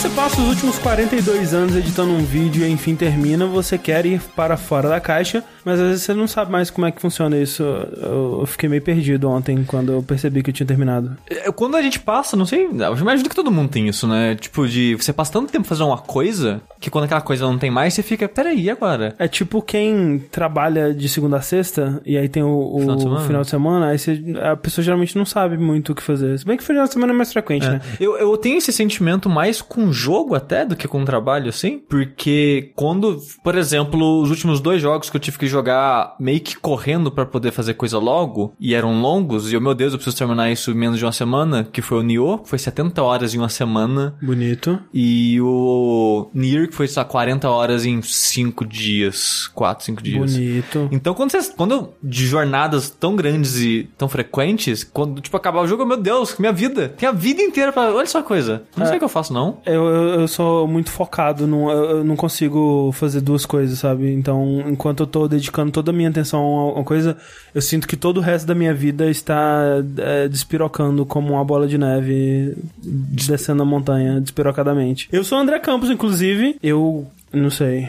você 0.00 0.08
passa 0.10 0.40
os 0.40 0.48
últimos 0.48 0.78
42 0.78 1.52
anos 1.52 1.76
editando 1.76 2.10
um 2.12 2.24
vídeo 2.24 2.64
e 2.64 2.70
enfim 2.70 2.94
termina, 2.96 3.44
você 3.44 3.76
quer 3.76 4.06
ir 4.06 4.18
para 4.34 4.56
fora 4.56 4.88
da 4.88 4.98
caixa, 4.98 5.44
mas 5.62 5.78
às 5.78 5.88
vezes 5.88 6.02
você 6.04 6.14
não 6.14 6.26
sabe 6.26 6.50
mais 6.50 6.70
como 6.70 6.86
é 6.86 6.90
que 6.90 7.02
funciona 7.02 7.36
isso. 7.36 7.62
Eu 7.62 8.44
fiquei 8.46 8.66
meio 8.66 8.80
perdido 8.80 9.28
ontem 9.28 9.62
quando 9.62 9.92
eu 9.92 10.02
percebi 10.02 10.42
que 10.42 10.48
eu 10.48 10.54
tinha 10.54 10.66
terminado. 10.66 11.18
É, 11.28 11.52
Quando 11.52 11.76
a 11.76 11.82
gente 11.82 12.00
passa, 12.00 12.34
não 12.34 12.46
sei, 12.46 12.64
eu 12.66 12.96
imagino 12.96 13.28
que 13.28 13.34
todo 13.36 13.50
mundo 13.50 13.68
tem 13.68 13.88
isso, 13.88 14.06
né? 14.08 14.34
Tipo, 14.36 14.66
de 14.66 14.94
você 14.94 15.12
passa 15.12 15.32
tanto 15.32 15.52
tempo 15.52 15.66
fazendo 15.66 15.88
uma 15.88 15.98
coisa 15.98 16.62
que 16.80 16.88
quando 16.88 17.04
aquela 17.04 17.20
coisa 17.20 17.44
não 17.44 17.58
tem 17.58 17.70
mais, 17.70 17.92
você 17.92 18.02
fica, 18.02 18.26
peraí, 18.26 18.70
agora? 18.70 19.14
É 19.18 19.28
tipo 19.28 19.60
quem 19.60 20.18
trabalha 20.30 20.94
de 20.94 21.10
segunda 21.10 21.36
a 21.36 21.42
sexta 21.42 22.00
e 22.06 22.16
aí 22.16 22.28
tem 22.28 22.42
o, 22.42 22.48
o 22.74 22.80
Final 22.80 22.96
de 22.96 23.02
semana? 23.02 23.26
final 23.26 23.42
de 23.42 23.50
semana, 23.50 23.86
aí 23.88 23.98
você- 23.98 24.22
a 24.50 24.56
pessoa 24.56 24.82
geralmente 24.82 25.14
não 25.18 25.26
sabe 25.26 25.58
muito 25.58 25.92
o 25.92 25.94
que 25.94 26.02
fazer. 26.02 26.38
Se 26.38 26.46
bem 26.46 26.56
que 26.56 26.64
final 26.64 26.86
de 26.86 26.92
semana 26.94 27.12
é 27.12 27.16
mais 27.16 27.30
frequente, 27.34 27.68
né? 27.68 27.82
Eu, 28.00 28.16
eu 28.16 28.34
tenho 28.38 28.56
esse 28.56 28.72
sentimento 28.72 29.28
mais 29.28 29.60
com 29.60 29.89
jogo 29.92 30.34
até 30.34 30.64
do 30.64 30.76
que 30.76 30.88
com 30.88 31.04
trabalho, 31.04 31.48
assim. 31.48 31.78
Porque 31.88 32.72
quando, 32.74 33.20
por 33.42 33.56
exemplo, 33.56 34.20
os 34.20 34.30
últimos 34.30 34.60
dois 34.60 34.80
jogos 34.80 35.10
que 35.10 35.16
eu 35.16 35.20
tive 35.20 35.38
que 35.38 35.46
jogar 35.46 36.14
meio 36.18 36.40
que 36.40 36.56
correndo 36.56 37.10
pra 37.10 37.26
poder 37.26 37.52
fazer 37.52 37.74
coisa 37.74 37.98
logo, 37.98 38.54
e 38.60 38.74
eram 38.74 39.00
longos, 39.00 39.50
e 39.50 39.54
eu, 39.54 39.60
meu 39.60 39.74
Deus, 39.74 39.92
eu 39.92 39.98
preciso 39.98 40.16
terminar 40.16 40.50
isso 40.50 40.70
em 40.70 40.74
menos 40.74 40.98
de 40.98 41.04
uma 41.04 41.12
semana, 41.12 41.64
que 41.64 41.82
foi 41.82 41.98
o 41.98 42.02
Nioh, 42.02 42.42
foi 42.44 42.58
70 42.58 43.02
horas 43.02 43.34
em 43.34 43.38
uma 43.38 43.48
semana. 43.48 44.14
Bonito. 44.22 44.78
E 44.92 45.40
o 45.40 46.28
Nier, 46.34 46.68
que 46.68 46.74
foi, 46.74 46.86
lá, 46.96 47.04
40 47.04 47.48
horas 47.48 47.84
em 47.84 48.00
5 48.02 48.64
dias. 48.64 49.48
4, 49.54 49.84
5 49.84 50.02
dias. 50.02 50.34
Bonito. 50.34 50.88
Então, 50.90 51.14
quando 51.14 51.30
vocês. 51.30 51.52
Quando 51.56 51.90
de 52.02 52.26
jornadas 52.26 52.90
tão 52.90 53.16
grandes 53.16 53.56
e 53.56 53.88
tão 53.96 54.08
frequentes, 54.08 54.84
quando, 54.84 55.20
tipo, 55.20 55.36
acabar 55.36 55.60
o 55.60 55.66
jogo, 55.66 55.84
meu 55.86 55.96
Deus, 55.96 56.36
minha 56.38 56.52
vida. 56.52 56.88
Tem 56.88 57.08
a 57.08 57.12
vida 57.12 57.42
inteira 57.42 57.72
pra. 57.72 57.92
Olha 57.92 58.06
só 58.06 58.18
a 58.18 58.22
coisa. 58.22 58.62
Não 58.76 58.86
sei 58.86 58.96
o 58.96 58.98
que 58.98 59.04
eu 59.04 59.08
faço, 59.08 59.32
não. 59.32 59.58
Eu, 59.72 59.86
eu, 59.86 60.20
eu 60.20 60.28
sou 60.28 60.66
muito 60.66 60.90
focado, 60.90 61.46
num, 61.46 61.70
eu, 61.70 61.98
eu 61.98 62.04
não 62.04 62.16
consigo 62.16 62.90
fazer 62.92 63.20
duas 63.20 63.46
coisas, 63.46 63.78
sabe? 63.78 64.12
Então, 64.12 64.64
enquanto 64.66 65.00
eu 65.00 65.06
tô 65.06 65.28
dedicando 65.28 65.70
toda 65.70 65.90
a 65.90 65.94
minha 65.94 66.08
atenção 66.08 66.40
a 66.40 66.72
uma 66.74 66.84
coisa, 66.84 67.16
eu 67.54 67.62
sinto 67.62 67.86
que 67.86 67.96
todo 67.96 68.18
o 68.18 68.20
resto 68.20 68.46
da 68.46 68.54
minha 68.54 68.74
vida 68.74 69.10
está 69.10 69.82
é, 69.98 70.28
despirocando 70.28 71.06
como 71.06 71.34
uma 71.34 71.44
bola 71.44 71.66
de 71.66 71.78
neve 71.78 72.56
descendo 72.78 73.62
a 73.62 73.66
montanha 73.66 74.20
despirocadamente. 74.20 75.08
Eu 75.12 75.24
sou 75.24 75.38
o 75.38 75.40
André 75.40 75.58
Campos, 75.58 75.90
inclusive. 75.90 76.56
Eu 76.62 77.06
não 77.32 77.50
sei. 77.50 77.88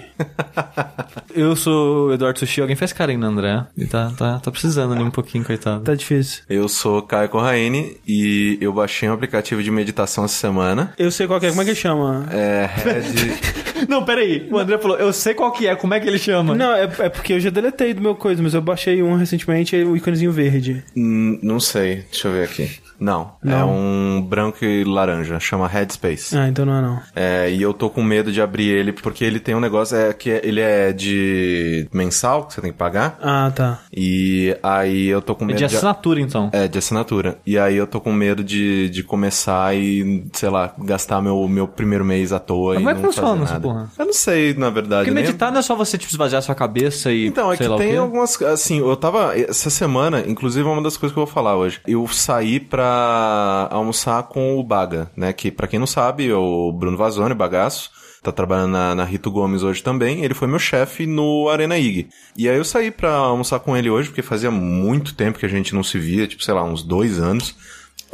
Eu 1.33 1.55
sou 1.55 2.07
o 2.07 2.13
Eduardo 2.13 2.39
Sushi, 2.39 2.61
alguém 2.61 2.75
faz 2.75 2.91
carinho 2.91 3.19
no 3.19 3.27
André. 3.27 3.65
Ele 3.77 3.87
tá, 3.87 4.11
tá, 4.17 4.39
tá 4.39 4.51
precisando 4.51 4.93
ali 4.93 5.03
um 5.03 5.11
pouquinho, 5.11 5.43
coitado. 5.43 5.83
Tá 5.83 5.95
difícil. 5.95 6.43
Eu 6.49 6.67
sou 6.67 7.01
Caio 7.01 7.29
Corraine 7.29 7.97
e 8.07 8.57
eu 8.59 8.73
baixei 8.73 9.09
um 9.09 9.13
aplicativo 9.13 9.63
de 9.63 9.71
meditação 9.71 10.25
essa 10.25 10.35
semana. 10.35 10.93
Eu 10.97 11.09
sei 11.09 11.27
qual 11.27 11.39
que 11.39 11.45
é. 11.45 11.49
Como 11.49 11.61
é 11.61 11.65
que 11.65 11.75
chama? 11.75 12.27
É 12.31 12.69
Red. 12.75 13.61
Não, 13.87 14.03
peraí. 14.05 14.47
O 14.51 14.57
André 14.57 14.77
falou, 14.77 14.97
eu 14.97 15.11
sei 15.11 15.33
qual 15.33 15.51
que 15.51 15.67
é, 15.67 15.75
como 15.75 15.93
é 15.93 15.99
que 15.99 16.07
ele 16.07 16.19
chama? 16.19 16.53
Não, 16.53 16.71
é, 16.73 16.83
é 16.83 17.09
porque 17.09 17.33
eu 17.33 17.39
já 17.39 17.49
deletei 17.49 17.93
do 17.93 18.01
meu 18.01 18.15
coisa, 18.15 18.41
mas 18.43 18.53
eu 18.53 18.61
baixei 18.61 19.01
um 19.01 19.15
recentemente, 19.15 19.75
o 19.75 19.95
íconezinho 19.95 20.31
verde. 20.31 20.83
Hum, 20.95 21.39
não 21.41 21.59
sei, 21.59 22.05
deixa 22.11 22.27
eu 22.27 22.33
ver 22.33 22.43
aqui. 22.43 22.69
Não, 23.01 23.31
é 23.43 23.49
Não. 23.49 23.73
um 23.75 24.21
branco 24.21 24.63
e 24.63 24.83
laranja, 24.83 25.39
chama 25.39 25.67
Headspace. 25.67 26.37
Ah, 26.37 26.47
então 26.47 26.63
não 26.65 26.75
é 26.77 26.81
não. 26.83 26.99
É, 27.15 27.49
e 27.51 27.59
eu 27.59 27.73
tô 27.73 27.89
com 27.89 28.03
medo 28.03 28.31
de 28.31 28.39
abrir 28.39 28.67
ele 28.69 28.93
porque 28.93 29.25
ele 29.25 29.39
tem 29.39 29.55
um 29.55 29.59
negócio 29.59 29.97
é 29.97 30.13
que 30.13 30.29
é- 30.29 30.41
ele 30.43 30.61
é 30.61 30.93
de 30.93 31.87
mensal 31.91 32.45
que 32.45 32.53
você 32.53 32.61
tem 32.61 32.71
que 32.71 32.77
pagar. 32.77 33.17
Ah, 33.19 33.51
tá. 33.55 33.79
E 33.91 34.55
aí 34.61 35.07
eu 35.07 35.19
tô 35.19 35.33
com 35.33 35.45
É 35.45 35.47
medo 35.47 35.57
de 35.57 35.65
assinatura, 35.65 36.21
então. 36.21 36.49
É, 36.53 36.67
de 36.67 36.77
assinatura. 36.77 37.39
E 37.43 37.57
aí 37.57 37.75
eu 37.75 37.87
tô 37.87 37.99
com 37.99 38.13
medo 38.13 38.43
de, 38.43 38.87
de 38.89 39.01
começar 39.01 39.75
e, 39.75 40.23
sei 40.33 40.49
lá, 40.49 40.71
gastar 40.77 41.23
meu, 41.23 41.47
meu 41.47 41.67
primeiro 41.67 42.05
mês 42.05 42.31
à 42.31 42.39
toa 42.39 42.75
Mas 42.75 42.81
e 42.81 42.83
como 42.83 42.89
é 42.89 42.93
que 42.93 43.01
não 43.01 43.11
funciona 43.11 43.43
essa 43.45 43.53
nada. 43.53 43.63
porra? 43.67 43.89
Eu 43.97 44.05
não 44.05 44.13
sei, 44.13 44.53
na 44.53 44.69
verdade. 44.69 45.05
Porque 45.05 45.11
nem- 45.15 45.23
meditar 45.23 45.51
não 45.51 45.57
é 45.59 45.63
só 45.63 45.75
você, 45.75 45.97
tipo, 45.97 46.11
esvaziar 46.13 46.41
sua 46.43 46.53
cabeça 46.53 47.11
e. 47.11 47.25
Então, 47.25 47.51
é 47.51 47.55
sei 47.57 47.65
que 47.65 47.71
lá 47.71 47.77
tem 47.79 47.97
algumas. 47.97 48.39
Assim, 48.43 48.77
eu 48.77 48.95
tava. 48.95 49.35
Essa 49.35 49.71
semana, 49.71 50.23
inclusive, 50.27 50.67
é 50.67 50.71
uma 50.71 50.83
das 50.83 50.97
coisas 50.97 51.13
que 51.13 51.19
eu 51.19 51.25
vou 51.25 51.33
falar 51.33 51.55
hoje. 51.57 51.79
Eu 51.87 52.07
saí 52.07 52.59
pra 52.59 52.90
almoçar 53.69 54.23
com 54.23 54.59
o 54.59 54.63
Baga, 54.63 55.11
né? 55.15 55.33
Que, 55.33 55.51
pra 55.51 55.67
quem 55.67 55.79
não 55.79 55.87
sabe, 55.87 56.29
é 56.29 56.35
o 56.35 56.71
Bruno 56.71 56.97
Vazone, 56.97 57.33
bagaço. 57.33 57.89
Tá 58.23 58.31
trabalhando 58.31 58.73
na, 58.73 58.93
na 58.93 59.03
Rito 59.03 59.31
Gomes 59.31 59.63
hoje 59.63 59.81
também. 59.81 60.23
Ele 60.23 60.35
foi 60.35 60.47
meu 60.47 60.59
chefe 60.59 61.07
no 61.07 61.49
Arena 61.49 61.77
IG. 61.77 62.07
E 62.37 62.47
aí 62.47 62.55
eu 62.55 62.63
saí 62.63 62.91
pra 62.91 63.13
almoçar 63.13 63.59
com 63.59 63.75
ele 63.75 63.89
hoje, 63.89 64.09
porque 64.09 64.21
fazia 64.21 64.51
muito 64.51 65.15
tempo 65.15 65.39
que 65.39 65.45
a 65.45 65.49
gente 65.49 65.73
não 65.73 65.83
se 65.83 65.97
via, 65.97 66.27
tipo, 66.27 66.43
sei 66.43 66.53
lá, 66.53 66.63
uns 66.63 66.83
dois 66.83 67.17
anos. 67.19 67.55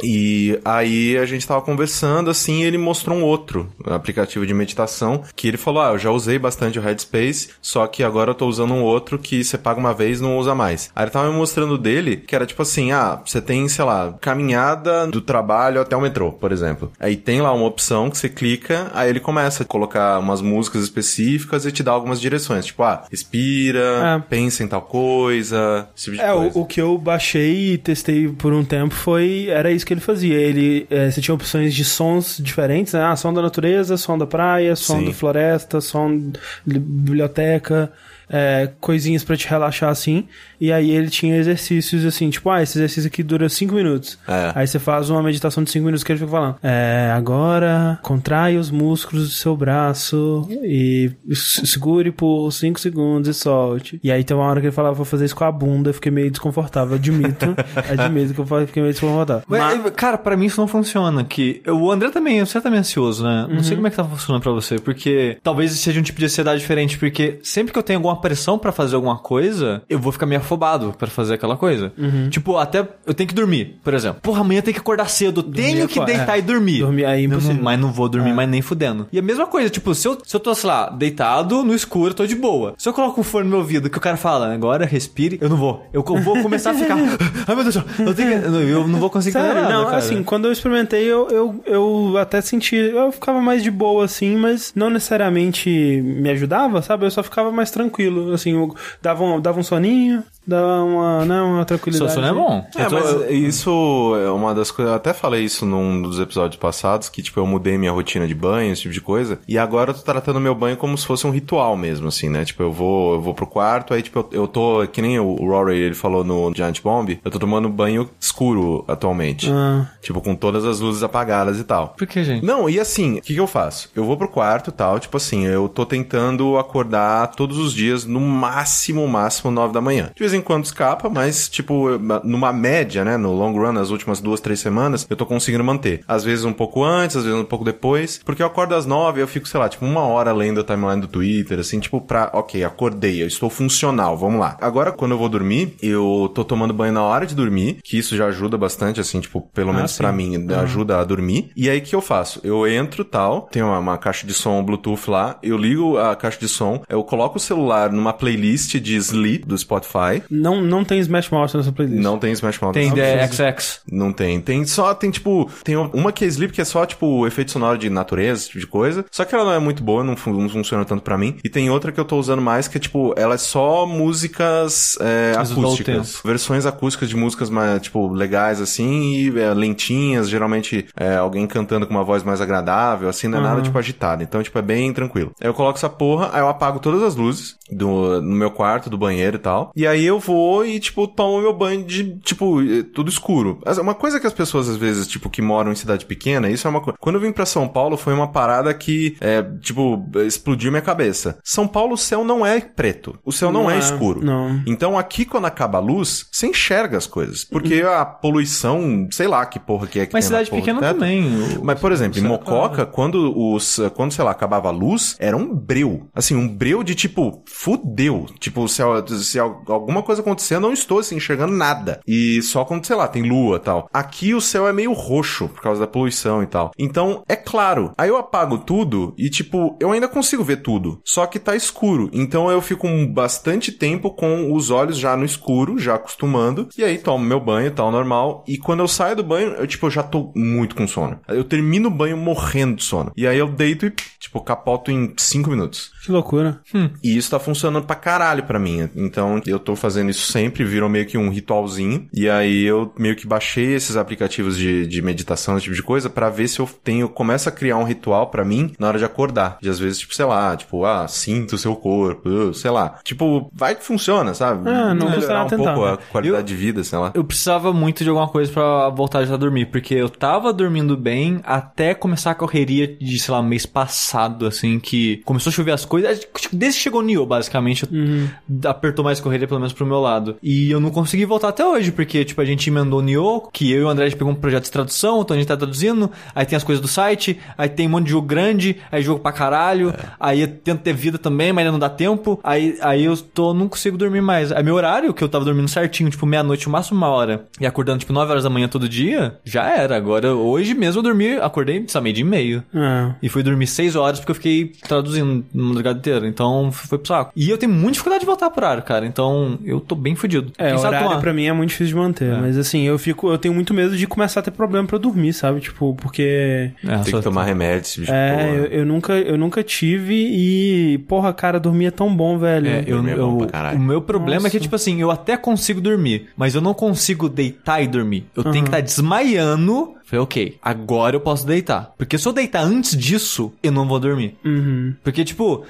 E 0.02 0.58
aí 0.64 1.16
a 1.18 1.26
gente 1.26 1.46
tava 1.46 1.60
conversando, 1.62 2.30
assim, 2.30 2.60
e 2.62 2.64
ele 2.64 2.78
mostrou 2.78 3.16
um 3.16 3.22
outro 3.22 3.68
aplicativo 3.84 4.46
de 4.46 4.54
meditação, 4.54 5.22
que 5.34 5.48
ele 5.48 5.56
falou, 5.56 5.82
ah, 5.82 5.90
eu 5.92 5.98
já 5.98 6.10
usei 6.10 6.38
bastante 6.38 6.78
o 6.78 6.82
Headspace, 6.82 7.50
só 7.60 7.86
que 7.86 8.02
agora 8.02 8.30
eu 8.30 8.34
tô 8.34 8.46
usando 8.46 8.72
um 8.74 8.82
outro 8.82 9.18
que 9.18 9.42
você 9.42 9.58
paga 9.58 9.80
uma 9.80 9.92
vez 9.94 10.20
e 10.20 10.22
não 10.22 10.38
usa 10.38 10.54
mais. 10.54 10.90
Aí 10.94 11.04
ele 11.04 11.10
tava 11.10 11.30
me 11.30 11.36
mostrando 11.36 11.76
dele, 11.76 12.16
que 12.16 12.34
era 12.34 12.46
tipo 12.46 12.62
assim, 12.62 12.92
ah, 12.92 13.20
você 13.24 13.40
tem, 13.40 13.68
sei 13.68 13.84
lá, 13.84 14.14
caminhada 14.20 15.06
do 15.06 15.20
trabalho 15.20 15.80
até 15.80 15.96
o 15.96 16.00
metrô, 16.00 16.32
por 16.32 16.52
exemplo. 16.52 16.92
Aí 16.98 17.16
tem 17.16 17.40
lá 17.40 17.52
uma 17.52 17.66
opção 17.66 18.08
que 18.10 18.16
você 18.18 18.28
clica, 18.28 18.90
aí 18.94 19.10
ele 19.10 19.20
começa 19.20 19.62
a 19.62 19.66
colocar 19.66 20.18
umas 20.20 20.40
músicas 20.40 20.82
específicas 20.82 21.64
e 21.66 21.72
te 21.72 21.82
dá 21.82 21.92
algumas 21.92 22.20
direções, 22.20 22.66
tipo, 22.66 22.82
ah, 22.82 23.04
respira, 23.10 24.14
Ah. 24.16 24.20
pensa 24.20 24.62
em 24.62 24.68
tal 24.68 24.82
coisa, 24.82 25.88
esse 25.96 26.04
tipo 26.04 26.16
de 26.16 26.22
É, 26.22 26.32
o, 26.32 26.36
coisa. 26.38 26.58
o 26.60 26.66
que 26.66 26.80
eu 26.80 26.96
baixei 26.98 27.72
e 27.74 27.78
testei 27.78 28.28
por 28.28 28.52
um 28.52 28.64
tempo 28.64 28.94
foi. 28.94 29.46
Era 29.48 29.70
isso 29.78 29.86
que 29.86 29.94
ele 29.94 30.00
fazia. 30.00 30.34
Ele. 30.34 30.86
é, 30.90 31.10
você 31.10 31.20
tinha 31.20 31.34
opções 31.34 31.74
de 31.74 31.84
sons 31.84 32.38
diferentes, 32.38 32.92
né? 32.92 33.02
Ah, 33.02 33.16
som 33.16 33.32
da 33.32 33.40
natureza, 33.40 33.96
som 33.96 34.18
da 34.18 34.26
praia, 34.26 34.76
som 34.76 34.98
Sim. 34.98 35.06
da 35.06 35.12
floresta, 35.12 35.80
som 35.80 36.30
de 36.66 36.78
biblioteca. 36.78 37.90
É, 38.30 38.70
coisinhas 38.80 39.24
pra 39.24 39.36
te 39.36 39.48
relaxar 39.48 39.90
assim. 39.90 40.26
E 40.60 40.72
aí 40.72 40.90
ele 40.90 41.08
tinha 41.08 41.36
exercícios 41.36 42.04
assim, 42.04 42.30
tipo, 42.30 42.50
ah, 42.50 42.62
esse 42.62 42.76
exercício 42.78 43.06
aqui 43.08 43.22
dura 43.22 43.48
5 43.48 43.74
minutos. 43.74 44.18
É. 44.26 44.52
Aí 44.54 44.66
você 44.66 44.78
faz 44.78 45.08
uma 45.10 45.22
meditação 45.22 45.62
de 45.62 45.70
5 45.70 45.84
minutos 45.84 46.02
que 46.04 46.12
ele 46.12 46.18
fica 46.18 46.30
falando. 46.30 46.56
É, 46.62 47.12
agora 47.14 47.98
contrai 48.02 48.56
os 48.56 48.70
músculos 48.70 49.24
do 49.28 49.34
seu 49.34 49.56
braço 49.56 50.46
e 50.62 51.10
segure 51.32 52.10
por 52.10 52.50
5 52.50 52.78
segundos 52.80 53.28
e 53.28 53.34
solte. 53.34 54.00
E 54.02 54.10
aí 54.10 54.24
tem 54.24 54.36
uma 54.36 54.46
hora 54.46 54.60
que 54.60 54.66
ele 54.66 54.74
falava, 54.74 54.94
vou 54.94 55.04
fazer 55.04 55.24
isso 55.24 55.36
com 55.36 55.44
a 55.44 55.52
bunda, 55.52 55.90
eu 55.90 55.94
fiquei 55.94 56.10
meio 56.10 56.30
desconfortável. 56.30 56.94
Admito, 56.96 57.54
admito 57.88 58.34
que 58.34 58.40
eu 58.40 58.66
fiquei 58.66 58.82
meio 58.82 58.92
desconfortável. 58.92 59.44
Mas, 59.46 59.90
cara, 59.96 60.18
pra 60.18 60.36
mim 60.36 60.46
isso 60.46 60.60
não 60.60 60.68
funciona. 60.68 61.24
Que 61.24 61.62
o 61.66 61.90
André 61.90 62.10
também, 62.10 62.40
você 62.44 62.60
também 62.60 62.78
é 62.78 62.80
ansioso, 62.80 63.24
né? 63.24 63.46
Não 63.48 63.56
Uhum. 63.58 63.62
sei 63.64 63.76
como 63.76 63.86
é 63.86 63.90
que 63.90 63.96
tá 63.96 64.04
funcionando 64.04 64.42
pra 64.42 64.52
você, 64.52 64.78
porque 64.78 65.38
talvez 65.42 65.72
seja 65.72 65.98
um 65.98 66.02
tipo 66.02 66.18
de 66.18 66.26
ansiedade 66.26 66.60
diferente, 66.60 66.98
porque 66.98 67.38
sempre 67.42 67.72
que 67.72 67.78
eu 67.78 67.82
tenho 67.82 67.98
alguma 67.98 68.17
pressão 68.18 68.58
pra 68.58 68.72
fazer 68.72 68.94
alguma 68.96 69.16
coisa, 69.18 69.82
eu 69.88 69.98
vou 69.98 70.12
ficar 70.12 70.26
meio 70.26 70.40
afobado 70.40 70.94
pra 70.98 71.08
fazer 71.08 71.34
aquela 71.34 71.56
coisa. 71.56 71.92
Uhum. 71.98 72.28
Tipo, 72.30 72.56
até 72.56 72.86
eu 73.06 73.14
tenho 73.14 73.28
que 73.28 73.34
dormir, 73.34 73.78
por 73.82 73.94
exemplo. 73.94 74.20
Porra, 74.22 74.40
amanhã 74.40 74.60
tem 74.60 74.74
que 74.74 74.80
acordar 74.80 75.08
cedo, 75.08 75.40
eu 75.40 75.44
tenho 75.52 75.88
que 75.88 76.00
é, 76.00 76.04
deitar 76.04 76.36
é. 76.36 76.38
e 76.38 76.42
dormir. 76.42 76.80
Dormir 76.80 77.04
aí 77.04 77.24
é 77.24 77.28
Não, 77.28 77.40
mas 77.62 77.78
não 77.78 77.92
vou 77.92 78.08
dormir 78.08 78.30
É. 78.30 78.34
mais 78.34 78.48
nem 78.48 78.62
fudendo. 78.62 79.06
E 79.12 79.18
a 79.18 79.22
mesma 79.22 79.46
coisa, 79.46 79.68
tipo, 79.70 79.94
se 79.94 80.06
eu, 80.06 80.18
se 80.24 80.34
eu 80.34 80.40
tô, 80.40 80.54
sei 80.54 80.68
lá, 80.68 80.90
deitado 80.90 81.62
no 81.64 81.74
escuro, 81.74 82.10
eu 82.10 82.14
tô 82.14 82.26
de 82.26 82.34
boa. 82.34 82.74
Se 82.76 82.88
eu 82.88 82.92
coloco 82.92 83.20
um 83.20 83.24
fone 83.24 83.44
no 83.44 83.50
meu 83.50 83.58
ouvido 83.60 83.88
que 83.90 83.98
o 83.98 84.00
cara 84.00 84.16
fala, 84.16 84.52
agora 84.52 84.84
respire, 84.84 85.38
eu 85.40 85.48
não 85.48 85.56
vou. 85.56 85.84
Eu 85.92 86.02
vou 86.02 86.42
começar 86.42 86.70
a 86.70 86.74
ficar. 86.74 86.96
Ai 87.46 87.54
meu 87.54 87.62
Deus, 87.64 87.76
eu, 87.76 88.14
que- 88.14 88.22
eu 88.22 88.86
não 88.88 88.98
vou 88.98 89.10
conseguir 89.10 89.32
Sério, 89.34 89.54
nada, 89.62 89.72
não, 89.74 89.84
cara. 89.86 89.96
assim, 89.98 90.22
quando 90.22 90.46
eu 90.46 90.52
experimentei, 90.52 91.04
eu, 91.04 91.28
eu, 91.30 91.62
eu 91.66 92.18
até 92.18 92.40
senti. 92.40 92.76
Eu 92.76 93.12
ficava 93.12 93.40
mais 93.40 93.62
de 93.62 93.70
boa, 93.70 94.04
assim, 94.04 94.36
mas 94.36 94.72
não 94.74 94.90
necessariamente 94.90 95.68
me 96.02 96.30
ajudava, 96.30 96.80
sabe? 96.82 97.04
Eu 97.06 97.10
só 97.10 97.22
ficava 97.22 97.50
mais 97.50 97.70
tranquilo. 97.70 98.07
Assim, 98.32 98.52
eu 98.52 98.74
dava 99.00 99.22
um, 99.24 99.40
dava 99.40 99.58
um 99.60 99.62
soninho, 99.62 100.22
dava 100.48 100.82
uma, 100.82 101.24
né, 101.24 101.40
uma 101.42 101.64
tranquilidade. 101.64 102.10
Seu 102.12 102.22
sono 102.22 102.26
é 102.26 102.34
bom. 102.34 102.66
É, 102.76 102.84
tô- 102.86 102.94
mas 102.94 103.30
isso 103.30 104.14
é 104.24 104.30
uma 104.30 104.54
das 104.54 104.70
coisas. 104.70 104.90
Eu 104.92 104.96
até 104.96 105.12
falei 105.12 105.44
isso 105.44 105.66
num 105.66 106.00
dos 106.02 106.18
episódios 106.18 106.58
passados, 106.58 107.08
que, 107.08 107.22
tipo, 107.22 107.38
eu 107.38 107.46
mudei 107.46 107.76
minha 107.78 107.92
rotina 107.92 108.26
de 108.26 108.34
banho, 108.34 108.72
esse 108.72 108.82
tipo 108.82 108.94
de 108.94 109.00
coisa. 109.00 109.38
E 109.46 109.58
agora 109.58 109.90
eu 109.90 109.94
tô 109.94 110.00
tratando 110.02 110.40
meu 110.40 110.54
banho 110.54 110.76
como 110.76 110.96
se 110.96 111.06
fosse 111.06 111.26
um 111.26 111.30
ritual 111.30 111.76
mesmo, 111.76 112.08
assim, 112.08 112.28
né? 112.28 112.44
Tipo, 112.44 112.62
eu 112.62 112.72
vou, 112.72 113.14
eu 113.14 113.20
vou 113.20 113.34
pro 113.34 113.46
quarto, 113.46 113.92
aí, 113.94 114.02
tipo, 114.02 114.18
eu, 114.18 114.28
eu 114.42 114.48
tô, 114.48 114.86
que 114.90 115.02
nem 115.02 115.18
o 115.18 115.34
Rory 115.34 115.76
ele 115.78 115.94
falou 115.94 116.24
no 116.24 116.52
Giant 116.54 116.80
Bomb, 116.82 117.18
eu 117.24 117.30
tô 117.30 117.38
tomando 117.38 117.68
banho 117.68 118.08
escuro 118.18 118.84
atualmente. 118.88 119.50
Ah. 119.50 119.86
Tipo, 120.00 120.20
com 120.20 120.34
todas 120.34 120.64
as 120.64 120.80
luzes 120.80 121.02
apagadas 121.02 121.58
e 121.58 121.64
tal. 121.64 121.94
Por 121.96 122.06
que, 122.06 122.22
gente? 122.24 122.44
Não, 122.44 122.68
e 122.68 122.80
assim, 122.80 123.18
o 123.18 123.22
que, 123.22 123.34
que 123.34 123.40
eu 123.40 123.46
faço? 123.46 123.90
Eu 123.94 124.04
vou 124.04 124.16
pro 124.16 124.28
quarto 124.28 124.70
e 124.70 124.72
tal, 124.72 124.98
tipo 124.98 125.16
assim, 125.16 125.44
eu 125.46 125.68
tô 125.68 125.84
tentando 125.84 126.56
acordar 126.56 127.28
todos 127.28 127.58
os 127.58 127.72
dias 127.72 128.04
no 128.04 128.20
máximo, 128.20 129.06
máximo, 129.06 129.50
nove 129.50 129.72
da 129.74 129.80
manhã. 129.80 130.10
De 130.14 130.20
vez 130.20 130.32
em 130.32 130.37
em 130.38 130.42
quando 130.42 130.64
escapa, 130.64 131.08
mas, 131.08 131.48
tipo, 131.48 131.98
numa 132.24 132.52
média, 132.52 133.04
né? 133.04 133.16
No 133.16 133.32
long 133.32 133.52
run, 133.52 133.72
nas 133.72 133.90
últimas 133.90 134.20
duas, 134.20 134.40
três 134.40 134.60
semanas, 134.60 135.06
eu 135.08 135.16
tô 135.16 135.26
conseguindo 135.26 135.64
manter. 135.64 136.00
Às 136.06 136.24
vezes 136.24 136.44
um 136.44 136.52
pouco 136.52 136.82
antes, 136.84 137.16
às 137.16 137.24
vezes 137.24 137.38
um 137.38 137.44
pouco 137.44 137.64
depois. 137.64 138.20
Porque 138.24 138.42
eu 138.42 138.46
acordo 138.46 138.74
às 138.74 138.86
nove, 138.86 139.20
eu 139.20 139.28
fico, 139.28 139.48
sei 139.48 139.58
lá, 139.60 139.68
tipo, 139.68 139.84
uma 139.84 140.00
hora 140.02 140.32
lendo 140.32 140.60
a 140.60 140.64
timeline 140.64 141.00
do 141.00 141.08
Twitter, 141.08 141.58
assim, 141.58 141.80
tipo, 141.80 142.00
pra, 142.00 142.30
ok, 142.32 142.62
acordei, 142.64 143.22
eu 143.22 143.26
estou 143.26 143.50
funcional, 143.50 144.16
vamos 144.16 144.40
lá. 144.40 144.56
Agora, 144.60 144.92
quando 144.92 145.12
eu 145.12 145.18
vou 145.18 145.28
dormir, 145.28 145.74
eu 145.82 146.30
tô 146.34 146.44
tomando 146.44 146.72
banho 146.74 146.92
na 146.92 147.02
hora 147.02 147.26
de 147.26 147.34
dormir, 147.34 147.78
que 147.82 147.98
isso 147.98 148.16
já 148.16 148.26
ajuda 148.26 148.56
bastante, 148.56 149.00
assim, 149.00 149.20
tipo, 149.20 149.40
pelo 149.54 149.70
Ah, 149.70 149.74
menos 149.74 149.92
sim. 149.92 149.98
pra 149.98 150.12
mim, 150.12 150.36
Uhum. 150.36 150.58
ajuda 150.60 150.98
a 151.00 151.04
dormir. 151.04 151.50
E 151.56 151.68
aí, 151.68 151.78
o 151.78 151.82
que 151.82 151.94
eu 151.94 152.00
faço? 152.00 152.40
Eu 152.44 152.66
entro 152.66 153.04
tal, 153.04 153.42
tem 153.50 153.62
uma, 153.62 153.78
uma 153.78 153.98
caixa 153.98 154.26
de 154.26 154.34
som 154.34 154.62
Bluetooth 154.62 155.08
lá, 155.10 155.38
eu 155.42 155.56
ligo 155.56 155.96
a 155.98 156.14
caixa 156.16 156.38
de 156.38 156.48
som, 156.48 156.82
eu 156.88 157.02
coloco 157.04 157.36
o 157.36 157.40
celular 157.40 157.90
numa 157.92 158.12
playlist 158.12 158.76
de 158.78 158.96
sleep 158.96 159.46
do 159.46 159.56
Spotify. 159.56 160.22
Não, 160.30 160.60
não 160.62 160.84
tem 160.84 160.98
Smash 161.00 161.30
Mouth 161.30 161.54
nessa 161.54 161.72
playlist. 161.72 162.02
Não 162.02 162.18
tem 162.18 162.32
Smash 162.32 162.58
Mouth. 162.60 162.72
Tem 162.74 162.92
The 162.92 163.26
XX. 163.28 163.80
Não 163.90 164.12
tem. 164.12 164.40
Tem 164.40 164.64
só, 164.66 164.94
tem 164.94 165.10
tipo, 165.10 165.50
tem 165.64 165.76
uma 165.76 166.12
que 166.12 166.24
é 166.24 166.28
Sleep 166.28 166.52
que 166.52 166.60
é 166.60 166.64
só, 166.64 166.84
tipo, 166.86 167.26
efeito 167.26 167.50
sonoro 167.52 167.78
de 167.78 167.88
natureza, 167.90 168.40
esse 168.40 168.48
tipo 168.48 168.60
de 168.60 168.66
coisa. 168.66 169.04
Só 169.10 169.24
que 169.24 169.34
ela 169.34 169.44
não 169.44 169.52
é 169.52 169.58
muito 169.58 169.82
boa, 169.82 170.02
não, 170.04 170.16
fun- 170.16 170.32
não 170.32 170.48
funciona 170.48 170.84
tanto 170.84 171.02
pra 171.02 171.16
mim. 171.18 171.36
E 171.44 171.48
tem 171.48 171.70
outra 171.70 171.90
que 171.92 171.98
eu 172.00 172.04
tô 172.04 172.18
usando 172.18 172.42
mais 172.42 172.68
que 172.68 172.76
é, 172.76 172.80
tipo, 172.80 173.14
ela 173.16 173.34
é 173.34 173.38
só 173.38 173.86
músicas 173.86 174.96
é, 175.00 175.34
acústicas. 175.62 176.20
Versões 176.24 176.66
acústicas 176.66 177.08
de 177.08 177.16
músicas 177.16 177.50
mais, 177.50 177.80
tipo, 177.82 178.08
legais, 178.12 178.60
assim, 178.60 179.12
e 179.14 179.38
é, 179.40 179.52
lentinhas, 179.54 180.28
geralmente 180.28 180.86
é, 180.98 181.16
alguém 181.16 181.46
cantando 181.46 181.86
com 181.86 181.94
uma 181.94 182.04
voz 182.04 182.22
mais 182.22 182.40
agradável, 182.40 183.08
assim, 183.08 183.28
não 183.28 183.38
é 183.38 183.42
nada, 183.42 183.62
tipo, 183.62 183.78
agitado. 183.78 184.22
Então, 184.22 184.42
tipo, 184.42 184.58
é 184.58 184.62
bem 184.62 184.92
tranquilo. 184.92 185.32
Aí 185.40 185.46
eu 185.48 185.54
coloco 185.54 185.78
essa 185.78 185.88
porra, 185.88 186.30
aí 186.32 186.40
eu 186.40 186.48
apago 186.48 186.78
todas 186.80 187.02
as 187.02 187.14
luzes 187.14 187.56
do, 187.70 188.20
no 188.20 188.34
meu 188.34 188.50
quarto, 188.50 188.90
do 188.90 188.98
banheiro 188.98 189.36
e 189.36 189.40
tal. 189.40 189.70
E 189.76 189.86
aí 189.86 190.04
eu 190.04 190.17
vou 190.18 190.64
e, 190.64 190.78
tipo, 190.80 191.06
tomo 191.08 191.40
meu 191.40 191.52
banho 191.52 191.84
de, 191.84 192.16
tipo, 192.20 192.60
eh, 192.62 192.82
tudo 192.94 193.08
escuro. 193.08 193.60
As- 193.64 193.78
Uma 193.78 193.94
coisa 193.94 194.18
que 194.20 194.26
as 194.26 194.32
pessoas, 194.32 194.68
às 194.68 194.76
vezes, 194.76 195.06
tipo, 195.06 195.30
que 195.30 195.40
moram 195.40 195.72
em 195.72 195.74
cidade 195.76 196.04
pequena, 196.04 196.50
isso 196.50 196.66
é 196.66 196.70
uma 196.70 196.80
coisa. 196.80 196.98
Quando 197.00 197.16
eu 197.16 197.20
vim 197.22 197.32
pra 197.32 197.46
São 197.46 197.66
Paulo, 197.68 197.96
foi 197.96 198.12
uma 198.12 198.28
parada 198.28 198.72
que, 198.74 199.16
é, 199.20 199.42
tipo, 199.60 200.04
explodiu 200.26 200.70
minha 200.70 200.82
cabeça. 200.82 201.38
São 201.42 201.66
Paulo, 201.66 201.94
o 201.94 201.98
céu 201.98 202.24
não 202.24 202.44
é 202.44 202.60
preto. 202.60 203.18
O 203.24 203.32
céu 203.32 203.50
não, 203.52 203.64
Não 203.64 203.70
é, 203.70 203.76
é, 203.76 203.78
escuro. 203.78 204.24
não. 204.24 204.62
Então 204.66 204.98
aqui, 204.98 205.24
quando 205.24 205.46
acaba 205.46 205.78
a 205.78 205.80
luz, 205.80 206.26
você 206.30 206.46
enxerga 206.48 206.96
as 206.98 207.06
coisas. 207.06 207.44
Porque 207.44 207.82
a 207.82 208.04
poluição, 208.04 209.08
sei 209.10 209.26
lá 209.28 209.44
que 209.46 209.58
porra 209.58 209.86
que 209.86 210.00
é 210.00 210.06
que 210.06 210.12
Mas 210.12 210.24
cidade 210.24 210.50
pequena 210.50 210.80
também. 210.80 211.24
o- 211.56 211.64
Mas, 211.64 211.80
por 211.80 211.92
exemplo, 211.92 212.18
em 212.18 212.22
Será 212.22 212.32
Mococa, 212.32 212.86
quando 212.86 213.32
os. 213.36 213.80
Quando, 213.94 214.12
sei 214.12 214.24
lá, 214.24 214.30
acabava 214.30 214.68
a 214.68 214.72
luz, 214.72 215.16
era 215.18 215.36
um 215.36 215.54
breu. 215.54 216.08
Assim, 216.14 216.34
um 216.34 216.48
breu 216.48 216.82
de 216.82 216.94
tipo, 216.94 217.42
fudeu. 217.46 218.26
Tipo, 218.38 218.68
se, 218.68 218.82
se 219.24 219.38
alguma 219.38 219.97
coisa 220.02 220.22
acontecer, 220.22 220.56
eu 220.56 220.60
não 220.60 220.72
estou 220.72 220.98
assim, 220.98 221.16
enxergando 221.16 221.52
nada. 221.52 222.00
E 222.06 222.40
só 222.42 222.64
quando, 222.64 222.84
sei 222.84 222.96
lá, 222.96 223.08
tem 223.08 223.22
lua 223.22 223.56
e 223.56 223.60
tal. 223.60 223.88
Aqui 223.92 224.34
o 224.34 224.40
céu 224.40 224.68
é 224.68 224.72
meio 224.72 224.92
roxo 224.92 225.48
por 225.48 225.62
causa 225.62 225.80
da 225.80 225.86
poluição 225.86 226.42
e 226.42 226.46
tal. 226.46 226.72
Então, 226.78 227.22
é 227.28 227.36
claro. 227.36 227.92
Aí 227.96 228.08
eu 228.08 228.16
apago 228.16 228.58
tudo 228.58 229.14
e, 229.16 229.30
tipo, 229.30 229.76
eu 229.80 229.92
ainda 229.92 230.08
consigo 230.08 230.44
ver 230.44 230.62
tudo. 230.62 231.00
Só 231.04 231.26
que 231.26 231.38
tá 231.38 231.56
escuro. 231.56 232.10
Então 232.12 232.50
eu 232.50 232.60
fico 232.60 232.86
um 232.86 233.06
bastante 233.06 233.72
tempo 233.72 234.10
com 234.10 234.52
os 234.52 234.70
olhos 234.70 234.98
já 234.98 235.16
no 235.16 235.24
escuro, 235.24 235.78
já 235.78 235.94
acostumando. 235.94 236.68
E 236.76 236.84
aí 236.84 236.98
tomo 236.98 237.24
meu 237.24 237.40
banho 237.40 237.68
e 237.68 237.70
tal, 237.70 237.90
normal. 237.90 238.44
E 238.46 238.58
quando 238.58 238.80
eu 238.80 238.88
saio 238.88 239.16
do 239.16 239.24
banho, 239.24 239.50
eu, 239.52 239.66
tipo, 239.66 239.86
eu 239.86 239.90
já 239.90 240.02
tô 240.02 240.32
muito 240.34 240.74
com 240.74 240.86
sono. 240.86 241.20
Eu 241.28 241.44
termino 241.44 241.88
o 241.88 241.92
banho 241.92 242.16
morrendo 242.16 242.76
de 242.76 242.84
sono. 242.84 243.12
E 243.16 243.26
aí 243.26 243.38
eu 243.38 243.48
deito 243.48 243.86
e, 243.86 243.90
tipo, 244.18 244.40
capoto 244.40 244.90
em 244.90 245.12
5 245.16 245.50
minutos. 245.50 245.90
Que 246.04 246.12
loucura. 246.12 246.60
E 247.02 247.16
isso 247.16 247.30
tá 247.30 247.38
funcionando 247.38 247.84
pra 247.84 247.96
caralho 247.96 248.44
pra 248.44 248.58
mim. 248.58 248.88
Então 248.96 249.40
eu 249.46 249.58
tô 249.58 249.74
fazendo 249.74 249.87
isso 249.96 250.30
sempre, 250.32 250.64
virou 250.64 250.88
meio 250.88 251.06
que 251.06 251.16
um 251.18 251.30
ritualzinho. 251.30 252.08
E 252.12 252.28
aí 252.28 252.64
eu 252.64 252.92
meio 252.98 253.16
que 253.16 253.26
baixei 253.26 253.74
esses 253.74 253.96
aplicativos 253.96 254.56
de, 254.56 254.86
de 254.86 255.02
meditação, 255.02 255.56
esse 255.56 255.64
tipo 255.64 255.76
de 255.76 255.82
coisa, 255.82 256.08
pra 256.10 256.28
ver 256.30 256.48
se 256.48 256.60
eu 256.60 256.68
tenho, 256.82 257.08
começo 257.08 257.48
a 257.48 257.52
criar 257.52 257.76
um 257.76 257.84
ritual 257.84 258.28
pra 258.30 258.44
mim 258.44 258.72
na 258.78 258.88
hora 258.88 258.98
de 258.98 259.04
acordar. 259.04 259.58
De 259.60 259.68
às 259.68 259.78
vezes, 259.78 259.98
tipo, 260.00 260.14
sei 260.14 260.24
lá, 260.24 260.56
tipo, 260.56 260.84
ah, 260.84 261.06
sinta 261.08 261.54
o 261.54 261.58
seu 261.58 261.74
corpo, 261.76 262.28
uh, 262.28 262.54
sei 262.54 262.70
lá. 262.70 262.98
Tipo, 263.04 263.50
vai 263.54 263.74
que 263.74 263.84
funciona, 263.84 264.34
sabe? 264.34 264.68
Ah, 264.68 264.94
não 264.94 265.10
Melhorar 265.10 265.44
um 265.46 265.48
pouco 265.48 265.64
tentar. 265.64 265.92
a 265.94 265.96
qualidade 265.96 266.40
Eu- 266.40 266.46
de 266.46 266.54
vida, 266.54 266.84
sei 266.84 266.98
lá. 266.98 267.10
Eu 267.14 267.24
precisava 267.24 267.72
muito 267.72 268.02
de 268.02 268.08
alguma 268.10 268.28
coisa 268.28 268.50
pra 268.52 268.88
voltar 268.90 269.24
já 269.24 269.34
a 269.34 269.36
dormir, 269.36 269.66
porque 269.66 269.94
eu 269.94 270.08
tava 270.08 270.52
dormindo 270.52 270.96
bem 270.96 271.40
até 271.44 271.94
começar 271.94 272.30
a 272.32 272.34
correria 272.34 272.86
de, 272.86 273.18
sei 273.18 273.32
lá, 273.32 273.42
mês 273.42 273.66
passado, 273.66 274.46
assim, 274.46 274.78
que 274.78 275.18
começou 275.24 275.50
a 275.50 275.52
chover 275.54 275.72
as 275.72 275.84
coisas. 275.84 276.20
Desde 276.52 276.78
que 276.78 276.82
chegou 276.84 277.00
o 277.00 277.04
Nioh, 277.04 277.26
basicamente, 277.26 277.86
eu- 277.90 278.70
apertou 278.70 279.04
mais 279.04 279.20
correria, 279.20 279.46
pelo 279.46 279.60
menos 279.60 279.72
pro 279.78 279.86
meu 279.86 280.00
lado. 280.00 280.36
E 280.42 280.70
eu 280.70 280.80
não 280.80 280.90
consegui 280.90 281.24
voltar 281.24 281.48
até 281.48 281.64
hoje, 281.64 281.90
porque, 281.92 282.24
tipo, 282.24 282.40
a 282.40 282.44
gente 282.44 282.68
emendou 282.68 282.98
o 282.98 283.02
Nioh, 283.02 283.48
que 283.52 283.70
eu 283.72 283.80
e 283.80 283.84
o 283.84 283.88
André 283.88 284.04
a 284.04 284.08
gente 284.08 284.18
pegou 284.18 284.32
um 284.32 284.36
projeto 284.36 284.64
de 284.64 284.70
tradução, 284.70 285.22
então 285.22 285.34
a 285.34 285.38
gente 285.38 285.48
tá 285.48 285.56
traduzindo, 285.56 286.10
aí 286.34 286.44
tem 286.44 286.56
as 286.56 286.64
coisas 286.64 286.82
do 286.82 286.88
site, 286.88 287.38
aí 287.56 287.68
tem 287.68 287.86
um 287.86 287.90
monte 287.90 288.04
de 288.04 288.10
jogo 288.10 288.26
grande, 288.26 288.76
aí 288.90 289.02
jogo 289.02 289.20
pra 289.20 289.32
caralho, 289.32 289.94
aí 290.18 290.42
eu 290.42 290.48
tento 290.48 290.82
ter 290.82 290.92
vida 290.92 291.18
também, 291.18 291.52
mas 291.52 291.62
ainda 291.62 291.72
não 291.72 291.78
dá 291.78 291.88
tempo, 291.88 292.38
aí, 292.42 292.76
aí 292.80 293.04
eu 293.04 293.16
tô, 293.16 293.54
não 293.54 293.68
consigo 293.68 293.96
dormir 293.96 294.20
mais. 294.20 294.52
Aí 294.52 294.62
meu 294.62 294.74
horário, 294.74 295.14
que 295.14 295.22
eu 295.22 295.28
tava 295.28 295.44
dormindo 295.44 295.68
certinho, 295.68 296.10
tipo, 296.10 296.26
meia-noite, 296.26 296.66
o 296.66 296.70
máximo 296.70 296.98
uma 296.98 297.08
hora, 297.08 297.46
e 297.60 297.66
acordando, 297.66 298.00
tipo, 298.00 298.12
9 298.12 298.30
horas 298.30 298.44
da 298.44 298.50
manhã 298.50 298.68
todo 298.68 298.88
dia, 298.88 299.38
já 299.44 299.64
era. 299.68 299.96
Agora, 299.96 300.34
hoje 300.34 300.74
mesmo 300.74 300.98
eu 300.98 301.02
dormi, 301.02 301.36
acordei, 301.36 301.84
sei 301.86 302.00
meio 302.00 302.14
dia 302.14 302.24
e 302.24 302.28
meio. 302.28 302.64
É. 302.74 303.14
E 303.22 303.28
fui 303.28 303.42
dormir 303.42 303.66
6 303.66 303.96
horas 303.96 304.18
porque 304.18 304.30
eu 304.30 304.34
fiquei 304.34 304.72
traduzindo 304.86 305.44
no 305.52 305.64
madrugada 305.64 305.98
inteira. 305.98 306.26
Então 306.26 306.70
foi 306.72 306.98
pro 306.98 307.06
saco. 307.06 307.32
E 307.34 307.48
eu 307.48 307.58
tenho 307.58 307.72
muita 307.72 307.92
dificuldade 307.92 308.20
de 308.20 308.26
voltar 308.26 308.50
pro 308.50 308.64
horário, 308.64 308.82
cara. 308.82 309.06
Então 309.06 309.58
eu 309.68 309.80
tô 309.80 309.94
bem 309.94 310.14
fudido. 310.14 310.52
É, 310.58 310.70
Quem 310.70 310.78
horário 310.78 311.08
tomar? 311.08 311.20
pra 311.20 311.32
mim 311.32 311.46
é 311.46 311.52
muito 311.52 311.70
difícil 311.70 311.94
de 311.94 312.00
manter. 312.00 312.32
Mas 312.40 312.56
assim, 312.56 312.82
eu 312.84 312.98
fico. 312.98 313.30
Eu 313.30 313.38
tenho 313.38 313.54
muito 313.54 313.72
medo 313.74 313.96
de 313.96 314.06
começar 314.06 314.40
a 314.40 314.42
ter 314.42 314.50
problema 314.50 314.86
pra 314.86 314.98
dormir, 314.98 315.32
sabe? 315.32 315.60
Tipo, 315.60 315.94
porque. 315.94 316.70
É, 316.84 316.96
Tem 316.98 317.04
só- 317.12 317.18
que 317.18 317.24
tomar 317.24 317.44
remédio, 317.44 317.82
tipo 318.04 318.10
É, 318.12 318.50
eu, 318.50 318.64
eu 318.80 318.86
nunca, 318.86 319.12
eu 319.14 319.36
nunca 319.38 319.62
tive 319.62 320.14
e. 320.14 320.98
Porra, 321.08 321.32
cara, 321.32 321.58
dormir 321.60 321.86
é 321.86 321.90
tão 321.90 322.14
bom, 322.14 322.38
velho. 322.38 322.66
É, 322.68 322.84
eu, 322.86 322.98
é 322.98 323.14
bom 323.16 323.40
eu- 323.42 323.48
o 323.76 323.78
meu 323.78 324.02
problema 324.02 324.46
é 324.46 324.50
que, 324.50 324.56
Nossa. 324.56 324.60
tipo 324.60 324.74
assim, 324.76 325.00
eu 325.00 325.10
até 325.10 325.36
consigo 325.36 325.80
dormir, 325.80 326.28
mas 326.36 326.54
eu 326.54 326.60
não 326.60 326.74
consigo 326.74 327.28
deitar 327.28 327.82
e 327.82 327.86
dormir. 327.86 328.26
Eu 328.36 328.44
tenho 328.44 328.64
que 328.64 328.68
estar 328.70 328.80
desmaiando. 328.80 329.94
Falei, 330.04 330.22
ok, 330.22 330.56
agora 330.62 331.16
eu 331.16 331.20
posso 331.20 331.46
deitar. 331.46 331.92
Porque 331.98 332.16
se 332.16 332.26
eu 332.26 332.32
deitar 332.32 332.62
antes 332.62 332.96
disso, 332.96 333.52
eu 333.62 333.70
não 333.70 333.86
vou 333.86 334.00
dormir. 334.00 334.36
Uhum. 334.44 334.94
Porque, 335.04 335.22
tipo, 335.24 335.64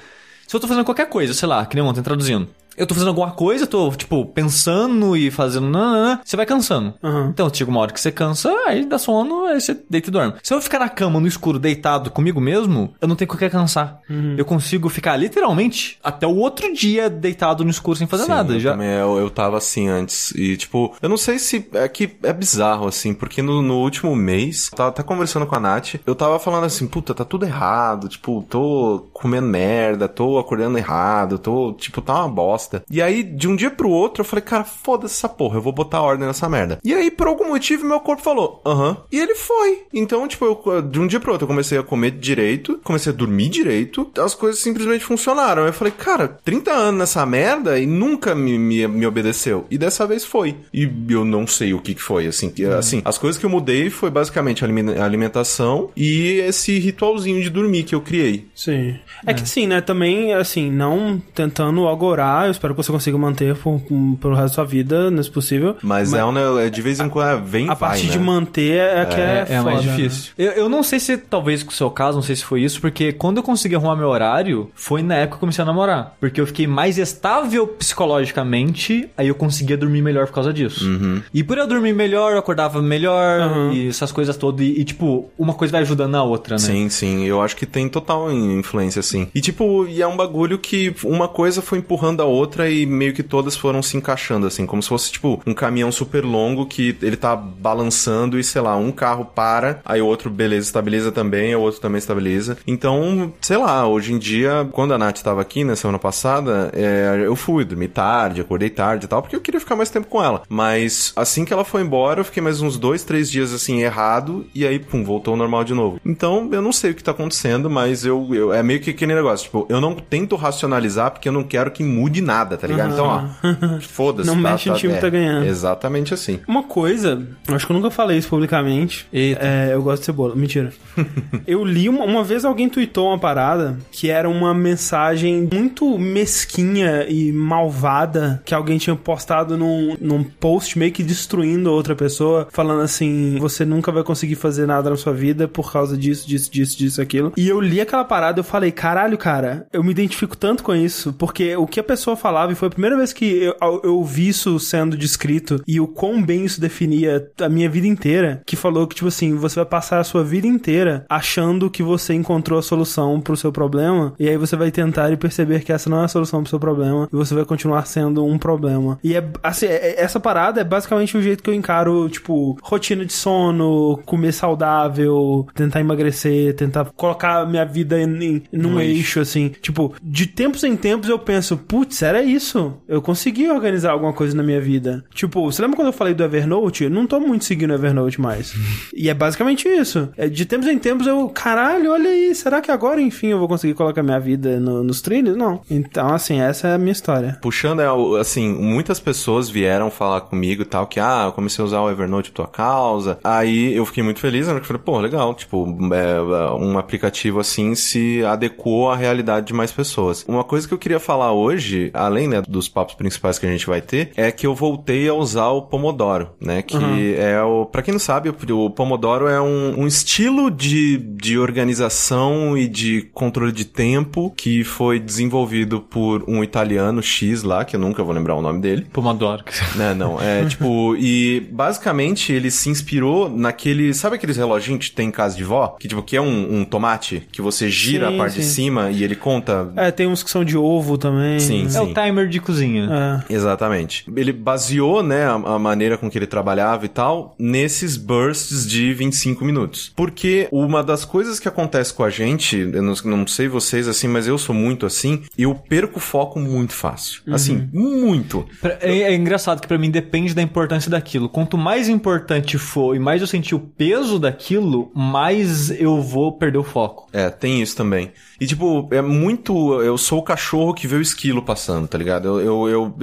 se 0.47 0.55
eu 0.55 0.59
tô 0.59 0.67
fazendo 0.67 0.85
qualquer 0.85 1.09
coisa, 1.09 1.33
sei 1.33 1.47
lá, 1.47 1.65
que 1.65 1.75
nem 1.75 1.83
ontem 1.83 2.01
traduzindo. 2.01 2.47
Eu 2.79 2.87
tô 2.87 2.93
fazendo 2.93 3.09
alguma 3.09 3.31
coisa, 3.31 3.67
tô, 3.67 3.91
tipo, 3.91 4.25
pensando 4.25 5.15
e 5.17 5.29
fazendo. 5.29 5.69
nananã, 5.69 6.21
Você 6.23 6.37
vai 6.37 6.45
cansando. 6.45 6.93
Uhum. 7.03 7.27
Então, 7.27 7.51
chega 7.53 7.69
uma 7.69 7.81
hora 7.81 7.91
que 7.91 7.99
você 7.99 8.09
cansa, 8.11 8.49
aí 8.65 8.85
dá 8.85 8.97
sono, 8.97 9.45
aí 9.45 9.59
você 9.59 9.77
deita 9.89 10.09
e 10.09 10.11
dorme. 10.11 10.33
Se 10.41 10.53
eu 10.53 10.61
ficar 10.61 10.79
na 10.79 10.87
cama, 10.87 11.19
no 11.19 11.27
escuro, 11.27 11.59
deitado 11.59 12.09
comigo 12.09 12.39
mesmo, 12.39 12.93
eu 13.01 13.07
não 13.07 13.17
tenho 13.17 13.27
com 13.27 13.35
o 13.35 13.37
que 13.37 13.49
cansar. 13.49 13.99
Uhum. 14.09 14.35
Eu 14.37 14.45
consigo 14.45 14.87
ficar 14.87 15.17
literalmente 15.17 15.99
até 16.01 16.25
o 16.25 16.35
outro 16.37 16.73
dia 16.73 17.09
deitado 17.09 17.65
no 17.65 17.69
escuro 17.69 17.97
sem 17.97 18.07
fazer 18.07 18.23
Sim, 18.23 18.29
nada. 18.29 18.53
Eu, 18.53 18.59
Já... 18.61 18.71
também, 18.71 18.91
eu, 18.91 19.17
eu 19.17 19.29
tava 19.29 19.57
assim 19.57 19.89
antes. 19.89 20.31
E, 20.31 20.55
tipo, 20.55 20.95
eu 21.01 21.09
não 21.09 21.17
sei 21.17 21.37
se. 21.37 21.67
É 21.73 21.87
que 21.89 22.17
é 22.23 22.31
bizarro, 22.31 22.87
assim, 22.87 23.13
porque 23.13 23.41
no, 23.41 23.61
no 23.61 23.79
último 23.79 24.15
mês, 24.15 24.69
eu 24.71 24.77
tava 24.77 24.89
até 24.89 25.03
conversando 25.03 25.45
com 25.45 25.55
a 25.55 25.59
Nath, 25.59 25.95
eu 26.05 26.15
tava 26.15 26.39
falando 26.39 26.63
assim, 26.63 26.87
puta, 26.87 27.13
tá 27.13 27.25
tudo 27.25 27.45
errado. 27.45 28.07
Tipo, 28.07 28.45
tô 28.49 29.09
comendo 29.11 29.47
merda, 29.47 30.07
tô 30.07 30.39
acordando 30.39 30.77
errado, 30.77 31.37
tô. 31.37 31.73
Tipo, 31.73 32.01
tá 32.01 32.15
uma 32.15 32.29
bosta. 32.29 32.68
E 32.89 33.01
aí, 33.01 33.23
de 33.23 33.47
um 33.47 33.55
dia 33.55 33.69
pro 33.69 33.89
outro, 33.89 34.21
eu 34.21 34.25
falei, 34.25 34.43
cara, 34.43 34.63
foda-se 34.63 35.15
essa 35.15 35.29
porra, 35.29 35.57
eu 35.57 35.61
vou 35.61 35.73
botar 35.73 36.01
ordem 36.01 36.27
nessa 36.27 36.47
merda. 36.49 36.79
E 36.83 36.93
aí, 36.93 37.09
por 37.11 37.27
algum 37.27 37.47
motivo, 37.49 37.85
meu 37.85 37.99
corpo 37.99 38.21
falou, 38.21 38.61
aham. 38.65 38.97
E 39.11 39.19
ele 39.19 39.35
foi. 39.35 39.83
Então, 39.93 40.27
tipo, 40.27 40.45
eu, 40.45 40.81
de 40.81 40.99
um 40.99 41.07
dia 41.07 41.19
pro 41.19 41.31
outro, 41.31 41.43
eu 41.45 41.47
comecei 41.47 41.77
a 41.77 41.83
comer 41.83 42.11
direito, 42.11 42.79
comecei 42.83 43.11
a 43.11 43.15
dormir 43.15 43.49
direito, 43.49 44.09
as 44.17 44.33
coisas 44.35 44.61
simplesmente 44.61 45.03
funcionaram. 45.03 45.65
Eu 45.65 45.73
falei, 45.73 45.93
cara, 45.95 46.27
30 46.43 46.71
anos 46.71 46.99
nessa 46.99 47.25
merda 47.25 47.79
e 47.79 47.85
nunca 47.85 48.33
me, 48.35 48.57
me, 48.57 48.87
me 48.87 49.05
obedeceu. 49.05 49.65
E 49.69 49.77
dessa 49.77 50.05
vez 50.05 50.23
foi. 50.25 50.55
E 50.73 50.89
eu 51.09 51.25
não 51.25 51.45
sei 51.47 51.73
o 51.73 51.79
que, 51.79 51.93
que 51.93 52.01
foi, 52.01 52.27
assim. 52.27 52.49
Que, 52.49 52.65
assim, 52.65 53.01
as 53.05 53.17
coisas 53.17 53.39
que 53.39 53.45
eu 53.45 53.49
mudei 53.49 53.89
foi 53.89 54.09
basicamente 54.09 54.63
a 54.63 54.67
alime- 54.67 54.97
a 54.97 55.03
alimentação 55.05 55.89
e 55.95 56.39
esse 56.47 56.77
ritualzinho 56.79 57.41
de 57.41 57.49
dormir 57.49 57.83
que 57.83 57.95
eu 57.95 58.01
criei. 58.01 58.47
Sim. 58.55 58.95
É, 59.25 59.33
que 59.33 59.47
sim, 59.47 59.67
né? 59.67 59.81
Também, 59.81 60.33
assim, 60.33 60.71
não 60.71 61.21
tentando 61.33 61.87
agorar, 61.87 62.45
eu 62.45 62.51
espero 62.59 62.73
que 62.75 62.83
você 62.83 62.91
consiga 62.91 63.17
manter 63.17 63.55
por, 63.55 63.81
pelo 64.19 64.33
resto 64.35 64.49
da 64.49 64.53
sua 64.55 64.65
vida, 64.65 65.09
não 65.09 65.21
é 65.21 65.23
possível. 65.29 65.75
Mas, 65.81 66.13
é, 66.13 66.23
um, 66.23 66.31
ne- 66.31 66.65
é 66.65 66.69
de 66.69 66.81
vez 66.81 66.99
em 66.99 67.07
quando 67.09 67.29
é, 67.29 67.37
vem 67.41 67.65
A 67.69 67.73
vai, 67.73 67.89
parte 67.89 68.05
né? 68.05 68.11
de 68.11 68.19
manter 68.19 68.77
é, 68.79 69.05
que 69.05 69.15
é, 69.19 69.45
É, 69.49 69.53
é 69.55 69.61
mais 69.61 69.83
né? 69.85 69.95
difícil. 69.95 70.31
Eu, 70.37 70.51
eu 70.51 70.69
não 70.69 70.83
sei 70.83 70.99
se, 70.99 71.17
talvez 71.17 71.63
com 71.63 71.71
o 71.71 71.73
seu 71.73 71.89
caso, 71.89 72.17
não 72.17 72.23
sei 72.23 72.35
se 72.35 72.43
foi 72.43 72.61
isso, 72.61 72.79
porque 72.81 73.11
quando 73.13 73.37
eu 73.37 73.43
consegui 73.43 73.75
arrumar 73.75 73.95
meu 73.95 74.09
horário, 74.09 74.69
foi 74.75 75.01
na 75.01 75.15
época 75.15 75.29
que 75.29 75.35
eu 75.35 75.39
comecei 75.41 75.61
a 75.61 75.65
namorar. 75.65 76.15
Porque 76.19 76.39
eu 76.41 76.47
fiquei 76.47 76.67
mais 76.67 76.97
estável 76.97 77.65
psicologicamente, 77.67 79.09
aí 79.17 79.27
eu 79.27 79.35
conseguia 79.35 79.77
dormir 79.77 80.01
melhor 80.01 80.27
por 80.27 80.33
causa 80.33 80.51
disso. 80.53 80.85
Uhum. 80.85 81.21
E 81.33 81.43
por 81.43 81.57
eu 81.57 81.67
dormir 81.67 81.93
melhor, 81.93 82.33
eu 82.33 82.39
acordava 82.39 82.81
melhor, 82.81 83.39
Uhum. 83.49 83.71
e 83.73 83.87
essas 83.87 84.11
coisas 84.11 84.35
todas. 84.37 84.65
E, 84.65 84.79
e, 84.81 84.83
tipo, 84.83 85.29
uma 85.37 85.53
coisa 85.53 85.71
vai 85.71 85.81
ajudando 85.81 86.15
a 86.15 86.23
outra, 86.23 86.55
né? 86.55 86.59
Sim, 86.59 86.89
sim, 86.89 87.23
eu 87.25 87.41
acho 87.41 87.55
que 87.55 87.65
tem 87.65 87.87
total 87.87 88.31
in- 88.31 88.59
influência, 88.59 88.99
assim. 88.99 89.27
E 89.33 89.41
tipo, 89.41 89.85
e 89.87 90.01
é 90.01 90.07
um 90.07 90.17
bagulho 90.17 90.57
que 90.57 90.93
uma 91.03 91.27
coisa 91.27 91.61
foi 91.61 91.79
empurrando 91.79 92.21
a 92.21 92.25
outra 92.25 92.38
e 92.69 92.85
meio 92.85 93.13
que 93.13 93.23
todas 93.23 93.55
foram 93.55 93.81
se 93.81 93.97
encaixando, 93.97 94.47
assim, 94.47 94.65
como 94.65 94.81
se 94.81 94.89
fosse, 94.89 95.11
tipo, 95.11 95.41
um 95.45 95.53
caminhão 95.53 95.91
super 95.91 96.23
longo 96.23 96.65
que 96.65 96.97
ele 97.01 97.15
tá 97.15 97.35
balançando 97.35 98.39
e, 98.39 98.43
sei 98.43 98.61
lá, 98.61 98.75
um 98.75 98.91
carro 98.91 99.25
para, 99.25 99.81
aí 99.85 100.01
o 100.01 100.05
outro, 100.05 100.29
beleza, 100.29 100.67
estabiliza 100.67 101.11
também, 101.11 101.55
o 101.55 101.61
outro 101.61 101.81
também 101.81 101.99
estabiliza. 101.99 102.57
Então, 102.65 103.33
sei 103.41 103.57
lá, 103.57 103.87
hoje 103.87 104.13
em 104.13 104.17
dia, 104.17 104.67
quando 104.71 104.93
a 104.93 104.97
Nath 104.97 105.17
estava 105.17 105.41
aqui 105.41 105.63
na 105.63 105.75
semana 105.75 105.99
passada, 105.99 106.71
é, 106.73 107.23
eu 107.25 107.35
fui 107.35 107.65
dormir 107.65 107.89
tarde, 107.89 108.41
acordei 108.41 108.69
tarde 108.69 109.05
e 109.05 109.07
tal, 109.07 109.21
porque 109.21 109.35
eu 109.35 109.41
queria 109.41 109.59
ficar 109.59 109.75
mais 109.75 109.89
tempo 109.89 110.07
com 110.07 110.23
ela. 110.23 110.43
Mas 110.49 111.13
assim 111.15 111.45
que 111.45 111.53
ela 111.53 111.63
foi 111.63 111.81
embora, 111.81 112.21
eu 112.21 112.25
fiquei 112.25 112.41
mais 112.41 112.61
uns 112.61 112.77
dois, 112.77 113.03
três 113.03 113.29
dias 113.29 113.53
assim, 113.53 113.81
errado, 113.81 114.45
e 114.53 114.65
aí, 114.65 114.79
pum, 114.79 115.03
voltou 115.03 115.33
ao 115.33 115.37
normal 115.37 115.63
de 115.63 115.73
novo. 115.73 115.99
Então, 116.05 116.49
eu 116.51 116.61
não 116.61 116.71
sei 116.71 116.91
o 116.91 116.95
que 116.95 117.03
tá 117.03 117.11
acontecendo, 117.11 117.69
mas 117.69 118.05
eu, 118.05 118.27
eu 118.33 118.53
é 118.53 118.63
meio 118.63 118.79
que 118.79 118.89
aquele 118.89 119.15
negócio, 119.15 119.45
tipo, 119.45 119.65
eu 119.69 119.81
não 119.81 119.95
tento 119.95 120.35
racionalizar 120.35 121.11
porque 121.11 121.29
eu 121.29 121.33
não 121.33 121.43
quero 121.43 121.71
que 121.71 121.83
mude 121.83 122.21
nada, 122.21 122.28
tá 122.57 122.67
ligado? 122.67 122.93
Então, 122.93 123.05
ó, 123.05 123.79
foda-se. 123.81 124.27
Não 124.27 124.41
tá, 124.41 124.51
mexe 124.51 124.69
em 124.69 124.73
tá, 124.73 124.77
time 124.77 124.93
que 124.93 124.99
é, 124.99 125.01
tá 125.01 125.09
ganhando. 125.09 125.45
Exatamente 125.45 126.13
assim. 126.13 126.39
Uma 126.47 126.63
coisa, 126.63 127.27
acho 127.47 127.65
que 127.65 127.71
eu 127.71 127.75
nunca 127.75 127.91
falei 127.91 128.17
isso 128.17 128.29
publicamente. 128.29 129.07
Eita. 129.11 129.45
É, 129.45 129.73
eu 129.73 129.81
gosto 129.81 130.01
de 130.01 130.05
cebola. 130.05 130.35
Mentira. 130.35 130.71
eu 131.47 131.63
li 131.63 131.89
uma, 131.89 132.03
uma 132.05 132.23
vez 132.23 132.45
alguém 132.45 132.69
tweetou 132.69 133.07
uma 133.07 133.19
parada 133.19 133.77
que 133.91 134.09
era 134.09 134.29
uma 134.29 134.53
mensagem 134.53 135.47
muito 135.51 135.97
mesquinha 135.97 137.05
e 137.07 137.31
malvada 137.31 138.41
que 138.45 138.53
alguém 138.53 138.77
tinha 138.77 138.95
postado 138.95 139.57
num, 139.57 139.95
num 139.99 140.23
post 140.23 140.77
meio 140.77 140.91
que 140.91 141.03
destruindo 141.03 141.69
a 141.69 141.73
outra 141.73 141.95
pessoa, 141.95 142.47
falando 142.51 142.81
assim: 142.81 143.37
você 143.39 143.65
nunca 143.65 143.91
vai 143.91 144.03
conseguir 144.03 144.35
fazer 144.35 144.65
nada 144.65 144.89
na 144.89 144.95
sua 144.95 145.13
vida 145.13 145.47
por 145.47 145.71
causa 145.71 145.97
disso, 145.97 146.27
disso, 146.27 146.51
disso, 146.51 146.77
disso, 146.77 147.01
aquilo. 147.01 147.33
E 147.35 147.47
eu 147.47 147.59
li 147.59 147.81
aquela 147.81 148.03
parada 148.03 148.39
e 148.39 148.41
eu 148.41 148.43
falei: 148.43 148.71
caralho, 148.71 149.17
cara, 149.17 149.67
eu 149.71 149.83
me 149.83 149.91
identifico 149.91 150.35
tanto 150.37 150.63
com 150.63 150.75
isso, 150.75 151.13
porque 151.13 151.55
o 151.55 151.67
que 151.67 151.79
a 151.79 151.83
pessoa 151.83 152.15
falava, 152.19 152.51
e 152.51 152.55
foi 152.55 152.67
a 152.67 152.71
primeira 152.71 152.97
vez 152.97 153.11
que 153.13 153.25
eu, 153.43 153.81
eu, 153.83 154.03
vi 154.03 154.27
isso 154.27 154.59
sendo 154.59 154.97
descrito 154.97 155.61
e 155.67 155.79
o 155.79 155.87
quão 155.87 156.21
bem 156.21 156.45
isso 156.45 156.61
definia 156.61 157.27
a 157.41 157.49
minha 157.49 157.69
vida 157.69 157.87
inteira, 157.87 158.41
que 158.45 158.55
falou 158.55 158.87
que, 158.87 158.95
tipo 158.95 159.07
assim, 159.07 159.35
você 159.35 159.55
vai 159.55 159.65
passar 159.65 159.99
a 159.99 160.03
sua 160.03 160.23
vida 160.23 160.47
inteira 160.47 161.05
achando 161.09 161.69
que 161.69 161.81
você 161.83 162.13
encontrou 162.13 162.59
a 162.59 162.61
solução 162.61 163.19
pro 163.21 163.37
seu 163.37 163.51
problema, 163.51 164.13
e 164.19 164.27
aí 164.27 164.37
você 164.37 164.55
vai 164.55 164.71
tentar 164.71 165.11
e 165.11 165.17
perceber 165.17 165.63
que 165.63 165.71
essa 165.71 165.89
não 165.89 166.01
é 166.01 166.05
a 166.05 166.07
solução 166.07 166.41
pro 166.41 166.49
seu 166.49 166.59
problema, 166.59 167.07
e 167.11 167.15
você 167.15 167.33
vai 167.33 167.45
continuar 167.45 167.85
sendo 167.85 168.23
um 168.25 168.37
problema. 168.37 168.99
E 169.03 169.15
é, 169.15 169.23
assim, 169.43 169.65
é- 169.65 169.91
é- 169.91 170.01
essa 170.01 170.19
parada 170.19 170.61
é 170.61 170.63
basicamente 170.63 171.17
o 171.17 171.21
jeito 171.21 171.41
que 171.43 171.49
eu 171.49 171.53
encaro, 171.53 172.09
tipo, 172.09 172.57
rotina 172.61 173.05
de 173.05 173.13
sono, 173.13 173.99
comer 174.05 174.31
saudável, 174.33 175.47
tentar 175.55 175.79
emagrecer, 175.79 176.55
tentar 176.55 176.85
colocar 176.95 177.45
minha 177.47 177.65
vida 177.65 177.99
em, 177.99 178.23
em- 178.23 178.43
num 178.51 178.69
No 178.73 178.81
eixo, 178.81 179.19
assim. 179.19 179.49
Tipo, 179.61 179.93
de 180.01 180.25
tempos 180.27 180.63
em 180.63 180.75
tempos 180.75 181.09
eu 181.09 181.17
penso, 181.19 181.57
putz, 181.57 182.01
era 182.09 182.23
isso. 182.23 182.73
Eu 182.87 183.01
consegui 183.01 183.49
organizar 183.49 183.91
alguma 183.91 184.13
coisa 184.13 184.35
na 184.35 184.43
minha 184.43 184.59
vida. 184.61 185.03
Tipo, 185.13 185.43
você 185.51 185.61
lembra 185.61 185.77
quando 185.77 185.87
eu 185.87 185.93
falei 185.93 186.13
do 186.13 186.23
Evernote? 186.23 186.83
Eu 186.83 186.89
não 186.89 187.05
tô 187.07 187.19
muito 187.19 187.45
seguindo 187.45 187.71
o 187.71 187.73
Evernote 187.73 188.19
mais. 188.19 188.53
e 188.93 189.09
é 189.09 189.13
basicamente 189.13 189.67
isso. 189.67 190.09
É, 190.17 190.27
de 190.27 190.45
tempos 190.45 190.67
em 190.67 190.77
tempos 190.77 191.07
eu, 191.07 191.27
caralho, 191.29 191.91
olha 191.91 192.09
aí, 192.09 192.33
será 192.35 192.61
que 192.61 192.71
agora, 192.71 193.01
enfim, 193.01 193.27
eu 193.27 193.39
vou 193.39 193.47
conseguir 193.47 193.73
colocar 193.73 194.03
minha 194.03 194.19
vida 194.19 194.59
no- 194.59 194.83
nos 194.83 195.01
trilhos? 195.01 195.35
Não. 195.37 195.61
Então, 195.69 196.13
assim, 196.13 196.39
essa 196.41 196.67
é 196.69 196.73
a 196.75 196.77
minha 196.77 196.91
história. 196.91 197.37
Puxando, 197.41 197.81
é, 197.81 198.19
assim, 198.19 198.49
muitas 198.53 198.99
pessoas 198.99 199.49
vieram 199.49 199.89
falar 199.91 200.21
comigo 200.21 200.61
e 200.61 200.65
tal, 200.65 200.87
que, 200.87 200.99
ah, 200.99 201.23
eu 201.27 201.31
comecei 201.31 201.61
a 201.61 201.65
usar 201.65 201.81
o 201.81 201.89
Evernote 201.89 202.29
por 202.31 202.35
tua 202.37 202.47
causa. 202.47 203.19
Aí 203.23 203.73
eu 203.75 203.85
fiquei 203.85 204.03
muito 204.03 204.19
feliz, 204.19 204.47
né? 204.47 204.53
Eu 204.53 204.63
falei, 204.63 204.81
pô, 204.83 204.99
legal, 204.99 205.33
tipo, 205.33 205.67
é, 205.93 206.51
um 206.53 206.77
aplicativo 206.77 207.39
assim 207.39 207.75
se 207.75 208.23
adequou 208.25 208.89
à 208.89 208.95
realidade 208.95 209.47
de 209.47 209.53
mais 209.53 209.71
pessoas. 209.71 210.25
Uma 210.27 210.43
coisa 210.43 210.67
que 210.67 210.73
eu 210.73 210.77
queria 210.77 210.99
falar 210.99 211.31
hoje, 211.33 211.91
além, 211.99 212.27
né, 212.27 212.41
dos 212.47 212.67
papos 212.67 212.95
principais 212.95 213.37
que 213.37 213.45
a 213.45 213.51
gente 213.51 213.67
vai 213.67 213.81
ter, 213.81 214.11
é 214.15 214.31
que 214.31 214.47
eu 214.47 214.55
voltei 214.55 215.07
a 215.07 215.13
usar 215.13 215.49
o 215.49 215.63
Pomodoro, 215.63 216.29
né? 216.39 216.61
Que 216.61 217.15
é 217.17 217.41
o, 217.41 217.65
pra 217.65 217.81
quem 217.81 217.91
não 217.91 217.99
sabe, 217.99 218.29
o, 218.29 218.69
Pomodoro 218.69 219.27
é 219.27 219.41
um, 219.41 219.81
um 219.81 219.87
estilo 219.87 220.49
de, 220.49 220.97
de 220.97 221.37
organização 221.37 222.57
e 222.57 222.67
de 222.67 223.01
controle 223.13 223.51
de 223.51 223.65
tempo 223.65 224.33
que 224.35 224.63
foi 224.63 224.99
desenvolvido 224.99 225.81
por 225.81 226.23
um 226.27 226.43
italiano 226.43 227.01
X 227.01 227.43
lá, 227.43 227.65
que 227.65 227.75
eu 227.75 227.79
nunca 227.79 228.03
vou 228.03 228.13
lembrar 228.13 228.35
o 228.35 228.41
nome 228.41 228.61
dele. 228.61 228.87
Pomodoro. 228.91 229.43
Né, 229.75 229.93
não, 229.93 230.19
é 230.19 230.45
tipo, 230.45 230.95
e 230.97 231.47
basicamente 231.51 232.33
ele 232.33 232.49
se 232.49 232.69
inspirou 232.69 233.29
naquele, 233.29 233.93
sabe 233.93 234.15
aqueles 234.15 234.35
reloginhos 234.35 234.89
que 234.89 234.95
tem 234.95 235.07
em 235.09 235.11
casa 235.11 235.37
de 235.37 235.43
vó? 235.43 235.75
Que 235.79 235.87
tipo, 235.87 236.01
que 236.01 236.17
é 236.17 236.21
um, 236.21 236.59
um 236.59 236.65
tomate, 236.65 237.27
que 237.31 237.41
você 237.41 237.69
gira 237.69 238.09
Sim, 238.09 238.15
a 238.15 238.17
parte 238.17 238.35
de 238.39 238.43
sim. 238.43 238.51
cima 238.51 238.89
e 238.89 239.03
ele 239.03 239.15
conta... 239.15 239.71
É, 239.75 239.91
tem 239.91 240.07
uns 240.07 240.23
que 240.23 240.29
são 240.29 240.43
de 240.43 240.57
ovo 240.57 240.97
também. 240.97 241.39
Sim, 241.39 241.65
É 241.65 241.69
sim. 241.69 241.79
o 241.79 241.88
timer 241.93 242.27
de 242.27 242.39
cozinha. 242.39 242.89
É. 243.29 243.33
Exatamente. 243.33 244.05
Ele 244.15 244.31
baseou, 244.31 245.01
né, 245.03 245.25
a, 245.25 245.33
a 245.33 245.59
maneira 245.59 245.97
com 245.97 246.09
que 246.09 246.17
ele 246.17 246.27
trabalhava 246.27 246.85
e 246.85 246.89
tal, 246.89 247.35
nesses 247.39 247.97
bursts 247.97 248.67
de 248.67 248.93
25 248.93 249.43
minutos. 249.45 249.91
Porque 249.95 250.47
uma 250.51 250.83
das 250.83 251.05
coisas 251.05 251.39
que 251.39 251.47
acontece 251.47 251.93
com 251.93 252.03
a 252.03 252.09
gente, 252.09 252.57
eu 252.57 252.81
não, 252.81 252.93
não 253.05 253.27
sei 253.27 253.47
vocês 253.47 253.87
assim, 253.87 254.07
mas 254.07 254.27
eu 254.27 254.37
sou 254.37 254.53
muito 254.55 254.85
assim, 254.85 255.23
eu 255.37 255.53
perco 255.55 255.97
o 255.97 256.01
foco 256.01 256.39
muito 256.39 256.73
fácil. 256.73 257.21
Assim, 257.31 257.67
muito. 257.73 258.45
Pra- 258.61 258.77
É, 258.81 258.99
é 259.03 259.15
engraçado 259.15 259.61
que 259.61 259.67
pra 259.67 259.77
mim 259.77 259.91
depende 259.91 260.33
da 260.33 260.41
importância 260.41 260.89
daquilo. 260.89 261.29
Quanto 261.29 261.57
mais 261.57 261.89
importante 261.89 262.57
for 262.57 262.95
e 262.95 262.99
mais 262.99 263.21
eu 263.21 263.27
sentir 263.27 263.55
o 263.55 263.59
peso 263.59 264.19
daquilo, 264.19 264.91
mais 264.95 265.69
eu 265.71 266.01
vou 266.01 266.31
perder 266.33 266.57
o 266.57 266.63
foco. 266.63 267.07
É, 267.13 267.29
tem 267.29 267.61
isso 267.61 267.75
também. 267.75 268.11
E, 268.39 268.45
tipo, 268.47 268.87
é 268.91 269.01
muito. 269.01 269.81
Eu 269.81 269.97
sou 269.97 270.19
o 270.19 270.23
cachorro 270.23 270.73
que 270.73 270.87
vê 270.87 270.95
o 270.95 271.01
esquilo 271.01 271.41
passando, 271.41 271.78
tá 271.87 271.97
ligado? 271.97 272.39
Eu. 272.39 272.39
eu, 272.39 272.69
eu, 272.69 272.95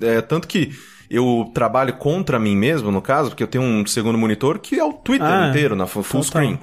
eu- 0.00 0.08
é, 0.08 0.20
tanto 0.20 0.46
que. 0.48 0.72
Eu 1.10 1.50
trabalho 1.52 1.92
contra 1.98 2.38
mim 2.38 2.56
mesmo, 2.56 2.90
no 2.90 3.02
caso, 3.02 3.28
porque 3.28 3.42
eu 3.42 3.46
tenho 3.46 3.62
um 3.62 3.84
segundo 3.84 4.16
monitor 4.16 4.58
que 4.58 4.78
é 4.78 4.84
o 4.84 4.94
Twitter 4.94 5.26
Ah, 5.28 5.48
inteiro, 5.50 5.76
na 5.76 5.86
full 5.86 6.02
total. 6.02 6.22
screen. 6.22 6.58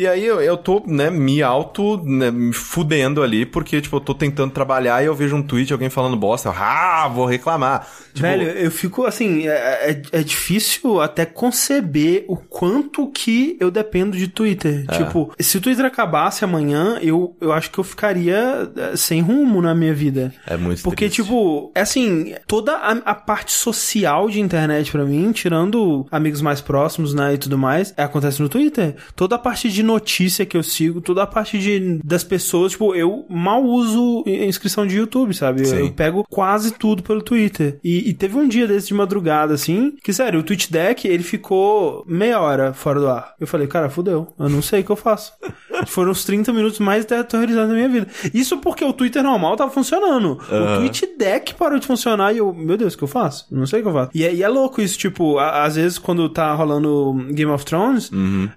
E 0.00 0.06
aí 0.06 0.24
eu, 0.24 0.40
eu 0.40 0.56
tô, 0.56 0.82
né, 0.86 1.10
me 1.10 1.42
auto, 1.42 2.02
né, 2.02 2.30
me 2.30 2.54
fudendo 2.54 3.22
ali, 3.22 3.44
porque, 3.44 3.82
tipo, 3.82 3.96
eu 3.96 4.00
tô 4.00 4.14
tentando 4.14 4.50
trabalhar 4.50 5.02
e 5.02 5.06
eu 5.06 5.14
vejo 5.14 5.36
um 5.36 5.42
tweet, 5.42 5.70
alguém 5.70 5.90
falando 5.90 6.16
bosta, 6.16 6.48
eu, 6.48 6.54
ah, 6.56 7.06
vou 7.14 7.26
reclamar. 7.26 7.86
Tipo, 8.14 8.20
Velho, 8.20 8.44
eu 8.44 8.70
fico 8.70 9.04
assim, 9.04 9.46
é, 9.46 9.90
é, 9.90 10.02
é 10.20 10.22
difícil 10.22 11.02
até 11.02 11.26
conceber 11.26 12.24
o 12.28 12.36
quanto 12.36 13.08
que 13.08 13.58
eu 13.60 13.70
dependo 13.70 14.16
de 14.16 14.26
Twitter. 14.26 14.86
É. 14.88 14.96
Tipo, 14.96 15.34
se 15.38 15.58
o 15.58 15.60
Twitter 15.60 15.84
acabasse 15.84 16.46
amanhã, 16.46 16.98
eu, 17.02 17.36
eu 17.38 17.52
acho 17.52 17.70
que 17.70 17.78
eu 17.78 17.84
ficaria 17.84 18.72
é, 18.74 18.96
sem 18.96 19.20
rumo 19.20 19.60
na 19.60 19.74
minha 19.74 19.92
vida. 19.92 20.32
É 20.46 20.56
muito 20.56 20.82
Porque, 20.82 21.04
triste. 21.10 21.22
tipo, 21.22 21.70
é 21.74 21.82
assim, 21.82 22.34
toda 22.46 22.72
a, 22.72 22.92
a 22.92 23.14
parte 23.14 23.52
social 23.52 24.30
de 24.30 24.40
internet 24.40 24.90
pra 24.90 25.04
mim, 25.04 25.30
tirando 25.30 26.06
amigos 26.10 26.40
mais 26.40 26.62
próximos, 26.62 27.12
né, 27.12 27.34
e 27.34 27.38
tudo 27.38 27.58
mais, 27.58 27.92
é, 27.98 28.02
acontece 28.02 28.40
no 28.40 28.48
Twitter. 28.48 28.96
Toda 29.14 29.36
a 29.36 29.38
parte 29.38 29.68
de 29.68 29.89
notícia 29.90 30.46
que 30.46 30.56
eu 30.56 30.62
sigo, 30.62 31.00
toda 31.00 31.22
a 31.22 31.26
parte 31.26 31.58
de, 31.58 32.00
das 32.04 32.22
pessoas, 32.24 32.72
tipo, 32.72 32.94
eu 32.94 33.24
mal 33.28 33.62
uso 33.62 34.24
inscrição 34.26 34.86
de 34.86 34.96
YouTube, 34.96 35.34
sabe? 35.34 35.62
Eu, 35.62 35.66
eu 35.80 35.92
pego 35.92 36.24
quase 36.28 36.72
tudo 36.72 37.02
pelo 37.02 37.22
Twitter. 37.22 37.78
E, 37.84 38.08
e 38.10 38.14
teve 38.14 38.36
um 38.36 38.48
dia 38.48 38.66
desse 38.66 38.88
de 38.88 38.94
madrugada, 38.94 39.54
assim, 39.54 39.92
que, 40.02 40.12
sério, 40.12 40.40
o 40.40 40.42
Twitch 40.42 40.68
Deck, 40.70 41.06
ele 41.06 41.22
ficou 41.22 42.04
meia 42.06 42.40
hora 42.40 42.72
fora 42.72 42.98
do 43.00 43.08
ar. 43.08 43.34
Eu 43.38 43.46
falei, 43.46 43.66
cara, 43.66 43.88
fudeu. 43.90 44.28
Eu 44.38 44.48
não 44.48 44.62
sei 44.62 44.80
o 44.80 44.84
que 44.84 44.90
eu 44.90 44.96
faço. 44.96 45.32
Foram 45.86 46.10
os 46.12 46.24
30 46.24 46.52
minutos 46.52 46.78
mais 46.78 47.04
aterrorizados 47.10 47.68
da 47.70 47.74
minha 47.74 47.88
vida. 47.88 48.06
Isso 48.34 48.58
porque 48.58 48.84
o 48.84 48.92
Twitter 48.92 49.22
normal 49.22 49.56
tava 49.56 49.70
funcionando. 49.70 50.38
O 50.76 50.78
Twitch 50.80 51.02
Deck 51.18 51.54
parou 51.54 51.78
de 51.78 51.86
funcionar 51.86 52.32
e 52.34 52.38
eu, 52.38 52.52
meu 52.52 52.76
Deus, 52.76 52.94
o 52.94 52.98
que 52.98 53.04
eu 53.04 53.08
faço? 53.08 53.46
Não 53.50 53.66
sei 53.66 53.80
o 53.80 53.82
que 53.82 53.88
eu 53.88 53.92
faço. 53.92 54.10
E 54.14 54.24
é, 54.24 54.34
e 54.34 54.42
é 54.42 54.48
louco 54.48 54.80
isso, 54.82 54.98
tipo, 54.98 55.38
a- 55.38 55.62
às 55.64 55.76
vezes 55.76 55.98
quando 55.98 56.28
tá 56.28 56.52
rolando 56.54 57.12
Game 57.32 57.50
of 57.50 57.64
Thrones, 57.64 58.10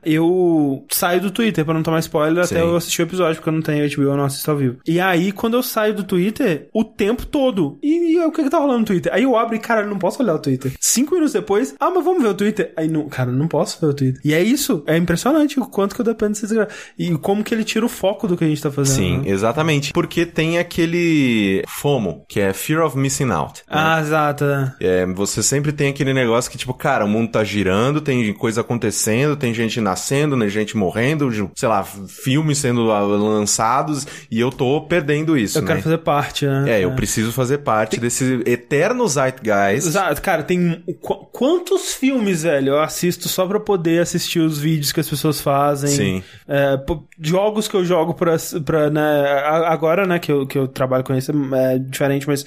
eu 0.03 0.85
saio 0.91 1.12
do 1.21 1.31
Twitter 1.31 1.63
pra 1.65 1.73
não 1.73 1.83
tomar 1.83 1.99
spoiler 1.99 2.45
Sim. 2.45 2.55
até 2.55 2.63
eu 2.63 2.75
assistir 2.75 3.01
o 3.01 3.05
episódio, 3.05 3.35
porque 3.35 3.49
eu 3.49 3.53
não 3.53 3.61
tenho 3.61 3.89
HBO, 3.89 4.03
eu 4.03 4.17
não 4.17 4.25
assisto 4.25 4.49
ao 4.49 4.57
vivo. 4.57 4.77
E 4.85 4.99
aí, 4.99 5.31
quando 5.31 5.55
eu 5.55 5.63
saio 5.63 5.93
do 5.93 6.03
Twitter, 6.03 6.67
o 6.73 6.83
tempo 6.83 7.25
todo. 7.25 7.77
E, 7.81 8.13
e 8.13 8.19
o 8.19 8.31
que 8.31 8.43
que 8.43 8.49
tá 8.49 8.59
rolando 8.59 8.79
no 8.79 8.85
Twitter? 8.85 9.13
Aí 9.13 9.23
eu 9.23 9.35
abro 9.35 9.55
e, 9.55 9.59
cara, 9.59 9.81
eu 9.81 9.89
não 9.89 9.97
posso 9.99 10.21
olhar 10.21 10.35
o 10.35 10.39
Twitter. 10.39 10.73
Cinco 10.79 11.13
minutos 11.13 11.33
depois, 11.33 11.75
ah, 11.79 11.89
mas 11.89 12.03
vamos 12.03 12.21
ver 12.21 12.29
o 12.29 12.33
Twitter. 12.33 12.73
Aí, 12.75 12.87
não, 12.87 13.07
cara, 13.07 13.29
eu 13.29 13.35
não 13.35 13.47
posso 13.47 13.79
ver 13.79 13.87
o 13.87 13.93
Twitter. 13.93 14.21
E 14.23 14.33
é 14.33 14.41
isso. 14.41 14.83
É 14.87 14.97
impressionante 14.97 15.59
o 15.59 15.65
quanto 15.65 15.95
que 15.95 16.01
eu 16.01 16.05
dependo 16.05 16.31
desse 16.31 16.47
desgraça. 16.47 16.71
E 16.97 17.11
como 17.17 17.43
que 17.43 17.53
ele 17.53 17.63
tira 17.63 17.85
o 17.85 17.89
foco 17.89 18.27
do 18.27 18.37
que 18.37 18.43
a 18.43 18.47
gente 18.47 18.61
tá 18.61 18.71
fazendo. 18.71 18.95
Sim, 18.95 19.17
né? 19.19 19.23
exatamente. 19.29 19.93
Porque 19.93 20.25
tem 20.25 20.57
aquele 20.57 21.63
FOMO, 21.67 22.25
que 22.27 22.39
é 22.39 22.53
Fear 22.53 22.85
of 22.85 22.97
Missing 22.97 23.31
Out. 23.31 23.61
né? 23.61 23.63
Ah, 23.69 23.99
exato. 24.01 24.45
é. 24.45 24.73
É, 24.79 25.05
você 25.07 25.41
sempre 25.41 25.71
tem 25.71 25.89
aquele 25.89 26.13
negócio 26.13 26.49
que, 26.51 26.57
tipo, 26.57 26.73
cara, 26.73 27.05
o 27.05 27.07
mundo 27.07 27.31
tá 27.31 27.43
girando, 27.43 28.01
tem 28.01 28.33
coisa 28.33 28.61
acontecendo, 28.61 29.35
tem 29.35 29.53
gente 29.53 29.79
nascendo, 29.81 30.35
né, 30.35 30.47
gente 30.47 30.75
morrendo, 30.77 31.02
ju- 31.31 31.51
sei 31.55 31.67
lá, 31.69 31.83
filmes 31.83 32.57
sendo 32.57 32.91
ah, 32.91 33.01
lançados, 33.01 34.05
e 34.29 34.39
eu 34.39 34.49
tô 34.51 34.81
perdendo 34.81 35.37
isso, 35.37 35.57
Eu 35.57 35.61
né? 35.63 35.67
quero 35.69 35.81
fazer 35.81 35.97
parte, 35.99 36.45
né? 36.45 36.65
É, 36.79 36.83
eu 36.83 36.91
preciso 36.91 37.31
fazer 37.31 37.59
parte 37.59 37.99
desse 37.99 38.41
eterno 38.45 39.07
zeitgeist. 39.07 39.87
Exato, 39.87 40.21
cara, 40.21 40.43
tem 40.43 40.83
qu- 41.01 41.25
quantos 41.31 41.93
filmes, 41.93 42.43
velho, 42.43 42.69
eu 42.69 42.81
assisto 42.81 43.27
só 43.27 43.45
pra 43.45 43.59
poder 43.59 44.01
assistir 44.01 44.39
os 44.39 44.57
vídeos 44.59 44.91
que 44.91 44.99
as 44.99 45.09
pessoas 45.09 45.41
fazem. 45.41 45.89
Sim. 45.89 46.23
É, 46.47 46.77
jogos 47.19 47.67
que 47.67 47.75
eu 47.75 47.83
jogo 47.85 48.13
pra, 48.13 48.35
pra 48.65 48.89
né, 48.89 49.23
agora, 49.65 50.05
né, 50.05 50.19
que 50.19 50.31
eu, 50.31 50.45
que 50.45 50.57
eu 50.57 50.67
trabalho 50.67 51.03
com 51.03 51.13
isso 51.15 51.31
é 51.55 51.79
diferente, 51.79 52.27
mas 52.27 52.45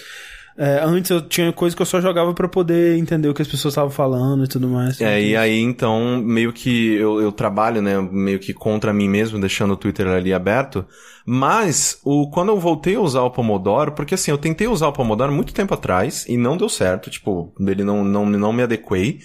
É, 0.59 0.81
antes 0.83 1.11
eu 1.11 1.21
tinha 1.21 1.53
coisa 1.53 1.77
que 1.77 1.83
eu 1.83 1.87
só 1.87 2.01
jogava 2.01 2.33
pra 2.33 2.49
poder 2.49 2.97
entender 2.97 3.29
o 3.29 3.35
que 3.35 3.43
as 3.43 3.49
pessoas 3.49 3.73
estavam 3.73 3.91
falando 3.91 4.45
e 4.45 4.49
tudo 4.49 4.67
mais. 4.69 5.01
É, 5.01 5.21
e 5.21 5.37
aí 5.37 5.61
então, 5.61 6.17
meio 6.23 6.53
que 6.53 6.95
eu, 6.95 7.21
eu 7.21 7.31
trabalho, 7.31 7.83
né, 7.83 8.01
meio 8.01 8.39
que 8.39 8.55
contra 8.55 8.93
mim 8.93 9.09
mesmo, 9.09 9.39
deixando 9.39 9.75
o 9.75 9.77
Twitter 9.77 10.07
ali 10.07 10.33
aberto. 10.33 10.87
Mas, 11.27 11.99
o, 12.05 12.31
quando 12.31 12.51
eu 12.51 12.59
voltei 12.59 12.95
a 12.95 13.01
usar 13.01 13.23
o 13.23 13.31
Pomodoro, 13.31 13.93
porque 13.93 14.15
assim, 14.15 14.31
eu 14.31 14.39
tentei 14.39 14.69
usar 14.69 14.89
o 14.89 14.93
Pomodoro 14.93 15.33
muito 15.33 15.53
tempo 15.53 15.75
atrás 15.75 16.25
e 16.29 16.37
não 16.37 16.57
deu 16.57 16.69
certo, 16.69 17.11
tipo, 17.11 17.53
ele 17.61 17.85
não, 17.85 18.05
não, 18.05 18.25
não 18.25 18.53
me 18.53 18.63
adequei. 18.63 19.19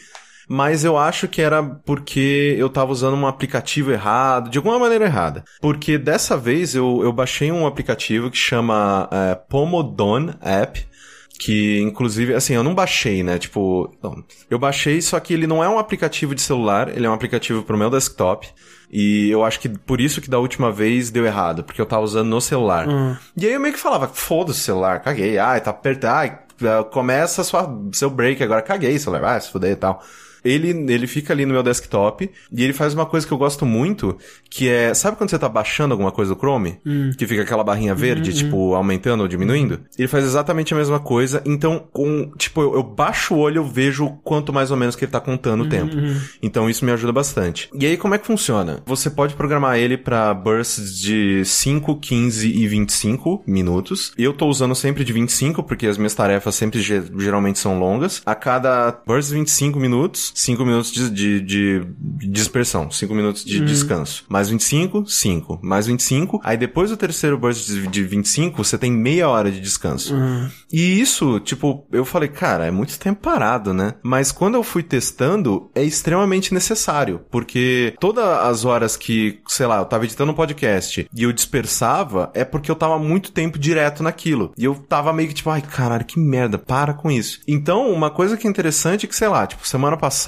Mas 0.49 0.83
eu 0.83 0.97
acho 0.97 1.29
que 1.29 1.41
era 1.41 1.63
porque 1.63 2.55
eu 2.57 2.69
tava 2.69 2.91
usando 2.91 3.15
um 3.15 3.25
aplicativo 3.25 3.89
errado, 3.89 4.49
de 4.49 4.57
alguma 4.57 4.77
maneira 4.77 5.05
errada. 5.05 5.45
Porque 5.61 5.97
dessa 5.97 6.35
vez 6.35 6.75
eu, 6.75 7.01
eu 7.03 7.13
baixei 7.13 7.49
um 7.53 7.65
aplicativo 7.65 8.29
que 8.29 8.35
chama 8.35 9.07
é, 9.09 9.35
Pomodon 9.35 10.33
App, 10.41 10.85
que 11.39 11.79
inclusive, 11.81 12.33
assim, 12.33 12.53
eu 12.53 12.63
não 12.63 12.75
baixei, 12.75 13.23
né? 13.23 13.37
Tipo, 13.37 13.93
não, 14.01 14.23
eu 14.49 14.59
baixei, 14.59 15.01
só 15.01 15.19
que 15.19 15.33
ele 15.33 15.47
não 15.47 15.63
é 15.63 15.69
um 15.69 15.79
aplicativo 15.79 16.35
de 16.35 16.41
celular, 16.41 16.89
ele 16.95 17.05
é 17.05 17.09
um 17.09 17.13
aplicativo 17.13 17.63
pro 17.63 17.77
meu 17.77 17.89
desktop. 17.89 18.47
E 18.91 19.29
eu 19.29 19.43
acho 19.43 19.59
que 19.59 19.69
por 19.69 20.01
isso 20.01 20.21
que 20.21 20.29
da 20.29 20.37
última 20.37 20.71
vez 20.71 21.09
deu 21.09 21.25
errado, 21.25 21.63
porque 21.63 21.79
eu 21.79 21.85
tava 21.85 22.03
usando 22.03 22.27
no 22.27 22.41
celular. 22.41 22.87
Hum. 22.87 23.15
E 23.37 23.45
aí 23.45 23.53
eu 23.53 23.59
meio 23.59 23.73
que 23.73 23.79
falava, 23.79 24.07
foda-se 24.07 24.59
o 24.59 24.63
celular, 24.63 24.99
caguei, 24.99 25.37
ai, 25.37 25.61
tá 25.61 25.71
apertado, 25.71 26.15
ai, 26.15 26.39
começa 26.91 27.43
sua, 27.43 27.73
seu 27.93 28.09
break 28.09 28.43
agora, 28.43 28.61
caguei, 28.61 28.99
celular, 28.99 29.21
vai 29.21 29.41
se 29.41 29.49
fuder 29.49 29.71
e 29.71 29.75
tal. 29.75 30.03
Ele, 30.43 30.69
ele 30.91 31.07
fica 31.07 31.33
ali 31.33 31.45
no 31.45 31.53
meu 31.53 31.63
desktop 31.63 32.29
e 32.51 32.63
ele 32.63 32.73
faz 32.73 32.93
uma 32.93 33.05
coisa 33.05 33.25
que 33.27 33.31
eu 33.33 33.37
gosto 33.37 33.65
muito, 33.65 34.17
que 34.49 34.67
é, 34.67 34.93
sabe 34.93 35.17
quando 35.17 35.29
você 35.29 35.37
tá 35.39 35.47
baixando 35.49 35.93
alguma 35.93 36.11
coisa 36.11 36.33
do 36.33 36.39
Chrome? 36.39 36.79
Que 37.17 37.27
fica 37.27 37.43
aquela 37.43 37.63
barrinha 37.63 37.93
verde, 37.95 38.31
tipo, 38.33 38.73
aumentando 38.73 39.21
ou 39.21 39.27
diminuindo? 39.27 39.81
Ele 39.97 40.07
faz 40.07 40.23
exatamente 40.25 40.73
a 40.73 40.77
mesma 40.77 40.99
coisa, 40.99 41.41
então, 41.45 41.87
com, 41.91 42.31
tipo, 42.37 42.61
eu, 42.61 42.73
eu 42.75 42.83
baixo 42.83 43.35
o 43.35 43.37
olho, 43.39 43.57
eu 43.59 43.65
vejo 43.65 44.09
quanto 44.23 44.51
mais 44.51 44.71
ou 44.71 44.77
menos 44.77 44.95
que 44.95 45.05
ele 45.05 45.11
tá 45.11 45.19
contando 45.19 45.63
o 45.63 45.69
tempo. 45.69 45.95
Então 46.41 46.69
isso 46.69 46.83
me 46.85 46.91
ajuda 46.91 47.11
bastante. 47.13 47.69
E 47.77 47.85
aí, 47.85 47.97
como 47.97 48.15
é 48.15 48.17
que 48.17 48.25
funciona? 48.27 48.81
Você 48.85 49.09
pode 49.09 49.35
programar 49.35 49.77
ele 49.77 49.97
pra 49.97 50.33
bursts 50.33 50.97
de 50.99 51.43
5, 51.45 51.97
15 51.99 52.47
e 52.47 52.67
25 52.67 53.43
minutos. 53.45 54.11
Eu 54.17 54.33
tô 54.33 54.47
usando 54.47 54.73
sempre 54.75 55.03
de 55.03 55.13
25, 55.13 55.63
porque 55.63 55.87
as 55.87 55.97
minhas 55.97 56.15
tarefas 56.15 56.55
sempre 56.55 56.81
ge- 56.81 57.03
geralmente 57.17 57.59
são 57.59 57.79
longas. 57.79 58.21
A 58.25 58.35
cada 58.35 58.91
burst 59.05 59.29
de 59.29 59.35
25 59.35 59.79
minutos, 59.79 60.30
5 60.33 60.65
minutos 60.65 60.91
de, 60.91 61.09
de, 61.09 61.41
de 61.41 62.27
dispersão, 62.27 62.89
5 62.89 63.13
minutos 63.13 63.43
de 63.43 63.59
descanso. 63.65 64.25
Mais 64.29 64.49
25, 64.49 65.05
5. 65.05 65.59
Mais 65.61 65.87
25. 65.87 66.39
Aí 66.43 66.57
depois 66.57 66.89
do 66.89 66.97
terceiro 66.97 67.37
burst 67.37 67.65
de, 67.67 67.87
de 67.87 68.03
25, 68.03 68.63
você 68.63 68.77
tem 68.77 68.91
meia 68.91 69.29
hora 69.29 69.51
de 69.51 69.59
descanso. 69.59 70.15
E 70.71 70.99
isso, 70.99 71.39
tipo, 71.39 71.85
eu 71.91 72.05
falei, 72.05 72.29
cara, 72.29 72.65
é 72.65 72.71
muito 72.71 72.97
tempo 72.97 73.21
parado, 73.21 73.73
né? 73.73 73.95
Mas 74.03 74.31
quando 74.31 74.55
eu 74.55 74.63
fui 74.63 74.83
testando, 74.83 75.69
é 75.75 75.83
extremamente 75.83 76.53
necessário, 76.53 77.21
porque 77.29 77.93
todas 77.99 78.23
as 78.23 78.65
horas 78.65 78.95
que, 78.95 79.39
sei 79.47 79.65
lá, 79.65 79.79
eu 79.79 79.85
tava 79.85 80.05
editando 80.05 80.31
um 80.31 80.35
podcast 80.35 81.07
e 81.13 81.23
eu 81.23 81.31
dispersava, 81.31 82.31
é 82.33 82.43
porque 82.43 82.71
eu 82.71 82.75
tava 82.75 82.97
muito 82.97 83.31
tempo 83.31 83.59
direto 83.59 84.03
naquilo. 84.03 84.53
E 84.57 84.65
eu 84.65 84.75
tava 84.75 85.13
meio 85.13 85.27
que 85.29 85.35
tipo, 85.35 85.49
ai, 85.49 85.61
caralho, 85.61 86.05
que 86.05 86.19
merda, 86.19 86.57
para 86.57 86.93
com 86.93 87.11
isso. 87.11 87.39
Então, 87.47 87.91
uma 87.91 88.09
coisa 88.09 88.37
que 88.37 88.47
é 88.47 88.49
interessante 88.49 89.05
é 89.05 89.09
que, 89.09 89.15
sei 89.15 89.27
lá, 89.27 89.45
tipo, 89.45 89.67
semana 89.67 89.97
passada, 89.97 90.20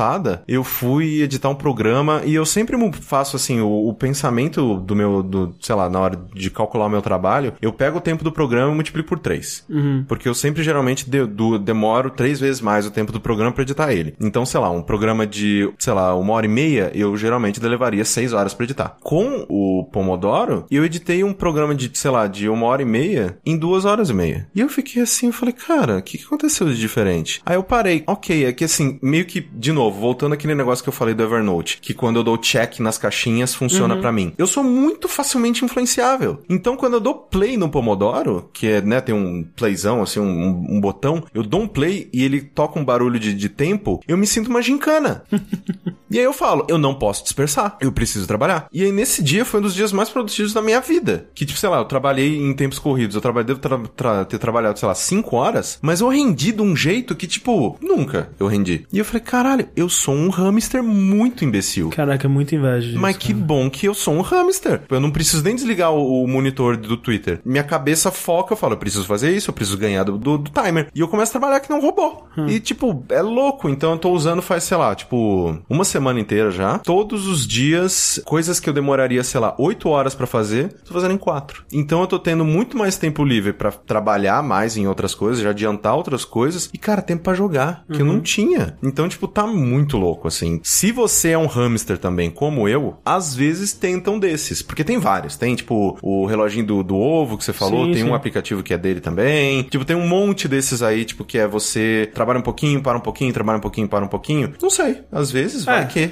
eu 0.48 0.64
fui 0.64 1.22
editar 1.22 1.50
um 1.50 1.56
programa 1.56 2.22
e 2.26 2.34
eu 2.36 2.46
sempre 2.46 2.78
faço 3.02 3.36
assim, 3.36 3.60
o, 3.62 3.88
o 3.90 3.94
pensamento 3.94 4.80
do 4.80 4.96
meu, 4.96 5.22
do, 5.24 5.56
sei 5.62 5.76
lá, 5.76 5.90
na 5.90 6.00
hora 6.00 6.20
de 6.34 6.50
calcular 6.50 6.86
o 6.86 6.90
meu 6.90 7.02
trabalho, 7.02 7.54
eu 7.62 7.72
pego 7.74 7.98
o 7.98 8.02
tempo 8.02 8.24
do 8.24 8.32
programa 8.32 8.72
e 8.72 8.76
multiplico 8.76 9.10
por 9.10 9.20
três. 9.20 9.66
Porque 10.08 10.28
eu 10.30 10.34
sempre 10.34 10.64
geralmente 10.64 11.10
de- 11.10 11.26
do- 11.26 11.58
demoro 11.60 12.10
três 12.10 12.40
vezes 12.40 12.62
mais 12.62 12.86
o 12.86 12.92
tempo 12.92 13.12
do 13.12 13.20
programa 13.20 13.52
pra 13.52 13.64
editar 13.64 13.92
ele. 13.94 14.16
Então, 14.20 14.46
sei 14.46 14.60
lá, 14.60 14.70
um 14.72 14.82
programa 14.82 15.26
de, 15.28 15.72
sei 15.78 15.94
lá, 15.94 16.16
uma 16.16 16.34
hora 16.34 16.46
e 16.46 16.50
meia, 16.50 16.92
eu 16.94 17.16
geralmente 17.18 17.60
levaria 17.60 18.06
seis 18.06 18.34
horas 18.34 18.54
pra 18.54 18.64
editar. 18.64 18.98
Com 19.02 19.46
o 19.50 19.84
Pomodoro, 19.92 20.66
eu 20.70 20.86
editei 20.86 21.24
um 21.24 21.34
programa 21.34 21.74
de, 21.76 21.90
sei 21.98 22.12
lá, 22.12 22.28
de 22.28 22.48
uma 22.50 22.66
hora 22.68 22.82
e 22.82 22.86
meia 22.86 23.38
em 23.46 23.58
duas 23.58 23.86
horas 23.86 24.10
e 24.10 24.14
meia. 24.14 24.48
E 24.56 24.60
eu 24.62 24.70
fiquei 24.70 25.02
assim, 25.02 25.28
eu 25.28 25.34
falei, 25.34 25.54
cara, 25.54 25.98
o 25.98 26.02
que, 26.02 26.18
que 26.18 26.26
aconteceu 26.26 26.68
de 26.68 26.80
diferente? 26.80 27.42
Aí 27.46 27.56
eu 27.56 27.64
parei, 27.64 28.04
ok, 28.08 28.46
é 28.46 28.52
que 28.54 28.64
assim, 28.64 29.00
meio 29.02 29.26
que, 29.26 29.42
de 29.42 29.72
novo, 29.72 29.83
voltando 29.92 30.34
àquele 30.34 30.56
negócio 30.56 30.84
que 30.84 30.90
eu 30.90 30.94
falei 30.94 31.14
do 31.14 31.24
Evernote, 31.24 31.80
que 31.82 31.94
quando 31.94 32.18
eu 32.18 32.24
dou 32.24 32.38
check 32.38 32.80
nas 32.80 32.98
caixinhas, 32.98 33.54
funciona 33.54 33.98
pra 33.98 34.12
mim. 34.12 34.34
Eu 34.38 34.48
sou 34.48 34.64
muito 34.64 35.08
facilmente 35.08 35.64
influenciável. 35.66 36.40
Então, 36.50 36.76
quando 36.76 36.94
eu 36.94 37.00
dou 37.00 37.16
play 37.16 37.58
no 37.58 37.70
Pomodoro, 37.70 38.50
que 38.54 38.68
é, 38.68 38.82
né, 38.82 39.02
tem 39.02 39.14
um 39.16 39.44
playzão, 39.56 40.02
assim, 40.02 40.20
um, 40.20 40.24
um- 40.26 40.78
um 40.78 40.82
botão, 40.82 41.24
eu 41.34 41.44
dou 41.44 41.62
um 41.62 41.68
play 41.68 42.10
e 42.14 42.24
ele 42.24 42.42
toca 42.42 42.80
um 42.80 42.86
barulho 42.86 43.20
de, 43.20 43.34
de 43.34 43.50
tempo, 43.50 44.02
eu 44.08 44.18
me 44.18 44.26
sinto 44.28 44.50
uma 44.50 44.62
gincana. 44.62 45.24
E 46.12 46.20
aí 46.20 46.26
eu 46.26 46.34
falo, 46.34 46.64
eu 46.70 46.78
não 46.78 46.94
posso 46.94 47.24
dispersar, 47.24 47.76
eu 47.82 47.92
preciso 47.92 48.28
trabalhar. 48.28 48.68
E 48.72 48.84
aí 48.84 48.92
nesse 48.92 49.24
dia 49.24 49.44
foi 49.44 49.60
um 49.60 49.64
dos 49.64 49.74
dias 49.74 49.92
mais 49.92 50.10
produtivos 50.10 50.54
da 50.54 50.62
minha 50.62 50.80
vida. 50.80 51.28
Que 51.34 51.44
tipo, 51.44 51.58
sei 51.60 51.68
lá, 51.70 51.78
eu 51.80 51.86
trabalhei 51.86 52.38
em 52.38 52.54
tempos 52.54 52.78
corridos, 52.78 53.16
eu 53.16 53.22
trabalhei, 53.22 53.48
devo 53.48 53.60
tra- 53.60 53.80
tra- 53.96 54.26
ter 54.26 54.38
trabalhado, 54.38 54.78
sei 54.78 54.88
lá, 54.88 54.94
5 54.94 55.36
horas, 55.36 55.80
mas 55.82 56.02
eu 56.02 56.10
rendi 56.10 56.52
de 56.52 56.62
um 56.62 56.76
jeito 56.76 57.16
que, 57.16 57.26
tipo, 57.26 57.80
nunca 57.82 58.30
eu 58.40 58.46
rendi. 58.46 58.86
E 58.94 59.00
eu 59.00 59.06
falei, 59.06 59.22
caralho, 59.22 59.68
eu 59.76 59.90
sou 59.90 60.14
um 60.16 60.30
hamster 60.30 60.84
muito 60.84 61.44
imbecil. 61.46 61.90
Caraca, 61.90 62.28
é 62.28 62.30
muita 62.30 62.56
inveja 62.56 62.88
disso, 62.88 63.00
Mas 63.00 63.18
que 63.18 63.34
cara. 63.34 63.46
bom 63.46 63.70
que 63.70 63.86
eu 63.88 63.94
sou 63.94 64.14
um 64.14 64.22
hamster. 64.22 64.82
Eu 64.90 65.00
não 65.00 65.12
preciso 65.12 65.44
nem 65.44 65.56
desligar 65.56 65.92
o, 65.92 66.24
o 66.24 66.28
monitor 66.28 66.78
do 66.78 66.98
Twitter. 66.98 67.40
Minha 67.46 67.64
cabeça 67.64 68.12
foca, 68.12 68.54
eu 68.54 68.58
falo, 68.58 68.74
eu 68.74 68.78
preciso 68.78 69.06
fazer 69.06 69.36
isso, 69.36 69.50
eu 69.50 69.54
preciso 69.54 69.78
ganhar 69.78 70.04
do, 70.04 70.18
do- 70.18 70.38
do 70.38 70.52
timer. 70.52 70.88
E 70.94 71.00
eu 71.00 71.08
começo 71.08 71.32
a 71.36 71.40
trabalhar 71.40 71.60
que 71.60 71.70
nem 71.70 71.80
um 71.80 71.82
robô. 71.82 72.24
E, 72.48 72.60
tipo, 72.60 73.04
é 73.10 73.22
louco. 73.22 73.70
Então 73.70 73.92
eu 73.94 73.98
tô 73.98 74.12
usando 74.12 74.42
faz, 74.42 74.64
sei 74.64 74.78
lá, 74.78 74.94
tipo, 74.96 75.58
uma 75.70 75.84
semana 75.84 76.20
inteira 76.20 76.52
já. 76.52 76.80
Todos 76.80 77.28
os 77.28 77.46
dias, 77.48 78.22
coisas 78.26 78.60
que 78.60 78.70
eu 78.70 78.74
demoraria, 78.74 79.24
sei 79.24 79.40
lá, 79.40 79.56
oito 79.58 79.90
horas 79.90 80.14
pra 80.16 80.26
fazer, 80.28 80.74
tô 80.86 80.94
fazendo 80.94 81.14
em 81.14 81.18
quatro. 81.18 81.64
Então 81.72 82.02
eu 82.02 82.08
tô 82.08 82.20
tendo 82.20 82.44
muito 82.46 82.78
mais 82.78 82.98
tempo 82.98 83.24
livre 83.24 83.54
pra 83.54 83.72
trabalhar 83.72 84.42
mais 84.44 84.78
em 84.78 84.88
outras 84.88 85.14
coisas, 85.16 85.44
já 85.44 85.50
adiantar 85.52 85.96
outras 85.96 86.26
coisas. 86.26 86.70
E, 86.74 86.78
cara, 86.78 87.02
tempo 87.02 87.24
pra 87.24 87.34
jogar, 87.34 87.84
que 87.92 88.02
eu 88.02 88.06
não 88.06 88.20
tinha. 88.20 88.78
Então, 88.84 89.08
tipo, 89.08 89.28
tá 89.28 89.46
muito 89.48 89.63
louco, 89.98 90.28
assim. 90.28 90.60
Se 90.64 90.92
você 90.92 91.30
é 91.32 91.38
um 91.38 91.46
hamster 91.48 91.98
também, 91.98 92.30
como 92.30 92.68
eu, 92.68 92.96
às 93.06 93.36
vezes 93.36 93.74
tentam 93.74 94.20
desses. 94.20 94.62
Porque 94.62 94.84
tem 94.84 94.98
vários. 95.00 95.38
Tem, 95.38 95.56
tipo, 95.56 95.98
o 96.02 96.26
reloginho 96.26 96.66
do, 96.66 96.84
do 96.84 96.96
ovo 96.98 97.38
que 97.38 97.44
você 97.44 97.54
falou, 97.54 97.86
Sim, 97.86 97.92
tem 97.94 98.04
sim. 98.04 98.10
um 98.10 98.14
aplicativo 98.16 98.62
que 98.64 98.74
é 98.74 98.78
dele 98.78 99.00
também. 99.00 99.64
Tipo, 99.64 99.86
tem 99.86 99.96
um 99.96 100.08
monte 100.08 100.48
desses 100.48 100.82
aí, 100.82 101.06
tipo, 101.06 101.24
que 101.24 101.38
é 101.38 101.48
você 101.48 102.10
trabalha 102.14 102.40
um 102.40 102.44
pouquinho, 102.44 102.82
para 102.82 102.98
um 102.98 103.02
pouquinho, 103.02 103.34
trabalha 103.34 103.58
um 103.58 103.62
pouquinho, 103.62 103.88
para 103.88 104.04
um 104.06 104.08
pouquinho. 104.08 104.54
Não 104.62 104.70
sei. 104.70 105.02
Às 105.12 105.32
vezes 105.32 105.66
vai 105.66 105.82
É, 105.84 105.86
que. 105.86 106.12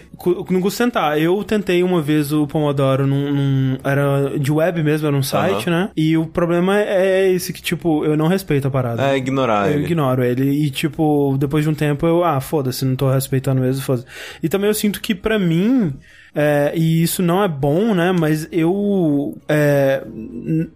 Não 0.50 0.62
custa 0.62 0.84
tentar. 0.86 1.20
Eu 1.20 1.44
tentei 1.44 1.84
uma 1.84 2.02
vez 2.02 2.32
o 2.32 2.46
Pomodoro 2.48 3.06
num, 3.08 3.32
num- 3.34 3.78
Era 3.84 4.38
de 4.38 4.52
web 4.52 4.84
mesmo, 4.84 5.08
era 5.08 5.16
um 5.16 5.24
site, 5.24 5.70
né? 5.70 5.90
E 5.96 6.18
o 6.18 6.26
problema 6.26 6.80
é 6.80 7.32
esse 7.32 7.52
que, 7.54 7.62
tipo, 7.62 8.06
eu 8.06 8.16
não 8.16 8.28
respeito 8.28 8.68
a 8.68 8.72
parada. 8.72 9.04
É 9.12 9.18
ignorar 9.18 9.68
Eu 9.70 9.76
ele. 9.78 9.86
ignoro 9.86 10.24
ele. 10.24 10.50
E, 10.66 10.70
tipo, 10.70 11.36
depois 11.40 11.64
de 11.64 11.70
um 11.70 11.74
tempo 11.74 12.06
eu, 12.06 12.24
ah, 12.24 12.40
foda-se, 12.40 12.86
não 12.86 12.96
tô 12.96 13.10
respeitando 13.12 13.41
mesmo, 13.50 13.82
foda-se. 13.82 14.06
E 14.42 14.50
também 14.50 14.68
eu 14.68 14.74
sinto 14.74 15.02
que 15.02 15.16
pra 15.16 15.40
mim, 15.40 15.94
é, 16.34 16.72
e 16.76 17.02
isso 17.02 17.22
não 17.22 17.44
é 17.44 17.48
bom, 17.48 17.94
né? 17.94 18.12
Mas 18.12 18.48
eu, 18.52 19.38
é, 19.48 20.04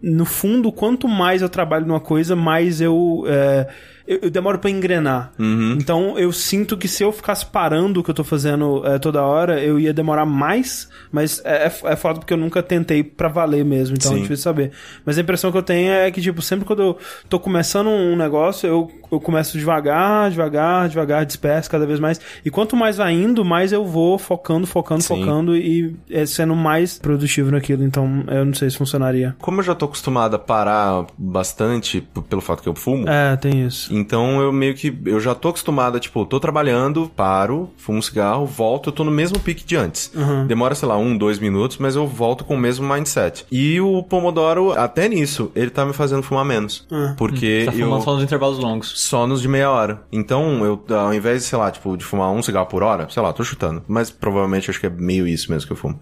no 0.01 0.25
fundo, 0.25 0.71
quanto 0.71 1.07
mais 1.07 1.41
eu 1.41 1.49
trabalho 1.49 1.85
numa 1.85 1.99
coisa, 1.99 2.35
mais 2.35 2.81
eu. 2.81 3.23
é, 3.27 3.67
eu, 4.07 4.19
eu 4.23 4.29
demoro 4.29 4.59
pra 4.59 4.69
engrenar. 4.69 5.31
Então 5.77 6.17
eu 6.17 6.31
sinto 6.31 6.77
que 6.77 6.87
se 6.87 7.03
eu 7.03 7.11
ficasse 7.11 7.45
parando 7.45 7.99
o 7.99 8.03
que 8.03 8.11
eu 8.11 8.13
tô 8.13 8.23
fazendo 8.23 8.85
é, 8.85 8.99
toda 8.99 9.23
hora, 9.23 9.59
eu 9.59 9.79
ia 9.79 9.93
demorar 9.93 10.25
mais, 10.25 10.87
mas 11.11 11.41
é, 11.43 11.65
é, 11.65 11.91
é 11.91 11.95
foda 11.95 12.19
porque 12.19 12.33
eu 12.33 12.37
nunca 12.37 12.61
tentei 12.61 13.03
pra 13.03 13.27
valer 13.27 13.65
mesmo, 13.65 13.95
então 13.95 14.11
Sim. 14.11 14.19
é 14.19 14.21
difícil 14.21 14.43
saber. 14.43 14.71
Mas 15.03 15.17
a 15.17 15.21
impressão 15.21 15.51
que 15.51 15.57
eu 15.57 15.63
tenho 15.63 15.91
é 15.91 16.11
que, 16.11 16.21
tipo, 16.21 16.41
sempre 16.41 16.65
quando 16.65 16.81
eu 16.81 16.97
tô 17.27 17.39
começando 17.39 17.87
um 17.87 18.15
negócio, 18.15 18.67
eu, 18.67 18.91
eu 19.11 19.19
começo 19.19 19.57
devagar, 19.57 20.29
devagar, 20.31 20.87
devagar, 20.89 21.25
disperso 21.25 21.69
cada 21.69 21.85
vez 21.85 21.99
mais. 21.99 22.19
E 22.43 22.49
quanto 22.49 22.75
mais 22.75 22.97
vai 22.97 23.13
indo, 23.13 23.43
mais 23.45 23.71
eu 23.71 23.85
vou 23.85 24.17
focando, 24.17 24.65
focando, 24.67 25.01
Sim. 25.01 25.19
focando 25.19 25.55
e 25.55 25.95
é, 26.09 26.25
sendo 26.25 26.55
mais 26.55 26.97
produtivo 26.97 27.51
naquilo. 27.51 27.83
Então 27.83 28.23
eu 28.27 28.45
não 28.45 28.53
sei 28.53 28.69
se 28.69 28.77
funcionaria. 28.77 29.35
Como 29.39 29.59
eu 29.59 29.63
já 29.63 29.75
tô 29.75 29.85
acostumado 29.85 30.35
a 30.35 30.39
parar 30.39 31.05
bastante 31.17 32.01
pelo 32.29 32.41
fato 32.41 32.61
que 32.63 32.69
eu 32.69 32.75
fumo, 32.75 33.07
É, 33.09 33.35
tem 33.35 33.65
isso. 33.65 33.93
Então 33.93 34.41
eu 34.41 34.51
meio 34.51 34.73
que. 34.73 34.95
Eu 35.05 35.19
já 35.19 35.35
tô 35.35 35.49
acostumado 35.49 35.97
a, 35.97 35.99
tipo, 35.99 36.25
tô 36.25 36.39
trabalhando, 36.39 37.09
paro, 37.15 37.69
fumo 37.77 37.99
um 37.99 38.01
cigarro, 38.01 38.45
volto, 38.45 38.89
eu 38.89 38.93
tô 38.93 39.03
no 39.03 39.11
mesmo 39.11 39.39
pique 39.39 39.65
de 39.65 39.75
antes. 39.75 40.11
Demora, 40.47 40.75
sei 40.75 40.87
lá, 40.87 40.97
um, 40.97 41.17
dois 41.17 41.39
minutos, 41.39 41.77
mas 41.77 41.95
eu 41.95 42.05
volto 42.07 42.43
com 42.43 42.55
o 42.55 42.57
mesmo 42.57 42.87
mindset. 42.91 43.45
E 43.51 43.79
o 43.81 44.03
Pomodoro, 44.03 44.71
até 44.73 45.07
nisso, 45.07 45.51
ele 45.55 45.69
tá 45.69 45.85
me 45.85 45.93
fazendo 45.93 46.23
fumar 46.23 46.45
menos. 46.45 46.85
Porque 47.17 47.63
Tá 47.65 47.73
eu. 47.73 47.85
fumando 47.85 48.03
só 48.03 48.13
nos 48.15 48.23
intervalos 48.23 48.59
longos. 48.59 48.94
Só 48.95 49.27
nos 49.27 49.41
de 49.41 49.47
meia 49.49 49.69
hora. 49.69 50.05
Então, 50.09 50.63
eu, 50.63 50.81
ao 50.95 51.13
invés 51.13 51.41
de, 51.43 51.49
sei 51.49 51.59
lá, 51.59 51.69
tipo, 51.69 51.97
de 51.97 52.05
fumar 52.05 52.31
um 52.31 52.41
cigarro 52.41 52.67
por 52.67 52.81
hora, 52.81 53.09
sei 53.09 53.21
lá, 53.21 53.33
tô 53.33 53.43
chutando. 53.43 53.83
Mas 53.89 54.09
provavelmente 54.09 54.69
acho 54.69 54.79
que 54.79 54.85
é 54.85 54.89
meio 54.89 55.27
isso 55.27 55.51
mesmo 55.51 55.67
que 55.67 55.73
eu 55.73 55.77
fumo. 55.77 55.99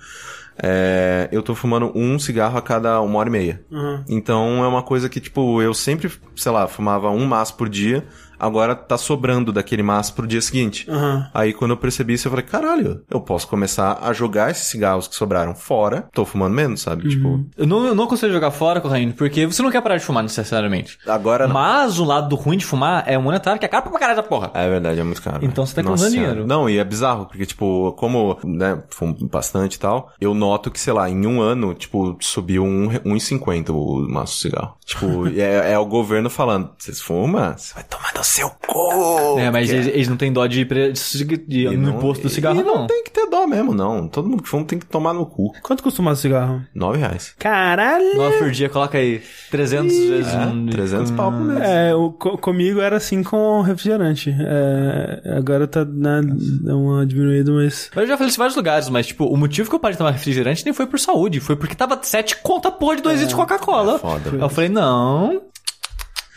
é, 0.61 1.27
eu 1.31 1.41
tô 1.41 1.55
fumando 1.55 1.91
um 1.95 2.19
cigarro 2.19 2.55
a 2.55 2.61
cada 2.61 3.01
uma 3.01 3.17
hora 3.17 3.29
e 3.29 3.31
meia. 3.31 3.65
Uhum. 3.71 4.03
Então 4.07 4.63
é 4.63 4.67
uma 4.67 4.83
coisa 4.83 5.09
que, 5.09 5.19
tipo, 5.19 5.59
eu 5.59 5.73
sempre, 5.73 6.11
sei 6.35 6.51
lá, 6.51 6.67
fumava 6.67 7.09
um 7.09 7.25
maço 7.25 7.55
por 7.55 7.67
dia, 7.67 8.05
agora 8.43 8.75
tá 8.75 8.97
sobrando 8.97 9.51
daquele 9.51 9.81
maço 9.81 10.13
pro 10.13 10.27
dia 10.27 10.41
seguinte. 10.41 10.89
Uhum. 10.89 11.23
Aí 11.33 11.53
quando 11.53 11.71
eu 11.71 11.77
percebi 11.77 12.13
isso, 12.13 12.27
eu 12.27 12.31
falei, 12.31 12.45
caralho, 12.45 13.01
eu 13.09 13.21
posso 13.21 13.47
começar 13.47 13.99
a 14.01 14.11
jogar 14.11 14.51
esses 14.51 14.65
cigarros 14.65 15.07
que 15.07 15.15
sobraram 15.15 15.55
fora, 15.55 16.07
tô 16.13 16.25
fumando 16.25 16.53
menos, 16.53 16.81
sabe? 16.81 17.07
Tipo, 17.09 17.45
Eu 17.57 17.65
não, 17.65 17.85
eu 17.87 17.95
não 17.95 18.07
consigo 18.07 18.31
jogar 18.33 18.51
fora, 18.51 18.81
Corraine, 18.81 19.13
porque 19.13 19.45
você 19.45 19.61
não 19.61 19.71
quer 19.71 19.81
parar 19.81 19.97
de 19.97 20.03
fumar 20.03 20.23
necessariamente. 20.23 20.97
agora 21.07 21.47
não. 21.47 21.53
Mas 21.53 21.99
o 21.99 22.03
lado 22.03 22.27
do 22.29 22.35
ruim 22.35 22.57
de 22.57 22.65
fumar 22.65 23.03
é 23.07 23.17
o 23.17 23.21
monetário, 23.21 23.59
que 23.59 23.65
é 23.65 23.69
caro 23.69 23.89
pra 23.89 23.99
caralho 23.99 24.19
essa 24.19 24.27
porra. 24.27 24.51
É 24.53 24.69
verdade, 24.69 24.99
é 24.99 25.03
muito 25.03 25.21
caro. 25.21 25.39
Então 25.43 25.63
né? 25.63 25.67
você 25.67 25.75
tá 25.75 25.97
Senhora. 25.97 26.09
dinheiro. 26.09 26.47
Não, 26.47 26.69
e 26.69 26.77
é 26.77 26.83
bizarro, 26.83 27.25
porque, 27.25 27.45
tipo, 27.45 27.93
como, 27.93 28.37
né, 28.43 28.83
fumo 28.89 29.15
bastante 29.27 29.75
e 29.75 29.79
tal, 29.79 30.11
eu 30.19 30.33
noto 30.33 30.69
que, 30.69 30.79
sei 30.79 30.93
lá, 30.93 31.09
em 31.09 31.25
um 31.25 31.41
ano, 31.41 31.73
tipo, 31.73 32.17
subiu 32.19 32.63
um, 32.63 32.89
1,50 32.89 33.69
o 33.69 34.07
maço 34.09 34.35
de 34.35 34.41
cigarro. 34.41 34.75
Tipo, 34.85 35.27
é, 35.39 35.73
é 35.73 35.79
o 35.79 35.85
governo 35.85 36.29
falando, 36.29 36.71
vocês 36.77 36.99
fumam? 36.99 37.53
Você 37.57 37.73
vai 37.73 37.83
tomar 37.83 38.11
no 38.15 38.23
seu 38.33 38.49
cu! 38.49 39.39
É, 39.39 39.49
mas 39.51 39.69
Que 39.69 39.75
eles, 39.75 39.87
eles 39.87 40.07
não 40.07 40.17
têm 40.17 40.31
dó 40.33 40.45
de, 40.47 40.65
pre- 40.65 40.91
de, 40.91 41.25
de- 41.37 41.65
E 41.67 41.77
no 41.77 41.91
não- 41.91 41.97
imposto 41.97 42.23
do 42.23 42.29
cigarro, 42.29 42.59
e 42.59 42.63
não. 42.63 42.79
não. 42.79 42.87
tem 42.87 43.03
que 43.03 43.11
ter 43.11 43.27
dó 43.29 43.45
mesmo, 43.47 43.73
não. 43.73 44.07
Todo 44.07 44.27
mundo 44.29 44.43
que 44.43 44.49
fuma 44.49 44.63
tem 44.65 44.79
que 44.79 44.85
tomar 44.85 45.13
no 45.13 45.25
cu. 45.25 45.53
Quanto 45.61 45.81
custa 45.83 46.01
um 46.01 46.15
cigarro? 46.15 46.61
Nove 46.73 46.97
reais. 46.99 47.33
Caralho! 47.39 48.15
Nove 48.15 48.37
por 48.37 48.51
dia, 48.51 48.69
coloca 48.69 48.97
aí 48.97 49.21
300 49.51 49.95
vezes 49.95 50.33
É. 50.33 50.71
300 50.71 51.11
pau 51.11 51.31
por 51.31 51.41
mês. 51.41 51.59
É, 51.61 51.95
o, 51.95 52.11
co- 52.11 52.37
comigo 52.37 52.79
era 52.81 52.97
assim 52.97 53.23
com 53.23 53.61
refrigerante. 53.61 54.35
É, 54.39 55.35
agora 55.37 55.67
tá 55.67 55.83
né, 55.85 56.21
deu 56.63 56.79
uma 56.79 57.05
diminuída, 57.05 57.51
mas. 57.51 57.89
Mas 57.95 58.03
eu 58.03 58.07
já 58.09 58.17
falei 58.17 58.29
isso 58.29 58.37
em 58.37 58.39
vários 58.39 58.55
lugares, 58.55 58.89
mas, 58.89 59.07
tipo, 59.07 59.25
o 59.25 59.37
motivo 59.37 59.69
que 59.69 59.75
eu 59.75 59.79
parei 59.79 59.93
de 59.93 59.97
tomar 59.99 60.11
refrigerante 60.11 60.63
nem 60.65 60.73
foi 60.73 60.85
por 60.87 60.99
saúde, 60.99 61.39
foi 61.39 61.55
porque 61.55 61.75
tava 61.75 61.99
7 62.01 62.37
conta 62.41 62.71
porra 62.71 62.95
de 62.97 63.01
2 63.03 63.15
litros 63.19 63.29
de 63.29 63.35
Coca-Cola. 63.35 63.95
é 63.95 63.99
foda, 63.99 64.29
eu 64.39 64.49
falei, 64.49 64.69
não. 64.69 65.41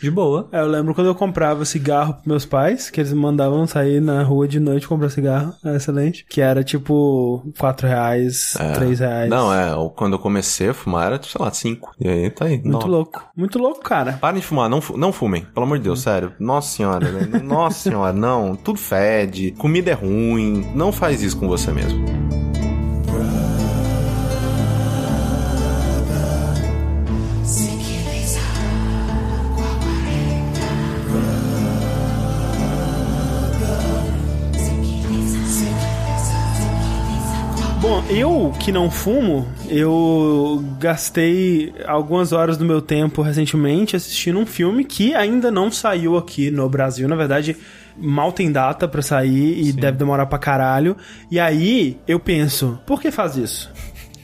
De 0.01 0.11
boa. 0.11 0.47
É, 0.51 0.59
eu 0.61 0.67
lembro 0.67 0.93
quando 0.93 1.07
eu 1.07 1.15
comprava 1.15 1.65
cigarro 1.65 2.13
pros 2.13 2.25
meus 2.25 2.45
pais, 2.45 2.89
que 2.89 2.99
eles 3.01 3.11
me 3.13 3.19
mandavam 3.19 3.65
sair 3.65 3.99
na 4.01 4.21
rua 4.23 4.47
de 4.47 4.59
noite 4.59 4.87
comprar 4.87 5.09
cigarro. 5.09 5.53
É 5.65 5.75
excelente. 5.75 6.25
Que 6.29 6.39
era 6.41 6.63
tipo 6.63 7.43
4 7.57 7.87
reais, 7.87 8.53
3 8.75 8.99
reais. 8.99 9.29
Não, 9.29 9.53
é, 9.53 9.71
quando 9.95 10.13
eu 10.13 10.19
comecei 10.19 10.69
a 10.69 10.73
fumar 10.73 11.07
era, 11.07 11.21
sei 11.23 11.41
lá, 11.43 11.51
5. 11.51 11.91
E 11.99 12.07
aí 12.07 12.29
tá 12.29 12.45
aí. 12.45 12.57
Muito 12.57 12.69
nove. 12.71 12.87
louco. 12.89 13.23
Muito 13.35 13.57
louco, 13.59 13.81
cara. 13.81 14.13
Parem 14.13 14.39
de 14.39 14.45
fumar, 14.45 14.69
não, 14.69 14.81
fu- 14.81 14.97
não 14.97 15.11
fumem, 15.11 15.45
pelo 15.53 15.65
amor 15.65 15.77
de 15.77 15.83
Deus, 15.85 16.01
sério. 16.01 16.33
Nossa 16.39 16.69
senhora, 16.75 17.05
velho. 17.05 17.43
Nossa 17.43 17.79
senhora, 17.89 18.13
não. 18.13 18.55
Tudo 18.55 18.79
fede, 18.79 19.51
comida 19.57 19.91
é 19.91 19.93
ruim. 19.93 20.65
Não 20.75 20.91
faz 20.91 21.21
isso 21.23 21.37
com 21.37 21.47
você 21.47 21.71
mesmo. 21.71 22.05
Eu 38.09 38.53
que 38.59 38.71
não 38.71 38.89
fumo, 38.89 39.47
eu 39.69 40.63
gastei 40.79 41.73
algumas 41.85 42.31
horas 42.31 42.57
do 42.57 42.63
meu 42.63 42.81
tempo 42.81 43.21
recentemente 43.21 43.95
assistindo 43.95 44.39
um 44.39 44.45
filme 44.45 44.85
que 44.85 45.13
ainda 45.13 45.51
não 45.51 45.69
saiu 45.69 46.17
aqui 46.17 46.49
no 46.49 46.69
Brasil. 46.69 47.07
Na 47.07 47.15
verdade, 47.15 47.57
mal 47.97 48.31
tem 48.31 48.51
data 48.51 48.87
pra 48.87 49.01
sair 49.01 49.59
e 49.59 49.73
deve 49.73 49.97
demorar 49.97 50.25
pra 50.25 50.39
caralho. 50.39 50.95
E 51.29 51.39
aí 51.39 51.97
eu 52.07 52.19
penso, 52.19 52.79
por 52.85 53.01
que 53.01 53.11
faz 53.11 53.35
isso? 53.35 53.69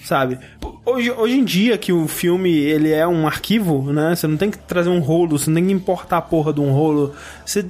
Sabe? 0.03 0.37
Hoje, 0.85 1.11
hoje 1.11 1.37
em 1.37 1.45
dia 1.45 1.77
que 1.77 1.93
o 1.93 2.07
filme 2.09 2.53
ele 2.53 2.91
é 2.91 3.07
um 3.07 3.25
arquivo, 3.25 3.91
né? 3.93 4.15
Você 4.15 4.27
não 4.27 4.35
tem 4.35 4.51
que 4.51 4.57
trazer 4.57 4.89
um 4.89 4.99
rolo, 4.99 5.39
você 5.39 5.49
não 5.49 5.55
tem 5.55 5.67
que 5.67 5.71
importar 5.71 6.17
a 6.17 6.21
porra 6.21 6.51
de 6.51 6.59
um 6.59 6.71
rolo. 6.71 7.13
Você 7.45 7.65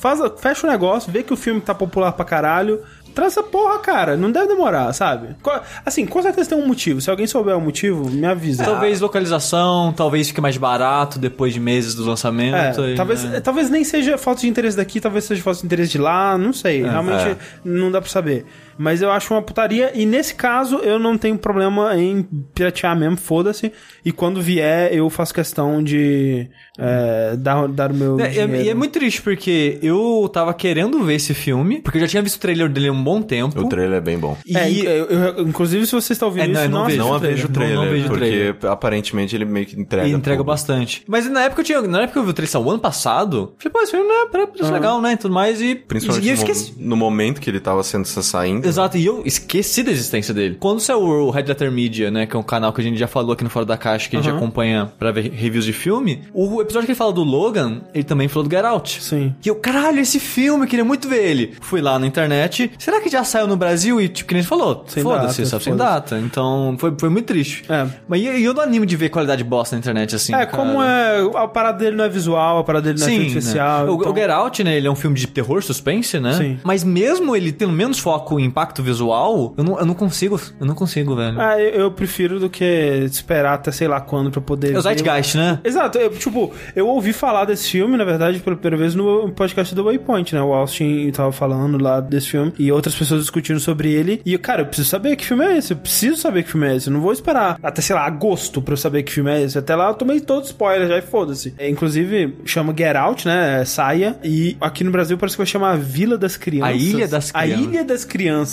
faz, 0.00 0.20
fecha 0.40 0.66
o 0.66 0.70
negócio, 0.70 1.12
vê 1.12 1.22
que 1.22 1.32
o 1.32 1.36
filme 1.36 1.60
tá 1.60 1.72
popular 1.72 2.12
pra 2.12 2.24
caralho. 2.24 2.80
Traz 3.14 3.32
essa 3.32 3.42
porra, 3.42 3.78
cara. 3.78 4.16
Não 4.16 4.30
deve 4.30 4.48
demorar, 4.48 4.92
sabe? 4.92 5.36
Assim, 5.84 6.06
com 6.06 6.22
certeza 6.22 6.50
tem 6.50 6.58
um 6.58 6.66
motivo. 6.66 7.00
Se 7.00 7.10
alguém 7.10 7.26
souber 7.26 7.56
o 7.56 7.60
motivo, 7.60 8.08
me 8.08 8.26
avisa. 8.26 8.64
Talvez 8.64 9.00
localização, 9.00 9.92
talvez 9.92 10.28
fique 10.28 10.40
mais 10.40 10.56
barato 10.56 11.18
depois 11.18 11.52
de 11.52 11.60
meses 11.60 11.94
do 11.94 12.04
lançamento. 12.04 12.82
É, 12.82 12.92
e, 12.92 12.94
talvez, 12.94 13.24
né? 13.24 13.40
talvez 13.40 13.70
nem 13.70 13.84
seja 13.84 14.16
falta 14.18 14.42
de 14.42 14.48
interesse 14.48 14.76
daqui, 14.76 15.00
talvez 15.00 15.24
seja 15.24 15.42
falta 15.42 15.60
de 15.60 15.66
interesse 15.66 15.92
de 15.92 15.98
lá, 15.98 16.38
não 16.38 16.52
sei. 16.52 16.82
Realmente 16.82 17.28
é. 17.28 17.36
não 17.64 17.90
dá 17.90 18.00
pra 18.00 18.10
saber. 18.10 18.46
Mas 18.78 19.02
eu 19.02 19.10
acho 19.10 19.34
uma 19.34 19.42
putaria, 19.42 19.90
e 19.94 20.06
nesse 20.06 20.34
caso 20.34 20.76
eu 20.76 20.98
não 20.98 21.18
tenho 21.18 21.36
problema 21.36 21.96
em 21.96 22.22
piratear 22.54 22.96
mesmo, 22.98 23.16
foda-se. 23.16 23.72
E 24.04 24.12
quando 24.12 24.40
vier, 24.40 24.92
eu 24.94 25.08
faço 25.10 25.34
questão 25.34 25.82
de 25.82 26.48
é, 26.78 27.36
dar, 27.36 27.66
dar 27.68 27.90
o 27.90 27.94
meu. 27.94 28.20
É, 28.20 28.22
e 28.34 28.38
é- 28.38 28.46
dinheiro. 28.46 28.66
e 28.66 28.68
é 28.70 28.74
muito 28.74 28.92
triste, 28.92 29.20
porque 29.20 29.78
eu 29.82 30.30
tava 30.32 30.54
querendo 30.54 31.02
ver 31.02 31.14
esse 31.14 31.34
filme, 31.34 31.80
porque 31.82 31.98
eu 31.98 32.02
já 32.02 32.08
tinha 32.08 32.22
visto 32.22 32.36
o 32.36 32.40
trailer 32.40 32.68
dele 32.68 32.88
há 32.88 32.92
um 32.92 33.02
bom 33.02 33.20
tempo. 33.20 33.60
O 33.60 33.68
trailer 33.68 33.98
é 33.98 34.00
bem 34.00 34.18
bom. 34.18 34.36
E 34.46 34.56
É, 34.56 34.70
eu- 34.70 35.06
eu- 35.06 35.48
inclusive, 35.48 35.84
se 35.86 35.92
você 35.92 36.12
está 36.12 36.26
ouvindo 36.26 36.44
É, 36.44 36.46
não, 36.46 36.60
isso, 36.62 36.70
não 36.70 36.84
vejo. 36.86 36.98
Não 36.98 37.18
vejo 37.18 37.46
o 37.46 37.50
trailer, 37.50 37.76
Não- 37.76 37.84
não 37.84 37.90
vejo 37.92 38.04
o 38.06 38.08
porque 38.08 38.24
trailer. 38.26 38.56
aparentemente 38.66 39.34
ele 39.34 39.44
meio 39.44 39.66
que 39.66 39.78
entrega. 39.80 40.06
Ele 40.06 40.16
entrega 40.16 40.38
tudo. 40.38 40.46
bastante. 40.46 41.02
Mas 41.08 41.28
na 41.28 41.42
época 41.42 41.60
eu 41.62 41.64
tinha. 41.64 41.82
Na 41.82 41.98
época 42.02 42.12
que 42.12 42.18
eu 42.18 42.24
vi 42.24 42.30
o 42.30 42.32
trailer 42.32 42.56
o 42.58 42.70
ano 42.70 42.78
passado, 42.78 43.54
falei, 43.58 43.72
pô, 43.72 43.80
esse 43.82 43.90
filme 43.90 44.06
né, 44.06 44.14
parece 44.30 44.52
parece 44.52 44.72
legal, 44.72 45.00
né? 45.00 45.12
E 45.12 45.16
tudo 45.16 45.34
mais. 45.34 45.60
E, 45.60 45.74
Principalmente 45.74 46.24
e 46.24 46.28
eu 46.30 46.36
no, 46.36 46.42
esqueci. 46.42 46.74
no 46.78 46.96
momento 46.96 47.40
que 47.40 47.50
ele 47.50 47.60
tava 47.60 47.82
sendo 47.82 48.06
saindo. 48.06 48.67
Exato, 48.68 48.96
e 48.98 49.04
eu 49.06 49.22
esqueci 49.24 49.82
da 49.82 49.90
existência 49.90 50.32
dele. 50.34 50.56
Quando 50.60 50.80
saiu 50.80 51.00
o 51.00 51.30
Red 51.30 51.42
Letter 51.44 51.70
Media, 51.72 52.10
né, 52.10 52.26
que 52.26 52.36
é 52.36 52.38
um 52.38 52.42
canal 52.42 52.72
que 52.72 52.80
a 52.80 52.84
gente 52.84 52.98
já 52.98 53.06
falou 53.06 53.32
aqui 53.32 53.44
no 53.44 53.50
Fora 53.50 53.64
da 53.66 53.76
Caixa, 53.76 54.08
que 54.08 54.16
a 54.16 54.20
gente 54.20 54.34
acompanha 54.34 54.92
pra 54.98 55.10
ver 55.10 55.30
reviews 55.30 55.64
de 55.64 55.72
filme, 55.72 56.22
o 56.32 56.60
episódio 56.60 56.86
que 56.86 56.92
ele 56.92 56.98
fala 56.98 57.12
do 57.12 57.22
Logan, 57.24 57.82
ele 57.94 58.04
também 58.04 58.28
falou 58.28 58.48
do 58.48 58.54
Get 58.54 58.64
Out. 58.64 59.02
Sim. 59.02 59.34
E 59.44 59.48
eu, 59.48 59.56
caralho, 59.56 60.00
esse 60.00 60.20
filme, 60.20 60.64
eu 60.64 60.68
queria 60.68 60.84
muito 60.84 61.08
ver 61.08 61.24
ele. 61.24 61.54
Fui 61.60 61.80
lá 61.80 61.98
na 61.98 62.06
internet, 62.06 62.70
será 62.78 63.00
que 63.00 63.08
já 63.08 63.24
saiu 63.24 63.46
no 63.46 63.56
Brasil? 63.56 64.00
E, 64.00 64.08
tipo, 64.08 64.28
que 64.28 64.34
nem 64.34 64.40
a 64.40 64.42
gente 64.42 64.48
falou, 64.48 64.84
Sem 64.86 65.02
foda-se, 65.02 65.44
só 65.46 65.58
sem 65.58 65.74
data. 65.76 66.18
Então, 66.18 66.76
foi, 66.78 66.94
foi 66.98 67.08
muito 67.08 67.26
triste. 67.26 67.64
É. 67.68 67.86
Mas 68.06 68.20
e, 68.20 68.42
eu 68.44 68.54
não 68.54 68.62
animo 68.62 68.84
de 68.86 68.96
ver 68.96 69.08
qualidade 69.08 69.42
bosta 69.44 69.76
na 69.76 69.80
internet, 69.80 70.14
assim, 70.14 70.34
É, 70.34 70.44
cara. 70.46 70.48
como 70.48 70.82
é. 70.82 71.18
A 71.34 71.48
parada 71.48 71.78
dele 71.78 71.96
não 71.96 72.04
é 72.04 72.08
visual, 72.08 72.58
a 72.58 72.64
parada 72.64 72.86
dele 72.92 72.98
não 73.00 73.06
é 73.06 73.10
Sim, 73.10 73.16
efeito 73.16 73.32
né? 73.34 73.38
especial. 73.38 73.86
O, 73.88 73.94
então- 74.00 74.12
o 74.12 74.14
Get 74.14 74.30
Out, 74.30 74.64
né, 74.64 74.76
ele 74.76 74.86
é 74.86 74.90
um 74.90 74.96
filme 74.96 75.16
de 75.16 75.26
terror, 75.26 75.62
suspense, 75.62 76.18
né? 76.20 76.32
Sim. 76.34 76.58
Mas 76.64 76.84
mesmo 76.84 77.34
ele 77.34 77.52
tendo 77.52 77.72
menos 77.72 77.98
foco 77.98 78.38
em 78.40 78.50
impacto 78.58 78.82
visual, 78.82 79.54
eu 79.56 79.62
não, 79.62 79.78
eu 79.78 79.86
não 79.86 79.94
consigo, 79.94 80.40
eu 80.58 80.66
não 80.66 80.74
consigo, 80.74 81.14
velho. 81.14 81.40
Ah, 81.40 81.60
eu, 81.60 81.82
eu 81.82 81.90
prefiro 81.92 82.40
do 82.40 82.50
que 82.50 82.64
esperar 83.04 83.54
até 83.54 83.70
sei 83.70 83.86
lá 83.86 84.00
quando 84.00 84.30
pra 84.30 84.40
poder. 84.40 84.68
É 84.68 84.78
o 84.78 84.82
ver. 84.82 84.94
Zeitgeist, 84.94 85.36
né? 85.36 85.60
Exato, 85.62 85.96
eu, 85.98 86.10
tipo, 86.10 86.52
eu 86.74 86.88
ouvi 86.88 87.12
falar 87.12 87.44
desse 87.44 87.70
filme, 87.70 87.96
na 87.96 88.04
verdade, 88.04 88.40
pela 88.40 88.56
primeira 88.56 88.76
vez 88.76 88.94
no 88.94 89.30
podcast 89.30 89.74
do 89.74 89.84
Waypoint, 89.84 90.34
né? 90.34 90.42
O 90.42 90.52
Austin 90.52 91.10
tava 91.12 91.30
falando 91.30 91.78
lá 91.80 92.00
desse 92.00 92.30
filme 92.30 92.52
e 92.58 92.72
outras 92.72 92.94
pessoas 92.94 93.20
discutindo 93.20 93.60
sobre 93.60 93.92
ele. 93.92 94.20
E, 94.26 94.36
cara, 94.38 94.62
eu 94.62 94.66
preciso 94.66 94.88
saber 94.88 95.14
que 95.14 95.24
filme 95.24 95.44
é 95.44 95.58
esse. 95.58 95.72
Eu 95.72 95.76
preciso 95.76 96.16
saber 96.16 96.42
que 96.42 96.50
filme 96.50 96.66
é 96.66 96.76
esse. 96.76 96.88
Eu 96.88 96.92
não 96.92 97.00
vou 97.00 97.12
esperar 97.12 97.58
até, 97.62 97.80
sei 97.80 97.94
lá, 97.94 98.04
agosto 98.04 98.60
pra 98.60 98.72
eu 98.72 98.76
saber 98.76 99.04
que 99.04 99.12
filme 99.12 99.30
é 99.30 99.42
esse. 99.42 99.56
Até 99.56 99.76
lá 99.76 99.88
eu 99.88 99.94
tomei 99.94 100.20
todo 100.20 100.44
spoiler 100.44 100.88
já 100.88 100.98
e 100.98 101.02
foda-se. 101.02 101.54
É, 101.58 101.68
inclusive, 101.68 102.36
chama 102.44 102.74
Get 102.76 102.96
Out, 102.96 103.26
né? 103.26 103.60
É 103.60 103.64
Saia. 103.64 104.18
E 104.24 104.56
aqui 104.60 104.82
no 104.82 104.90
Brasil 104.90 105.16
parece 105.16 105.36
que 105.36 105.38
vai 105.38 105.46
chamar 105.46 105.76
Vila 105.76 106.18
das 106.18 106.36
Crianças. 106.36 106.68
A 106.68 106.76
Ilha 106.76 107.08
das 107.08 107.30
A 107.32 107.42
Crianças. 107.42 107.64
Ilha 107.64 107.84
das 107.84 108.04
Crianças. 108.04 108.47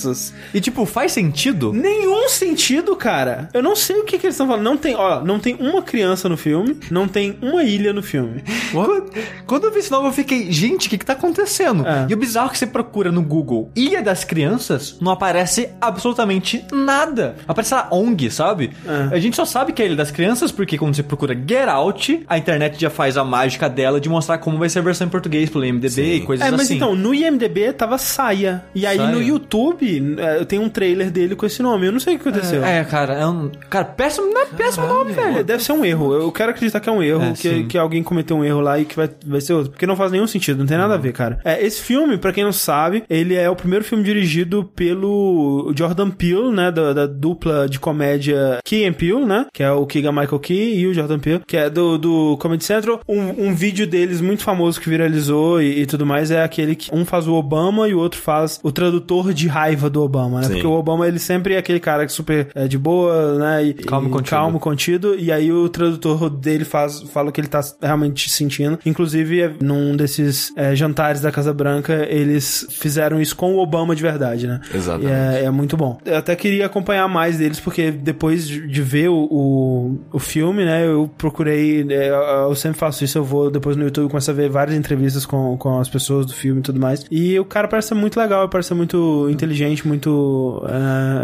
E 0.53 0.60
tipo, 0.62 0.86
faz 0.86 1.12
sentido? 1.12 1.71
Nenhum 1.73 2.27
sentido, 2.29 2.95
cara. 2.95 3.49
Eu 3.53 3.63
não 3.63 3.75
sei 3.75 3.97
o 3.97 4.03
que, 4.03 4.17
que 4.17 4.25
eles 4.27 4.36
estão 4.36 4.47
falando. 4.47 4.63
Não 4.63 4.77
tem, 4.77 4.95
ó, 4.95 5.23
não 5.23 5.39
tem 5.39 5.55
uma 5.60 5.81
criança 5.81 6.27
no 6.29 6.38
filme, 6.38 6.77
não 6.91 7.08
tem 7.08 7.38
uma 7.41 7.63
ilha 7.63 7.93
no 7.93 8.03
filme. 8.03 8.43
Quando, 8.71 9.12
quando 9.45 9.63
eu 9.65 9.71
vi 9.71 9.79
esse 9.79 9.91
nome, 9.91 10.08
eu 10.08 10.12
fiquei, 10.12 10.51
gente, 10.51 10.88
o 10.88 10.89
que 10.89 10.97
que 10.97 11.05
tá 11.05 11.13
acontecendo? 11.13 11.88
É. 11.88 12.08
E 12.10 12.13
o 12.13 12.17
bizarro 12.17 12.49
é 12.49 12.51
que 12.51 12.58
você 12.58 12.67
procura 12.67 13.12
no 13.12 13.21
Google 13.21 13.71
Ilha 13.75 14.01
das 14.01 14.23
Crianças, 14.23 14.97
não 14.99 15.12
aparece 15.12 15.69
absolutamente 15.79 16.65
nada. 16.71 17.36
Aparece 17.47 17.73
lá 17.73 17.88
ONG, 17.91 18.29
sabe? 18.29 18.71
É. 18.86 19.15
A 19.15 19.19
gente 19.19 19.36
só 19.36 19.45
sabe 19.45 19.71
que 19.71 19.81
é 19.81 19.86
a 19.86 19.88
Ilha 19.88 19.95
das 19.97 20.12
Crianças 20.12 20.51
porque 20.51 20.77
quando 20.77 20.95
você 20.95 21.03
procura 21.03 21.34
Get 21.36 21.67
Out, 21.69 22.23
a 22.27 22.38
internet 22.38 22.79
já 22.79 22.89
faz 22.89 23.17
a 23.17 23.23
mágica 23.23 23.69
dela 23.69 23.99
de 24.01 24.10
mostrar 24.10 24.38
como 24.39 24.58
vai 24.58 24.67
ser 24.69 24.79
a 24.79 24.81
versão 24.81 25.08
em 25.08 25.10
português 25.10 25.49
pelo 25.49 25.65
IMDB 25.65 26.15
e 26.15 26.21
coisas 26.21 26.45
É, 26.45 26.51
mas 26.51 26.62
assim. 26.62 26.75
então, 26.75 26.95
no 26.95 27.13
IMDB 27.13 27.71
tava 27.73 27.97
Saia. 27.97 28.65
E 28.73 28.86
aí 28.86 28.97
Saia. 28.97 29.12
no 29.12 29.21
YouTube 29.21 29.85
é, 30.17 30.45
tem 30.45 30.60
um 30.60 30.69
trailer 30.69 31.10
dele 31.12 31.36
com 31.36 31.45
esse 31.45 31.62
nome. 31.62 31.88
Eu 31.88 31.91
não 31.91 32.00
sei 32.00 32.15
o 32.15 32.19
que 32.19 32.28
aconteceu. 32.30 32.63
É, 32.63 32.84
cara, 32.84 33.13
é 33.13 33.26
um. 33.28 33.50
Cara, 33.69 33.86
péssimo, 33.86 34.28
não 34.28 34.41
é 34.41 34.45
péssimo 34.45 34.88
nome, 34.88 35.12
É, 35.12 35.13
velho. 35.13 35.43
deve 35.43 35.63
ser 35.63 35.71
um 35.74 35.84
erro. 35.86 36.13
Eu 36.13 36.32
quero 36.32 36.52
acreditar 36.52 36.80
que 36.80 36.89
é 36.89 36.91
um 36.91 37.02
erro, 37.04 37.24
É, 37.24 37.32
que, 37.34 37.38
sim. 37.50 37.67
que 37.67 37.78
alguém 37.78 38.04
cometeu 38.04 38.38
um 38.38 38.43
erro 38.43 38.62
lá 38.62 38.80
e 38.80 38.86
que 38.86 38.95
vai, 38.95 39.10
vai 39.26 39.41
ser 39.41 39.54
outro. 39.54 39.71
Porque 39.71 39.86
não 39.88 39.95
faz 39.95 40.12
nenhum 40.12 40.28
sentido, 40.28 40.60
não 40.60 40.65
tem 40.65 40.78
nada 40.78 40.93
a 40.93 40.98
ver, 40.98 41.13
cara. 41.13 41.39
É, 41.43 41.63
esse 41.65 41.82
filme, 41.82 42.17
pra 42.17 42.32
quem 42.34 42.43
não 42.43 42.52
sabe, 42.54 43.04
ele 43.10 43.36
é 43.36 43.50
o 43.50 43.56
primeiro 43.56 43.84
filme 43.86 44.04
dirigido 44.04 44.63
pelo 44.76 45.71
Jordan 45.76 46.10
Peele, 46.10 46.52
né? 46.52 46.71
Da, 46.71 46.93
da 46.93 47.06
dupla 47.08 47.67
de 47.69 47.80
comédia 47.80 48.60
Key 48.63 48.86
and 48.86 48.93
Peele, 48.93 49.26
né? 49.26 49.45
Que 49.54 49.63
é 49.63 49.71
o 49.71 49.86
Keegan 49.86 50.12
Michael 50.12 50.39
Key 50.39 50.76
e 50.80 50.88
o 50.88 50.93
Jordan 50.93 51.19
Peele, 51.19 51.41
que 51.45 51.58
é 51.58 51.69
do, 51.69 51.98
do 51.98 52.38
Comedy 52.38 52.63
Central. 52.63 53.02
Um, 53.08 53.48
um 53.50 53.56
vídeo 53.56 53.86
deles 53.88 54.21
muito 54.21 54.43
famoso 54.43 54.80
que 54.80 54.89
viralizou 54.89 55.62
e, 55.62 55.82
e 55.82 55.86
tudo 55.86 56.06
mais 56.06 56.32
é 56.32 56.43
aquele 56.43 56.76
que 56.76 56.89
um 56.93 57.06
faz 57.06 57.28
o 57.28 57.34
Obama 57.34 57.88
e 57.88 57.93
o 57.93 58.00
outro 58.00 58.19
faz 58.19 58.60
o 58.63 58.71
tradutor 58.71 59.34
de 59.34 59.48
raiva 59.65 59.89
do 59.89 60.04
Obama, 60.04 60.39
né? 60.39 60.47
Sim. 60.47 60.54
Porque 60.54 60.67
o 60.67 60.71
Obama, 60.71 61.08
ele 61.08 61.19
sempre 61.19 61.56
é 61.56 61.58
aquele 61.58 61.80
cara 61.80 62.06
que 62.06 62.12
super 62.12 62.47
é, 62.54 62.67
de 62.67 62.78
boa, 62.78 63.36
né? 63.36 63.63
E, 63.63 63.73
Calmo 63.73 64.08
e 64.08 64.12
contido. 64.12 64.30
calmo, 64.30 64.60
contido. 64.60 65.15
E 65.17 65.32
aí 65.32 65.51
o 65.51 65.67
tradutor 65.69 66.30
dele 66.30 66.63
faz, 66.63 67.01
fala 67.01 67.30
o 67.30 67.32
que 67.32 67.41
ele 67.41 67.47
tá 67.47 67.62
realmente 67.82 68.30
sentindo. 68.30 68.80
Inclusive, 68.86 69.41
é, 69.41 69.54
num 69.62 69.95
desses 69.95 70.54
é, 70.56 70.75
jantares 70.75 71.21
da 71.21 71.32
Casa 71.32 71.54
Branca, 71.54 72.06
eles 72.10 72.67
fizeram 72.69 73.19
isso 73.19 73.36
com 73.36 73.56
o 73.56 73.60
Obama 73.60 73.95
de 73.95 74.01
verdade, 74.01 74.47
né? 74.47 74.62
Exatamente. 74.73 75.10
E 75.10 75.41
é, 75.41 75.45
é 75.45 75.51
muito 75.51 75.75
bom. 75.75 75.97
Eu 76.06 76.17
até 76.17 76.36
queria 76.36 76.65
acompanhar 76.65 77.08
mais 77.08 77.38
deles, 77.38 77.60
porque 77.60 77.91
depois 77.91 78.47
de, 78.47 78.82
ver 78.82 79.10
o, 79.10 79.28
o, 79.32 79.99
o 80.13 80.19
filme, 80.19 80.63
né, 80.63 80.86
eu 80.86 81.10
procurei. 81.17 81.86
é, 81.89 82.10
eu, 82.10 82.49
eu 82.49 82.56
sempre 82.56 82.78
faço 82.78 83.04
isso, 83.04 83.17
eu 83.17 83.23
vou 83.23 83.49
depois 83.49 83.75
no 83.75 83.84
YouTube 83.84 84.10
começar 84.10 84.32
a 84.32 84.36
ver 84.36 84.49
várias 84.49 84.78
entrevistas 84.78 85.25
com, 85.25 85.58
com 85.58 85.80
as 85.80 85.89
pessoas 85.89 86.25
do 86.25 86.34
filme 86.34 86.60
e 86.60 86.63
tudo 86.63 86.80
mais. 86.80 87.06
E 87.10 87.39
o 87.39 87.45
cara 87.45 87.67
parece 87.67 87.89
ser 87.89 87.95
muito 87.95 88.19
legal, 88.19 88.47
parece 88.49 88.69
ser 88.69 88.75
muito 88.75 89.28
inteligente, 89.30 89.55
muito. 89.88 90.63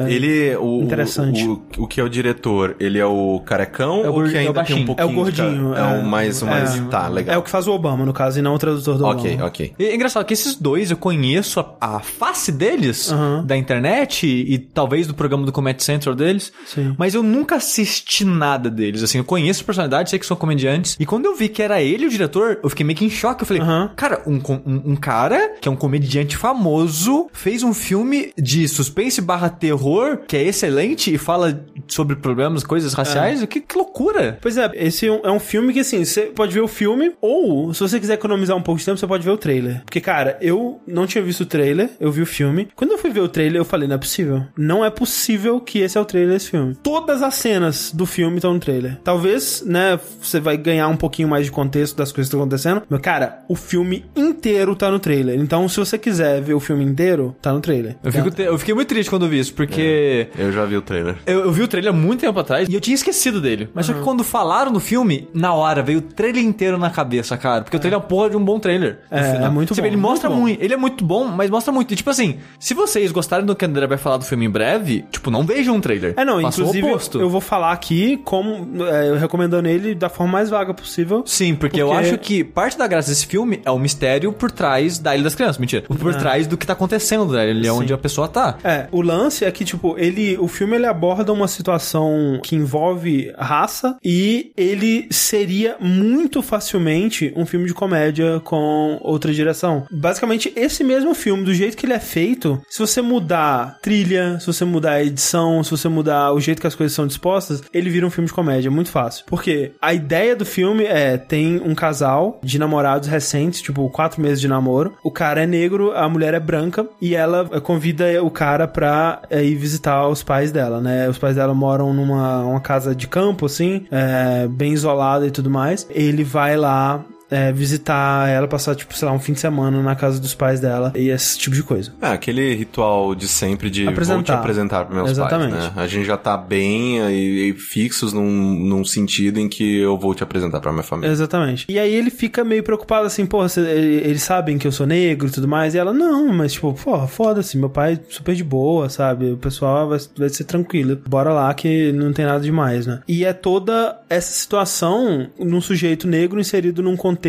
é, 0.08 0.12
Ele, 0.12 0.56
o, 0.58 0.82
Interessante. 0.82 1.46
O, 1.48 1.62
o, 1.78 1.84
o 1.84 1.88
que 1.88 2.00
é 2.00 2.04
o 2.04 2.10
diretor, 2.10 2.76
ele 2.80 2.98
é 3.00 3.06
o 3.06 3.39
carecão 3.46 4.04
É 4.06 4.10
o 4.10 4.13
ou 4.13 4.24
que 4.24 4.36
é 4.38 4.44
o 4.44 4.48
ainda 4.48 4.63
tem 4.63 4.76
um 4.84 4.86
pouquinho 4.86 5.08
É 5.08 5.12
o 5.12 5.13
gordinho, 5.13 5.74
É, 5.76 5.80
é. 5.80 5.84
o 6.00 6.06
mais, 6.06 6.41
o 6.41 6.46
mais, 6.46 6.76
É. 6.78 6.82
tá, 6.89 7.08
legal. 7.08 7.36
É 7.36 7.38
o 7.38 7.41
que 7.41 7.50
faz 7.50 7.67
o 7.67 7.72
Obama, 7.72 8.06
no 8.06 8.13
caso, 8.13 8.39
e 8.39 8.41
não 8.41 8.54
o 8.56 8.58
tradutor 8.60 8.98
do 8.98 9.06
Ok, 9.06 9.32
Obama. 9.34 9.48
ok. 9.48 9.74
E 9.78 9.86
É 9.86 9.96
engraçado 9.96 10.26
que 10.26 10.34
esses 10.34 10.56
dois 10.56 10.91
eu 10.91 10.98
conheço 10.98 11.60
a, 11.60 11.76
a 11.96 12.00
face 12.00 12.52
deles 12.52 13.12
da 13.46 13.56
internet 13.58 14.26
e, 14.28 14.54
e 14.54 14.58
talvez 14.60 15.08
do 15.08 15.13
programa 15.13 15.46
do 15.46 15.52
Comedy 15.52 15.84
Central 15.84 16.15
deles, 16.15 16.52
Sim. 16.65 16.96
mas 16.98 17.13
eu 17.13 17.24
nunca 17.24 17.56
assisti 17.56 18.24
nada 18.26 18.70
deles. 18.70 19.04
Assim, 19.04 19.17
eu 19.17 19.24
conheço 19.24 19.63
personalidades, 19.65 20.10
sei 20.10 20.20
que 20.20 20.26
são 20.26 20.38
comediantes. 20.38 20.96
E 21.00 21.06
quando 21.06 21.26
eu 21.26 21.36
vi 21.36 21.50
que 21.50 21.62
era 21.62 21.82
ele 21.82 22.06
o 22.06 22.10
diretor, 22.10 22.60
eu 22.63 22.70
fiquei 22.70 22.86
meio 22.86 22.98
que 22.98 23.06
em 23.06 23.10
choque. 23.10 23.44
Eu 23.44 23.48
falei, 23.48 23.62
Aham. 23.62 23.91
cara, 23.96 24.22
um, 24.28 24.36
um, 24.65 24.91
um 24.91 24.96
cara 24.96 25.56
que 25.60 25.67
é 25.67 25.72
um 25.72 25.76
comediante 25.76 26.38
famoso 26.38 27.28
fez 27.34 27.63
um 27.63 27.74
filme 27.74 28.20
de 28.38 28.67
suspense 28.67 29.21
barra 29.21 29.49
terror 29.49 30.19
que 30.27 30.38
é 30.38 30.43
excelente 30.43 31.13
e 31.13 31.17
fala 31.17 31.63
sobre 31.88 32.15
problemas, 32.15 32.63
coisas 32.63 32.93
raciais. 32.93 33.43
Que, 33.45 33.62
que 33.62 33.77
loucura! 33.77 34.38
Pois 34.41 34.57
é, 34.57 34.71
esse 34.73 35.07
é 35.07 35.12
um, 35.12 35.21
é 35.23 35.31
um 35.31 35.39
filme 35.39 35.73
que, 35.73 35.79
assim, 35.79 36.03
você 36.03 36.23
pode 36.23 36.53
ver 36.53 36.62
o 36.62 36.67
filme, 36.67 37.13
ou, 37.21 37.73
se 37.73 37.81
você 37.81 37.99
quiser 37.99 38.13
economizar 38.13 38.55
um 38.55 38.62
pouco 38.62 38.79
de 38.79 38.86
tempo, 38.86 38.97
você 38.97 39.07
pode 39.07 39.23
ver 39.23 39.31
o 39.31 39.38
trailer. 39.38 39.81
Porque, 39.84 39.99
cara, 39.99 40.38
eu 40.41 40.79
não 40.88 41.05
tinha 41.05 41.23
visto 41.23 41.41
o 41.41 41.45
trailer, 41.45 41.89
eu 41.99 42.12
vi 42.12 42.21
o 42.21 42.25
filme. 42.25 42.69
Quando 42.75 42.91
eu 42.91 42.97
fui 42.97 43.10
ver 43.10 43.21
o 43.21 43.27
trailer, 43.27 43.60
eu 43.62 43.65
falei, 43.65 43.88
não 43.88 43.95
é 43.95 43.99
possível. 43.99 44.43
Não 44.57 44.86
é 44.86 44.89
possível 44.89 45.60
que 45.60 45.79
esse 45.79 45.97
é 45.97 46.01
o 46.01 46.05
trailer 46.05 46.34
desse 46.34 46.49
filme. 46.49 46.75
Todas 46.81 47.21
as 47.21 47.36
cenas 47.36 47.91
do 47.91 48.05
filme 48.05 48.38
estão 48.38 48.53
no 48.53 48.60
trailer. 48.60 48.97
Talvez, 49.03 49.63
né, 49.65 49.99
você 50.21 50.39
vai 50.39 50.57
ganhar 50.57 50.88
um 50.88 50.97
pouquinho 50.97 51.27
mais 51.27 51.45
de 51.45 51.51
contexto 51.51 51.95
das 51.95 52.12
coisas 52.12 52.29
que 52.29 52.36
estão 52.36 52.41
acontecendo. 52.41 52.84
Mas, 52.89 53.01
cara, 53.01 53.43
o 53.47 53.55
filme 53.55 54.05
inteiro 54.15 54.75
tá 54.75 54.89
no 54.89 54.99
trailer. 54.99 55.39
Então, 55.39 55.67
se 55.67 55.77
você 55.77 55.97
quiser 55.97 56.41
ver 56.41 56.53
o 56.53 56.60
filme 56.60 56.84
inteiro, 56.84 57.36
tá 57.41 57.51
no 57.51 57.60
trailer. 57.60 57.95
Eu, 58.17 58.24
fico 58.24 58.36
te- 58.36 58.41
eu 58.43 58.58
fiquei 58.58 58.74
muito 58.74 58.88
triste 58.88 59.10
quando 59.10 59.24
eu 59.26 59.30
vi 59.30 59.39
isso, 59.39 59.54
porque 59.54 60.28
Eu 60.38 60.52
já 60.52 60.65
vi 60.65 60.76
o 60.78 60.82
trailer. 60.82 61.15
Eu, 61.26 61.39
eu 61.45 61.52
vi 61.52 61.62
o 61.63 61.67
trailer 61.67 61.91
há 61.91 61.95
muito 61.95 62.21
tempo 62.21 62.39
atrás 62.39 62.67
e 62.69 62.74
eu 62.74 62.82
tinha 62.82 62.95
esquecido 62.95 63.39
dele. 63.41 63.69
Mas 63.74 63.86
só 63.86 63.93
que 63.93 64.02
quando 64.02 64.24
falaram 64.24 64.71
no 64.71 64.80
filme, 64.80 65.28
na 65.34 65.54
hora 65.54 65.82
veio 65.82 66.00
o 66.00 66.02
trailer 66.02 66.43
inteiro 66.43 66.78
na 66.78 66.89
cabeça, 66.89 67.38
cara. 67.38 67.63
Porque 67.63 67.78
o 67.78 67.80
trailer 67.80 68.00
é 68.00 68.02
uma 68.02 68.08
porra 68.08 68.30
de 68.30 68.38
um 68.38 68.43
bom 68.43 68.60
trailer. 68.60 69.00
É, 69.10 69.45
é 69.45 69.50
muito 69.50 69.74
Você 69.74 69.82
bom, 69.82 69.84
vê, 69.84 69.89
Ele 69.89 69.97
muito 69.97 70.10
mostra 70.12 70.30
bom. 70.30 70.36
muito. 70.36 70.62
Ele 70.63 70.74
é 70.74 70.78
muito 70.78 71.06
bom, 71.06 71.26
mas 71.28 71.50
mostra 71.50 71.71
muito. 71.71 71.93
E 71.93 71.95
tipo 71.95 72.10
assim, 72.10 72.38
se 72.60 72.74
vocês 72.74 73.12
gostarem 73.12 73.45
do 73.45 73.56
que 73.56 73.65
André 73.65 73.88
vai 73.88 73.97
falar 73.97 74.17
do 74.17 74.26
filme 74.26 74.45
em 74.45 74.50
breve, 74.50 75.06
tipo, 75.12 75.30
não 75.32 75.43
vejam 75.43 75.76
um 75.76 75.82
trailer. 75.82 76.13
É, 76.17 76.26
não, 76.26 76.41
Façam 76.41 76.65
o 76.65 76.67
inclusive 76.69 76.88
oposto. 76.89 77.19
eu 77.21 77.30
vou 77.30 77.41
falar 77.41 77.71
aqui 77.71 78.17
como 78.24 78.67
é, 78.86 79.10
eu 79.10 79.15
recomendando 79.17 79.67
ele 79.67 79.95
da 79.95 80.10
forma 80.10 80.32
mais 80.34 80.50
vaga 80.50 80.74
possível. 80.74 81.24
Sim, 81.26 81.56
porque, 81.56 81.82
eu 81.82 81.88
Porque- 81.88 82.02
acho 82.08 82.17
que 82.17 82.43
parte 82.43 82.78
da 82.78 82.88
graça 82.88 83.10
desse 83.10 83.26
filme 83.26 83.62
é 83.65 83.71
o 83.71 83.80
mistério 83.80 84.32
por 84.34 84.52
trás 84.52 84.97
da 85.00 85.13
Ilha 85.15 85.24
das 85.24 85.36
Crianças. 85.36 85.58
Mentira. 85.58 85.84
Por 85.88 86.15
trás 86.15 86.47
do 86.47 86.58
que 86.58 86.65
tá 86.65 86.74
acontecendo, 86.74 87.34
né? 87.34 87.50
Ele 87.50 87.67
é 87.67 87.71
onde 87.71 87.93
a 87.93 87.97
pessoa 88.01 88.27
tá. 88.27 88.57
É, 88.63 88.87
o 88.91 89.01
lance 89.01 89.45
é 89.45 89.51
que, 89.51 89.63
tipo, 89.63 89.97
ele. 89.97 90.37
O 90.39 90.47
filme 90.47 90.75
ele 90.75 90.85
aborda 90.85 91.31
uma 91.31 91.47
situação 91.47 92.39
que 92.43 92.55
envolve 92.55 93.33
raça 93.37 93.97
e 94.03 94.51
ele 94.57 95.07
seria 95.11 95.75
muito 95.79 96.41
facilmente 96.41 97.33
um 97.35 97.45
filme 97.45 97.65
de 97.65 97.73
comédia 97.73 98.39
com 98.43 98.97
outra 99.01 99.33
direção. 99.33 99.85
Basicamente, 99.91 100.51
esse 100.55 100.83
mesmo 100.83 101.13
filme, 101.13 101.43
do 101.43 101.53
jeito 101.53 101.77
que 101.77 101.85
ele 101.85 101.93
é 101.93 101.99
feito, 101.99 102.61
se 102.69 102.79
você 102.79 103.01
mudar 103.01 103.79
trilha, 103.81 104.39
se 104.39 104.47
você 104.47 104.65
mudar 104.65 104.93
a 104.93 105.03
edição, 105.03 105.63
se 105.63 105.71
você 105.71 105.87
mudar 105.87 106.33
o 106.33 106.39
jeito 106.39 106.61
que 106.61 106.67
as 106.67 106.75
coisas 106.75 106.95
são 106.95 107.07
dispostas, 107.07 107.63
ele 107.73 107.89
vira 107.89 108.05
um 108.05 108.11
filme 108.11 108.27
de 108.27 108.33
comédia, 108.33 108.71
muito 108.71 108.89
fácil. 108.89 109.25
Porque 109.27 109.71
a 109.81 109.93
ideia 109.93 110.35
do 110.35 110.45
filme 110.45 110.83
é: 110.85 111.17
tem 111.17 111.61
um 111.63 111.75
casal 111.75 112.39
de 112.43 112.59
namorados 112.59 113.07
recentes, 113.07 113.61
tipo, 113.61 113.89
quatro 113.89 114.21
meses 114.21 114.39
de 114.39 114.47
namoro. 114.47 114.95
O 115.03 115.11
cara 115.11 115.43
é 115.43 115.47
negro, 115.47 115.91
a 115.91 116.07
mulher 116.09 116.33
é 116.33 116.39
branca, 116.39 116.87
e 117.01 117.15
ela 117.15 117.49
eh, 117.51 117.59
convida 117.91 118.23
o 118.23 118.30
cara 118.30 118.67
pra 118.67 119.21
eh, 119.30 119.43
ir 119.43 119.56
visitar 119.56 120.08
os 120.08 120.23
pais 120.23 120.51
dela, 120.51 120.80
né? 120.80 121.10
Os 121.10 121.17
pais 121.17 121.36
dela 121.36 121.54
moram 121.54 121.93
numa 121.93 122.43
uma 122.43 122.60
casa 122.60 122.95
de 122.95 123.08
campo, 123.08 123.45
assim, 123.45 123.86
eh, 123.91 124.47
bem 124.49 124.73
isolada 124.73 125.27
e 125.27 125.32
tudo 125.32 125.49
mais. 125.49 125.86
Ele 125.89 126.23
vai 126.23 126.56
lá. 126.56 127.04
Eh, 127.32 127.52
visitar 127.52 128.28
ela, 128.30 128.48
passar, 128.48 128.76
tipo, 128.76 128.94
sei 128.96 129.08
lá, 129.08 129.13
um 129.13 129.20
fim 129.20 129.34
de 129.34 129.39
semana 129.39 129.82
na 129.82 129.96
casa 129.96 130.20
dos 130.20 130.34
pais 130.36 130.60
dela 130.60 130.91
e 130.96 131.10
esse 131.10 131.38
tipo 131.39 131.56
de 131.56 131.63
coisa. 131.63 131.94
É, 132.02 132.08
aquele 132.10 132.54
ritual 132.54 133.15
de 133.15 133.28
sempre 133.28 133.70
de 133.70 133.86
vou 133.86 133.94
te 133.94 133.96
Apresentar. 133.96 134.34
apresentar 134.39 134.86
para 134.86 134.96
meus 134.96 135.12
Exatamente. 135.12 135.52
pais, 135.54 135.63
né? 135.63 135.72
A 135.82 135.88
gente 135.88 136.06
já 136.06 136.17
tá 136.17 136.36
bem 136.38 137.00
e, 137.10 137.50
e 137.50 137.54
fixos 137.54 138.13
num, 138.13 138.30
num 138.30 138.84
sentido 138.86 139.39
em 139.39 139.48
que 139.48 139.78
eu 139.80 139.98
vou 139.98 140.13
te 140.13 140.22
apresentar 140.24 140.60
pra 140.60 140.72
minha 140.72 140.84
família. 140.84 141.12
Exatamente. 141.12 141.65
E 141.70 141.80
aí 141.80 141.94
ele 141.94 142.10
fica 142.10 142.44
meio 142.44 142.63
preocupado 142.63 143.06
assim, 143.08 143.26
porra, 143.26 143.48
cê- 143.50 143.62
eles 143.62 144.22
sabem 144.22 144.58
que 144.58 144.67
eu 144.67 144.72
sou 144.72 144.86
negro 144.86 145.28
e 145.28 145.32
tudo 145.32 145.48
mais. 145.48 145.74
E 145.74 145.78
ela, 145.78 145.94
não, 145.94 146.34
mas 146.34 146.54
tipo, 146.54 146.74
porra, 146.74 147.08
foda-se, 147.08 147.58
meu 147.58 147.70
pai 147.70 147.94
é 147.94 148.00
super 148.10 148.36
de 148.36 148.44
boa, 148.44 148.89
sabe? 148.89 149.32
O 149.32 149.38
pessoal 149.38 149.88
vai, 149.88 150.00
vai 150.17 150.30
ser 150.30 150.44
tranquilo. 150.44 151.00
Bora 151.08 151.32
lá 151.32 151.54
que 151.54 151.91
não 151.94 152.12
tem 152.12 152.26
nada 152.26 152.39
demais, 152.41 152.86
né? 152.86 153.02
E 153.08 153.24
é 153.24 153.32
toda 153.34 154.00
essa 154.10 154.34
situação 154.34 155.28
num 155.39 155.62
sujeito 155.62 156.08
negro 156.08 156.39
inserido 156.39 156.82
num 156.84 156.98
contexto 156.98 157.20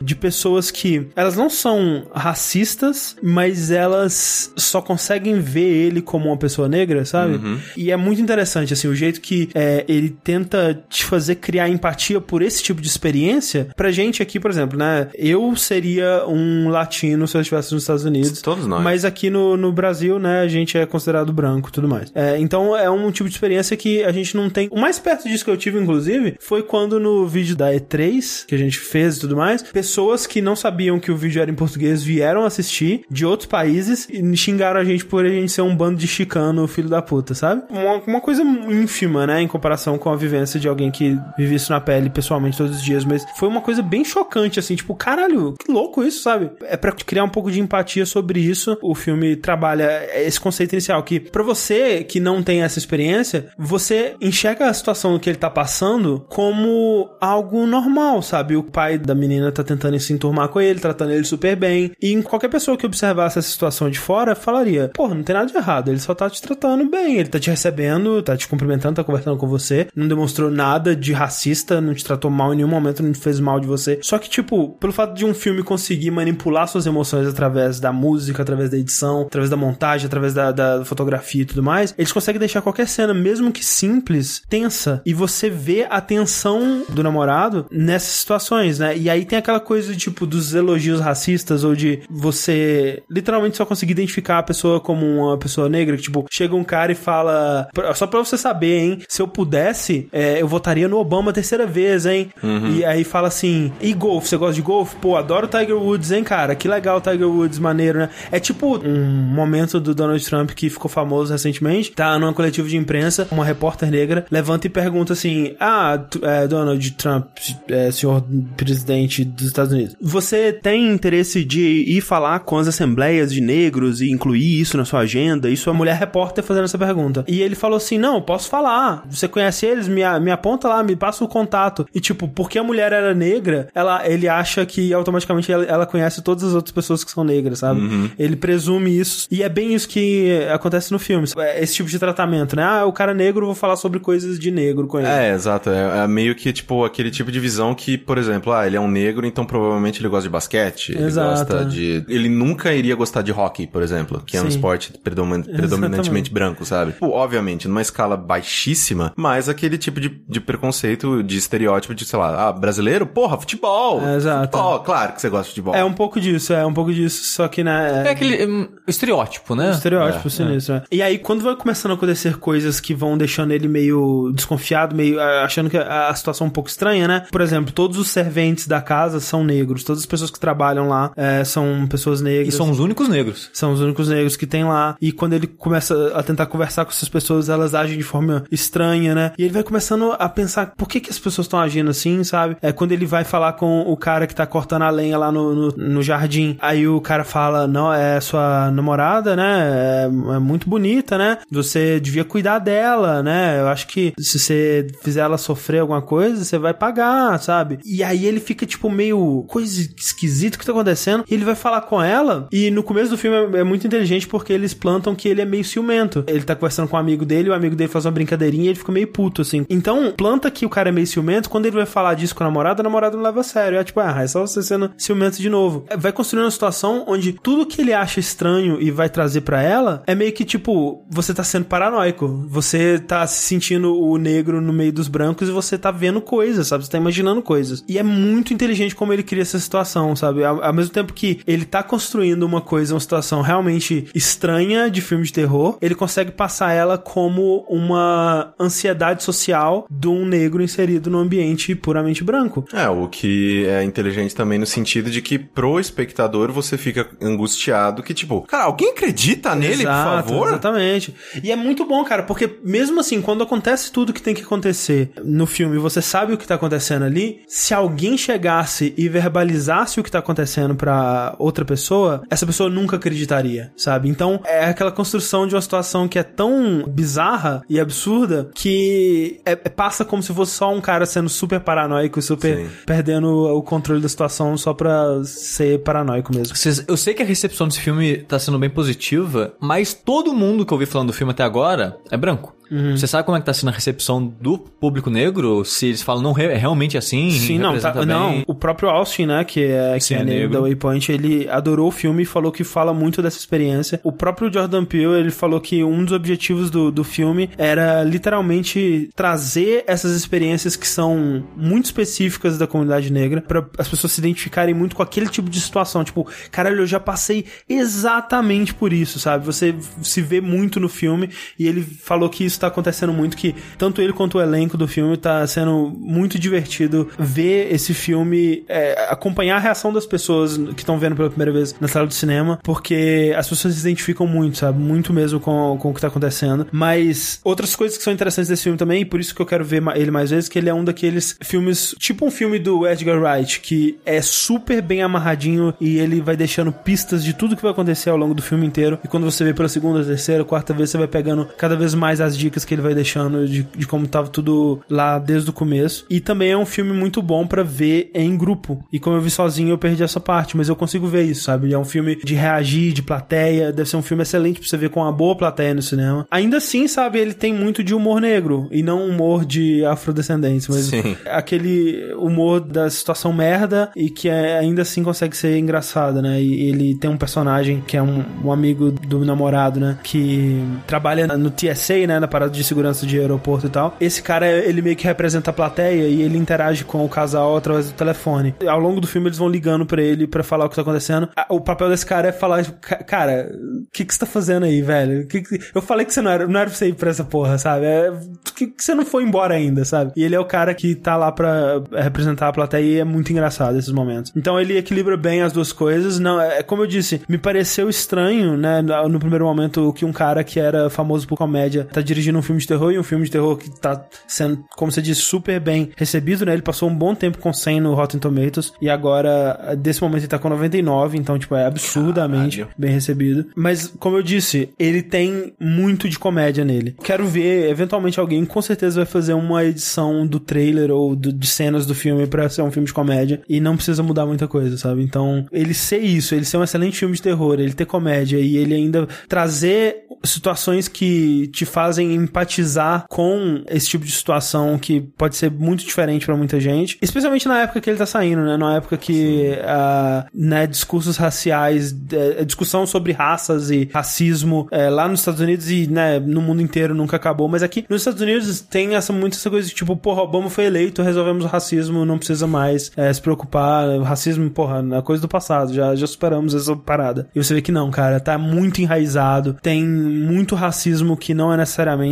de 0.00 0.14
pessoas 0.14 0.70
que 0.70 1.08
elas 1.14 1.36
não 1.36 1.50
são 1.50 2.06
racistas, 2.14 3.16
mas 3.22 3.70
elas 3.70 4.52
só 4.56 4.80
conseguem 4.80 5.40
ver 5.40 5.60
ele 5.60 6.00
como 6.00 6.26
uma 6.28 6.36
pessoa 6.36 6.68
negra, 6.68 7.04
sabe? 7.04 7.40
E 7.76 7.90
é 7.90 7.96
muito 7.96 8.20
interessante, 8.20 8.72
assim, 8.72 8.88
o 8.88 8.94
jeito 8.94 9.20
que 9.20 9.48
é, 9.54 9.84
ele 9.88 10.16
tenta 10.22 10.84
te 10.88 11.04
fazer 11.04 11.36
criar 11.36 11.68
empatia 11.68 12.20
por 12.20 12.42
esse 12.42 12.62
tipo 12.62 12.80
de 12.80 12.88
experiência. 12.88 13.68
Pra 13.76 13.90
gente 13.90 14.22
aqui, 14.22 14.38
por 14.40 14.50
exemplo, 14.50 14.78
né? 14.78 15.08
Eu 15.14 15.54
seria 15.56 16.24
um 16.26 16.68
latino 16.68 17.26
se 17.26 17.36
eu 17.36 17.40
estivesse 17.40 17.72
nos 17.72 17.82
Estados 17.82 18.04
Unidos. 18.04 18.40
Todos 18.40 18.66
nós. 18.66 18.82
Mas 18.82 19.04
aqui 19.04 19.30
no, 19.30 19.56
no 19.56 19.72
Brasil, 19.72 20.18
né, 20.18 20.40
a 20.40 20.48
gente 20.48 20.76
é 20.76 20.86
considerado 20.86 21.32
branco 21.32 21.68
e 21.68 21.72
tudo 21.72 21.88
mais. 21.88 22.10
É, 22.14 22.38
então 22.38 22.76
é 22.76 22.90
um 22.90 23.10
tipo 23.10 23.28
de 23.28 23.34
experiência 23.34 23.76
que 23.76 24.02
a 24.04 24.12
gente 24.12 24.36
não 24.36 24.48
tem. 24.48 24.68
O 24.70 24.80
mais 24.80 24.98
perto 24.98 25.28
disso 25.28 25.44
que 25.44 25.50
eu 25.50 25.56
tive, 25.56 25.78
inclusive, 25.78 26.36
foi 26.40 26.62
quando 26.62 26.98
no 26.98 27.26
vídeo 27.26 27.56
da 27.56 27.72
E3, 27.72 28.46
que 28.46 28.54
a 28.54 28.58
gente 28.58 28.78
fez 28.78 29.16
e 29.16 29.20
tudo 29.20 29.33
mais, 29.34 29.62
pessoas 29.62 30.26
que 30.26 30.40
não 30.40 30.56
sabiam 30.56 30.98
que 30.98 31.10
o 31.10 31.16
vídeo 31.16 31.40
era 31.40 31.50
em 31.50 31.54
português 31.54 32.02
vieram 32.02 32.44
assistir 32.44 33.04
de 33.10 33.24
outros 33.24 33.48
países 33.48 34.08
e 34.10 34.36
xingaram 34.36 34.80
a 34.80 34.84
gente 34.84 35.04
por 35.04 35.24
a 35.24 35.28
gente 35.28 35.50
ser 35.50 35.62
um 35.62 35.74
bando 35.74 35.98
de 35.98 36.06
chicano, 36.06 36.66
filho 36.66 36.88
da 36.88 37.02
puta, 37.02 37.34
sabe? 37.34 37.62
Uma, 37.70 37.96
uma 38.06 38.20
coisa 38.20 38.42
ínfima, 38.42 39.26
né, 39.26 39.40
em 39.40 39.48
comparação 39.48 39.98
com 39.98 40.10
a 40.10 40.16
vivência 40.16 40.58
de 40.58 40.68
alguém 40.68 40.90
que 40.90 41.18
vive 41.36 41.54
isso 41.54 41.72
na 41.72 41.80
pele 41.80 42.10
pessoalmente 42.10 42.58
todos 42.58 42.76
os 42.76 42.82
dias, 42.82 43.04
mas 43.04 43.24
foi 43.36 43.48
uma 43.48 43.60
coisa 43.60 43.82
bem 43.82 44.04
chocante, 44.04 44.58
assim, 44.58 44.74
tipo, 44.74 44.94
caralho, 44.94 45.54
que 45.58 45.70
louco 45.70 46.02
isso, 46.02 46.22
sabe? 46.22 46.50
É 46.62 46.76
pra 46.76 46.92
criar 46.92 47.24
um 47.24 47.28
pouco 47.28 47.50
de 47.50 47.60
empatia 47.60 48.06
sobre 48.06 48.40
isso. 48.40 48.78
O 48.82 48.94
filme 48.94 49.36
trabalha 49.36 50.08
esse 50.14 50.40
conceito 50.40 50.72
inicial 50.72 51.02
que, 51.02 51.20
pra 51.20 51.42
você 51.42 52.04
que 52.04 52.20
não 52.20 52.42
tem 52.42 52.62
essa 52.62 52.78
experiência, 52.78 53.48
você 53.58 54.14
enxerga 54.20 54.68
a 54.68 54.74
situação 54.74 55.18
que 55.18 55.28
ele 55.28 55.38
tá 55.38 55.50
passando 55.50 56.24
como 56.28 57.08
algo 57.20 57.66
normal, 57.66 58.22
sabe? 58.22 58.56
O 58.56 58.62
pai 58.62 58.98
da 58.98 59.14
menina 59.28 59.50
tá 59.52 59.62
tentando 59.62 59.98
se 59.98 60.12
enturmar 60.12 60.48
com 60.48 60.60
ele, 60.60 60.80
tratando 60.80 61.12
ele 61.12 61.24
super 61.24 61.56
bem. 61.56 61.92
E 62.00 62.12
em 62.12 62.22
qualquer 62.22 62.48
pessoa 62.48 62.76
que 62.76 62.86
observasse 62.86 63.38
essa 63.38 63.48
situação 63.48 63.90
de 63.90 63.98
fora, 63.98 64.34
falaria: 64.34 64.90
Porra, 64.94 65.14
não 65.14 65.22
tem 65.22 65.34
nada 65.34 65.50
de 65.50 65.56
errado, 65.56 65.88
ele 65.88 66.00
só 66.00 66.14
tá 66.14 66.28
te 66.28 66.40
tratando 66.40 66.88
bem, 66.88 67.16
ele 67.16 67.28
tá 67.28 67.38
te 67.38 67.50
recebendo, 67.50 68.22
tá 68.22 68.36
te 68.36 68.48
cumprimentando, 68.48 68.96
tá 68.96 69.04
conversando 69.04 69.36
com 69.36 69.46
você, 69.46 69.88
não 69.94 70.06
demonstrou 70.06 70.50
nada 70.50 70.94
de 70.94 71.12
racista, 71.12 71.80
não 71.80 71.94
te 71.94 72.04
tratou 72.04 72.30
mal 72.30 72.52
em 72.52 72.56
nenhum 72.56 72.68
momento, 72.68 73.02
não 73.02 73.14
fez 73.14 73.40
mal 73.40 73.60
de 73.60 73.66
você. 73.66 73.98
Só 74.02 74.18
que, 74.18 74.28
tipo, 74.28 74.70
pelo 74.80 74.92
fato 74.92 75.14
de 75.14 75.24
um 75.24 75.34
filme 75.34 75.62
conseguir 75.62 76.10
manipular 76.10 76.68
suas 76.68 76.86
emoções 76.86 77.26
através 77.26 77.80
da 77.80 77.92
música, 77.92 78.42
através 78.42 78.70
da 78.70 78.76
edição, 78.76 79.22
através 79.22 79.50
da 79.50 79.56
montagem, 79.56 80.06
através 80.06 80.34
da, 80.34 80.52
da 80.52 80.84
fotografia 80.84 81.42
e 81.42 81.46
tudo 81.46 81.62
mais, 81.62 81.94
eles 81.96 82.12
conseguem 82.12 82.38
deixar 82.38 82.62
qualquer 82.62 82.88
cena, 82.88 83.14
mesmo 83.14 83.52
que 83.52 83.64
simples, 83.64 84.42
tensa. 84.48 85.02
E 85.04 85.14
você 85.14 85.48
vê 85.50 85.86
a 85.88 86.00
tensão 86.00 86.84
do 86.88 87.02
namorado 87.02 87.66
nessas 87.70 88.14
situações, 88.14 88.78
né? 88.78 88.96
E 88.96 89.03
aí 89.08 89.24
tem 89.24 89.38
aquela 89.38 89.60
coisa, 89.60 89.94
tipo, 89.94 90.26
dos 90.26 90.54
elogios 90.54 91.00
racistas 91.00 91.64
ou 91.64 91.74
de 91.74 92.00
você 92.08 93.02
literalmente 93.10 93.56
só 93.56 93.64
conseguir 93.64 93.92
identificar 93.92 94.38
a 94.38 94.42
pessoa 94.42 94.80
como 94.80 95.04
uma 95.06 95.38
pessoa 95.38 95.68
negra. 95.68 95.96
Que, 95.96 96.02
tipo, 96.02 96.26
chega 96.30 96.54
um 96.54 96.64
cara 96.64 96.92
e 96.92 96.94
fala. 96.94 97.68
Só 97.94 98.06
pra 98.06 98.20
você 98.20 98.36
saber, 98.36 98.78
hein? 98.78 98.98
Se 99.08 99.20
eu 99.20 99.28
pudesse, 99.28 100.08
é, 100.12 100.40
eu 100.40 100.48
votaria 100.48 100.88
no 100.88 100.98
Obama 100.98 101.30
a 101.30 101.34
terceira 101.34 101.66
vez, 101.66 102.06
hein? 102.06 102.30
Uhum. 102.42 102.76
E 102.76 102.84
aí 102.84 103.04
fala 103.04 103.28
assim: 103.28 103.72
e 103.80 103.92
golfe? 103.92 104.28
Você 104.28 104.36
gosta 104.36 104.54
de 104.54 104.62
golfe? 104.62 104.96
Pô, 104.96 105.16
adoro 105.16 105.46
o 105.46 105.48
Tiger 105.48 105.76
Woods, 105.76 106.10
hein, 106.10 106.24
cara? 106.24 106.54
Que 106.54 106.68
legal 106.68 106.98
o 106.98 107.00
Tiger 107.00 107.28
Woods, 107.28 107.58
maneiro, 107.58 107.98
né? 107.98 108.08
É 108.30 108.38
tipo 108.38 108.78
um 108.78 109.04
momento 109.34 109.80
do 109.80 109.94
Donald 109.94 110.24
Trump 110.24 110.50
que 110.50 110.70
ficou 110.70 110.90
famoso 110.90 111.32
recentemente. 111.32 111.92
Tá 111.92 112.18
numa 112.18 112.32
coletiva 112.32 112.68
de 112.68 112.76
imprensa, 112.76 113.28
uma 113.30 113.44
repórter 113.44 113.90
negra 113.90 114.26
levanta 114.30 114.66
e 114.66 114.70
pergunta 114.70 115.12
assim: 115.12 115.54
Ah, 115.60 116.00
é, 116.22 116.46
Donald 116.46 116.90
Trump, 116.92 117.26
é, 117.68 117.90
senhor 117.90 118.24
presidente 118.56 118.93
dos 119.26 119.46
Estados 119.46 119.72
Unidos, 119.72 119.96
você 120.00 120.52
tem 120.52 120.90
interesse 120.90 121.44
de 121.44 121.84
ir 121.86 122.00
falar 122.00 122.40
com 122.40 122.58
as 122.58 122.68
assembleias 122.68 123.32
de 123.32 123.40
negros 123.40 124.00
e 124.00 124.10
incluir 124.10 124.60
isso 124.60 124.76
na 124.76 124.84
sua 124.84 125.00
agenda? 125.00 125.50
Isso 125.50 125.68
é 125.68 125.72
a 125.72 125.76
mulher 125.76 125.96
repórter 125.96 126.44
fazendo 126.44 126.64
essa 126.64 126.78
pergunta. 126.78 127.24
E 127.26 127.42
ele 127.42 127.54
falou 127.54 127.76
assim: 127.76 127.98
Não, 127.98 128.20
posso 128.20 128.48
falar. 128.48 129.04
Você 129.10 129.28
conhece 129.28 129.66
eles? 129.66 129.88
Me, 129.88 130.02
me 130.20 130.30
aponta 130.30 130.68
lá, 130.68 130.82
me 130.82 130.96
passa 130.96 131.24
o 131.24 131.28
contato. 131.28 131.86
E 131.94 132.00
tipo, 132.00 132.28
porque 132.28 132.58
a 132.58 132.62
mulher 132.62 132.92
era 132.92 133.14
negra, 133.14 133.68
ela, 133.74 134.06
ele 134.08 134.28
acha 134.28 134.64
que 134.66 134.92
automaticamente 134.92 135.50
ela, 135.50 135.64
ela 135.64 135.86
conhece 135.86 136.22
todas 136.22 136.44
as 136.44 136.54
outras 136.54 136.72
pessoas 136.72 137.04
que 137.04 137.10
são 137.10 137.24
negras, 137.24 137.60
sabe? 137.60 137.80
Uhum. 137.80 138.10
Ele 138.18 138.36
presume 138.36 138.98
isso. 138.98 139.26
E 139.30 139.42
é 139.42 139.48
bem 139.48 139.74
isso 139.74 139.88
que 139.88 140.46
acontece 140.52 140.92
no 140.92 140.98
filme. 140.98 141.28
É 141.36 141.62
esse 141.62 141.74
tipo 141.74 141.88
de 141.88 141.98
tratamento, 141.98 142.56
né? 142.56 142.62
Ah, 142.62 142.84
o 142.86 142.92
cara 142.92 143.14
negro, 143.14 143.46
vou 143.46 143.54
falar 143.54 143.76
sobre 143.76 143.98
coisas 144.00 144.38
de 144.38 144.50
negro 144.50 144.86
com 144.86 144.98
ele. 144.98 145.08
É, 145.08 145.32
exato. 145.32 145.70
É, 145.70 146.04
é 146.04 146.06
meio 146.06 146.34
que, 146.34 146.52
tipo, 146.52 146.84
aquele 146.84 147.10
tipo 147.10 147.30
de 147.30 147.40
visão 147.40 147.74
que, 147.74 147.96
por 147.96 148.18
exemplo, 148.18 148.52
ah, 148.52 148.66
ele 148.66 148.76
é 148.76 148.80
um 148.80 148.83
negro, 148.88 149.26
então 149.26 149.44
provavelmente 149.44 150.00
ele 150.00 150.08
gosta 150.08 150.24
de 150.24 150.32
basquete. 150.32 150.90
Ele 150.92 151.04
Exato. 151.04 151.30
gosta 151.30 151.64
de. 151.64 152.04
Ele 152.08 152.28
nunca 152.28 152.72
iria 152.72 152.94
gostar 152.94 153.22
de 153.22 153.32
hockey, 153.32 153.66
por 153.66 153.82
exemplo, 153.82 154.22
que 154.24 154.36
é 154.36 154.40
um 154.40 154.44
Sim. 154.44 154.48
esporte 154.50 154.92
predomin- 155.02 155.42
predominantemente 155.44 156.30
branco, 156.32 156.64
sabe? 156.64 156.92
Pô, 156.92 157.10
obviamente, 157.10 157.68
numa 157.68 157.82
escala 157.82 158.16
baixíssima, 158.16 159.12
mas 159.16 159.48
aquele 159.48 159.78
tipo 159.78 160.00
de, 160.00 160.08
de 160.28 160.40
preconceito, 160.40 161.22
de 161.22 161.36
estereótipo 161.36 161.94
de, 161.94 162.04
sei 162.04 162.18
lá, 162.18 162.48
ah, 162.48 162.52
brasileiro? 162.52 163.06
Porra, 163.06 163.38
futebol! 163.38 164.02
É, 164.02 164.16
exato. 164.16 164.56
Futebol, 164.56 164.80
claro 164.80 165.12
que 165.12 165.20
você 165.20 165.28
gosta 165.28 165.44
de 165.44 165.50
futebol. 165.50 165.74
É 165.74 165.84
um 165.84 165.92
pouco 165.92 166.20
disso, 166.20 166.52
é 166.52 166.64
um 166.64 166.72
pouco 166.72 166.92
disso, 166.92 167.24
só 167.24 167.48
que, 167.48 167.62
né? 167.64 168.04
É 168.06 168.10
aquele 168.10 168.46
hum, 168.46 168.68
estereótipo, 168.86 169.54
né? 169.54 169.70
Estereótipo 169.70 170.28
sinistro. 170.30 170.74
né? 170.74 170.82
E 170.90 171.02
aí, 171.02 171.18
quando 171.18 171.42
vai 171.42 171.56
começando 171.56 171.92
a 171.92 171.94
acontecer 171.94 172.36
coisas 172.38 172.80
que 172.80 172.94
vão 172.94 173.16
deixando 173.16 173.52
ele 173.52 173.68
meio 173.68 174.30
desconfiado, 174.34 174.94
meio 174.94 175.20
ah, 175.20 175.44
achando 175.44 175.70
que 175.70 175.76
a, 175.76 176.08
a 176.08 176.14
situação 176.14 176.46
é 176.46 176.48
um 176.48 176.52
pouco 176.52 176.68
estranha, 176.68 177.06
né? 177.08 177.26
Por 177.30 177.40
exemplo, 177.40 177.72
todos 177.72 177.98
os 177.98 178.08
serventes 178.08 178.66
da 178.66 178.73
casa 178.82 179.20
são 179.20 179.44
negros, 179.44 179.84
todas 179.84 180.00
as 180.02 180.06
pessoas 180.06 180.30
que 180.30 180.38
trabalham 180.40 180.88
lá 180.88 181.12
eh, 181.16 181.44
são 181.44 181.86
pessoas 181.88 182.20
E 182.20 182.24
negras. 182.24 182.54
são 182.54 182.70
os 182.70 182.78
únicos 182.80 183.08
negros. 183.08 183.50
São 183.52 183.72
os 183.72 183.80
únicos 183.80 184.08
negros 184.08 184.36
que 184.36 184.46
tem 184.46 184.64
lá. 184.64 184.96
E 185.00 185.12
quando 185.12 185.32
ele 185.34 185.46
começa 185.46 186.12
a 186.14 186.22
tentar 186.22 186.46
conversar 186.46 186.84
com 186.84 186.90
essas 186.90 187.08
pessoas, 187.08 187.48
elas 187.48 187.74
agem 187.74 187.96
de 187.96 188.02
forma 188.04 188.44
estranha, 188.50 189.14
né? 189.14 189.32
E 189.38 189.42
ele 189.44 189.52
vai 189.54 189.62
começando 189.62 190.14
a 190.18 190.28
pensar 190.28 190.72
por 190.76 190.88
que, 190.88 191.00
que 191.00 191.10
as 191.10 191.18
pessoas 191.18 191.46
estão 191.46 191.58
agindo 191.60 191.90
assim, 191.90 192.22
sabe? 192.24 192.56
É 192.62 192.72
quando 192.72 192.92
ele 192.92 193.06
vai 193.06 193.24
falar 193.24 193.54
com 193.54 193.82
o 193.82 193.96
cara 193.96 194.26
que 194.26 194.34
tá 194.34 194.46
cortando 194.46 194.82
a 194.82 194.90
lenha 194.90 195.18
lá 195.18 195.30
no, 195.30 195.54
no, 195.54 195.68
no 195.76 196.02
jardim. 196.02 196.56
Aí 196.60 196.86
o 196.88 197.00
cara 197.00 197.24
fala: 197.24 197.66
Não, 197.66 197.92
é 197.92 198.20
sua 198.20 198.70
namorada, 198.70 199.36
né? 199.36 200.04
É, 200.04 200.34
é 200.36 200.38
muito 200.38 200.68
bonita, 200.68 201.16
né? 201.18 201.38
Você 201.50 202.00
devia 202.00 202.24
cuidar 202.24 202.58
dela, 202.58 203.22
né? 203.22 203.60
Eu 203.60 203.68
acho 203.68 203.86
que 203.86 204.12
se 204.18 204.38
você 204.38 204.86
fizer 205.02 205.20
ela 205.20 205.38
sofrer 205.38 205.80
alguma 205.80 206.02
coisa, 206.02 206.44
você 206.44 206.58
vai 206.58 206.74
pagar, 206.74 207.38
sabe? 207.40 207.78
E 207.84 208.02
aí 208.02 208.26
ele 208.26 208.40
fica, 208.40 208.63
tipo, 208.66 208.90
meio 208.90 209.44
coisa 209.48 209.80
esquisita 209.96 210.58
que 210.58 210.64
tá 210.64 210.72
acontecendo. 210.72 211.24
E 211.28 211.34
ele 211.34 211.44
vai 211.44 211.54
falar 211.54 211.82
com 211.82 212.02
ela. 212.02 212.48
E 212.52 212.70
no 212.70 212.82
começo 212.82 213.10
do 213.10 213.18
filme 213.18 213.56
é, 213.56 213.60
é 213.60 213.64
muito 213.64 213.86
inteligente 213.86 214.26
porque 214.26 214.52
eles 214.52 214.74
plantam 214.74 215.14
que 215.14 215.28
ele 215.28 215.40
é 215.40 215.44
meio 215.44 215.64
ciumento. 215.64 216.24
Ele 216.26 216.42
tá 216.42 216.54
conversando 216.54 216.88
com 216.88 216.96
um 216.96 217.00
amigo 217.00 217.24
dele, 217.24 217.50
o 217.50 217.54
amigo 217.54 217.76
dele 217.76 217.90
faz 217.90 218.04
uma 218.04 218.12
brincadeirinha 218.12 218.64
e 218.64 218.68
ele 218.68 218.78
fica 218.78 218.92
meio 218.92 219.08
puto, 219.08 219.42
assim. 219.42 219.66
Então, 219.68 220.12
planta 220.16 220.50
que 220.50 220.66
o 220.66 220.68
cara 220.68 220.88
é 220.88 220.92
meio 220.92 221.06
ciumento. 221.06 221.50
Quando 221.50 221.66
ele 221.66 221.76
vai 221.76 221.86
falar 221.86 222.14
disso 222.14 222.34
com 222.34 222.42
a 222.42 222.46
namorada, 222.46 222.82
a 222.82 222.84
namorada 222.84 223.16
não 223.16 223.24
leva 223.24 223.40
a 223.40 223.44
sério. 223.44 223.78
É 223.78 223.84
tipo, 223.84 224.00
ah, 224.00 224.22
é 224.22 224.26
só 224.26 224.40
você 224.40 224.62
sendo 224.62 224.90
ciumento 224.96 225.40
de 225.40 225.48
novo. 225.50 225.84
É, 225.88 225.96
Vai 225.96 226.12
construindo 226.12 226.44
uma 226.44 226.50
situação 226.50 227.04
onde 227.06 227.32
tudo 227.32 227.66
que 227.66 227.80
ele 227.80 227.92
acha 227.92 228.20
estranho 228.20 228.80
e 228.80 228.90
vai 228.90 229.08
trazer 229.08 229.42
pra 229.42 229.62
ela 229.62 230.02
é 230.06 230.14
meio 230.14 230.32
que 230.32 230.44
tipo, 230.44 231.04
você 231.08 231.34
tá 231.34 231.44
sendo 231.44 231.66
paranoico. 231.66 232.44
Você 232.48 232.98
tá 232.98 233.26
se 233.26 233.42
sentindo 233.42 233.96
o 233.98 234.16
negro 234.16 234.60
no 234.60 234.72
meio 234.72 234.92
dos 234.92 235.08
brancos 235.08 235.48
e 235.48 235.52
você 235.52 235.76
tá 235.76 235.90
vendo 235.90 236.20
coisas, 236.20 236.66
sabe? 236.66 236.84
Você 236.84 236.90
tá 236.90 236.98
imaginando 236.98 237.42
coisas. 237.42 237.84
E 237.88 237.98
é 237.98 238.02
muito 238.02 238.52
inteligente 238.54 238.94
como 238.94 239.12
ele 239.12 239.22
cria 239.22 239.42
essa 239.42 239.58
situação, 239.58 240.14
sabe? 240.16 240.44
Ao, 240.44 240.62
ao 240.62 240.72
mesmo 240.72 240.92
tempo 240.92 241.12
que 241.12 241.40
ele 241.46 241.64
tá 241.64 241.82
construindo 241.82 242.42
uma 242.44 242.60
coisa, 242.60 242.94
uma 242.94 243.00
situação 243.00 243.42
realmente 243.42 244.08
estranha 244.14 244.90
de 244.90 245.00
filme 245.00 245.24
de 245.24 245.32
terror, 245.32 245.76
ele 245.80 245.94
consegue 245.94 246.30
passar 246.30 246.72
ela 246.72 246.96
como 246.98 247.64
uma 247.68 248.54
ansiedade 248.58 249.22
social 249.22 249.86
de 249.90 250.08
um 250.08 250.24
negro 250.24 250.62
inserido 250.62 251.10
num 251.10 251.18
ambiente 251.18 251.74
puramente 251.74 252.22
branco. 252.24 252.64
É, 252.72 252.88
o 252.88 253.08
que 253.08 253.66
é 253.66 253.82
inteligente 253.82 254.34
também 254.34 254.58
no 254.58 254.66
sentido 254.66 255.10
de 255.10 255.20
que 255.20 255.38
pro 255.38 255.80
espectador 255.80 256.52
você 256.52 256.76
fica 256.78 257.08
angustiado 257.20 258.02
que, 258.02 258.14
tipo, 258.14 258.42
cara, 258.42 258.64
alguém 258.64 258.90
acredita 258.90 259.54
nele, 259.54 259.82
Exato, 259.82 260.04
por 260.04 260.32
favor? 260.32 260.48
Exatamente. 260.48 261.14
E 261.42 261.50
é 261.50 261.56
muito 261.56 261.84
bom, 261.84 262.04
cara, 262.04 262.22
porque 262.22 262.58
mesmo 262.62 263.00
assim, 263.00 263.20
quando 263.20 263.42
acontece 263.42 263.90
tudo 263.92 264.12
que 264.12 264.22
tem 264.22 264.34
que 264.34 264.42
acontecer 264.42 265.10
no 265.24 265.46
filme, 265.46 265.78
você 265.78 266.00
sabe 266.00 266.32
o 266.32 266.38
que 266.38 266.46
tá 266.46 266.54
acontecendo 266.54 267.04
ali, 267.04 267.42
se 267.48 267.74
alguém 267.74 268.16
chegasse 268.44 268.92
e 268.96 269.08
verbalizasse 269.08 269.98
o 269.98 270.02
que 270.02 270.10
tá 270.10 270.18
acontecendo 270.18 270.74
pra 270.74 271.34
outra 271.38 271.64
pessoa, 271.64 272.22
essa 272.28 272.44
pessoa 272.44 272.68
nunca 272.68 272.96
acreditaria, 272.96 273.72
sabe? 273.76 274.08
Então, 274.08 274.40
é 274.44 274.66
aquela 274.66 274.92
construção 274.92 275.46
de 275.46 275.54
uma 275.54 275.62
situação 275.62 276.06
que 276.06 276.18
é 276.18 276.22
tão 276.22 276.84
bizarra 276.86 277.62
e 277.68 277.80
absurda 277.80 278.50
que 278.54 279.40
é- 279.46 279.52
é- 279.52 279.56
passa 279.74 280.04
como 280.04 280.22
se 280.22 280.32
fosse 280.34 280.52
só 280.52 280.72
um 280.72 280.80
cara 280.80 281.06
sendo 281.06 281.28
super 281.28 281.58
paranoico, 281.60 282.20
super 282.20 282.58
Sim. 282.58 282.68
perdendo 282.84 283.28
o 283.56 283.62
controle 283.62 284.00
da 284.02 284.08
situação 284.08 284.56
só 284.58 284.74
pra 284.74 285.22
ser 285.24 285.82
paranoico 285.82 286.34
mesmo. 286.34 286.54
Eu 286.86 286.96
sei 286.96 287.14
que 287.14 287.22
a 287.22 287.26
recepção 287.26 287.66
desse 287.66 287.80
filme 287.80 288.18
tá 288.18 288.38
sendo 288.38 288.58
bem 288.58 288.70
positiva, 288.70 289.54
mas 289.60 289.94
todo 289.94 290.34
mundo 290.34 290.66
que 290.66 290.72
eu 290.72 290.76
ouvi 290.76 290.86
falando 290.86 291.08
do 291.08 291.12
filme 291.14 291.32
até 291.32 291.42
agora 291.42 291.96
é 292.10 292.16
branco. 292.16 292.54
Uhum. 292.70 292.96
Você 292.96 293.06
sabe 293.06 293.24
como 293.24 293.36
é 293.36 293.40
que 293.40 293.46
tá 293.46 293.52
sendo 293.52 293.68
a 293.70 293.72
recepção 293.72 294.26
do 294.40 294.58
público 294.58 295.10
negro? 295.10 295.64
Se 295.64 295.86
eles 295.86 296.02
falam, 296.02 296.22
não, 296.22 296.38
é 296.38 296.54
realmente 296.56 296.96
assim? 296.96 297.30
Sim, 297.30 297.58
não, 297.58 297.78
tá, 297.78 297.88
representa 297.88 298.06
não. 298.06 298.30
bem? 298.30 298.44
O 298.46 298.54
próprio 298.54 298.88
Austin, 298.88 299.26
né, 299.26 299.44
que 299.44 299.64
é, 299.64 299.94
que 299.94 300.04
Sim, 300.04 300.14
é 300.14 300.18
é 300.20 300.24
negro. 300.24 300.52
da 300.52 300.60
Waypoint, 300.60 301.12
ele 301.12 301.48
adorou 301.48 301.88
o 301.88 301.90
filme 301.90 302.22
e 302.22 302.26
falou 302.26 302.50
que 302.50 302.64
fala 302.64 302.92
muito 302.92 303.22
dessa 303.22 303.38
experiência. 303.38 304.00
O 304.02 304.12
próprio 304.12 304.52
Jordan 304.52 304.84
Peele, 304.84 305.18
ele 305.18 305.30
falou 305.30 305.60
que 305.60 305.84
um 305.84 306.04
dos 306.04 306.12
objetivos 306.12 306.70
do, 306.70 306.90
do 306.90 307.04
filme 307.04 307.50
era 307.56 308.02
literalmente 308.02 309.10
trazer 309.14 309.84
essas 309.86 310.12
experiências 310.12 310.76
que 310.76 310.86
são 310.86 311.44
muito 311.56 311.86
específicas 311.86 312.58
da 312.58 312.66
comunidade 312.66 313.12
negra 313.12 313.40
para 313.40 313.64
as 313.78 313.88
pessoas 313.88 314.12
se 314.12 314.20
identificarem 314.20 314.74
muito 314.74 314.96
com 314.96 315.02
aquele 315.02 315.28
tipo 315.28 315.50
de 315.50 315.60
situação. 315.60 316.04
Tipo, 316.04 316.26
caralho, 316.50 316.80
eu 316.80 316.86
já 316.86 317.00
passei 317.00 317.44
exatamente 317.68 318.74
por 318.74 318.92
isso, 318.92 319.18
sabe? 319.18 319.44
Você 319.44 319.74
se 320.02 320.20
vê 320.20 320.40
muito 320.40 320.80
no 320.80 320.88
filme 320.88 321.30
e 321.58 321.66
ele 321.66 321.82
falou 321.82 322.28
que 322.28 322.44
isso 322.44 322.53
tá 322.58 322.66
acontecendo 322.66 323.12
muito, 323.12 323.36
que 323.36 323.54
tanto 323.78 324.00
ele 324.00 324.12
quanto 324.12 324.38
o 324.38 324.40
elenco 324.40 324.76
do 324.76 324.86
filme 324.86 325.16
tá 325.16 325.46
sendo 325.46 325.92
muito 325.96 326.38
divertido 326.38 327.08
ver 327.18 327.72
esse 327.72 327.94
filme, 327.94 328.64
é, 328.68 329.06
acompanhar 329.08 329.56
a 329.56 329.60
reação 329.60 329.92
das 329.92 330.06
pessoas 330.06 330.56
que 330.56 330.82
estão 330.82 330.98
vendo 330.98 331.16
pela 331.16 331.28
primeira 331.28 331.52
vez 331.52 331.74
na 331.80 331.88
sala 331.88 332.06
de 332.06 332.14
cinema, 332.14 332.58
porque 332.62 333.34
as 333.36 333.48
pessoas 333.48 333.74
se 333.74 333.80
identificam 333.80 334.26
muito, 334.26 334.58
sabe? 334.58 334.78
Muito 334.78 335.12
mesmo 335.12 335.40
com, 335.40 335.76
com 335.80 335.90
o 335.90 335.94
que 335.94 336.00
tá 336.00 336.08
acontecendo. 336.08 336.66
Mas 336.70 337.40
outras 337.44 337.74
coisas 337.74 337.96
que 337.96 338.04
são 338.04 338.12
interessantes 338.12 338.48
desse 338.48 338.62
filme 338.62 338.78
também, 338.78 339.02
e 339.02 339.04
por 339.04 339.20
isso 339.20 339.34
que 339.34 339.40
eu 339.40 339.46
quero 339.46 339.64
ver 339.64 339.82
ele 339.94 340.10
mais 340.10 340.30
vezes, 340.30 340.48
que 340.48 340.58
ele 340.58 340.68
é 340.68 340.74
um 340.74 340.84
daqueles 340.84 341.36
filmes, 341.42 341.94
tipo 341.98 342.26
um 342.26 342.30
filme 342.30 342.58
do 342.58 342.86
Edgar 342.86 343.20
Wright, 343.20 343.60
que 343.60 343.98
é 344.04 344.20
super 344.22 344.80
bem 344.82 345.02
amarradinho 345.02 345.74
e 345.80 345.98
ele 345.98 346.20
vai 346.20 346.36
deixando 346.36 346.72
pistas 346.72 347.24
de 347.24 347.32
tudo 347.32 347.56
que 347.56 347.62
vai 347.62 347.72
acontecer 347.72 348.10
ao 348.10 348.16
longo 348.16 348.34
do 348.34 348.42
filme 348.42 348.66
inteiro. 348.66 348.98
E 349.04 349.08
quando 349.08 349.24
você 349.24 349.44
vê 349.44 349.54
pela 349.54 349.68
segunda, 349.68 350.04
terceira, 350.04 350.44
quarta 350.44 350.72
vez, 350.72 350.90
você 350.90 350.98
vai 350.98 351.08
pegando 351.08 351.46
cada 351.56 351.76
vez 351.76 351.94
mais 351.94 352.20
as 352.20 352.36
dicas 352.44 352.64
que 352.64 352.74
ele 352.74 352.82
vai 352.82 352.94
deixando 352.94 353.46
de, 353.46 353.62
de 353.76 353.86
como 353.86 354.06
tava 354.06 354.28
tudo 354.28 354.80
lá 354.88 355.18
desde 355.18 355.50
o 355.50 355.52
começo. 355.52 356.04
E 356.10 356.20
também 356.20 356.50
é 356.50 356.56
um 356.56 356.66
filme 356.66 356.92
muito 356.92 357.20
bom 357.22 357.46
pra 357.46 357.62
ver 357.62 358.10
em 358.14 358.36
grupo. 358.36 358.84
E 358.92 358.98
como 358.98 359.16
eu 359.16 359.20
vi 359.20 359.30
sozinho, 359.30 359.70
eu 359.70 359.78
perdi 359.78 360.02
essa 360.02 360.20
parte, 360.20 360.56
mas 360.56 360.68
eu 360.68 360.76
consigo 360.76 361.06
ver 361.06 361.22
isso, 361.22 361.44
sabe? 361.44 361.72
É 361.72 361.78
um 361.78 361.84
filme 361.84 362.16
de 362.16 362.34
reagir, 362.34 362.92
de 362.92 363.02
plateia, 363.02 363.72
deve 363.72 363.88
ser 363.88 363.96
um 363.96 364.02
filme 364.02 364.22
excelente 364.22 364.58
pra 364.60 364.68
você 364.68 364.76
ver 364.76 364.90
com 364.90 365.00
uma 365.00 365.12
boa 365.12 365.36
plateia 365.36 365.74
no 365.74 365.82
cinema. 365.82 366.26
Ainda 366.30 366.58
assim, 366.58 366.86
sabe, 366.86 367.18
ele 367.18 367.34
tem 367.34 367.52
muito 367.54 367.82
de 367.82 367.94
humor 367.94 368.20
negro 368.20 368.68
e 368.70 368.82
não 368.82 369.06
humor 369.08 369.44
de 369.44 369.84
afrodescendentes, 369.84 370.68
mas 370.68 370.84
Sim. 370.86 371.16
aquele 371.26 372.12
humor 372.14 372.60
da 372.60 372.88
situação 372.90 373.32
merda 373.32 373.90
e 373.96 374.10
que 374.10 374.28
é- 374.28 374.58
ainda 374.58 374.82
assim 374.82 375.02
consegue 375.02 375.36
ser 375.36 375.58
engraçado, 375.58 376.20
né? 376.22 376.40
E 376.42 376.68
ele 376.68 376.94
tem 376.96 377.10
um 377.10 377.16
personagem 377.16 377.82
que 377.86 377.96
é 377.96 378.02
um, 378.02 378.22
um 378.44 378.52
amigo 378.52 378.90
do 378.90 379.24
namorado, 379.24 379.80
né? 379.80 379.98
Que 380.02 380.62
trabalha 380.86 381.26
no 381.26 381.50
TSA, 381.50 382.06
né? 382.06 382.18
Na 382.20 382.28
parada 382.34 382.50
de 382.50 382.64
segurança 382.64 383.06
de 383.06 383.16
aeroporto 383.16 383.68
e 383.68 383.70
tal. 383.70 383.96
Esse 384.00 384.20
cara, 384.20 384.50
ele 384.50 384.82
meio 384.82 384.96
que 384.96 385.04
representa 385.04 385.50
a 385.50 385.52
plateia 385.52 386.02
e 386.08 386.20
ele 386.20 386.36
interage 386.36 386.84
com 386.84 387.04
o 387.04 387.08
casal 387.08 387.56
através 387.56 387.86
do 387.86 387.92
telefone. 387.92 388.56
Ao 388.66 388.80
longo 388.80 389.00
do 389.00 389.06
filme, 389.06 389.28
eles 389.28 389.38
vão 389.38 389.48
ligando 389.48 389.86
pra 389.86 390.02
ele 390.02 390.26
pra 390.26 390.42
falar 390.42 390.64
o 390.64 390.68
que 390.68 390.74
tá 390.74 390.82
acontecendo. 390.82 391.28
O 391.48 391.60
papel 391.60 391.88
desse 391.90 392.04
cara 392.04 392.28
é 392.28 392.32
falar, 392.32 392.64
tipo, 392.64 392.76
cara, 393.06 393.52
o 393.54 393.86
que, 393.92 394.04
que 394.04 394.12
você 394.12 394.18
tá 394.18 394.26
fazendo 394.26 394.64
aí, 394.64 394.82
velho? 394.82 395.28
Que 395.28 395.42
que... 395.42 395.60
Eu 395.72 395.80
falei 395.80 396.04
que 396.04 396.12
você 396.12 396.20
não 396.20 396.30
era, 396.30 396.48
não 396.48 396.58
era 396.58 396.68
pra 396.68 396.76
você 396.76 396.88
ir 396.88 396.94
pra 396.94 397.10
essa 397.10 397.22
porra, 397.22 397.56
sabe? 397.56 397.86
É... 397.86 398.12
Que, 398.56 398.66
que 398.66 398.82
você 398.82 398.94
não 398.94 399.06
foi 399.06 399.22
embora 399.22 399.54
ainda, 399.54 399.84
sabe? 399.84 400.12
E 400.16 400.24
ele 400.24 400.34
é 400.34 400.40
o 400.40 400.44
cara 400.44 400.74
que 400.74 400.94
tá 400.96 401.16
lá 401.16 401.30
pra 401.30 401.82
representar 401.92 402.48
a 402.48 402.52
plateia 402.52 402.84
e 402.84 402.98
é 402.98 403.04
muito 403.04 403.30
engraçado 403.30 403.78
esses 403.78 403.92
momentos. 403.92 404.32
Então 404.34 404.60
ele 404.60 404.76
equilibra 404.76 405.16
bem 405.16 405.42
as 405.42 405.52
duas 405.52 405.72
coisas. 405.72 406.18
Não, 406.18 406.40
é 406.40 406.62
como 406.62 406.82
eu 406.82 406.86
disse, 406.86 407.22
me 407.28 407.38
pareceu 407.38 407.88
estranho, 407.88 408.56
né, 408.56 408.82
no 408.82 409.20
primeiro 409.20 409.44
momento, 409.44 409.92
que 409.92 410.04
um 410.04 410.12
cara 410.12 410.42
que 410.42 410.58
era 410.58 410.90
famoso 410.90 411.26
por 411.28 411.36
comédia 411.36 411.86
tá 411.92 412.00
dirigindo 412.00 412.23
um 412.32 412.42
filme 412.42 412.60
de 412.60 412.66
terror 412.66 412.92
e 412.92 412.98
um 412.98 413.02
filme 413.02 413.24
de 413.24 413.30
terror 413.30 413.56
que 413.56 413.68
tá 413.80 414.04
sendo, 414.26 414.64
como 414.76 414.90
você 414.92 415.02
disse, 415.02 415.20
super 415.22 415.58
bem 415.60 415.90
recebido, 415.96 416.44
né? 416.46 416.52
Ele 416.52 416.62
passou 416.62 416.88
um 416.88 416.94
bom 416.94 417.14
tempo 417.14 417.38
com 417.38 417.52
100 417.52 417.80
no 417.80 417.94
Rotten 417.94 418.20
Tomatoes 418.20 418.72
e 418.80 418.88
agora, 418.88 419.74
desse 419.78 420.02
momento, 420.02 420.20
ele 420.22 420.28
tá 420.28 420.38
com 420.38 420.48
99, 420.48 421.16
então, 421.18 421.38
tipo, 421.38 421.54
é 421.54 421.66
absurdamente 421.66 422.58
Caralho. 422.58 422.74
bem 422.78 422.90
recebido. 422.92 423.46
Mas, 423.54 423.92
como 423.98 424.16
eu 424.16 424.22
disse, 424.22 424.70
ele 424.78 425.02
tem 425.02 425.52
muito 425.60 426.08
de 426.08 426.18
comédia 426.18 426.64
nele. 426.64 426.94
Quero 427.02 427.26
ver, 427.26 427.68
eventualmente, 427.70 428.18
alguém 428.20 428.44
com 428.44 428.60
certeza 428.62 428.96
vai 428.96 429.06
fazer 429.06 429.34
uma 429.34 429.64
edição 429.64 430.26
do 430.26 430.38
trailer 430.40 430.90
ou 430.90 431.14
do- 431.16 431.32
de 431.32 431.46
cenas 431.46 431.86
do 431.86 431.94
filme 431.94 432.26
pra 432.26 432.48
ser 432.48 432.62
um 432.62 432.70
filme 432.70 432.86
de 432.86 432.92
comédia 432.94 433.40
e 433.48 433.60
não 433.60 433.76
precisa 433.76 434.02
mudar 434.02 434.26
muita 434.26 434.46
coisa, 434.48 434.76
sabe? 434.76 435.02
Então, 435.02 435.46
ele 435.52 435.74
ser 435.74 435.98
isso, 435.98 436.34
ele 436.34 436.44
ser 436.44 436.56
um 436.56 436.64
excelente 436.64 436.98
filme 436.98 437.14
de 437.14 437.22
terror, 437.22 437.58
ele 437.60 437.72
ter 437.72 437.86
comédia 437.86 438.38
e 438.38 438.56
ele 438.56 438.74
ainda 438.74 439.06
trazer 439.28 440.04
situações 440.22 440.88
que 440.88 441.48
te 441.48 441.64
fazem 441.64 442.13
empatizar 442.14 443.06
com 443.08 443.62
esse 443.68 443.88
tipo 443.88 444.04
de 444.04 444.12
situação 444.12 444.78
que 444.78 445.00
pode 445.00 445.36
ser 445.36 445.50
muito 445.50 445.84
diferente 445.84 446.26
pra 446.26 446.36
muita 446.36 446.58
gente, 446.60 446.98
especialmente 447.00 447.48
na 447.48 447.62
época 447.62 447.80
que 447.80 447.90
ele 447.90 447.98
tá 447.98 448.06
saindo, 448.06 448.42
né? 448.42 448.56
Na 448.56 448.76
época 448.76 448.96
que 448.96 449.58
ah, 449.62 450.26
né, 450.32 450.66
discursos 450.66 451.16
raciais, 451.16 451.94
eh, 452.12 452.44
discussão 452.44 452.86
sobre 452.86 453.12
raças 453.12 453.70
e 453.70 453.88
racismo 453.92 454.68
eh, 454.70 454.90
lá 454.90 455.08
nos 455.08 455.20
Estados 455.20 455.40
Unidos 455.40 455.70
e 455.70 455.86
né, 455.86 456.18
no 456.20 456.40
mundo 456.40 456.62
inteiro 456.62 456.94
nunca 456.94 457.16
acabou, 457.16 457.48
mas 457.48 457.62
aqui 457.62 457.84
nos 457.88 458.00
Estados 458.00 458.20
Unidos 458.20 458.60
tem 458.60 458.94
essa 458.94 459.12
muito 459.12 459.36
essa 459.36 459.50
coisa 459.50 459.68
de 459.68 459.74
tipo, 459.74 459.96
porra, 459.96 460.22
Obama 460.22 460.50
foi 460.50 460.64
eleito, 460.64 461.02
resolvemos 461.02 461.44
o 461.44 461.48
racismo, 461.48 462.04
não 462.04 462.18
precisa 462.18 462.46
mais 462.46 462.90
eh, 462.96 463.12
se 463.12 463.20
preocupar, 463.20 463.88
o 463.88 464.02
racismo, 464.02 464.48
porra, 464.50 464.84
é 464.92 465.02
coisa 465.02 465.22
do 465.22 465.28
passado, 465.28 465.72
já, 465.72 465.94
já 465.94 466.06
superamos 466.06 466.54
essa 466.54 466.74
parada. 466.76 467.28
E 467.34 467.42
você 467.42 467.54
vê 467.54 467.62
que 467.62 467.72
não, 467.72 467.90
cara, 467.90 468.20
tá 468.20 468.38
muito 468.38 468.80
enraizado, 468.80 469.56
tem 469.62 469.84
muito 469.84 470.54
racismo 470.54 471.16
que 471.16 471.34
não 471.34 471.52
é 471.52 471.56
necessariamente 471.56 472.03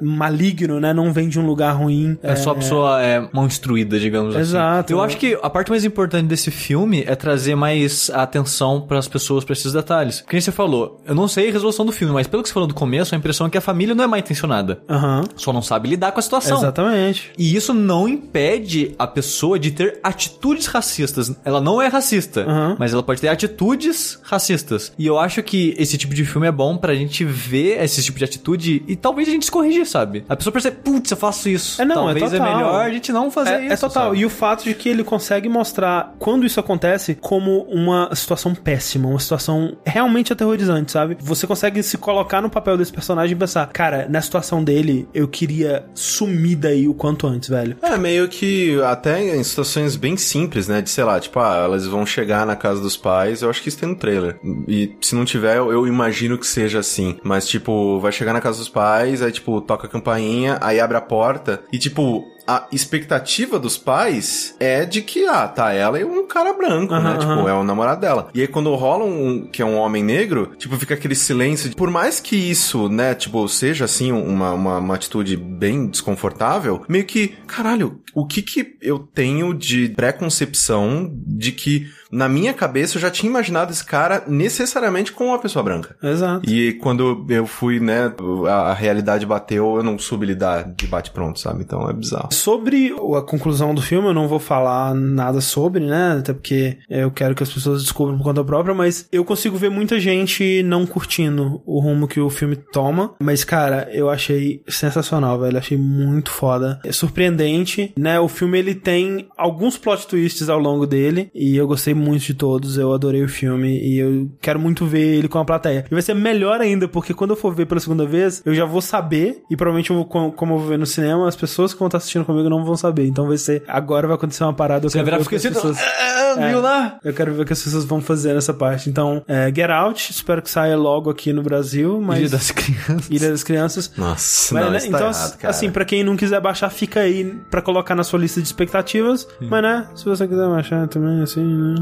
maligno, 0.00 0.80
né? 0.80 0.92
Não 0.92 1.12
vem 1.12 1.28
de 1.28 1.38
um 1.38 1.46
lugar 1.46 1.72
ruim. 1.72 2.18
É 2.22 2.34
só 2.36 2.50
a 2.50 2.54
pessoa 2.54 3.02
é, 3.02 3.28
mal 3.32 3.46
instruída, 3.46 3.98
digamos 3.98 4.34
Exato. 4.36 4.86
assim. 4.86 4.92
Eu 4.94 5.00
acho 5.04 5.16
que 5.16 5.38
a 5.42 5.50
parte 5.50 5.70
mais 5.70 5.84
importante 5.84 6.26
desse 6.26 6.50
filme 6.50 7.04
é 7.06 7.14
trazer 7.14 7.54
mais 7.54 8.10
atenção 8.10 8.80
pras 8.80 9.08
pessoas 9.08 9.44
pra 9.44 9.52
esses 9.52 9.72
detalhes. 9.72 10.20
Que 10.22 10.32
nem 10.34 10.40
você 10.40 10.52
falou, 10.52 11.00
eu 11.06 11.14
não 11.14 11.28
sei 11.28 11.48
a 11.48 11.52
resolução 11.52 11.84
do 11.86 11.92
filme, 11.92 12.12
mas 12.12 12.26
pelo 12.26 12.42
que 12.42 12.48
você 12.48 12.54
falou 12.54 12.66
do 12.68 12.74
começo, 12.74 13.14
a 13.14 13.18
impressão 13.18 13.46
é 13.46 13.50
que 13.50 13.58
a 13.58 13.60
família 13.60 13.94
não 13.94 14.04
é 14.04 14.06
mal 14.06 14.18
intencionada. 14.18 14.80
Aham. 14.88 15.24
Só 15.36 15.52
não 15.52 15.62
sabe 15.62 15.88
lidar 15.88 16.12
com 16.12 16.18
a 16.18 16.22
situação. 16.22 16.58
Exatamente. 16.58 17.30
E 17.38 17.54
isso 17.54 17.72
não 17.72 18.08
impede 18.08 18.94
a 18.98 19.06
pessoa 19.06 19.58
de 19.58 19.70
ter 19.70 19.98
atitudes 20.02 20.66
racistas. 20.66 21.32
Ela 21.44 21.60
não 21.60 21.80
é 21.80 21.88
racista, 21.88 22.46
Uhum. 22.46 22.76
mas 22.78 22.92
ela 22.92 23.02
pode 23.02 23.20
ter 23.20 23.28
atitudes 23.28 24.18
racistas. 24.22 24.92
E 24.98 25.06
eu 25.06 25.18
acho 25.18 25.42
que 25.42 25.74
esse 25.78 25.96
tipo 25.98 26.14
de 26.14 26.24
filme 26.24 26.46
é 26.46 26.52
bom 26.52 26.76
pra 26.76 26.94
gente 26.94 27.24
ver 27.24 27.82
esse 27.82 28.02
tipo 28.02 28.18
de 28.18 28.24
atitude 28.24 28.82
e 28.86 28.96
talvez 28.96 29.28
a 29.28 29.30
gente 29.30 29.37
se 29.44 29.50
corrigir, 29.50 29.86
sabe? 29.86 30.24
A 30.28 30.36
pessoa 30.36 30.52
percebe, 30.52 30.78
putz, 30.82 31.10
eu 31.10 31.16
faço 31.16 31.48
isso. 31.48 31.80
É, 31.80 31.84
não, 31.84 32.08
é 32.10 32.14
talvez 32.14 32.32
é, 32.32 32.38
total. 32.38 32.54
melhor 32.56 32.84
a 32.84 32.90
gente 32.90 33.12
não 33.12 33.30
fazer 33.30 33.50
É, 33.54 33.64
isso. 33.64 33.72
é 33.72 33.76
total. 33.76 34.04
sabe? 34.10 34.18
E 34.18 34.24
o 34.26 34.30
fato 34.30 34.64
de 34.64 34.74
que 34.74 34.88
ele 34.88 35.04
consegue 35.04 35.48
mostrar 35.48 36.14
quando 36.18 36.44
isso 36.46 36.58
acontece 36.60 37.14
como 37.14 37.62
uma 37.62 38.14
situação 38.14 38.54
péssima, 38.54 39.08
uma 39.08 39.18
situação 39.20 39.76
realmente 39.84 40.32
aterrorizante, 40.32 40.92
sabe? 40.92 41.16
Você 41.20 41.46
consegue 41.46 41.82
se 41.82 41.96
colocar 41.98 42.40
no 42.40 42.50
papel 42.50 42.76
desse 42.76 42.92
personagem 42.92 43.34
e 43.34 43.38
pensar, 43.38 43.66
cara, 43.68 44.06
na 44.08 44.20
situação 44.20 44.62
dele, 44.62 45.08
eu 45.14 45.28
queria 45.28 45.84
sumir 45.94 46.56
daí 46.56 46.88
o 46.88 46.94
quanto 46.94 47.26
antes, 47.26 47.48
velho. 47.48 47.76
É, 47.82 47.96
meio 47.96 48.28
que 48.28 48.80
até 48.82 49.36
em 49.36 49.42
situações 49.42 49.96
bem 49.96 50.16
simples, 50.16 50.68
né? 50.68 50.80
De 50.82 50.90
sei 50.90 51.04
lá, 51.04 51.18
tipo, 51.20 51.38
ah, 51.40 51.62
elas 51.64 51.86
vão 51.86 52.04
chegar 52.06 52.46
na 52.46 52.56
casa 52.56 52.80
dos 52.80 52.96
pais, 52.96 53.42
eu 53.42 53.50
acho 53.50 53.62
que 53.62 53.68
isso 53.68 53.78
tem 53.78 53.88
no 53.88 53.96
trailer. 53.96 54.38
E 54.66 54.96
se 55.00 55.14
não 55.14 55.24
tiver, 55.24 55.56
eu, 55.56 55.72
eu 55.72 55.86
imagino 55.86 56.38
que 56.38 56.46
seja 56.46 56.78
assim. 56.78 57.16
Mas, 57.22 57.46
tipo, 57.46 57.98
vai 58.00 58.12
chegar 58.12 58.32
na 58.32 58.40
casa 58.40 58.58
dos 58.58 58.68
pais, 58.68 59.22
aí, 59.28 59.32
tipo, 59.32 59.60
toca 59.60 59.86
a 59.86 59.90
campainha, 59.90 60.58
aí 60.60 60.80
abre 60.80 60.96
a 60.96 61.00
porta, 61.00 61.62
e, 61.72 61.78
tipo, 61.78 62.24
a 62.46 62.66
expectativa 62.72 63.58
dos 63.58 63.76
pais 63.76 64.54
é 64.58 64.86
de 64.86 65.02
que, 65.02 65.26
ah, 65.26 65.46
tá 65.46 65.72
ela 65.74 66.00
e 66.00 66.04
um 66.04 66.26
cara 66.26 66.54
branco, 66.54 66.94
Aham, 66.94 67.02
né? 67.04 67.10
aham. 67.22 67.36
Tipo, 67.36 67.48
é 67.48 67.52
o 67.52 67.62
namorado 67.62 68.00
dela. 68.00 68.30
E 68.34 68.40
aí 68.40 68.48
quando 68.48 68.74
rola 68.74 69.04
um, 69.04 69.46
que 69.46 69.60
é 69.60 69.64
um 69.66 69.76
homem 69.76 70.02
negro, 70.02 70.52
tipo, 70.56 70.74
fica 70.76 70.94
aquele 70.94 71.14
silêncio. 71.14 71.68
de- 71.68 71.76
Por 71.76 71.90
mais 71.90 72.20
que 72.20 72.34
isso, 72.36 72.88
né, 72.88 73.14
tipo, 73.14 73.46
seja 73.48 73.84
assim, 73.84 74.12
uma, 74.12 74.52
uma, 74.52 74.78
uma 74.78 74.94
atitude 74.94 75.36
bem 75.36 75.86
desconfortável, 75.88 76.82
meio 76.88 77.04
que, 77.04 77.34
caralho, 77.46 78.00
o 78.14 78.26
que 78.26 78.40
que 78.40 78.76
eu 78.80 78.98
tenho 78.98 79.52
de 79.52 79.90
preconcepção 79.90 81.10
de 81.26 81.52
que 81.52 81.86
na 82.10 82.28
minha 82.28 82.54
cabeça 82.54 82.96
eu 82.96 83.02
já 83.02 83.10
tinha 83.10 83.30
imaginado 83.30 83.72
esse 83.72 83.84
cara 83.84 84.24
necessariamente 84.26 85.12
com 85.12 85.26
uma 85.26 85.38
pessoa 85.38 85.62
branca. 85.62 85.96
Exato. 86.02 86.48
E 86.48 86.74
quando 86.74 87.26
eu 87.28 87.46
fui, 87.46 87.80
né, 87.80 88.12
a, 88.48 88.70
a 88.70 88.74
realidade 88.74 89.26
bateu, 89.26 89.76
eu 89.76 89.82
não 89.82 89.98
soube 89.98 90.26
lidar 90.26 90.64
de 90.64 90.86
bate-pronto, 90.86 91.38
sabe? 91.38 91.62
Então 91.62 91.88
é 91.88 91.92
bizarro. 91.92 92.32
Sobre 92.32 92.94
a 93.16 93.22
conclusão 93.22 93.74
do 93.74 93.82
filme, 93.82 94.08
eu 94.08 94.14
não 94.14 94.28
vou 94.28 94.38
falar 94.38 94.94
nada 94.94 95.40
sobre, 95.40 95.84
né? 95.84 96.16
Até 96.18 96.32
porque 96.32 96.78
eu 96.88 97.10
quero 97.10 97.34
que 97.34 97.42
as 97.42 97.52
pessoas 97.52 97.82
descubram 97.82 98.16
por 98.16 98.24
conta 98.24 98.44
própria, 98.44 98.74
mas 98.74 99.06
eu 99.12 99.24
consigo 99.24 99.56
ver 99.56 99.70
muita 99.70 100.00
gente 100.00 100.62
não 100.62 100.86
curtindo 100.86 101.62
o 101.66 101.80
rumo 101.80 102.08
que 102.08 102.20
o 102.20 102.30
filme 102.30 102.56
toma. 102.56 103.14
Mas, 103.20 103.44
cara, 103.44 103.88
eu 103.92 104.08
achei 104.08 104.62
sensacional, 104.68 105.38
velho. 105.40 105.58
Achei 105.58 105.76
muito 105.76 106.30
foda. 106.30 106.80
É 106.84 106.92
surpreendente, 106.92 107.92
né? 107.98 108.18
O 108.20 108.28
filme 108.28 108.58
ele 108.58 108.74
tem 108.74 109.28
alguns 109.36 109.76
plot 109.76 110.06
twists 110.06 110.48
ao 110.48 110.58
longo 110.58 110.86
dele 110.86 111.30
e 111.34 111.56
eu 111.56 111.66
gostei 111.66 111.94
muito 111.98 112.22
de 112.24 112.34
todos. 112.34 112.78
Eu 112.78 112.92
adorei 112.92 113.22
o 113.22 113.28
filme 113.28 113.78
e 113.78 113.98
eu 113.98 114.30
quero 114.40 114.58
muito 114.58 114.86
ver 114.86 115.16
ele 115.18 115.28
com 115.28 115.38
a 115.38 115.44
plateia. 115.44 115.84
E 115.90 115.92
vai 115.94 116.02
ser 116.02 116.14
melhor 116.14 116.60
ainda, 116.60 116.88
porque 116.88 117.12
quando 117.14 117.30
eu 117.30 117.36
for 117.36 117.54
ver 117.54 117.66
pela 117.66 117.80
segunda 117.80 118.06
vez, 118.06 118.42
eu 118.44 118.54
já 118.54 118.64
vou 118.64 118.80
saber 118.80 119.42
e 119.50 119.56
provavelmente 119.56 119.90
eu 119.90 119.96
vou, 119.96 120.04
com- 120.04 120.30
como 120.30 120.54
eu 120.54 120.58
vou 120.58 120.68
ver 120.68 120.78
no 120.78 120.86
cinema, 120.86 121.28
as 121.28 121.36
pessoas 121.36 121.72
que 121.72 121.78
vão 121.78 121.88
estar 121.88 121.98
assistindo 121.98 122.24
comigo 122.24 122.48
não 122.48 122.64
vão 122.64 122.76
saber. 122.76 123.06
Então 123.06 123.26
vai 123.28 123.36
ser. 123.36 123.62
Agora 123.68 124.06
vai 124.06 124.16
acontecer 124.16 124.44
uma 124.44 124.52
parada. 124.54 124.86
Eu 124.86 124.90
Você 124.90 124.98
vai 124.98 125.04
quero 125.04 125.16
virar 125.16 125.22
esquecido. 125.22 125.54
pessoas- 125.54 125.78
Ah, 125.78 126.48
viu 126.48 126.60
lá? 126.60 126.98
eu 127.02 127.12
quero 127.14 127.32
ver 127.34 127.42
o 127.42 127.44
que 127.44 127.52
as 127.52 127.62
pessoas 127.62 127.84
vão 127.84 128.00
fazer 128.00 128.34
nessa 128.34 128.52
parte. 128.54 128.88
Então, 128.90 129.22
é, 129.26 129.46
Get 129.54 129.70
Out, 129.70 130.10
espero 130.12 130.40
que 130.42 130.50
saia 130.50 130.76
logo 130.76 131.10
aqui 131.10 131.32
no 131.32 131.42
Brasil, 131.42 132.00
mas. 132.00 132.18
Ilha 132.20 132.28
das 132.28 132.50
Crianças. 132.50 133.08
Ilha 133.10 133.30
das 133.30 133.42
Crianças. 133.42 133.92
Nossa, 133.96 134.54
Mas, 134.54 134.64
não, 134.64 134.70
né, 134.72 134.78
tá 134.80 134.86
então, 134.86 135.00
errado, 135.10 135.38
assim, 135.44 135.70
pra 135.70 135.84
quem 135.84 136.04
não 136.04 136.16
quiser 136.16 136.40
baixar, 136.40 136.70
fica 136.70 137.00
aí 137.00 137.34
pra 137.50 137.60
colocar 137.62 137.94
na 137.94 138.04
sua 138.04 138.18
lista 138.18 138.40
de 138.40 138.46
expectativas. 138.46 139.26
Mas, 139.40 139.62
né, 139.62 139.88
se 139.94 140.04
você 140.04 140.26
quiser 140.28 140.48
baixar 140.48 140.86
também, 140.88 141.22
assim, 141.22 141.42
né? 141.44 141.74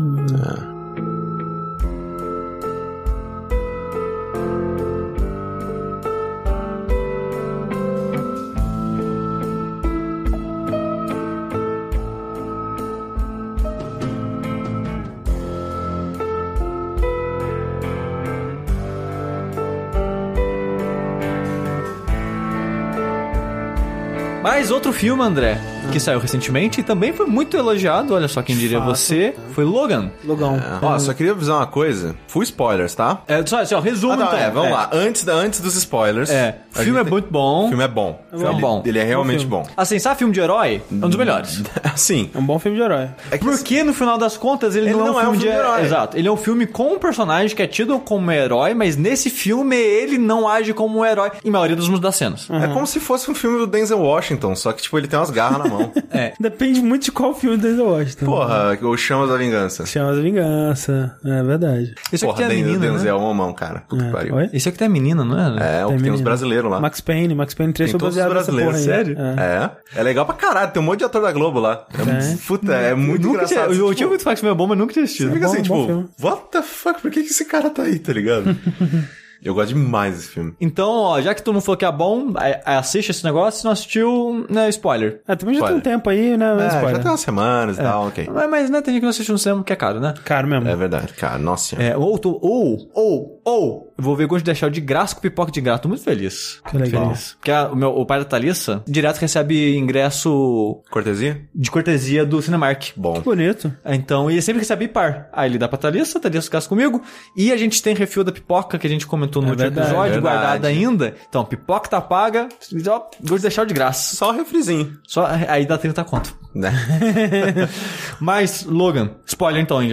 Mais 24.57 24.71
outro 24.71 24.93
filme, 24.93 25.21
André, 25.21 25.59
que 25.93 26.01
saiu 26.01 26.19
recentemente 26.19 26.81
e 26.81 26.83
também 26.83 27.13
foi 27.13 27.27
muito 27.27 27.57
elogiado, 27.57 28.15
olha 28.15 28.29
só 28.29 28.43
quem 28.43 28.55
diria 28.57 28.79
Fato. 28.79 28.89
você, 28.89 29.35
foi 29.53 29.65
Logan. 29.65 30.11
Logão. 30.25 30.57
É. 30.57 30.85
Ó, 30.85 30.99
só 30.99 31.15
queria 31.15 31.33
avisar 31.33 31.57
uma 31.57 31.67
coisa. 31.67 32.15
Full 32.29 32.43
spoilers, 32.43 32.95
tá? 32.95 33.23
É, 33.27 33.45
só 33.47 33.61
assim, 33.61 33.75
ó, 33.75 33.81
resumo 33.81 34.13
Ah, 34.15 34.17
tá, 34.19 34.25
então. 34.27 34.39
é, 34.39 34.51
vamos 34.51 34.69
É. 34.71 34.73
lá. 34.73 34.91
Antes, 34.93 35.25
da, 35.25 35.33
antes 35.33 35.61
dos 35.61 35.75
spoilers. 35.77 36.29
É, 36.31 36.59
o 36.75 36.79
filme 36.81 37.01
é 37.01 37.03
tem- 37.03 37.11
muito 37.13 37.31
bom. 37.31 37.65
O 37.67 37.69
filme 37.69 37.85
é 37.85 37.89
bom. 37.89 38.21
É 38.33 38.37
bom. 38.37 38.51
Ele, 38.51 38.61
bom. 38.61 38.83
ele 38.85 38.99
é 38.99 39.05
realmente 39.05 39.41
filme. 39.47 39.51
bom. 39.57 39.67
Assim, 39.77 39.99
sabe 39.99 40.19
filme 40.19 40.35
de 40.35 40.41
herói? 40.41 40.83
É 40.91 40.95
um 41.07 41.09
dos 41.09 41.17
melhores. 41.17 41.63
Assim, 41.83 42.31
É 42.35 42.39
um 42.39 42.45
bom 42.45 42.59
filme 42.59 42.77
de 42.77 42.83
herói. 42.83 43.09
é 43.31 43.39
que 43.39 43.45
Porque 43.45 43.83
no 43.83 43.95
final 43.95 44.19
das 44.19 44.37
contas 44.37 44.77
ele, 44.77 44.91
Ele 44.91 44.99
não, 44.99 45.09
é 45.19 45.23
um 45.23 45.31
filme 45.33 45.39
de 45.39 45.49
herói. 45.49 45.83
Exato. 45.83 46.17
Ele 46.17 46.29
é 46.29 46.31
um 46.33 46.37
filme 46.37 46.67
com 46.67 46.95
um 46.95 46.99
personagem 46.99 47.57
que 47.57 47.63
é 47.63 47.67
tido 47.67 47.99
como 48.01 48.31
herói, 48.31 48.75
mas 48.75 48.97
nesse 48.97 49.31
filme 49.31 49.77
ele 49.77 50.19
não 50.19 50.47
age 50.49 50.75
como 50.75 50.99
um 51.01 51.05
herói 51.07 51.31
em 51.45 51.51
maioria 51.51 51.75
dos 51.77 51.87
das 52.01 52.17
cenas. 52.17 52.49
É 52.51 52.67
como 52.69 52.87
se 52.87 53.01
fosse 53.01 53.31
um 53.31 53.35
filme 53.35 53.59
do 53.59 53.67
Denzel 53.67 53.99
Washington, 54.01 54.55
só 54.55 54.73
que, 54.73 54.83
tipo, 54.83 54.99
ele 54.99 55.07
tem 55.09 55.19
umas 55.19 55.31
garras 55.31 55.59
na 55.59 55.65
mão. 55.67 55.76
É. 56.11 56.33
Depende 56.41 56.81
muito 56.83 57.05
de 57.05 57.13
qual 57.13 57.35
filme 57.35 57.57
do 57.57 57.63
Denzel 57.63 57.87
Washington. 57.87 58.25
Porra, 58.27 58.79
o 58.83 58.97
Chamas 58.97 59.29
da 59.29 59.37
Vingança. 59.37 59.87
Chama 59.87 60.15
de 60.15 60.21
vingança. 60.23 61.17
É 61.25 61.43
verdade. 61.43 61.95
Esse 62.13 62.25
aqui 62.25 62.35
Porra, 62.35 62.49
tem 62.49 62.61
a 62.63 62.65
menina, 62.65 62.79
Denzel 62.79 63.05
né? 63.05 63.11
é 63.11 63.25
uma 63.25 63.35
mão, 63.35 63.53
cara. 63.53 63.83
Puta 63.89 64.03
que 64.03 64.09
É. 64.09 64.13
pariu. 64.13 64.35
Oi? 64.37 64.51
Esse 64.53 64.69
aqui 64.69 64.79
tem 64.79 64.87
a 64.87 64.91
menina, 64.91 65.25
não 65.25 65.39
é? 65.39 65.81
É, 65.81 65.85
o 65.85 65.89
Tem 65.89 65.97
que 65.99 66.03
tem 66.05 66.13
os 66.13 66.21
brasileiros 66.21 66.71
lá. 66.71 66.81
Max 66.81 67.01
Payne, 67.01 67.35
Max 67.35 67.55
Payne 67.55 67.73
3 67.73 67.91
Tem 67.91 67.99
foi 67.99 68.01
todos 68.01 68.17
os 68.17 68.23
baseado 68.23 68.37
nessa 68.39 68.53
porra 68.53 68.65
brasileiros, 68.71 69.17
aí. 69.17 69.17
sério? 69.17 69.41
É. 69.41 69.97
É. 69.97 70.01
É 70.01 70.03
legal 70.03 70.25
pra 70.27 70.35
caralho. 70.35 70.71
Tem 70.73 70.83
um 70.83 70.85
monte 70.85 70.99
de 71.01 71.05
ator 71.05 71.23
da 71.23 71.33
Globo 71.33 71.59
lá. 71.61 71.87
É, 71.95 72.37
puta, 72.47 72.73
é 72.73 72.95
muito 72.95 73.27
Nunca 73.27 73.45
tinha, 73.45 73.59
engraçado. 73.61 73.73
eu, 73.75 73.79
eu 73.79 73.85
Tipo, 73.87 73.95
tinha 73.95 74.09
muito 74.09 74.23
falar 74.23 74.35
que 74.35 74.39
esse 74.39 74.43
filme 74.43 74.55
é 74.55 74.59
bom, 74.59 74.67
mas 74.67 74.79
nunca 74.79 74.93
tinha 74.93 75.05
assistido. 75.05 75.29
Você 75.29 75.35
fica 75.35 75.47
bom, 75.47 75.53
assim, 75.53 75.63
bom 75.63 75.75
tipo, 75.81 75.87
filme. 75.87 76.09
what 76.23 76.43
the 76.53 76.63
fuck? 76.63 77.01
Por 77.01 77.11
que, 77.11 77.23
que 77.23 77.31
esse 77.31 77.45
cara 77.45 77.71
tá 77.71 77.83
aí, 77.83 77.99
tá 77.99 78.13
ligado? 78.13 78.57
eu 79.43 79.55
gosto 79.55 79.69
demais 79.75 80.15
desse 80.17 80.29
filme. 80.29 80.55
Então, 80.61 80.89
ó, 80.91 81.21
já 81.21 81.35
que 81.35 81.43
tu 81.43 81.53
não 81.53 81.61
falou 81.61 81.77
que 81.77 81.85
é 81.85 81.93
bom, 81.93 82.33
é- 82.41 82.63
é, 82.67 82.77
assiste 82.77 83.11
esse 83.11 83.25
negócio, 83.25 83.59
se 83.61 83.65
não 83.65 83.73
assistiu, 83.73 84.47
né, 84.51 84.69
spoiler. 84.71 85.21
É, 85.29 85.37
também 85.37 85.55
já 85.55 85.61
tem 85.67 85.75
um 85.75 85.79
Spoiler. 85.79 85.83
tempo 85.83 86.11
aí, 86.11 86.37
né? 86.37 86.47
É, 86.65 86.67
Spoiler. 86.69 86.97
já 86.97 87.03
tem 87.03 87.11
umas 87.11 87.21
semanas 87.21 87.79
e 87.79 87.83
tal, 87.83 88.07
ok. 88.09 88.29
Mas, 88.33 88.51
mas 88.51 88.71
né, 88.71 88.81
tem 88.83 88.95
gente 88.95 89.01
que 89.01 89.05
não 89.07 89.11
assiste 89.11 89.31
no 89.33 89.39
cinema, 89.39 89.63
que 89.65 89.73
é 89.73 89.77
caro, 89.77 90.01
né? 90.01 90.15
Caro 90.25 90.47
mesmo. 90.49 90.69
É 90.69 90.75
verdade, 90.77 91.13
cara. 91.13 91.39
Nossa 91.39 91.77
senhora. 91.77 91.89
É, 91.89 91.97
ou, 91.97 92.19
tu- 92.19 92.39
ou, 92.43 92.89
ou, 92.95 93.36
ou, 93.47 93.95
eu 93.97 94.03
vou 94.05 94.17
ver 94.17 94.27
Gosto 94.27 94.41
de 94.45 94.47
deixar 94.47 94.69
de 94.71 94.81
graça 94.81 95.15
com 95.15 95.21
pipoca 95.21 95.53
de 95.53 95.61
graça. 95.61 95.83
Tô 95.83 95.89
muito 95.89 96.03
feliz. 96.03 96.61
Que 96.69 96.77
legal. 96.77 97.05
Feliz. 97.07 97.35
Porque 97.39 97.51
a- 97.53 97.69
o, 97.71 97.77
meu, 97.77 97.91
o 97.97 98.05
pai 98.05 98.19
da 98.19 98.25
Thalissa 98.25 98.83
direto 98.87 99.19
recebe 99.19 99.77
ingresso 99.77 100.83
Cortesia? 100.91 101.41
de 101.55 101.71
cortesia 101.71 102.27
do 102.27 102.43
Cinemark. 102.43 102.89
Bom. 102.97 103.21
Bonito. 103.21 103.73
Então, 103.85 104.29
e 104.31 104.43
sempre 104.43 104.61
recebe 104.61 104.89
par. 104.89 105.29
Aí 105.33 105.49
ele 105.49 105.59
dá 105.59 105.69
pra 105.69 105.79
Thalissa, 105.79 106.19
a 106.19 106.21
Thalissa 106.21 106.51
gasta 106.51 106.69
comigo. 106.69 107.01
E 107.37 107.53
a 107.53 107.57
gente 107.57 107.81
tem 107.83 107.95
refil 107.95 108.25
da 108.25 108.33
pipoca 108.33 108.79
que 108.79 108.87
a 108.87 108.91
gente 108.91 109.07
comentou 109.07 109.41
no 109.41 109.49
É 109.49 109.51
último 109.53 109.65
verdade, 109.71 109.89
episódio, 109.91 110.13
verdade. 110.15 110.37
guardada 110.37 110.69
ainda. 110.69 111.15
Então, 111.29 111.45
pipoca 111.45 111.89
tá 111.89 112.01
paga. 112.01 112.49
Gosto 112.73 113.37
de 113.37 113.43
deixar 113.43 113.65
de 113.65 113.73
graça. 113.75 114.17
Só 114.17 114.33
um 114.33 114.37
refrizinho, 114.37 114.99
Só, 115.07 115.25
aí 115.49 115.65
dá 115.65 115.79
30 115.79 116.03
conto. 116.05 116.37
né? 116.55 116.73
Mas, 118.21 118.65
Logan, 118.65 119.11
spoiler 119.27 119.63
então, 119.63 119.81
de 119.87 119.93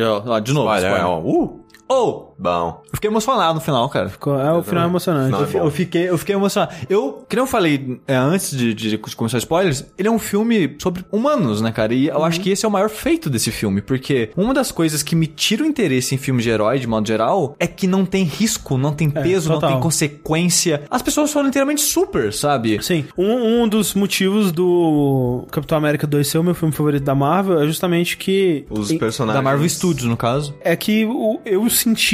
novo. 0.54 0.68
Olha, 0.70 0.88
spoiler. 0.88 1.06
ó. 1.06 1.20
Uh, 1.22 1.64
Ou, 1.88 2.33
bom. 2.38 2.82
eu 2.86 2.92
fiquei 2.96 3.10
emocionado 3.10 3.56
no 3.56 3.62
final, 3.62 3.88
cara. 3.90 4.10
Ficou- 4.10 4.40
É 4.40 4.52
o 4.54 4.64
final 4.64 4.88
emocionante. 4.88 5.32
Não, 5.32 5.42
Eu, 5.42 5.48
fi- 5.48 5.58
bom. 5.58 5.66
eu 5.66 5.72
fiquei, 5.72 6.10
eu 6.10 6.18
fiquei 6.18 6.36
emocionado. 6.36 6.74
Eu, 6.90 7.26
que 7.28 7.36
nem 7.36 7.44
eu 7.44 7.48
falei 7.48 8.00
é, 8.08 8.16
antes 8.16 8.56
de, 8.56 8.74
de 8.74 8.98
começar 8.98 9.38
spoilers, 9.38 9.86
ele 9.98 10.08
é 10.08 10.12
um 10.12 10.20
filme 10.20 10.76
sobre 10.80 11.06
humanos, 11.12 11.62
né, 11.62 11.72
cara? 11.72 11.94
E 11.94 12.08
eu 12.08 12.24
acho 12.24 12.40
que 12.42 12.50
esse 12.50 12.66
é 12.66 12.68
o 12.68 12.72
maior 12.72 12.90
feito 12.90 13.30
desse 13.30 13.52
filme, 13.52 13.82
porque 13.82 14.30
uma 14.36 14.54
das 14.54 14.72
coisas 14.72 15.02
que 15.04 15.16
me 15.16 15.28
tira 15.28 15.64
o 15.64 15.66
interesse 15.66 16.16
em 16.16 16.18
filmes 16.18 16.44
de 16.44 16.50
herói, 16.50 16.80
de 16.80 16.88
modo 16.88 17.08
geral, 17.08 17.56
é 17.60 17.68
que 17.68 17.88
não 17.88 18.06
tem 18.06 18.24
risco, 18.24 18.78
não 18.78 18.94
tem 18.94 19.10
peso, 19.10 19.50
não 19.50 19.56
total. 19.56 19.72
tem 19.72 19.80
consequência. 19.82 20.84
As 20.90 21.02
pessoas 21.02 21.32
foram 21.32 21.50
inteiramente 21.50 21.82
super, 21.82 22.32
sabe? 22.34 22.82
Sim, 22.84 23.06
um, 23.18 23.64
um 23.64 23.68
dos 23.68 23.94
motivos 23.94 24.52
do 24.52 25.46
Capitão 25.52 25.78
América 25.78 26.06
2 26.08 26.28
ser 26.28 26.38
o 26.38 26.44
meu 26.44 26.56
filme 26.56 26.74
favorito 26.74 27.04
da 27.04 27.16
Marvel 27.16 27.62
é 27.62 27.66
justamente 27.66 28.18
que. 28.18 28.66
Os 28.70 28.92
personagens. 28.94 29.38
Da 29.38 29.42
Marvel 29.42 29.68
Studios, 29.70 30.08
no 30.08 30.18
caso. 30.18 30.56
É 30.62 30.76
que 30.76 31.02
eu 31.46 31.70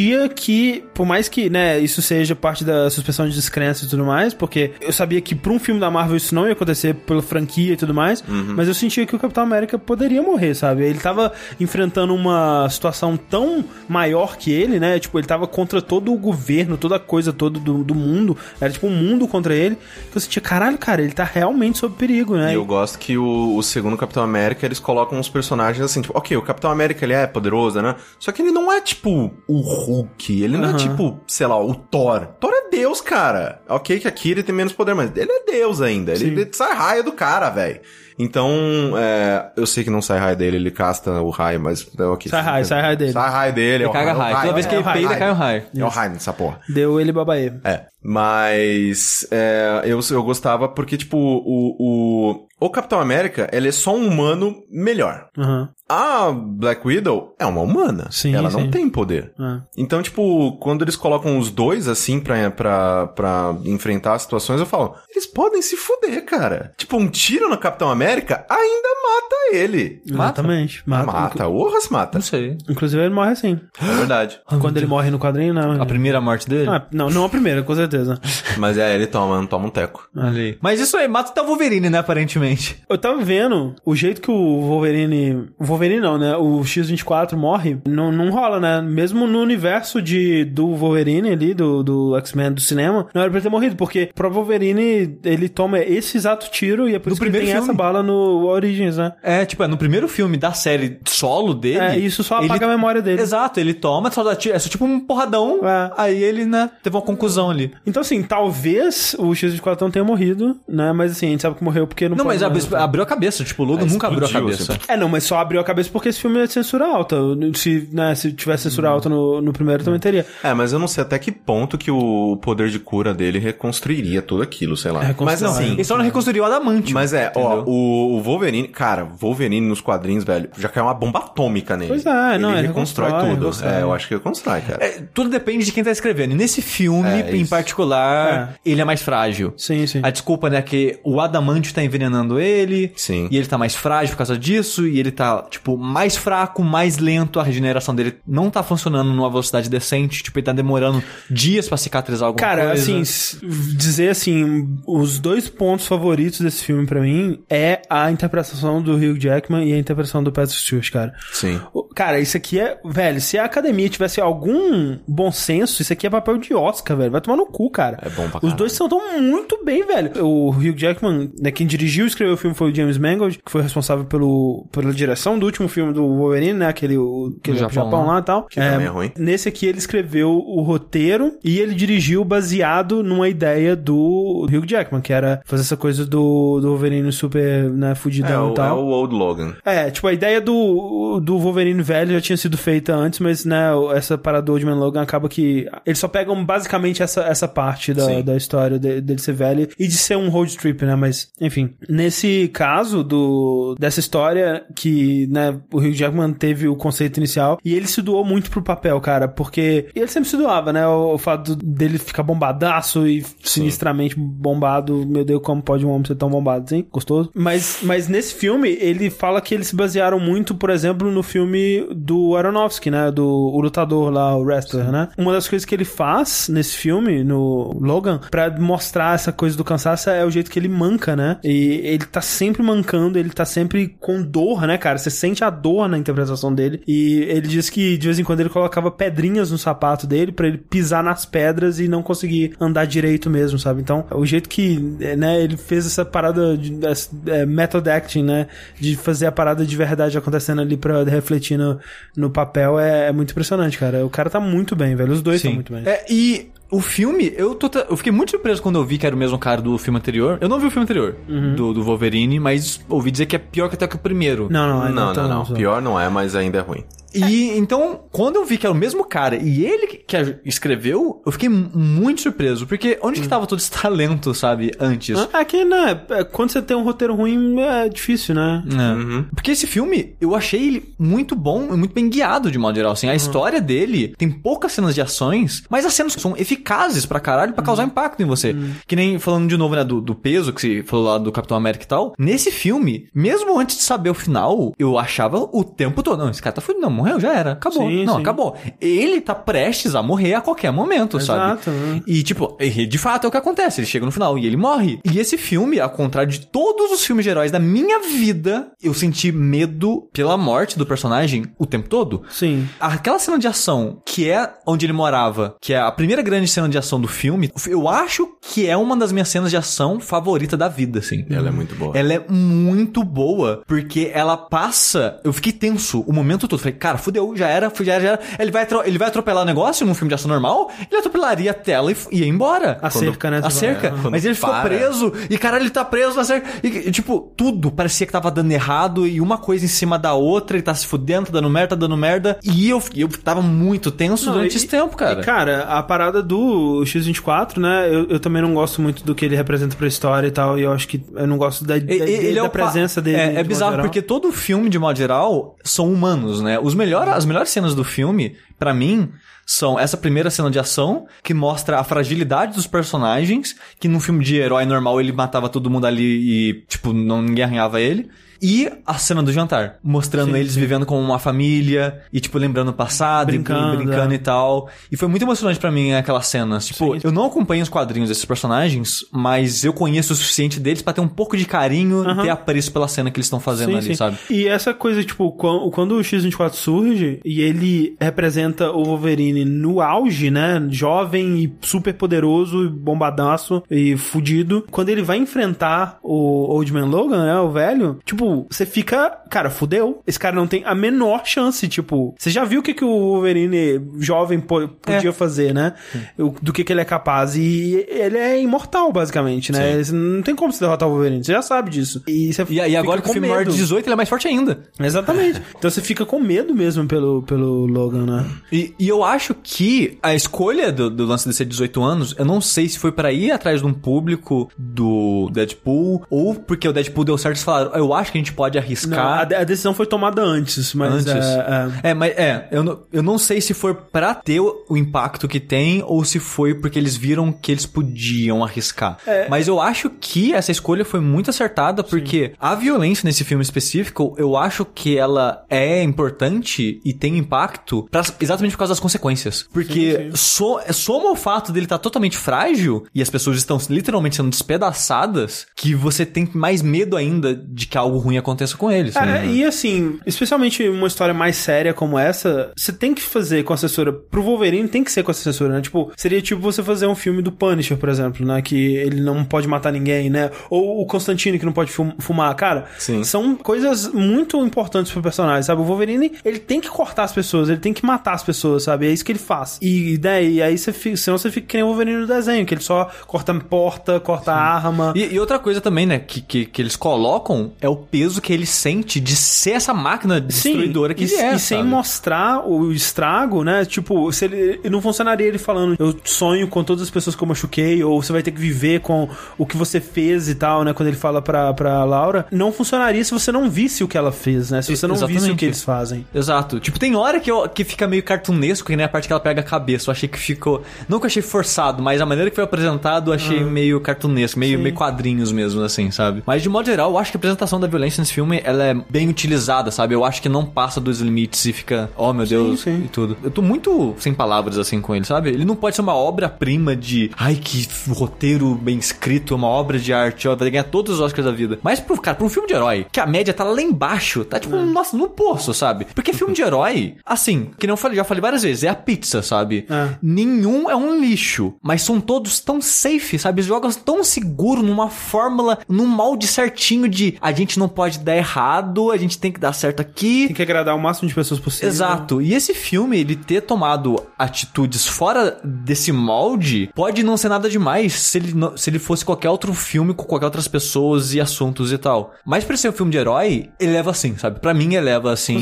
sentia 0.10 0.30
que, 0.30 0.84
por 0.94 1.06
mais 1.06 1.30
que, 1.30 1.50
né, 1.50 1.80
isso 1.80 2.02
seja 2.02 2.36
parte 2.36 2.64
da 2.64 2.90
suspensão 2.90 3.28
de 3.28 3.36
descrença 3.36 3.86
e 3.86 3.88
tudo 3.88 4.06
mais, 4.06 4.34
porque 4.34 4.72
eu 4.82 4.92
sabia 4.92 5.22
que 5.22 5.36
pra 5.36 5.52
um 5.52 5.60
filme 5.60 5.80
da 5.80 5.90
Marvel 5.92 6.18
isso 6.18 6.34
não 6.34 6.46
ia 6.48 6.54
acontecer 6.54 6.94
pela 6.94 7.22
franquia 7.22 7.74
e 7.74 7.78
tudo 7.78 7.94
mais, 7.94 8.24
mas 8.28 8.68
eu 8.68 8.74
sentia 8.74 9.06
que 9.06 9.16
o 9.16 9.20
Capitão 9.20 9.44
América 9.44 9.78
poderia 9.78 10.22
morrer, 10.22 10.56
sabe? 10.56 10.84
Ele 10.84 11.00
tava 11.00 11.32
enfrentando 11.60 12.14
uma 12.14 12.68
situação 12.70 13.18
tão 13.18 13.64
maior 13.88 14.38
que 14.38 14.52
ele, 14.52 14.80
né? 14.80 15.00
Tipo, 15.00 15.20
ele 15.20 15.28
tava 15.28 15.48
contra 15.48 15.82
todo 15.82 16.12
o 16.14 16.18
governo, 16.18 16.78
toda 16.78 16.96
a 16.96 17.00
coisa 17.00 17.32
toda 17.32 17.60
do, 17.60 17.84
do 17.84 17.96
mundo. 17.96 18.38
Era 18.60 18.72
tipo 18.72 18.88
um 18.88 18.96
mundo 18.96 19.28
contra 19.28 19.54
ele. 19.54 19.78
Que 20.12 20.18
eu 20.18 20.22
sentia, 20.22 20.42
caralho, 20.42 20.78
cara, 20.78 21.02
ele 21.02 21.12
tá 21.12 21.24
realmente 21.24 21.78
sob 21.78 21.96
perigo, 21.96 22.36
né? 22.36 22.52
E 22.52 22.56
eu 22.56 22.66
gosto 22.66 22.98
que 22.98 23.18
o, 23.18 23.56
o 23.56 23.64
segundo 23.64 23.98
Capitão 23.98 24.24
América, 24.24 24.66
eles 24.66 24.80
colocam 24.80 25.20
os 25.20 25.30
personagens 25.30 25.84
assim, 25.84 26.02
tipo, 26.02 26.18
ok, 26.18 26.36
o 26.38 26.42
Capitão 26.42 26.72
América 26.72 27.06
ele 27.06 27.14
é 27.14 27.28
poderoso, 27.28 27.82
né? 27.82 27.96
Só 28.20 28.32
que 28.32 28.42
ele 28.42 28.52
não 28.52 28.72
é 28.72 28.82
tipo 28.82 29.32
o 29.48 29.60
Hulk, 30.02 30.42
ele 30.44 30.58
não 30.58 30.66
é 30.66 30.70
Aham. 30.70 30.78
tipo, 30.78 31.20
sei 31.28 31.48
lá, 31.48 31.62
o 31.62 31.74
Thor. 31.76 32.28
Thor 32.40 32.52
é 32.54 32.70
Deus, 32.70 33.02
cara. 33.02 33.62
Ok 33.68 34.00
que 34.00 34.08
aqui 34.08 34.32
ele 34.32 34.44
tem 34.44 34.54
menos 34.56 34.74
poder, 34.74 34.94
mas 34.94 35.12
ele 35.16 35.32
é 35.32 35.52
Deus 35.52 35.82
ainda. 35.82 36.14
Ele, 36.14 36.28
ele 36.42 36.50
sai 36.52 36.74
raio 36.74 37.04
do 37.04 37.12
cara, 37.12 37.50
velho. 37.50 37.80
Então, 38.22 38.52
é, 38.98 39.52
eu 39.56 39.66
sei 39.66 39.82
que 39.82 39.90
não 39.90 40.02
sai 40.02 40.20
raio 40.20 40.36
dele, 40.36 40.58
ele 40.58 40.72
casta 40.72 41.10
o 41.22 41.30
raio, 41.30 41.58
mas 41.60 41.88
é 41.98 42.04
ok. 42.04 42.30
Sai 42.30 42.42
raio, 42.42 42.66
sai 42.66 42.82
raio 42.82 42.98
dele. 42.98 43.14
Sai 43.14 43.30
raio 43.32 43.54
dele, 43.54 43.72
é 43.72 43.76
Ele 43.76 43.86
o 43.86 43.92
caga 43.92 44.12
é 44.12 44.14
o 44.14 44.18
raio. 44.18 44.42
Toda 44.42 44.54
vez 44.54 44.66
que 44.66 44.76
é 44.76 44.78
ele 44.78 44.84
o 44.84 44.86
raio. 44.86 45.00
peida, 45.08 45.18
cai 45.18 45.32
um 45.32 45.36
raio. 45.36 45.64
É 45.74 45.84
o 45.86 45.88
raio 45.88 46.12
nessa 46.12 46.34
porra. 46.34 46.60
Deu 46.68 47.00
ele 47.00 47.14
babaê. 47.14 47.54
É, 47.64 47.86
mas 48.04 49.26
é, 49.32 49.84
eu, 49.86 50.00
eu 50.12 50.24
gostava 50.24 50.68
porque, 50.68 50.98
tipo, 50.98 51.18
o, 51.18 51.76
o, 51.80 52.48
o 52.60 52.70
Capitão 52.70 53.00
América, 53.00 53.50
ele 53.52 53.70
é 53.70 53.72
só 53.72 53.96
um 53.96 54.08
humano 54.08 54.64
melhor. 54.70 55.28
Aham. 55.38 55.70
A 55.92 56.32
Black 56.32 56.86
Widow 56.86 57.34
é 57.40 57.46
uma 57.48 57.62
humana. 57.62 58.10
Sim, 58.12 58.36
Ela 58.36 58.52
não 58.52 58.62
sim. 58.62 58.70
tem 58.70 58.88
poder. 58.88 59.34
Ah. 59.40 59.62
Então, 59.76 60.04
tipo, 60.04 60.56
quando 60.60 60.84
eles 60.84 60.96
colocam 60.96 61.40
os 61.40 61.50
dois 61.50 61.88
assim 61.88 62.20
pra, 62.20 62.52
pra, 62.52 63.08
pra 63.08 63.56
enfrentar 63.66 64.14
as 64.14 64.22
situações, 64.22 64.60
eu 64.60 64.68
falo, 64.68 64.94
eles 65.10 65.26
podem 65.26 65.64
se 65.64 65.76
fuder, 65.76 66.24
cara. 66.26 66.74
Tipo, 66.78 66.96
um 66.98 67.08
tiro 67.08 67.50
no 67.50 67.58
Capitão 67.58 67.90
América 67.90 68.46
ainda 68.48 68.88
mata 69.02 69.36
ele. 69.52 70.00
Mata? 70.12 70.42
Exatamente. 70.42 70.84
Mata. 70.86 71.12
Mata, 71.12 71.48
orra 71.48 71.82
se 71.82 71.92
mata. 71.92 72.20
Não 72.20 72.24
sei. 72.24 72.56
Inclusive 72.70 73.02
ele 73.02 73.14
morre 73.14 73.32
assim. 73.32 73.60
É 73.82 73.96
verdade. 73.96 74.40
Quando 74.62 74.78
ele 74.78 74.86
morre 74.86 75.10
no 75.10 75.18
quadrinho, 75.18 75.56
não. 75.56 75.82
A 75.82 75.86
primeira 75.88 76.22
morte 76.22 76.48
dele? 76.48 76.70
Ah, 76.70 76.86
não, 76.92 77.10
não 77.10 77.26
a 77.26 77.30
primeira, 77.30 77.64
com 77.64 77.74
certeza. 77.74 78.20
Mas 78.58 78.78
é, 78.78 78.94
ele 78.94 79.08
toma, 79.08 79.46
toma 79.48 79.66
um 79.66 79.72
teco. 79.72 80.08
Ali. 80.16 80.58
Mas 80.62 80.80
isso 80.80 80.96
aí, 80.98 81.08
mata 81.08 81.32
até 81.32 81.42
o 81.42 81.46
Wolverine, 81.46 81.90
né, 81.90 81.98
aparentemente. 81.98 82.49
Eu 82.90 82.98
tava 82.98 83.18
vendo 83.24 83.76
o 83.86 83.96
jeito 83.96 84.22
que 84.22 84.32
o 84.32 84.62
Wolverine. 84.62 85.48
O 85.58 85.64
Wolverine 85.66 86.00
não, 86.00 86.18
né? 86.18 86.36
O 86.38 86.64
X-24 86.64 87.36
morre. 87.36 87.78
Não, 87.88 88.12
não 88.12 88.30
rola, 88.32 88.60
né? 88.60 88.82
Mesmo 88.82 89.28
no 89.28 89.40
universo 89.42 90.02
de, 90.02 90.46
do 90.46 90.76
Wolverine 90.76 91.30
ali, 91.32 91.54
do, 91.54 91.84
do 91.84 92.18
X-Men 92.18 92.52
do 92.54 92.62
cinema, 92.62 93.08
não 93.14 93.22
era 93.22 93.30
pra 93.30 93.40
ele 93.40 93.44
ter 93.44 93.50
morrido, 93.50 93.76
porque 93.76 94.10
pro 94.14 94.30
Wolverine 94.32 95.18
ele 95.24 95.50
toma 95.50 95.80
esse 95.80 96.18
exato 96.18 96.50
tiro 96.52 96.90
e 96.90 96.96
é 96.96 97.00
por 97.00 97.10
No 97.10 97.14
isso 97.14 97.22
que 97.22 97.28
ele 97.28 97.32
tem 97.32 97.40
primeiro 97.42 97.58
essa 97.60 97.66
filme. 97.68 97.78
bala 97.78 98.02
no 98.04 98.46
Origins, 98.48 98.98
né? 98.98 99.14
É, 99.22 99.46
tipo, 99.46 99.64
é 99.64 99.68
no 99.68 99.78
primeiro 99.78 100.08
filme 100.08 100.38
da 100.38 100.52
série 100.54 101.00
solo 101.08 101.54
dele. 101.54 101.80
É, 101.80 101.98
isso 101.98 102.24
só 102.24 102.38
ele- 102.40 102.46
apaga 102.48 102.66
a 102.66 102.70
memória 102.70 103.02
dele. 103.02 103.22
Exato, 103.22 103.60
ele 103.60 103.74
toma, 103.74 104.12
só 104.12 104.24
dá 104.24 104.36
tiro, 104.36 104.56
é 104.56 104.60
só 104.60 104.70
tipo 104.70 104.86
um 104.86 105.00
porradão. 105.00 105.60
É. 105.64 105.92
Aí 105.98 106.24
ele, 106.24 106.46
né, 106.46 106.70
teve 106.84 106.96
uma 106.96 107.02
conclusão 107.02 107.50
ali. 107.50 107.72
Então, 107.86 108.02
assim, 108.02 108.22
talvez 108.24 109.16
o 109.20 109.34
X-24 109.36 109.82
não 109.82 109.92
tenha 109.92 110.06
morrido, 110.06 110.58
né? 110.68 110.92
Mas 110.92 111.12
assim, 111.12 111.28
a 111.28 111.30
gente 111.30 111.42
sabe 111.42 111.56
que 111.56 111.64
morreu 111.64 111.86
porque 111.88 112.08
não 112.10 112.16
Não, 112.18 112.26
pode 112.26 112.36
mas 112.42 112.66
abriu, 112.66 112.78
abriu 112.80 113.04
a 113.04 113.06
cabeça, 113.06 113.44
tipo, 113.44 113.64
o 113.64 113.66
Logan 113.66 113.86
É, 113.86 113.90
nunca 113.90 114.08
abriu 114.08 114.26
a 114.26 114.30
cabeça. 114.32 114.74
assim. 114.74 114.82
É, 114.88 114.96
não, 114.98 115.10
mas 115.10 115.24
só 115.24 115.38
abriu 115.40 115.60
a 115.60 115.64
cabeça 115.64 115.90
porque 115.92 116.10
esse 116.10 116.20
filme 116.20 116.40
é 116.40 116.46
de 116.46 116.54
censura 116.54 116.86
alta. 116.86 117.18
Se, 117.56 117.88
né, 117.92 118.14
se 118.16 118.32
tivesse 118.34 118.64
censura 118.64 118.90
alta 118.90 119.10
no, 119.10 119.42
no 119.42 119.52
primeiro, 119.54 119.84
também 119.84 120.00
teria. 120.00 120.26
É, 120.44 120.54
mas 120.54 120.74
eu 120.74 120.80
não 120.80 120.88
sei 120.88 121.02
até 121.04 121.18
que 121.20 121.32
ponto 121.32 121.78
que 121.78 121.92
o 121.92 122.38
poder 122.42 122.70
de 122.70 122.80
cura 122.80 123.14
dele 123.14 123.40
reconstruiria 123.40 124.22
tudo 124.22 124.44
aquilo, 124.44 124.76
sei 124.78 124.92
lá. 124.92 125.02
Mas 125.20 125.44
assim, 125.44 125.74
Ele 125.74 125.84
só 125.84 125.98
não 125.98 126.04
reconstruiu 126.04 126.44
o 126.44 126.46
adamante. 126.46 126.94
Mas 126.94 127.14
é, 127.14 127.32
ó, 127.36 127.40
entendeu? 127.58 127.64
o, 127.68 128.18
o 128.18 128.22
Wolverine, 128.22 128.68
cara, 128.68 129.04
Wolverine 129.06 129.68
nos 129.68 129.82
quadrinhos, 129.82 130.24
velho, 130.24 130.50
já 130.58 130.70
caiu 130.70 130.86
uma 130.86 130.94
bomba 130.94 131.20
atômica 131.20 131.76
nele. 131.78 131.90
Pois 131.90 132.06
é, 132.06 132.38
não, 132.38 132.52
ele 132.58 132.68
reconstrói 132.68 133.08
reconstrói, 133.10 133.30
tudo. 133.36 133.40
reconstrói. 133.42 133.74
É, 133.74 133.82
eu 133.82 133.94
acho 133.94 134.08
que 134.08 134.14
reconstrói, 134.14 134.62
cara. 134.62 134.84
É, 134.84 135.02
tudo 135.14 135.30
depende 135.30 135.66
de 135.66 135.72
quem 135.72 135.84
tá 135.84 135.92
escrevendo. 135.92 136.32
E 136.32 136.36
nesse 136.36 136.62
filme, 136.62 137.08
É, 137.10 137.36
em 137.36 137.46
particular, 137.46 138.56
ele 138.66 138.82
é 138.82 138.86
mais 138.86 139.02
frágil. 139.02 139.54
Sim, 139.58 139.86
sim. 139.88 140.00
A 140.04 140.10
desculpa, 140.10 140.50
né, 140.50 140.62
que 140.62 141.00
o 141.04 141.20
adamante 141.20 141.74
tá 141.74 141.84
envenenando 141.84 142.29
ele. 142.38 142.92
Sim. 142.98 143.30
E 143.32 143.38
ele 143.38 143.48
tá 143.48 143.58
mais 143.58 143.74
frágil 143.76 144.12
por 144.12 144.18
causa 144.18 144.38
disso. 144.38 144.86
E 144.86 145.00
ele 145.00 145.12
tá, 145.12 145.44
tipo, 145.50 145.78
mais 145.78 146.18
fraco, 146.18 146.62
mais 146.62 146.98
lento. 146.98 147.40
A 147.40 147.44
regeneração 147.44 147.96
dele 147.96 148.16
não 148.28 148.50
tá 148.50 148.62
funcionando 148.62 149.14
numa 149.14 149.30
velocidade 149.30 149.70
decente. 149.70 150.22
Tipo, 150.22 150.40
ele 150.40 150.46
tá 150.46 150.52
demorando 150.52 151.02
dias 151.30 151.70
pra 151.70 151.78
cicatrizar 151.78 152.28
alguma 152.28 152.46
Cara, 152.46 152.68
coisa. 152.68 152.82
assim, 152.84 153.00
s- 153.00 153.38
dizer 153.76 154.10
assim, 154.10 154.78
os 154.86 155.18
dois 155.20 155.48
pontos 155.48 155.88
favoritos 155.88 156.42
desse 156.42 156.66
filme 156.66 156.86
pra 156.86 157.00
mim 157.00 157.40
é 157.50 157.82
a 157.90 158.12
interpretação 158.12 158.82
do 158.82 158.96
Hugh 158.96 159.18
Jackman 159.18 159.70
e 159.70 159.74
a 159.74 159.78
interpretação 159.78 160.22
do 160.22 160.32
Patrick 160.32 160.60
Stewart, 160.60 160.92
cara. 160.92 161.14
Sim. 161.32 161.60
Cara, 161.96 162.20
isso 162.20 162.36
aqui 162.36 162.60
é. 162.60 162.78
Velho, 162.84 163.22
se 163.22 163.38
a 163.38 163.46
academia 163.46 163.88
tivesse 163.88 164.20
algum 164.20 164.98
bom 165.08 165.32
senso, 165.32 165.82
isso 165.82 165.94
aqui 165.94 166.08
é 166.08 166.10
papel 166.10 166.38
de 166.38 166.54
Oscar, 166.54 166.98
velho. 166.98 167.12
Vai 167.12 167.22
tomar 167.22 167.38
no 167.38 167.46
cu, 167.46 167.70
cara. 167.70 168.00
É 168.02 168.10
bom 168.10 168.28
pra 168.28 168.38
Os 168.38 168.42
caralho. 168.42 168.58
dois 168.58 168.72
são 168.74 168.90
tão 168.90 169.22
muito 169.22 169.64
bem, 169.64 169.86
velho. 169.86 170.26
O 170.26 170.50
Hugh 170.50 170.74
Jackman, 170.76 171.32
né, 171.40 171.52
quem 171.52 171.68
dirigiu 171.68 172.06
e 172.06 172.08
escreveu 172.20 172.34
o 172.34 172.38
filme 172.38 172.56
foi 172.56 172.72
o 172.72 172.76
James 172.76 172.98
Mangold, 172.98 173.38
que 173.44 173.52
foi 173.52 173.62
responsável 173.62 174.06
pelo, 174.06 174.66
pela 174.72 174.92
direção 174.94 175.40
do 175.40 175.46
último 175.46 175.68
filme 175.68 175.94
do 175.94 176.06
Wolverine, 176.06 176.54
né? 176.54 176.68
Aquele, 176.68 176.98
o, 176.98 177.34
aquele 177.40 177.58
Do 177.58 177.60
Japão, 177.62 177.84
Japão 177.86 178.06
lá 178.08 178.20
e 178.20 178.24
tal. 178.24 178.44
Que 178.48 178.60
também 178.60 178.86
é 178.88 178.90
ruim. 178.90 179.12
Nesse 179.18 179.48
aqui 179.50 179.66
ele 179.66 179.78
escreveu 179.78 180.32
o 180.32 180.62
roteiro 180.62 181.34
e 181.44 181.60
ele 181.60 181.74
dirigiu 181.74 182.24
baseado 182.24 183.02
numa 183.04 183.30
ideia 183.30 183.76
do 183.76 184.46
Hugh 184.52 184.66
Jackman, 184.68 185.02
que 185.02 185.14
era 185.14 185.42
fazer 185.46 185.64
essa 185.64 185.78
coisa 185.78 186.06
do, 186.06 186.60
do 186.60 186.70
Wolverine 186.70 187.12
super 187.12 187.70
né, 187.72 187.92
É, 187.92 187.96
fudidão 187.96 188.48
o, 188.48 188.50
e 188.50 188.52
é 188.52 188.56
tal. 188.56 188.84
o 188.84 188.88
Old 188.90 189.16
Logan. 189.16 189.56
É, 189.64 189.90
tipo, 189.90 190.08
a 190.08 190.14
ideia 190.14 190.42
do, 190.42 191.20
do 191.22 191.38
Wolverine 191.40 191.82
velho 191.82 192.14
já 192.14 192.22
tinha 192.22 192.38
sido 192.38 192.58
feita 192.58 192.94
antes, 192.96 193.20
mas, 193.20 193.46
né, 193.46 193.70
essa 193.96 194.18
parada 194.18 194.46
do 194.46 194.52
Old 194.52 194.66
Man 194.66 194.76
Logan 194.76 195.02
acaba 195.02 195.30
que. 195.30 195.68
Eles 195.86 196.00
só 196.00 196.08
pegam 196.08 196.44
basicamente 196.44 197.02
essa, 197.02 197.22
essa 197.22 197.48
parte 197.48 197.94
da, 197.94 198.06
Sim. 198.06 198.24
da 198.24 198.36
história 198.36 198.78
de- 198.78 199.02
dele 199.02 199.20
ser 199.20 199.34
velho 199.34 199.68
e 199.80 199.88
de 199.88 199.98
ser 199.98 200.18
um 200.18 200.30
road 200.30 200.58
trip, 200.58 200.84
né? 200.86 200.96
Mas, 200.96 201.30
enfim. 201.40 201.70
Nesse 201.88 202.09
caso 202.50 203.04
do, 203.04 203.76
dessa 203.80 204.00
história 204.00 204.66
que, 204.76 205.28
né, 205.28 205.60
o 205.72 205.78
Hugh 205.78 205.94
Jackman 205.94 206.34
teve 206.34 206.68
o 206.68 206.76
conceito 206.76 207.18
inicial 207.18 207.60
e 207.64 207.74
ele 207.74 207.88
se 207.88 208.02
doou 208.02 208.24
muito 208.24 208.50
pro 208.50 208.62
papel, 208.62 209.00
cara, 209.02 209.28
porque 209.28 209.88
ele 209.96 210.08
sempre 210.08 210.30
se 210.30 210.38
doava, 210.38 210.72
né? 210.74 210.88
O, 210.88 211.14
o 211.14 211.18
fato 211.18 211.56
dele 211.56 211.98
ficar 211.98 212.24
bombadaço 212.24 213.08
e 213.08 213.26
sinistramente 213.44 214.16
bombado. 214.18 215.06
Meu 215.06 215.24
Deus, 215.24 215.42
como 215.44 215.62
pode 215.62 215.86
um 215.86 215.90
homem 215.90 216.06
ser 216.06 216.16
tão 216.16 216.30
bombado 216.30 216.66
assim? 216.66 216.86
Gostoso. 216.92 217.32
Mas, 217.34 217.80
mas 217.84 218.08
nesse 218.08 218.34
filme, 218.34 218.70
ele 218.70 219.10
fala 219.10 219.42
que 219.42 219.54
eles 219.54 219.68
se 219.68 219.76
basearam 219.76 220.20
muito, 220.20 220.56
por 220.56 220.70
exemplo, 220.70 221.12
no 221.12 221.24
filme 221.24 221.88
do 221.96 222.36
Aronofsky, 222.36 222.90
né? 222.90 223.12
Do 223.12 223.28
o 223.28 223.62
lutador 223.62 224.12
lá, 224.12 224.36
o 224.36 224.44
wrestler, 224.44 224.92
né? 224.92 225.10
Uma 225.18 225.34
das 225.34 225.48
coisas 225.48 225.66
que 225.66 225.74
ele 225.74 225.86
faz 225.86 226.50
nesse 226.50 226.76
filme, 226.76 227.24
no 227.24 227.78
Logan, 227.80 228.20
pra 228.30 228.50
mostrar 228.60 229.16
essa 229.16 229.32
coisa 229.32 229.58
do 229.58 229.64
cansaço 229.64 230.10
é 230.10 230.26
o 230.26 230.32
jeito 230.32 230.50
que 230.50 230.60
ele 230.60 230.68
manca, 230.68 231.16
né? 231.16 231.38
E 231.44 231.82
ele 231.84 231.99
tá 232.06 232.22
sempre 232.22 232.62
mancando, 232.62 233.18
ele 233.18 233.30
tá 233.30 233.46
sempre 233.46 233.96
com 234.00 234.22
dor, 234.22 234.66
né, 234.68 234.78
cara? 234.78 234.98
Você 234.98 235.10
sente 235.10 235.44
a 235.44 235.50
dor 235.50 235.88
na 235.88 235.98
interpretação 235.98 236.54
dele. 236.54 236.82
E 236.88 237.26
ele 237.30 237.48
diz 237.48 237.70
que 237.70 237.98
de 237.98 238.08
vez 238.08 238.20
em 238.20 238.24
quando 238.24 238.40
ele 238.42 238.50
colocava 238.50 238.92
pedrinhas 238.92 239.52
no 239.52 239.58
sapato 239.58 240.06
dele 240.06 240.32
pra 240.32 240.48
ele 240.48 240.58
pisar 240.58 241.04
nas 241.04 241.26
pedras 241.26 241.80
e 241.80 241.88
não 241.88 242.02
conseguir 242.02 242.56
andar 242.60 242.86
direito 242.86 243.30
mesmo, 243.30 243.58
sabe? 243.58 243.82
Então, 243.82 244.06
o 244.12 244.26
jeito 244.26 244.50
que, 244.50 244.96
eh, 245.00 245.16
né, 245.16 245.42
ele 245.42 245.58
fez 245.58 245.86
essa 245.86 246.06
parada 246.06 246.58
de 246.58 246.86
essa, 246.86 247.10
é, 247.28 247.46
method 247.46 247.90
acting, 247.90 248.24
né, 248.24 248.48
de 248.80 248.96
fazer 248.96 249.26
a 249.26 249.32
parada 249.32 249.66
de 249.66 249.76
verdade 249.76 250.18
acontecendo 250.18 250.62
ali 250.62 250.78
pra 250.78 251.04
refletir 251.04 251.58
no, 251.58 251.80
no 252.16 252.30
papel 252.30 252.80
é, 252.80 253.08
é 253.08 253.12
muito 253.12 253.32
impressionante, 253.32 253.78
cara. 253.78 254.06
O 254.06 254.10
cara 254.10 254.30
tá 254.30 254.40
muito 254.40 254.76
bem, 254.76 254.96
velho. 254.96 255.12
Os 255.12 255.22
dois 255.22 255.38
estão 255.38 255.54
muito 255.54 255.74
bem. 255.74 255.84
É, 255.86 256.06
e 256.10 256.50
o 256.72 256.80
filme, 256.82 257.34
eu, 257.36 257.56
tô, 257.56 257.70
eu 257.90 257.98
fiquei 257.98 258.12
muito 258.12 258.32
surpreso 258.32 258.62
quando 258.62 258.76
eu 258.78 258.86
vi 258.86 258.98
que 258.98 259.06
era 259.06 259.16
o 259.16 259.20
mesmo 259.20 259.38
cara 259.40 259.62
do 259.62 259.78
filme 259.78 259.98
anterior. 260.00 260.38
Eu 260.42 260.48
não 260.50 260.60
vi 260.60 260.68
o 260.68 260.72
filme 260.72 260.84
anterior 260.84 261.16
do, 261.56 261.74
do 261.74 261.84
Wolverine, 261.84 262.40
mas 262.40 262.80
ouvi 262.88 263.12
dizer 263.12 263.26
que 263.26 263.36
é 263.36 263.40
pior 263.40 263.70
que 263.70 263.76
até 263.76 263.88
que 263.88 263.96
o 263.96 264.00
primeiro. 264.00 264.48
Não, 264.50 264.68
não, 264.68 264.88
é, 264.88 264.92
Não, 264.92 265.14
tá 265.14 265.24
não, 265.24 265.30
não. 265.30 265.46
só. 265.46 265.54
Pior 265.54 265.82
não 265.82 266.00
é, 266.00 266.08
mas 266.10 266.36
ainda 266.36 266.60
é 266.60 266.62
ruim. 266.62 266.84
E 267.12 267.58
então, 267.58 268.02
quando 268.12 268.36
eu 268.36 268.46
vi 268.46 268.56
que 268.56 268.68
era 268.68 268.74
o 268.74 268.78
mesmo 268.78 269.04
cara 269.04 269.36
e 269.36 269.66
ele 269.66 269.88
que 269.88 270.06
escreveu, 270.46 271.22
eu 271.26 271.32
fiquei 271.32 271.50
mu- 271.50 271.72
muito 271.74 272.22
surpreso. 272.22 272.68
Porque 272.68 273.00
onde 273.02 273.20
que 273.20 273.28
tava 273.28 273.48
todo 273.48 273.58
esse 273.58 273.72
talento, 273.72 274.32
sabe, 274.36 274.72
antes? 274.80 275.18
Ah, 275.34 275.40
Aqui, 275.40 275.66
né, 275.66 276.00
é, 276.10 276.24
quando 276.24 276.52
você 276.52 276.62
tem 276.62 276.78
um 276.78 276.84
roteiro 276.84 277.16
ruim, 277.16 277.60
é 277.62 277.90
difícil, 277.90 278.36
né? 278.36 278.64
É. 278.68 279.24
Porque 279.34 279.50
esse 279.52 279.66
filme, 279.66 280.14
eu 280.22 280.36
achei 280.36 280.68
ele 280.68 280.94
muito 281.00 281.36
bom 281.36 281.74
e 281.74 281.78
muito 281.78 281.94
bem 281.96 282.08
guiado, 282.10 282.52
de 282.52 282.60
modo 282.60 282.76
geral. 282.76 282.92
Assim, 282.92 283.10
a 283.10 283.16
história 283.16 283.60
dele 283.60 284.14
tem 284.16 284.30
poucas 284.30 284.72
cenas 284.74 284.94
de 284.94 285.02
ações, 285.02 285.64
mas 285.68 285.86
as 285.88 285.94
cenas 285.96 286.14
são 286.14 286.36
eficazes 286.38 286.59
pra 287.06 287.20
caralho 287.20 287.54
pra 287.54 287.64
causar 287.64 287.84
impacto 287.84 288.22
em 288.22 288.26
você. 288.26 288.56
Que 288.88 288.96
nem 288.96 289.20
falando 289.20 289.48
de 289.48 289.58
novo, 289.58 289.76
né, 289.76 289.84
do, 289.84 290.02
do 290.02 290.16
peso 290.16 290.54
que 290.54 290.62
você 290.62 290.84
falou 290.84 291.06
lá 291.06 291.18
do 291.18 291.32
Capitão 291.32 291.58
América 291.58 291.84
e 291.84 291.88
tal. 291.88 292.14
Nesse 292.18 292.52
filme, 292.52 293.08
mesmo 293.14 293.60
antes 293.60 293.78
de 293.78 293.84
saber 293.84 294.10
o 294.10 294.14
final, 294.14 294.74
eu 294.78 294.98
achava 294.98 295.38
o 295.52 295.64
tempo 295.64 296.04
todo, 296.04 296.20
não, 296.20 296.30
esse 296.30 296.42
cara 296.42 296.56
tá 296.56 296.62
fudido, 296.62 296.82
não, 296.82 296.90
morreu, 296.90 297.20
já 297.20 297.34
era, 297.34 297.54
acabou. 297.54 297.88
Sim, 297.88 298.06
não, 298.06 298.16
sim. 298.16 298.22
acabou. 298.22 298.56
Ele 298.80 299.22
tá 299.22 299.36
prestes 299.36 299.96
a 299.96 300.04
morrer 300.04 300.34
a 300.34 300.42
qualquer 300.42 300.72
momento, 300.72 301.20
sabe? 301.20 301.54
Exato, 301.54 301.72
né? 301.72 302.02
E, 302.06 302.24
tipo, 302.24 302.58
de 302.60 302.98
fato 302.98 303.26
é 303.26 303.28
o 303.28 303.32
que 303.32 303.38
acontece. 303.38 303.82
Ele 303.82 303.88
chega 303.88 304.06
no 304.06 304.12
final 304.12 304.38
e 304.38 304.46
ele 304.46 304.58
morre. 304.58 305.00
E 305.04 305.20
esse 305.20 305.38
filme, 305.38 305.80
ao 305.80 305.90
contrário 305.90 306.32
de 306.32 306.42
todos 306.42 306.92
os 306.92 307.06
filmes 307.06 307.24
de 307.24 307.30
heróis 307.30 307.52
da 307.52 307.60
minha 307.60 308.00
vida, 308.00 308.72
eu 308.82 308.94
senti 308.94 309.32
medo 309.32 310.10
pela 310.14 310.38
morte 310.38 310.78
do 310.78 310.86
personagem 310.86 311.46
o 311.58 311.66
tempo 311.66 311.90
todo. 311.90 312.24
Sim. 312.30 312.68
Aquela 312.80 313.20
cena 313.20 313.40
de 313.40 313.48
ação, 313.48 314.02
que 314.06 314.30
é 314.30 314.54
onde 314.66 314.86
ele 314.86 314.94
morava, 314.94 315.56
que 315.62 315.74
é 315.74 315.80
a 315.80 315.92
primeira 315.92 316.22
grande 316.22 316.49
cena 316.50 316.68
de 316.70 316.78
ação 316.78 317.00
do 317.00 317.08
filme, 317.08 317.52
eu 317.68 317.88
acho 317.88 318.28
que 318.42 318.68
é 318.68 318.76
uma 318.76 318.96
das 318.98 319.12
minhas 319.12 319.28
cenas 319.30 319.50
de 319.50 319.58
ação 319.58 320.00
favorita 320.00 320.58
da 320.58 320.68
vida, 320.68 321.00
assim. 321.00 321.26
Ela 321.30 321.50
é 321.50 321.52
muito 321.52 321.76
boa. 321.76 321.98
Ela 321.98 322.14
é 322.14 322.26
muito 322.30 323.04
boa, 323.04 323.62
porque 323.68 324.12
ela 324.14 324.36
passa. 324.38 325.20
Eu 325.24 325.32
fiquei 325.34 325.52
tenso 325.52 326.02
o 326.02 326.14
momento 326.14 326.48
todo. 326.48 326.60
Falei, 326.60 326.74
cara, 326.74 326.98
fudeu, 326.98 327.36
já 327.36 327.48
era, 327.48 327.72
já 327.82 327.94
era, 327.94 328.02
já 328.04 328.10
era. 328.10 328.20
Ele 328.40 328.52
vai, 328.52 328.64
atro- 328.64 328.84
ele 328.86 328.98
vai 328.98 329.08
atropelar 329.08 329.44
o 329.44 329.46
negócio 329.46 329.86
num 329.86 329.94
filme 329.94 330.10
de 330.10 330.16
ação 330.16 330.30
normal, 330.30 330.70
ele 330.90 331.00
atropelaria 331.00 331.52
a 331.52 331.54
tela 331.54 331.92
e 331.92 331.96
ia 332.20 332.26
embora. 332.28 332.78
A 332.82 332.90
cerca, 332.90 333.30
né? 333.32 333.42
A 333.44 333.50
cerca. 333.50 333.88
É, 333.88 334.10
Mas 334.10 334.26
ele 334.26 334.36
ficou 334.36 334.50
para. 334.50 334.64
preso. 334.70 335.14
E, 335.30 335.38
cara, 335.38 335.58
ele 335.58 335.70
tá 335.70 335.84
preso 335.86 336.16
na 336.16 336.24
cerca. 336.24 336.48
E, 336.64 336.68
e, 336.68 336.92
tipo, 336.92 337.32
tudo 337.38 337.72
parecia 337.72 338.06
que 338.06 338.12
tava 338.14 338.32
dando 338.32 338.52
errado. 338.52 339.08
E 339.08 339.22
uma 339.22 339.38
coisa 339.38 339.66
em 339.66 339.70
cima 339.70 339.98
da 340.00 340.14
outra. 340.14 340.58
Ele 340.58 340.64
tá 340.64 340.74
se 340.74 340.86
fudendo, 340.88 341.28
tá 341.28 341.34
dando 341.34 341.50
merda, 341.50 341.70
tá 341.70 341.76
dando 341.76 341.96
merda. 341.98 342.40
E 342.44 342.70
eu, 342.70 342.82
eu 342.96 343.08
tava 343.10 343.42
muito 343.42 343.92
tenso 343.92 344.26
Não, 344.28 344.34
durante 344.34 344.54
e- 344.54 344.58
esse 344.58 344.68
tempo, 344.68 344.96
cara. 344.96 345.22
E, 345.22 345.24
cara, 345.24 345.64
a 345.64 345.84
parada 345.84 346.22
do 346.24 346.39
X24, 346.84 347.58
né? 347.58 347.88
Eu, 347.94 348.08
eu 348.10 348.20
também 348.20 348.42
não 348.42 348.54
gosto 348.54 348.82
muito 348.82 349.04
do 349.04 349.14
que 349.16 349.26
ele 349.26 349.36
representa 349.36 349.76
pra 349.76 349.88
história 349.88 350.28
e 350.28 350.32
tal. 350.32 350.58
E 350.58 350.64
eu 350.64 350.72
acho 350.72 350.88
que 350.88 351.04
eu 351.16 351.28
não 351.28 351.38
gosto 351.38 351.64
da, 351.66 351.78
da, 351.78 351.94
E- 351.94 351.98
e- 351.98 352.06
dele, 352.06 352.30
é 352.32 352.34
da 352.36 352.44
o 352.44 352.50
pa- 352.50 352.52
presença 352.64 353.02
dele. 353.02 353.18
de 353.18 353.22
É, 353.24 353.26
é 353.26 353.34
modo 353.38 353.48
bizarro, 353.48 353.72
geral. 353.72 353.86
porque 353.86 354.02
todo 354.02 354.32
filme, 354.32 354.70
de 354.70 354.80
modo 354.80 354.98
geral, 354.98 355.56
são 355.64 355.92
humanos, 355.92 356.42
né? 356.42 356.60
Os 356.60 356.74
melhor, 356.74 357.08
as 357.10 357.26
melhores 357.26 357.50
cenas 357.50 357.74
do 357.76 357.84
filme, 357.84 358.36
pra 358.58 358.74
mim, 358.74 359.10
são 359.46 359.80
essa 359.80 359.98
primeira 359.98 360.30
cena 360.30 360.52
de 360.52 360.60
ação, 360.60 361.08
que 361.24 361.34
mostra 361.34 361.80
a 361.80 361.84
fragilidade 361.84 362.54
dos 362.56 362.68
personagens, 362.68 363.56
que 363.80 363.88
num 363.88 364.00
filme 364.00 364.24
de 364.24 364.36
herói 364.36 364.66
normal 364.66 365.00
ele 365.02 365.12
matava 365.12 365.50
todo 365.50 365.70
mundo 365.70 365.86
ali 365.88 366.04
e, 366.50 366.54
tipo, 366.68 366.94
não, 366.94 367.22
ninguém 367.22 367.44
arranhava 367.46 367.82
ele. 367.82 368.10
E 368.42 368.70
a 368.86 368.96
cena 368.96 369.22
do 369.22 369.32
jantar, 369.32 369.78
mostrando 369.84 370.32
Sim, 370.32 370.40
eles 370.40 370.56
vivendo 370.56 370.86
como 370.86 371.02
uma 371.02 371.20
família 371.20 372.02
e, 372.12 372.20
tipo, 372.20 372.38
lembrando 372.38 372.70
o 372.70 372.74
passado 372.74 373.28
Brincando, 373.28 373.74
e 373.74 373.86
brincando 373.86 374.14
é. 374.14 374.16
e 374.16 374.20
tal. 374.20 374.70
E 374.92 374.98
foi 374.98 375.08
muito 375.08 375.24
emocionante 375.24 375.60
pra 375.60 375.72
mim 375.72 375.94
aquelas 375.94 376.28
cenas. 376.28 376.68
Tipo, 376.68 376.94
Sim. 376.94 377.02
eu 377.04 377.12
não 377.12 377.26
acompanho 377.26 377.64
os 377.64 377.70
quadrinhos 377.70 378.10
desses 378.10 378.26
personagens, 378.26 379.06
mas 379.12 379.64
eu 379.64 379.74
conheço 379.74 380.14
o 380.14 380.16
suficiente 380.16 380.60
deles 380.60 380.82
pra 380.82 380.94
ter 380.94 381.02
um 381.02 381.08
pouco 381.08 381.36
de 381.36 381.46
carinho 381.46 382.04
e 382.04 382.08
Aham. 382.08 382.24
ter 382.24 382.30
apreço 382.30 382.72
pela 382.72 382.88
cena 382.88 383.12
que 383.12 383.18
eles 383.18 383.26
estão 383.26 383.40
fazendo 383.40 383.72
Sim, 383.72 383.78
ali, 383.78 383.86
sim. 383.88 383.96
sabe? 383.96 384.18
E 384.30 384.48
essa 384.48 384.74
coisa, 384.74 385.04
tipo, 385.04 385.32
quando, 385.32 385.98
o 385.98 386.02
X24 386.02 386.54
surge 386.54 387.20
e 387.26 387.42
ele 387.42 387.96
representa 388.00 388.72
o 388.72 388.84
Wolverine 388.86 389.44
no 389.46 389.82
auge, 389.82 390.32
né? 390.32 390.66
Jovem 390.70 391.44
e 391.44 391.54
super 391.62 391.94
poderoso, 391.94 392.66
e 392.66 392.70
bombadaço 392.70 393.64
e 393.70 393.98
fudido. 393.98 394.66
Quando 394.72 394.90
ele 394.90 395.02
vai 395.02 395.18
enfrentar 395.18 396.00
o 396.02 396.54
Old 396.54 396.72
Man 396.72 396.86
Logan, 396.86 397.26
né? 397.26 397.40
O 397.40 397.52
velho, 397.52 398.00
tipo, 398.06 398.29
você 398.50 398.66
fica, 398.66 399.10
cara, 399.30 399.50
fudeu. 399.50 400.02
Esse 400.06 400.20
cara 400.20 400.36
não 400.36 400.48
tem 400.48 400.64
a 400.66 400.74
menor 400.76 401.26
chance, 401.26 401.68
tipo. 401.68 402.16
Você 402.18 402.30
já 402.30 402.44
viu 402.46 402.60
o 402.60 402.64
que, 402.64 402.74
que 402.74 402.84
o 402.86 402.90
Wolverine 402.90 403.82
jovem 404.00 404.40
po- 404.40 404.68
podia 404.68 405.12
fazer, 405.14 405.54
né? 405.54 405.74
O- 406.18 406.34
Do 406.42 406.52
que, 406.54 406.64
que 406.64 406.72
ele 406.74 406.82
é 406.82 406.86
capaz. 406.86 407.36
E 407.36 407.86
ele 407.88 408.18
é 408.18 408.42
imortal, 408.42 408.92
basicamente, 408.92 409.52
né? 409.52 409.82
Você 409.84 409.94
Não 409.94 410.22
tem 410.22 410.36
como 410.36 410.52
se 410.54 410.60
derrotar 410.60 410.88
o 410.88 410.92
Wolverine. 410.92 411.24
Você 411.24 411.32
já 411.32 411.42
sabe 411.42 411.70
disso. 411.72 412.02
E, 412.08 412.32
você 412.34 412.46
E, 412.50 412.56
e 412.56 412.76
agora 412.76 413.02
que 413.02 413.06
o 413.06 413.08
com 413.08 413.14
filme 413.14 413.28
é 413.28 413.32
maior 413.32 413.44
de 413.44 413.50
medo. 413.52 413.58
18, 413.60 413.86
ele 413.86 413.94
é 413.94 413.96
mais 413.96 414.10
forte 414.10 414.28
ainda. 414.28 414.64
Exatamente. 414.80 415.42
Então 415.58 415.70
você 415.70 415.82
fica 415.82 416.06
com 416.06 416.20
medo 416.20 416.54
mesmo 416.56 416.86
pelo, 416.88 417.22
pelo 417.24 417.66
Logan, 417.66 418.06
né? 418.06 418.26
E, 418.52 418.74
e 418.80 418.88
eu 418.88 419.04
acho 419.04 419.34
que 419.36 419.98
a 420.02 420.14
escolha 420.16 420.72
do, 420.72 420.90
do 420.90 421.06
lance 421.06 421.28
de 421.28 421.36
ser 421.36 421.46
18 421.46 421.82
anos, 421.84 422.16
eu 422.18 422.24
não 422.26 422.40
sei 422.40 422.68
se 422.70 422.80
foi 422.80 422.92
pra 422.92 423.12
ir 423.12 423.32
atrás 423.32 423.60
de 423.62 423.68
um 423.68 423.74
público 423.74 424.50
do 424.58 425.30
Deadpool, 425.34 426.04
ou 426.10 426.36
porque 426.36 426.68
o 426.68 426.74
Deadpool 426.74 427.04
deu 427.04 427.18
certo 427.18 427.38
e 427.38 427.44
falaram, 427.44 427.72
eu 427.76 427.94
acho 427.94 428.12
que 428.12 428.19
a 428.20 428.24
gente 428.24 428.34
pode 428.34 428.56
Não, 428.58 428.62
a, 428.62 428.66
arriscar. 428.66 429.20
a 429.40 429.44
decisão 429.44 429.74
foi 429.74 429.86
tomada 429.86 430.22
antes, 430.22 430.74
mas 430.74 430.94
Antes. 431.08 431.26
é, 431.26 431.72
é, 431.84 431.90
É, 431.92 431.94
mas 431.94 432.12
é, 432.18 432.48
eu 432.52 432.64
não, 432.64 432.80
eu 432.92 433.04
não 433.04 433.18
sei 433.18 433.42
se 433.42 433.54
foi 433.54 433.74
pra 433.74 434.14
ter 434.16 434.40
o, 434.40 434.66
o 434.70 434.78
impacto 434.78 435.28
que 435.28 435.40
tem 435.40 435.84
ou 435.86 436.04
se 436.04 436.20
foi 436.20 436.54
porque 436.54 436.78
eles 436.78 436.96
viram 436.96 437.32
que 437.32 437.52
eles 437.52 437.66
podiam 437.66 438.44
arriscar. 438.44 438.98
Mas 439.30 439.48
eu 439.48 439.60
acho 439.62 439.90
que 439.90 440.34
essa 440.34 440.52
escolha 440.52 440.84
foi 440.86 441.00
muito 441.00 441.30
acertada 441.30 441.84
porque 441.84 442.34
a 442.40 442.56
violência 442.56 443.06
nesse 443.06 443.24
filme 443.24 443.44
específico, 443.44 444.14
eu 444.18 444.36
acho 444.38 444.66
que 444.66 444.98
ela 444.98 445.44
é 445.50 445.82
importante 445.84 446.80
e 446.84 446.94
tem 446.94 447.18
impacto 447.18 447.88
pra- 447.90 448.04
exatamente 448.20 448.52
por 448.54 448.60
causa 448.60 448.72
das 448.74 448.80
consequências. 448.80 449.48
Porque 449.52 450.12
so- 450.16 450.60
soma 450.72 451.12
o 451.12 451.16
fato 451.16 451.52
dele 451.52 451.66
estar 451.66 451.78
totalmente 451.78 452.18
frágil 452.18 452.86
e 452.94 453.02
as 453.02 453.10
pessoas 453.10 453.38
estão 453.38 453.58
literalmente 453.70 454.16
sendo 454.18 454.30
despedaçadas 454.30 455.48
que 455.56 455.74
você 455.76 456.06
tem 456.06 456.30
mais 456.34 456.62
medo 456.62 456.96
ainda 456.98 457.36
de 457.36 457.66
que 457.68 457.78
algo 457.78 457.98
ruim 457.98 458.09
aconteça 458.18 458.56
com 458.58 458.72
eles. 458.72 458.96
É, 458.96 459.26
e 459.26 459.44
assim, 459.44 460.00
especialmente 460.06 460.68
uma 460.68 460.88
história 460.88 461.14
mais 461.14 461.36
séria 461.36 461.74
como 461.74 461.98
essa, 461.98 462.52
você 462.56 462.72
tem 462.72 462.94
que 462.94 463.02
fazer 463.02 463.44
com 463.44 463.54
a 463.54 463.56
assessora. 463.56 463.92
Pro 463.94 464.22
Wolverine 464.22 464.68
tem 464.68 464.84
que 464.84 464.92
ser 464.92 465.04
com 465.04 465.12
a 465.12 465.14
assessora, 465.14 465.54
né? 465.54 465.62
Tipo, 465.62 465.92
seria 465.98 466.22
tipo 466.22 466.42
você 466.42 466.62
fazer 466.64 466.88
um 466.88 466.96
filme 466.96 467.22
do 467.22 467.32
Punisher, 467.32 467.78
por 467.78 467.90
exemplo, 467.90 468.26
né? 468.26 468.42
Que 468.42 468.76
ele 468.76 469.02
não 469.02 469.24
pode 469.24 469.48
matar 469.48 469.72
ninguém, 469.72 470.10
né? 470.10 470.32
Ou 470.50 470.82
o 470.82 470.86
Constantine 470.86 471.40
que 471.40 471.46
não 471.46 471.54
pode 471.54 471.72
fum- 471.72 471.94
fumar. 472.00 472.34
Cara, 472.36 472.66
Sim. 472.78 473.04
são 473.04 473.36
coisas 473.36 473.88
muito 473.92 474.38
importantes 474.46 474.92
pro 474.92 475.02
personagem, 475.02 475.44
sabe? 475.44 475.62
O 475.62 475.66
Wolverine, 475.66 476.14
ele 476.24 476.40
tem 476.40 476.60
que 476.62 476.70
cortar 476.70 477.04
as 477.04 477.12
pessoas, 477.12 477.50
ele 477.50 477.60
tem 477.60 477.74
que 477.74 477.86
matar 477.86 478.14
as 478.14 478.24
pessoas, 478.24 478.64
sabe? 478.64 478.88
É 478.88 478.92
isso 478.92 479.04
que 479.04 479.12
ele 479.12 479.20
faz. 479.20 479.58
E, 479.62 480.00
né, 480.02 480.24
e 480.24 480.42
aí 480.42 480.58
você 480.58 480.72
fica, 480.72 480.98
senão 480.98 481.18
você 481.18 481.30
fica 481.32 481.48
que 481.48 481.58
nem 481.58 481.64
o 481.64 481.68
Wolverine 481.68 481.98
no 482.02 482.08
desenho, 482.08 482.46
que 482.46 482.54
ele 482.54 482.62
só 482.62 482.90
corta 483.08 483.34
porta, 483.34 484.00
corta 484.00 484.34
arma. 484.34 484.94
E, 484.96 485.14
e 485.14 485.20
outra 485.20 485.40
coisa 485.40 485.62
também, 485.62 485.86
né, 485.86 486.00
que, 486.00 486.22
que, 486.22 486.46
que 486.46 486.62
eles 486.62 486.76
colocam 486.76 487.52
é 487.62 487.68
o 487.70 487.76
peso 487.76 487.99
que 488.22 488.32
ele 488.32 488.46
sente 488.46 489.00
de 489.00 489.16
ser 489.16 489.52
essa 489.52 489.74
máquina 489.74 490.20
destruidora 490.20 490.94
que 490.94 491.04
e, 491.04 491.08
ele 491.08 491.16
é. 491.16 491.36
E 491.36 491.40
sem 491.40 491.58
sabe? 491.60 491.70
mostrar 491.70 492.48
o 492.48 492.72
estrago, 492.72 493.44
né? 493.44 493.66
Tipo, 493.66 494.12
se 494.12 494.26
ele 494.26 494.70
não 494.70 494.82
funcionaria 494.82 495.28
ele 495.28 495.38
falando, 495.38 495.76
eu 495.80 495.96
sonho 496.04 496.48
com 496.48 496.64
todas 496.64 496.84
as 496.84 496.90
pessoas 496.90 497.16
que 497.16 497.24
eu 497.24 497.28
machuquei, 497.28 497.84
ou 497.84 498.02
você 498.02 498.12
vai 498.12 498.22
ter 498.22 498.32
que 498.32 498.40
viver 498.40 498.82
com 498.82 499.10
o 499.38 499.46
que 499.46 499.58
você 499.58 499.80
fez 499.80 500.30
e 500.30 500.36
tal, 500.36 500.64
né? 500.64 500.74
Quando 500.74 500.88
ele 500.88 500.98
fala 500.98 501.22
pra, 501.22 501.54
pra 501.54 501.84
Laura, 501.84 502.26
não 502.32 502.52
funcionaria 502.52 503.04
se 503.04 503.12
você 503.12 503.32
não 503.32 503.50
visse 503.50 503.84
o 503.84 503.88
que 503.88 503.98
ela 503.98 504.12
fez, 504.12 504.52
né? 504.52 504.62
Se 504.62 504.76
você 504.76 504.88
não 504.88 504.96
visse 504.96 505.06
o 505.06 505.10
Exatamente. 505.10 505.40
que 505.40 505.46
eles 505.46 505.64
fazem. 505.64 506.06
Exato. 506.14 506.60
Tipo, 506.60 506.80
tem 506.80 506.96
hora 506.96 507.20
que, 507.20 507.30
eu, 507.30 507.48
que 507.50 507.64
fica 507.64 507.88
meio 507.88 508.04
cartunesco, 508.04 508.68
que 508.68 508.76
nem 508.76 508.86
a 508.86 508.90
parte 508.90 509.08
que 509.08 509.14
ela 509.14 509.20
pega 509.20 509.42
a 509.42 509.44
cabeça. 509.44 509.90
Eu 509.90 509.92
achei 509.92 510.08
que 510.08 510.18
ficou. 510.18 510.64
Não 510.88 511.00
que 511.00 511.06
eu 511.06 511.08
achei 511.08 511.22
forçado, 511.22 511.82
mas 511.82 512.02
a 512.02 512.06
maneira 512.06 512.30
que 512.30 512.36
foi 512.36 512.44
apresentado 512.44 513.12
eu 513.12 513.16
achei 513.16 513.44
meio 513.44 513.80
cartunesco, 513.80 514.40
meio, 514.40 514.58
Sim. 514.58 514.64
meio 514.64 514.76
quadrinhos 514.76 515.32
mesmo, 515.32 515.62
assim, 515.62 515.92
sabe? 515.92 516.24
Mas 516.26 516.42
de 516.42 516.50
modo 516.50 516.66
geral, 516.66 516.92
eu 516.92 516.98
acho 516.98 517.12
que 517.12 517.18
a 517.18 517.20
apresentação 517.20 517.60
da 517.60 517.68
violência 517.68 517.79
nesse 517.80 518.14
filme 518.14 518.42
ela 518.44 518.64
é 518.64 518.74
bem 518.74 519.10
utilizada, 519.10 519.72
sabe? 519.72 519.96
Eu 519.96 520.06
acho 520.06 520.22
que 520.22 520.30
não 520.30 520.46
passa 520.46 520.80
dos 520.80 521.00
limites 521.00 521.46
e 521.46 521.54
fica, 521.54 521.90
oh 521.96 522.14
meu 522.14 522.26
Deus, 522.26 522.62
sim. 522.62 522.84
e 522.86 522.88
tudo. 522.88 523.18
Eu 523.24 523.32
tô 523.32 523.42
muito 523.42 523.96
sem 523.98 524.14
palavras 524.14 524.58
assim 524.58 524.82
com 524.82 524.96
ele, 524.96 525.06
sabe? 525.06 525.30
Ele 525.30 525.46
não 525.46 525.56
pode 525.56 525.76
ser 525.76 525.82
uma 525.82 525.96
obra-prima 525.96 526.76
de, 526.76 527.12
ai, 527.18 527.36
que 527.36 527.68
roteiro 527.90 528.56
bem 528.56 528.78
escrito, 528.78 529.36
uma 529.36 529.48
obra 529.48 529.80
de 529.80 529.94
arte, 529.94 530.28
ó, 530.28 530.36
vai 530.36 530.50
ganhar 530.50 530.64
todos 530.64 530.96
os 530.96 531.02
Oscars 531.02 531.26
da 531.26 531.32
vida. 531.32 531.60
Mas 531.64 531.80
pro 531.80 532.00
cara, 532.00 532.16
pra 532.16 532.26
um 532.26 532.30
filme 532.30 532.48
de 532.48 532.54
herói, 532.54 532.86
que 532.92 533.00
a 533.00 533.06
média 533.06 533.34
tá 533.34 533.44
lá 533.44 533.62
embaixo, 533.62 534.26
tá 534.26 534.40
tipo, 534.40 534.56
nossa, 534.56 534.98
no 534.98 535.10
poço, 535.10 535.54
sabe? 535.54 535.86
Porque 535.96 536.14
filme 536.14 536.34
de 536.34 536.42
herói, 536.42 536.96
assim, 537.06 537.52
que 537.58 537.68
não 537.68 537.78
falei, 537.78 537.98
já 537.98 538.04
falei 538.04 538.22
várias 538.22 538.44
vezes, 538.44 538.64
é 538.64 538.70
a 538.70 538.76
pizza, 538.76 539.22
sabe? 539.22 539.66
É. 539.70 539.90
Nenhum 540.02 540.70
é 540.70 540.76
um 540.76 541.00
lixo, 541.00 541.54
mas 541.62 541.82
são 541.82 542.02
todos 542.02 542.40
tão 542.40 542.62
safe, 542.62 543.18
sabe? 543.18 543.42
Os 543.42 543.48
jogos 543.48 543.76
tão 543.76 544.04
seguro 544.04 544.62
numa 544.62 544.90
fórmula, 544.90 545.60
num 545.68 545.88
molde 545.88 546.28
certinho 546.28 546.88
de 546.88 547.16
a 547.22 547.32
gente 547.32 547.58
não 547.58 547.69
pode 547.70 548.00
dar 548.00 548.16
errado, 548.16 548.92
a 548.92 548.98
gente 548.98 549.18
tem 549.18 549.32
que 549.32 549.40
dar 549.40 549.54
certo 549.54 549.80
aqui. 549.82 550.28
Tem 550.28 550.36
que 550.36 550.42
agradar 550.42 550.76
o 550.76 550.80
máximo 550.80 551.08
de 551.08 551.16
pessoas 551.16 551.40
possível. 551.40 551.70
Exato. 551.70 552.22
E 552.22 552.34
esse 552.34 552.54
filme, 552.54 553.00
ele 553.00 553.16
ter 553.16 553.42
tomado 553.42 553.96
atitudes 554.18 554.86
fora 554.88 555.40
desse 555.44 555.92
molde, 555.92 556.70
pode 556.76 557.04
não 557.04 557.18
ser 557.18 557.30
nada 557.30 557.50
demais 557.50 557.94
se 557.94 558.18
ele, 558.18 558.34
não- 558.34 558.56
se 558.58 558.70
ele 558.70 558.80
fosse 558.80 559.04
qualquer 559.06 559.30
outro 559.30 559.54
filme 559.54 559.94
com 559.94 560.04
qualquer 560.04 560.26
outras 560.26 560.48
pessoas 560.48 561.14
e 561.14 561.22
assuntos 561.22 561.72
e 561.72 561.78
tal. 561.78 562.14
Mas 562.26 562.44
pra 562.44 562.58
ser 562.58 562.70
um 562.70 562.74
filme 562.74 562.92
de 562.92 562.98
herói, 562.98 563.50
ele 563.60 563.72
leva 563.74 563.92
assim, 563.92 564.16
sabe? 564.18 564.40
Pra 564.40 564.54
mim, 564.54 564.74
ele 564.76 564.82
leva 564.86 565.12
assim 565.12 565.38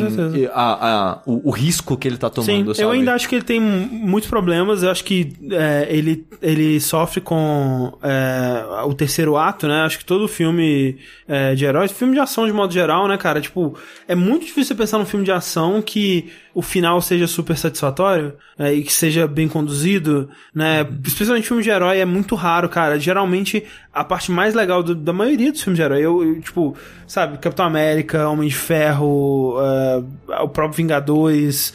a, 0.53 0.87
a- 1.13 1.21
o, 1.25 1.49
o 1.49 1.51
risco 1.51 1.95
que 1.97 2.07
ele 2.07 2.17
tá 2.17 2.29
tomando, 2.29 2.73
Sim, 2.75 2.81
eu 2.81 2.91
ainda 2.91 3.13
acho 3.13 3.27
que 3.29 3.35
ele 3.35 3.43
tem 3.43 3.59
muitos 3.59 4.29
problemas. 4.29 4.83
Eu 4.83 4.91
acho 4.91 5.03
que 5.03 5.33
é, 5.51 5.87
ele, 5.89 6.25
ele 6.41 6.79
sofre 6.79 7.21
com 7.21 7.97
é, 8.01 8.63
o 8.85 8.93
terceiro 8.93 9.37
ato, 9.37 9.67
né? 9.67 9.81
Acho 9.81 9.99
que 9.99 10.05
todo 10.05 10.27
filme 10.27 10.97
é, 11.27 11.55
de 11.55 11.65
heróis, 11.65 11.91
filme 11.91 12.15
de 12.17 12.23
ação 12.23 12.45
de 12.45 12.51
modo 12.53 12.73
geral, 12.73 13.07
né, 13.07 13.17
cara? 13.17 13.39
Tipo, 13.39 13.77
é 14.07 14.15
muito 14.15 14.45
difícil 14.45 14.75
pensar 14.75 14.97
num 14.97 15.05
filme 15.05 15.23
de 15.23 15.31
ação 15.31 15.81
que 15.81 16.31
o 16.53 16.61
final 16.61 16.99
seja 17.01 17.27
super 17.27 17.55
satisfatório 17.57 18.33
é, 18.57 18.73
e 18.73 18.83
que 18.83 18.91
seja 18.91 19.27
bem 19.27 19.47
conduzido, 19.47 20.29
né? 20.53 20.85
Especialmente 21.05 21.47
filme 21.47 21.63
de 21.63 21.69
herói 21.69 21.99
é 21.99 22.05
muito 22.05 22.35
raro, 22.35 22.67
cara. 22.67 22.99
Geralmente 22.99 23.63
a 23.93 24.03
parte 24.03 24.31
mais 24.31 24.53
legal 24.53 24.83
do- 24.83 24.95
da 24.95 25.13
maioria 25.13 25.51
dos 25.51 25.61
filmes 25.61 25.77
de 25.77 25.83
herói, 25.83 26.01
eu, 26.01 26.23
eu, 26.23 26.41
tipo, 26.41 26.75
sabe, 27.07 27.37
Capitão 27.37 27.65
América, 27.65 28.27
Homem 28.29 28.49
de 28.49 28.55
Ferro, 28.55 29.55
é, 29.61 30.41
o 30.43 30.49
próprio 30.49 30.77
Vingadores 30.77 31.73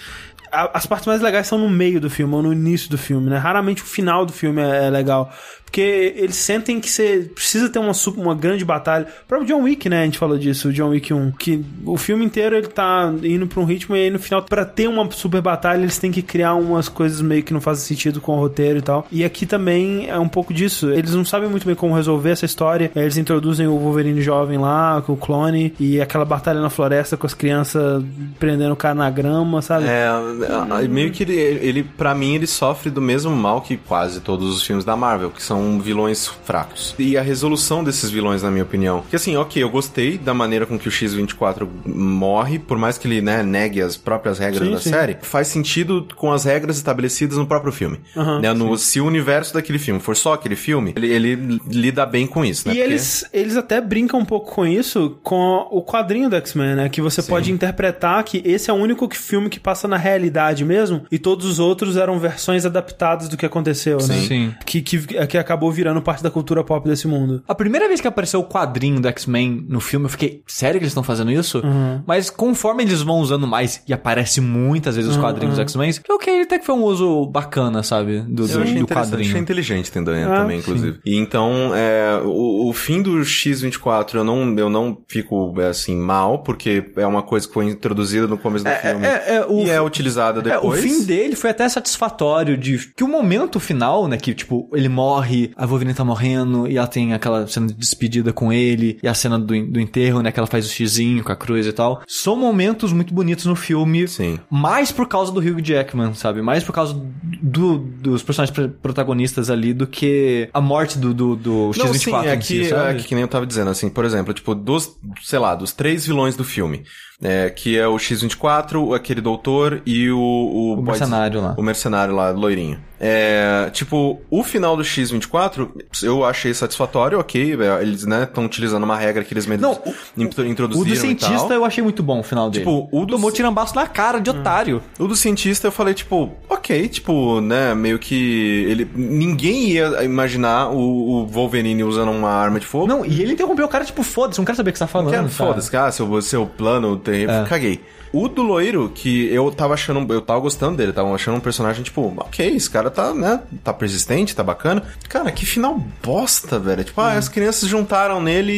as 0.52 0.84
partes 0.84 1.06
mais 1.06 1.22
legais 1.22 1.46
são 1.46 1.56
no 1.56 1.66
meio 1.70 1.98
do 1.98 2.10
filme 2.10 2.34
ou 2.34 2.42
no 2.42 2.52
início 2.52 2.90
do 2.90 2.98
filme, 2.98 3.30
né? 3.30 3.38
Raramente 3.38 3.82
o 3.82 3.86
final 3.86 4.26
do 4.26 4.34
filme 4.34 4.60
é, 4.60 4.84
é 4.86 4.90
legal. 4.90 5.32
Porque 5.72 6.12
eles 6.18 6.36
sentem 6.36 6.78
que 6.78 6.90
você 6.90 7.30
precisa 7.34 7.66
ter 7.70 7.78
uma, 7.78 7.92
uma 8.18 8.34
grande 8.34 8.62
batalha. 8.62 9.06
O 9.24 9.26
próprio 9.26 9.48
John 9.48 9.62
Wick, 9.62 9.88
né? 9.88 10.02
A 10.02 10.04
gente 10.04 10.18
falou 10.18 10.36
disso, 10.36 10.68
o 10.68 10.72
John 10.72 10.90
Wick 10.90 11.14
1. 11.14 11.30
Que 11.30 11.64
o 11.86 11.96
filme 11.96 12.26
inteiro 12.26 12.54
ele 12.54 12.66
tá 12.66 13.10
indo 13.22 13.46
pra 13.46 13.58
um 13.58 13.64
ritmo 13.64 13.96
e 13.96 14.02
aí 14.02 14.10
no 14.10 14.18
final, 14.18 14.42
pra 14.42 14.66
ter 14.66 14.86
uma 14.86 15.10
super 15.10 15.40
batalha, 15.40 15.80
eles 15.80 15.96
têm 15.96 16.12
que 16.12 16.20
criar 16.20 16.56
umas 16.56 16.90
coisas 16.90 17.22
meio 17.22 17.42
que 17.42 17.54
não 17.54 17.60
fazem 17.60 17.86
sentido 17.86 18.20
com 18.20 18.36
o 18.36 18.38
roteiro 18.38 18.80
e 18.80 18.82
tal. 18.82 19.06
E 19.10 19.24
aqui 19.24 19.46
também 19.46 20.10
é 20.10 20.18
um 20.18 20.28
pouco 20.28 20.52
disso. 20.52 20.90
Eles 20.90 21.14
não 21.14 21.24
sabem 21.24 21.48
muito 21.48 21.66
bem 21.66 21.74
como 21.74 21.94
resolver 21.94 22.32
essa 22.32 22.44
história. 22.44 22.92
Aí 22.94 23.04
Eles 23.04 23.16
introduzem 23.16 23.66
o 23.66 23.78
Wolverine 23.78 24.20
jovem 24.20 24.58
lá, 24.58 25.00
com 25.00 25.14
o 25.14 25.16
clone, 25.16 25.72
e 25.80 26.02
aquela 26.02 26.26
batalha 26.26 26.60
na 26.60 26.68
floresta 26.68 27.16
com 27.16 27.26
as 27.26 27.32
crianças 27.32 28.04
prendendo 28.38 28.74
o 28.74 28.76
cara 28.76 28.94
na 28.94 29.08
grama, 29.08 29.62
sabe? 29.62 29.86
É, 29.88 30.86
meio 30.86 31.10
que 31.10 31.22
ele, 31.22 31.34
ele, 31.34 31.82
pra 31.82 32.14
mim, 32.14 32.34
ele 32.34 32.46
sofre 32.46 32.90
do 32.90 33.00
mesmo 33.00 33.34
mal 33.34 33.62
que 33.62 33.78
quase 33.78 34.20
todos 34.20 34.54
os 34.54 34.62
filmes 34.62 34.84
da 34.84 34.94
Marvel, 34.94 35.30
que 35.30 35.42
são 35.42 35.61
vilões 35.80 36.26
fracos. 36.26 36.94
E 36.98 37.16
a 37.16 37.22
resolução 37.22 37.82
desses 37.84 38.10
vilões, 38.10 38.42
na 38.42 38.50
minha 38.50 38.64
opinião. 38.64 39.02
Que 39.08 39.16
assim, 39.16 39.36
ok, 39.36 39.62
eu 39.62 39.70
gostei 39.70 40.18
da 40.18 40.34
maneira 40.34 40.66
com 40.66 40.78
que 40.78 40.88
o 40.88 40.90
X-24 40.90 41.68
morre, 41.86 42.58
por 42.58 42.78
mais 42.78 42.98
que 42.98 43.06
ele, 43.08 43.20
né, 43.20 43.42
negue 43.42 43.80
as 43.80 43.96
próprias 43.96 44.38
regras 44.38 44.62
Sim, 44.66 44.72
da 44.72 44.80
sim. 44.80 44.90
série, 44.90 45.16
faz 45.22 45.48
sentido 45.48 46.06
com 46.16 46.32
as 46.32 46.44
regras 46.44 46.76
estabelecidas 46.76 47.36
no 47.36 47.46
próprio 47.46 47.72
filme. 47.72 48.00
Aham, 48.16 48.40
né, 48.40 48.52
no, 48.52 48.76
se 48.76 49.00
o 49.00 49.06
universo 49.06 49.54
daquele 49.54 49.78
filme 49.78 50.00
for 50.00 50.16
só 50.16 50.32
aquele 50.34 50.56
filme, 50.56 50.92
ele, 50.96 51.08
ele 51.12 51.60
lida 51.68 52.04
bem 52.06 52.26
com 52.26 52.44
isso, 52.44 52.68
né? 52.68 52.74
E 52.74 52.78
Porque- 52.78 52.90
eles, 52.90 53.24
eles 53.32 53.56
até 53.56 53.80
brincam 53.80 54.20
um 54.20 54.24
pouco 54.24 54.52
com 54.54 54.66
isso 54.66 55.18
com 55.22 55.66
o 55.70 55.82
quadrinho 55.82 56.28
do 56.28 56.36
X-Men, 56.36 56.74
né? 56.76 56.88
Que 56.88 57.00
você 57.00 57.22
pode 57.22 57.50
interpretar 57.52 58.22
que 58.24 58.42
esse 58.44 58.70
é 58.70 58.72
o 58.72 58.76
único 58.76 59.08
que- 59.08 59.18
filme 59.18 59.48
que 59.48 59.60
passa 59.60 59.86
na 59.86 59.96
realidade 59.96 60.64
mesmo, 60.64 61.02
e 61.10 61.18
todos 61.18 61.46
os 61.46 61.58
outros 61.58 61.96
eram 61.96 62.18
versões 62.18 62.64
adaptadas 62.66 63.28
do 63.28 63.36
que 63.36 63.46
aconteceu, 63.46 63.98
né? 63.98 64.14
Sim. 64.26 64.54
Que, 64.64 64.80
que, 64.82 64.98
que 65.26 65.38
acabou 65.52 65.70
virando 65.70 66.00
parte 66.00 66.22
da 66.22 66.30
cultura 66.30 66.64
pop 66.64 66.88
desse 66.88 67.06
mundo. 67.06 67.42
A 67.46 67.54
primeira 67.54 67.86
vez 67.86 68.00
que 68.00 68.08
apareceu 68.08 68.40
o 68.40 68.44
quadrinho 68.44 69.00
do 69.00 69.08
X-Men 69.08 69.66
no 69.68 69.80
filme, 69.80 70.06
eu 70.06 70.10
fiquei, 70.10 70.42
sério 70.46 70.78
que 70.80 70.84
eles 70.84 70.92
estão 70.92 71.02
fazendo 71.02 71.30
isso? 71.30 71.58
Uhum. 71.58 72.02
Mas 72.06 72.30
conforme 72.30 72.82
eles 72.82 73.02
vão 73.02 73.16
usando 73.18 73.46
mais, 73.46 73.82
e 73.86 73.92
aparece 73.92 74.40
muitas 74.40 74.96
vezes 74.96 75.10
os 75.10 75.16
Uhum, 75.16 75.22
quadrinhos 75.22 75.56
do 75.56 75.60
X-Men, 75.62 75.92
que 75.92 76.12
ok, 76.12 76.40
até 76.42 76.58
que 76.58 76.64
foi 76.64 76.74
um 76.74 76.82
uso 76.82 77.26
bacana, 77.26 77.82
sabe? 77.82 78.20
Do, 78.20 78.46
do, 78.46 78.52
Eu 78.52 78.62
achei 78.62 78.78
do 78.78 78.86
quadrinho. 78.86 79.28
achei 79.28 79.40
inteligente 79.40 79.92
tem 79.92 80.02
Ah, 80.02 80.36
também, 80.36 80.58
inclusive. 80.58 80.98
E 81.04 81.16
então, 81.16 81.72
é, 81.74 82.20
o, 82.24 82.68
o 82.68 82.72
fim 82.72 83.02
do 83.02 83.22
X-24 83.24 84.14
eu 84.14 84.24
não, 84.24 84.58
eu 84.58 84.70
não 84.70 84.98
fico, 85.06 85.54
é, 85.60 85.68
assim, 85.68 85.96
mal, 85.96 86.38
porque 86.42 86.90
é 86.96 87.06
uma 87.06 87.22
coisa 87.22 87.46
que 87.46 87.52
foi 87.54 87.66
introduzida 87.66 88.26
no 88.26 88.38
começo 88.38 88.64
do 88.64 88.70
filme 88.70 89.06
é, 89.06 89.36
é, 89.36 89.46
o 89.46 89.62
e 89.64 89.70
é 89.70 89.80
utilizada 89.80 90.38
É, 90.48 90.56
o 90.58 90.62
depois. 90.62 90.82
fim 90.82 91.04
dele 91.04 91.36
foi 91.36 91.50
até 91.50 91.68
satisfatório 91.68 92.56
de 92.56 92.78
que 92.96 93.04
o 93.04 93.08
momento 93.08 93.60
final, 93.60 94.08
né, 94.08 94.16
que 94.16 94.32
tipo, 94.34 94.68
ele 94.72 94.88
morre, 94.88 95.41
a 95.56 95.66
Wolverine 95.66 95.94
tá 95.94 96.04
morrendo 96.04 96.68
e 96.68 96.76
ela 96.76 96.86
tem 96.86 97.12
aquela 97.12 97.46
cena 97.46 97.66
de 97.66 97.74
despedida 97.74 98.32
com 98.32 98.52
ele 98.52 98.98
e 99.02 99.08
a 99.08 99.14
cena 99.14 99.38
do, 99.38 99.46
do 99.66 99.80
enterro, 99.80 100.20
né, 100.22 100.30
que 100.30 100.38
ela 100.38 100.46
faz 100.46 100.66
o 100.66 100.68
xizinho 100.68 101.24
com 101.24 101.32
a 101.32 101.36
cruz 101.36 101.66
e 101.66 101.72
tal. 101.72 102.02
São 102.06 102.36
momentos 102.36 102.92
muito 102.92 103.12
bonitos 103.14 103.46
no 103.46 103.56
filme. 103.56 104.06
Sim. 104.08 104.38
Mais 104.50 104.92
por 104.92 105.08
causa 105.08 105.32
do 105.32 105.40
Hugh 105.40 105.60
Jackman, 105.64 106.14
sabe? 106.14 106.42
Mais 106.42 106.62
por 106.64 106.72
causa 106.72 106.94
do, 107.42 107.78
dos 107.78 108.22
personagens 108.22 108.54
pr- 108.54 108.68
protagonistas 108.82 109.50
ali 109.50 109.72
do 109.72 109.86
que 109.86 110.48
a 110.52 110.60
morte 110.60 110.98
do, 110.98 111.12
do, 111.14 111.36
do 111.36 111.72
X-24 111.72 111.84
Não, 111.84 111.94
sim, 111.94 112.28
é 112.28 112.40
si, 112.40 112.58
que, 112.60 112.64
sabe? 112.68 112.90
é 112.90 112.94
que, 112.94 113.04
que 113.08 113.14
nem 113.14 113.22
eu 113.22 113.28
tava 113.28 113.46
dizendo, 113.46 113.70
assim, 113.70 113.88
por 113.88 114.04
exemplo, 114.04 114.32
tipo, 114.34 114.54
dos, 114.54 114.96
sei 115.22 115.38
lá, 115.38 115.54
dos 115.54 115.72
três 115.72 116.06
vilões 116.06 116.36
do 116.36 116.44
filme, 116.44 116.82
é, 117.22 117.48
que 117.50 117.78
é 117.78 117.86
o 117.86 117.98
X-24, 117.98 118.94
aquele 118.94 119.20
doutor 119.20 119.80
e 119.86 120.10
o... 120.10 120.18
O, 120.18 120.74
O 120.78 120.82
mercenário 120.82 121.40
lá. 121.40 121.54
O 121.56 121.62
mercenário 121.62 122.14
lá, 122.14 122.30
loirinho. 122.30 122.78
É, 123.04 123.68
tipo, 123.72 124.20
o 124.30 124.44
final 124.44 124.76
do 124.76 124.84
X-24, 124.84 125.68
eu 126.04 126.24
achei 126.24 126.54
satisfatório, 126.54 127.18
ok, 127.18 127.56
é, 127.60 127.82
eles, 127.82 128.04
né, 128.04 128.22
estão 128.22 128.44
utilizando 128.44 128.84
uma 128.84 128.96
regra 128.96 129.24
que 129.24 129.34
eles 129.34 129.44
mesmos 129.44 129.66
Não, 129.68 129.72
o- 129.74 129.94
intro- 130.22 130.44
O 130.44 130.46
introduziram 130.46 130.88
do 130.88 130.96
cientista 131.00 131.52
eu 131.52 131.64
achei 131.64 131.82
muito 131.82 132.00
bom 132.00 132.20
o 132.20 132.22
final 132.22 132.48
dele. 132.48 132.64
Tipo, 132.64 132.88
o 132.92 133.04
do- 133.04 133.14
Tomou 133.14 133.32
tirambaço 133.32 133.74
na 133.74 133.88
cara 133.88 134.20
de 134.20 134.30
otário. 134.30 134.80
O 135.00 135.08
do 135.08 135.16
cientista 135.16 135.66
eu 135.66 135.72
falei, 135.72 135.94
tipo, 135.94 136.30
ok, 136.48 136.88
tipo, 136.88 137.40
né, 137.40 137.74
meio 137.74 137.98
que 137.98 138.64
ele... 138.68 138.88
Ninguém 138.94 139.70
ia 139.70 140.04
imaginar 140.04 140.70
o, 140.70 140.78
o 141.22 141.26
Wolverine 141.26 141.82
usando 141.82 142.12
uma 142.12 142.30
arma 142.30 142.60
de 142.60 142.66
fogo. 142.66 142.86
Não, 142.86 143.04
e 143.04 143.20
ele 143.20 143.32
interrompeu 143.32 143.66
o 143.66 143.68
cara, 143.68 143.84
tipo, 143.84 144.04
foda-se, 144.04 144.38
não 144.38 144.44
quero 144.44 144.56
saber 144.56 144.70
o 144.70 144.72
que 144.72 144.78
você 144.78 144.84
tá 144.84 144.88
falando. 144.88 145.28
Foda-se, 145.28 145.68
cara, 145.70 145.90
seu, 145.90 146.22
seu 146.22 146.46
plano 146.46 146.96
É. 147.14 147.44
Caguei. 147.48 147.80
O 148.12 148.28
do 148.28 148.42
loiro, 148.42 148.92
que 148.94 149.32
eu 149.32 149.50
tava 149.50 149.72
achando, 149.72 150.12
eu 150.12 150.20
tava 150.20 150.38
gostando 150.38 150.76
dele, 150.76 150.92
tava 150.92 151.14
achando 151.14 151.38
um 151.38 151.40
personagem, 151.40 151.82
tipo, 151.82 152.12
ok, 152.18 152.54
esse 152.54 152.68
cara 152.68 152.90
tá, 152.90 153.14
né, 153.14 153.40
tá 153.64 153.72
persistente, 153.72 154.36
tá 154.36 154.42
bacana. 154.42 154.82
Cara, 155.08 155.32
que 155.32 155.46
final 155.46 155.82
bosta, 156.02 156.58
velho. 156.58 156.84
Tipo, 156.84 157.00
ah, 157.00 157.12
as 157.12 157.30
crianças 157.30 157.66
juntaram 157.66 158.20
nele 158.20 158.52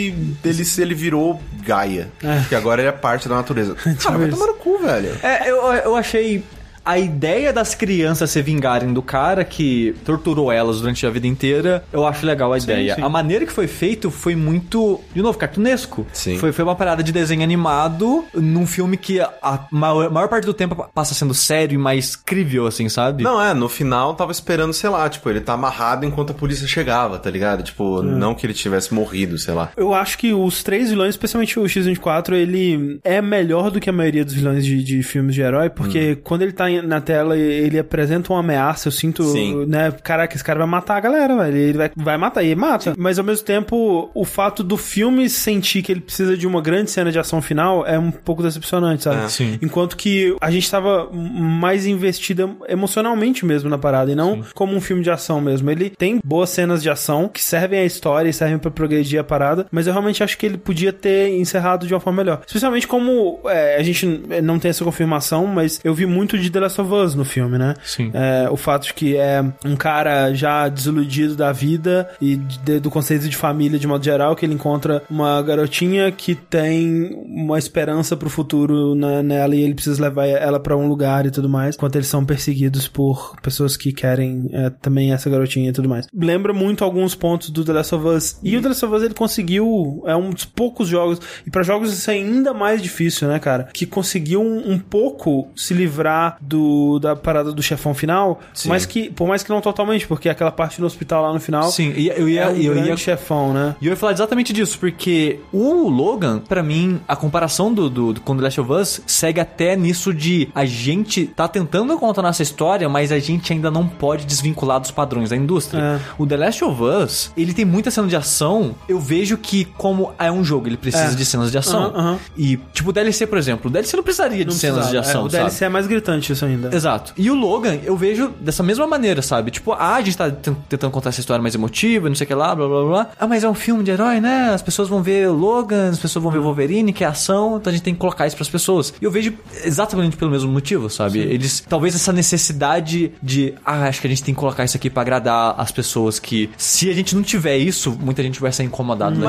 e 0.45 0.49
ele, 0.49 0.63
ele 0.79 0.95
virou 0.95 1.41
Gaia. 1.65 2.11
É. 2.21 2.43
Que 2.49 2.55
agora 2.57 2.81
ele 2.81 2.89
é 2.89 2.93
parte 2.93 3.29
da 3.29 3.37
natureza. 3.37 3.77
Cara, 4.03 4.19
vai 4.19 4.29
tomar 4.29 4.49
no 4.49 4.55
cu, 4.55 4.79
velho. 4.79 5.17
É, 5.23 5.49
eu, 5.49 5.57
eu 5.73 5.95
achei. 5.95 6.43
A 6.85 6.99
ideia 6.99 7.53
das 7.53 7.75
crianças 7.75 8.31
se 8.31 8.43
vingarem 8.43 8.93
do 8.93 9.01
cara 9.03 9.45
que 9.45 9.95
torturou 10.05 10.53
elas 10.53 10.81
durante 10.81 11.07
a 11.07 11.11
vida 11.11 11.27
inteira, 11.27 11.85
eu 11.93 12.07
acho 12.07 12.27
legal 12.27 12.53
a 12.53 12.59
ideia. 12.59 12.95
sim. 12.97 13.03
A 13.03 13.09
maneira 13.09 13.47
que 13.47 13.53
foi 13.53 13.67
feito 13.67 14.11
foi 14.11 14.35
muito, 14.37 15.01
de 15.15 15.23
novo, 15.23 15.39
cartunesco. 15.39 16.07
Sim. 16.13 16.39
Foi, 16.39 16.53
foi 16.53 16.65
uma 16.65 16.75
parada 16.77 17.03
de 17.03 17.11
desenho 17.13 17.43
animado 17.43 18.25
num 18.35 18.67
filme 18.67 18.97
que 18.97 19.21
a 19.21 19.67
maior, 19.71 20.11
maior 20.11 20.29
parte 20.29 20.45
do 20.45 20.53
tempo 20.55 20.89
passa 20.95 21.15
sendo 21.15 21.33
sério 21.35 21.75
e 21.75 21.79
mais 21.79 22.15
crível, 22.17 22.67
assim, 22.67 22.89
sabe? 22.89 23.23
Não, 23.23 23.41
é, 23.41 23.55
no 23.55 23.69
final 23.69 24.15
tava 24.15 24.33
esperando, 24.33 24.73
sei 24.73 24.91
lá, 24.91 25.09
tipo, 25.09 25.29
ele 25.31 25.41
tá 25.41 25.55
amarrado 25.55 26.05
enquanto 26.05 26.31
a 26.31 26.35
polícia 26.35 26.67
chegava, 26.67 27.19
tá 27.19 27.31
ligado? 27.31 27.63
Tipo, 27.63 28.03
não 28.03 28.35
que 28.35 28.47
ele 28.47 28.55
tivesse 28.55 28.93
morrido, 28.93 29.39
sei 29.39 29.55
lá. 29.55 29.71
Eu 29.77 29.95
acho 29.95 30.19
que 30.19 30.33
os 30.33 30.63
três 30.63 30.91
vilões, 30.91 31.11
especialmente 31.11 31.59
o 31.59 31.67
X-24, 31.69 32.33
ele 32.33 33.01
é 33.03 33.23
melhor 33.23 33.71
do 33.71 33.81
que 33.81 33.89
a 33.89 33.93
maioria 33.93 34.25
dos 34.25 34.35
vilões 34.35 34.65
de, 34.65 34.83
de 34.83 35.03
filmes 35.03 35.35
de 35.35 35.41
herói, 35.41 35.71
porque 35.71 36.17
quando 36.17 36.43
ele 36.43 36.53
tá 36.53 36.71
em- 36.71 36.74
na 36.83 37.01
tela, 37.01 37.37
ele 37.37 37.79
apresenta 37.79 38.33
uma 38.33 38.41
ameaça, 38.41 38.89
eu 38.89 38.93
sinto, 38.93 39.25
Sim. 39.25 39.67
né, 39.67 39.93
caraca, 40.03 40.35
esse 40.35 40.45
cara 40.45 40.59
vai 40.59 40.69
matar 40.69 40.97
a 40.97 41.01
galera, 41.01 41.37
velho, 41.37 41.57
ele 41.57 41.79
vai, 41.79 41.91
vai 41.97 42.17
matar, 42.17 42.43
e 42.43 42.47
ele 42.47 42.61
mata. 42.61 42.95
Mas 42.97 43.19
ao 43.19 43.25
mesmo 43.25 43.45
tempo, 43.45 44.11
o 44.15 44.25
fato 44.25 44.63
do 44.63 44.77
filme 44.77 45.29
sentir 45.29 45.83
que 45.83 45.93
ele 45.93 46.01
precisa 46.01 46.37
de 46.37 46.47
uma 46.47 46.61
grande 46.61 46.91
cena 46.91 47.11
de 47.11 47.19
ação 47.19 47.41
final 47.41 47.87
é 47.87 47.99
um 47.99 48.11
pouco 48.11 48.43
decepcionante, 48.43 49.05
sabe? 49.05 49.25
É. 49.25 49.29
Sim. 49.29 49.59
Enquanto 49.63 49.97
que 49.97 50.37
a 50.41 50.51
gente 50.51 50.71
tava 50.71 51.09
mais 51.13 51.87
investida 51.87 52.49
emocionalmente 52.69 53.45
mesmo 53.45 53.69
na 53.69 53.79
parada, 53.79 54.11
e 54.11 54.15
não 54.15 54.43
como 54.55 54.75
um 54.75 54.81
filme 54.81 55.03
de 55.03 55.11
ação 55.11 55.41
mesmo. 55.41 55.71
Ele 55.71 55.91
tem 55.91 56.21
boas 56.25 56.51
cenas 56.51 56.83
de 56.83 56.91
ação 56.91 57.29
que 57.29 57.43
servem 57.43 57.81
à 57.81 57.85
história 57.85 58.29
e 58.29 58.33
servem 58.33 58.59
pra 58.59 58.71
progredir 58.71 59.21
a 59.21 59.25
parada, 59.25 59.67
mas 59.71 59.87
eu 59.87 59.93
realmente 59.93 60.23
acho 60.23 60.37
que 60.37 60.47
ele 60.47 60.59
podia 60.59 60.93
ter 60.93 61.31
encerrado 61.31 61.87
de 61.87 61.95
uma 61.95 62.01
forma 62.01 62.23
melhor. 62.23 62.43
Especialmente 62.47 62.87
como 62.87 63.41
é, 63.47 63.77
a 63.77 63.83
gente 63.83 64.07
não 64.43 64.59
tem 64.59 64.71
essa 64.71 64.85
confirmação, 64.85 65.47
mas 65.47 65.81
eu 65.85 65.95
vi 65.95 66.07
muito 66.07 66.39
de 66.39 66.51
The 66.51 66.61
Last 66.65 66.81
of 66.81 66.93
Us 66.93 67.15
no 67.15 67.25
filme, 67.25 67.59
né? 67.59 67.75
Sim. 67.85 68.11
É, 68.13 68.49
o 68.51 68.57
fato 68.57 68.87
de 68.87 68.95
que 68.95 69.17
é 69.17 69.43
um 69.65 69.77
cara 69.77 70.33
já 70.35 70.69
desiludido 70.69 71.35
da 71.37 71.53
vida 71.53 72.09
e 72.21 72.37
de- 72.37 72.81
do 72.81 72.91
conceito 72.91 73.29
de 73.29 73.37
família 73.37 73.79
de 73.79 73.87
modo 73.87 74.05
geral, 74.05 74.35
que 74.37 74.45
ele 74.45 74.55
encontra 74.55 75.03
uma 75.09 75.41
garotinha 75.43 76.11
que 76.13 76.35
tem 76.35 77.11
uma 77.27 77.59
esperança 77.59 78.17
pro 78.17 78.29
futuro 78.31 78.95
na- 78.95 79.23
nela 79.23 79.55
e 79.55 79.61
ele 79.63 79.75
precisa 79.75 80.03
levar 80.03 80.27
ela 80.27 80.59
pra 80.61 80.77
um 80.77 80.87
lugar 80.89 81.27
e 81.27 81.31
tudo 81.31 81.49
mais, 81.49 81.77
enquanto 81.77 81.97
eles 81.97 82.09
são 82.09 82.25
perseguidos 82.25 82.89
por 82.89 83.37
pessoas 83.43 83.77
que 83.77 83.93
querem 83.93 84.49
é, 84.53 84.71
também 84.71 85.13
essa 85.13 85.29
garotinha 85.31 85.71
e 85.71 85.73
tudo 85.73 85.89
mais. 85.89 86.07
Lembra 86.15 86.53
muito 86.53 86.85
alguns 86.85 87.15
pontos 87.15 87.51
do 87.51 87.65
The 87.65 87.73
Last 87.73 87.95
of 87.95 88.07
Us. 88.07 88.39
E 88.43 88.57
o 88.57 88.63
The 88.63 88.69
Last 88.69 88.85
of 88.85 88.95
Us 88.95 89.03
ele 89.03 89.15
conseguiu, 89.15 90.03
é 90.07 90.15
um 90.17 90.31
dos 90.31 90.45
poucos 90.45 90.89
jogos, 90.89 91.21
e 91.47 91.51
pra 91.51 91.63
jogos 91.63 91.93
isso 91.93 92.11
é 92.11 92.15
ainda 92.15 92.53
mais 92.55 92.81
difícil, 92.83 93.29
né, 93.29 93.39
cara? 93.39 93.69
Que 93.73 93.87
conseguiu 93.87 94.41
um, 94.41 94.73
um 94.73 94.79
pouco 94.79 95.49
se 95.57 95.75
livrar 95.75 96.37
do 96.41 96.54
da 97.01 97.15
parada 97.17 97.53
do 97.53 97.63
chefão 97.63 97.95
final, 97.95 98.41
Sim. 98.53 98.69
mas 98.69 98.87
que, 98.87 99.11
por 99.11 99.27
mais 99.29 99.43
que 99.43 99.51
não 99.51 99.61
totalmente, 99.61 100.07
porque 100.07 100.29
aquela 100.29 100.51
parte 100.51 100.81
no 100.81 100.87
hospital 100.87 101.23
lá 101.23 101.33
no 101.33 101.41
final 101.41 101.71
Sim, 101.71 101.93
e 101.97 102.09
eu 102.09 102.29
ia, 102.29 102.43
é 102.43 102.49
um 102.51 102.57
eu 102.57 102.77
ia 102.87 102.97
chefão, 102.97 103.53
né? 103.53 103.75
E 103.81 103.87
eu 103.87 103.91
ia 103.91 103.97
falar 103.97 104.13
exatamente 104.13 104.53
disso, 104.53 104.79
porque 104.79 105.41
o 105.53 105.89
Logan, 105.89 106.39
pra 106.41 106.63
mim, 106.63 107.01
a 107.09 107.17
comparação 107.17 107.73
do, 107.73 107.89
do, 107.91 108.13
do 108.13 108.21
com 108.21 108.37
The 108.37 108.43
Last 108.43 108.61
of 108.61 108.73
Us 108.73 109.01
segue 109.07 109.41
até 109.41 109.77
nisso 109.77 110.13
de 110.13 110.49
a 110.55 110.65
gente 110.65 111.27
tá 111.27 111.47
tentando 111.49 111.97
contar 111.99 112.23
nossa 112.23 112.43
história, 112.43 112.89
mas 112.89 113.11
a 113.13 113.19
gente 113.19 113.53
ainda 113.53 113.71
não 113.71 113.87
pode 113.87 114.25
desvincular 114.25 114.81
dos 114.81 114.91
padrões 114.91 115.31
da 115.31 115.37
indústria. 115.37 115.81
É. 115.81 116.01
O 116.19 116.27
The 116.27 116.37
Last 116.37 116.65
of 116.65 116.83
Us, 116.83 117.33
ele 117.37 117.53
tem 117.55 117.65
muita 117.65 117.91
cena 117.91 118.07
de 118.09 118.17
ação, 118.17 118.75
eu 118.89 118.99
vejo 118.99 119.37
que 119.39 119.65
como 119.65 120.13
é 120.19 120.31
um 120.31 120.45
jogo, 120.45 120.69
ele 120.69 120.77
precisa 120.77 121.13
É. 121.13 121.15
de 121.15 121.25
cenas 121.25 121.51
de 121.51 121.59
ação. 121.59 122.19
E, 122.37 122.59
tipo, 122.73 122.91
o 122.91 122.93
DLC, 122.93 123.27
por 123.27 123.39
exemplo, 123.39 123.69
o 123.69 123.73
DLC 123.73 123.97
não 123.97 124.03
precisaria 124.05 124.39
de 124.45 124.51
Não 124.51 124.53
cenas 124.53 124.89
de 124.91 124.97
ação, 124.99 125.23
É, 125.23 125.25
o 125.25 125.31
sabe? 125.31 125.43
DLC 125.43 125.65
é 125.65 125.69
mais 125.69 125.87
gritante 125.87 126.33
isso 126.33 126.44
ainda. 126.45 126.75
Exato. 126.75 127.13
E 127.17 127.31
o 127.31 127.35
Logan, 127.35 127.79
eu 127.85 127.97
vejo 127.97 128.29
dessa 128.41 128.63
mesma 128.63 128.87
maneira, 128.87 129.23
sabe? 129.23 129.51
Tipo, 129.51 129.73
ah, 129.73 129.95
a 129.97 130.03
gente 130.03 130.17
tá 130.17 130.31
tent- 130.31 130.57
tentando 130.69 130.91
contar 130.91 131.11
essa 131.11 131.21
história 131.21 131.43
mais 131.43 131.55
emotiva, 131.55 132.09
não 132.09 132.17
sei 132.17 132.25
o 132.25 132.29
que 132.29 132.35
lá, 132.35 132.55
blá 132.55 132.67
blá 132.69 132.85
blá. 132.85 133.07
Ah, 133.19 133.27
mas 133.27 133.45
é 133.45 133.49
um 133.49 133.55
filme 133.55 133.83
de 133.83 133.91
herói, 133.91 134.21
né? 134.21 134.51
As 134.55 134.63
pessoas 134.63 134.89
vão 134.89 135.03
ver 135.03 135.29
Logan, 135.29 135.91
as 135.91 135.99
pessoas 135.99 136.23
vão 136.23 136.33
ver 136.33 136.39
Wolverine, 136.41 136.93
que 136.93 137.05
é 137.05 137.07
ação, 137.07 137.57
então 137.57 137.71
a 137.71 137.75
gente 137.75 137.83
tem 137.85 137.95
que 137.95 138.01
colocar 138.01 138.27
isso 138.27 138.37
pras 138.37 138.49
pessoas. 138.49 138.93
E 139.01 139.05
eu 139.05 139.11
vejo 139.11 139.33
exatamente 139.65 140.17
pelo 140.17 140.31
mesmo 140.31 140.51
motivo, 140.51 140.89
sabe? 140.91 141.19
Eles, 141.19 141.61
talvez 141.69 141.95
essa 141.95 142.13
necessidade 142.13 143.13
de, 143.23 143.55
ah, 143.65 143.85
acho 143.89 144.01
que 144.01 144.07
a 144.07 144.11
gente 144.11 144.23
tem 144.23 144.35
que 144.35 144.41
colocar 144.41 144.65
isso 144.65 144.77
aqui 144.77 144.91
pra 144.91 145.03
agradar 145.03 145.55
as 145.59 145.71
pessoas 145.71 146.19
que, 146.19 146.51
se 146.57 146.91
a 146.91 146.95
gente 146.95 147.15
não 147.15 147.23
tiver 147.23 147.57
isso, 147.57 147.97
muita 148.01 148.23
gente 148.23 148.41
vai 148.41 148.53
ser 148.53 148.63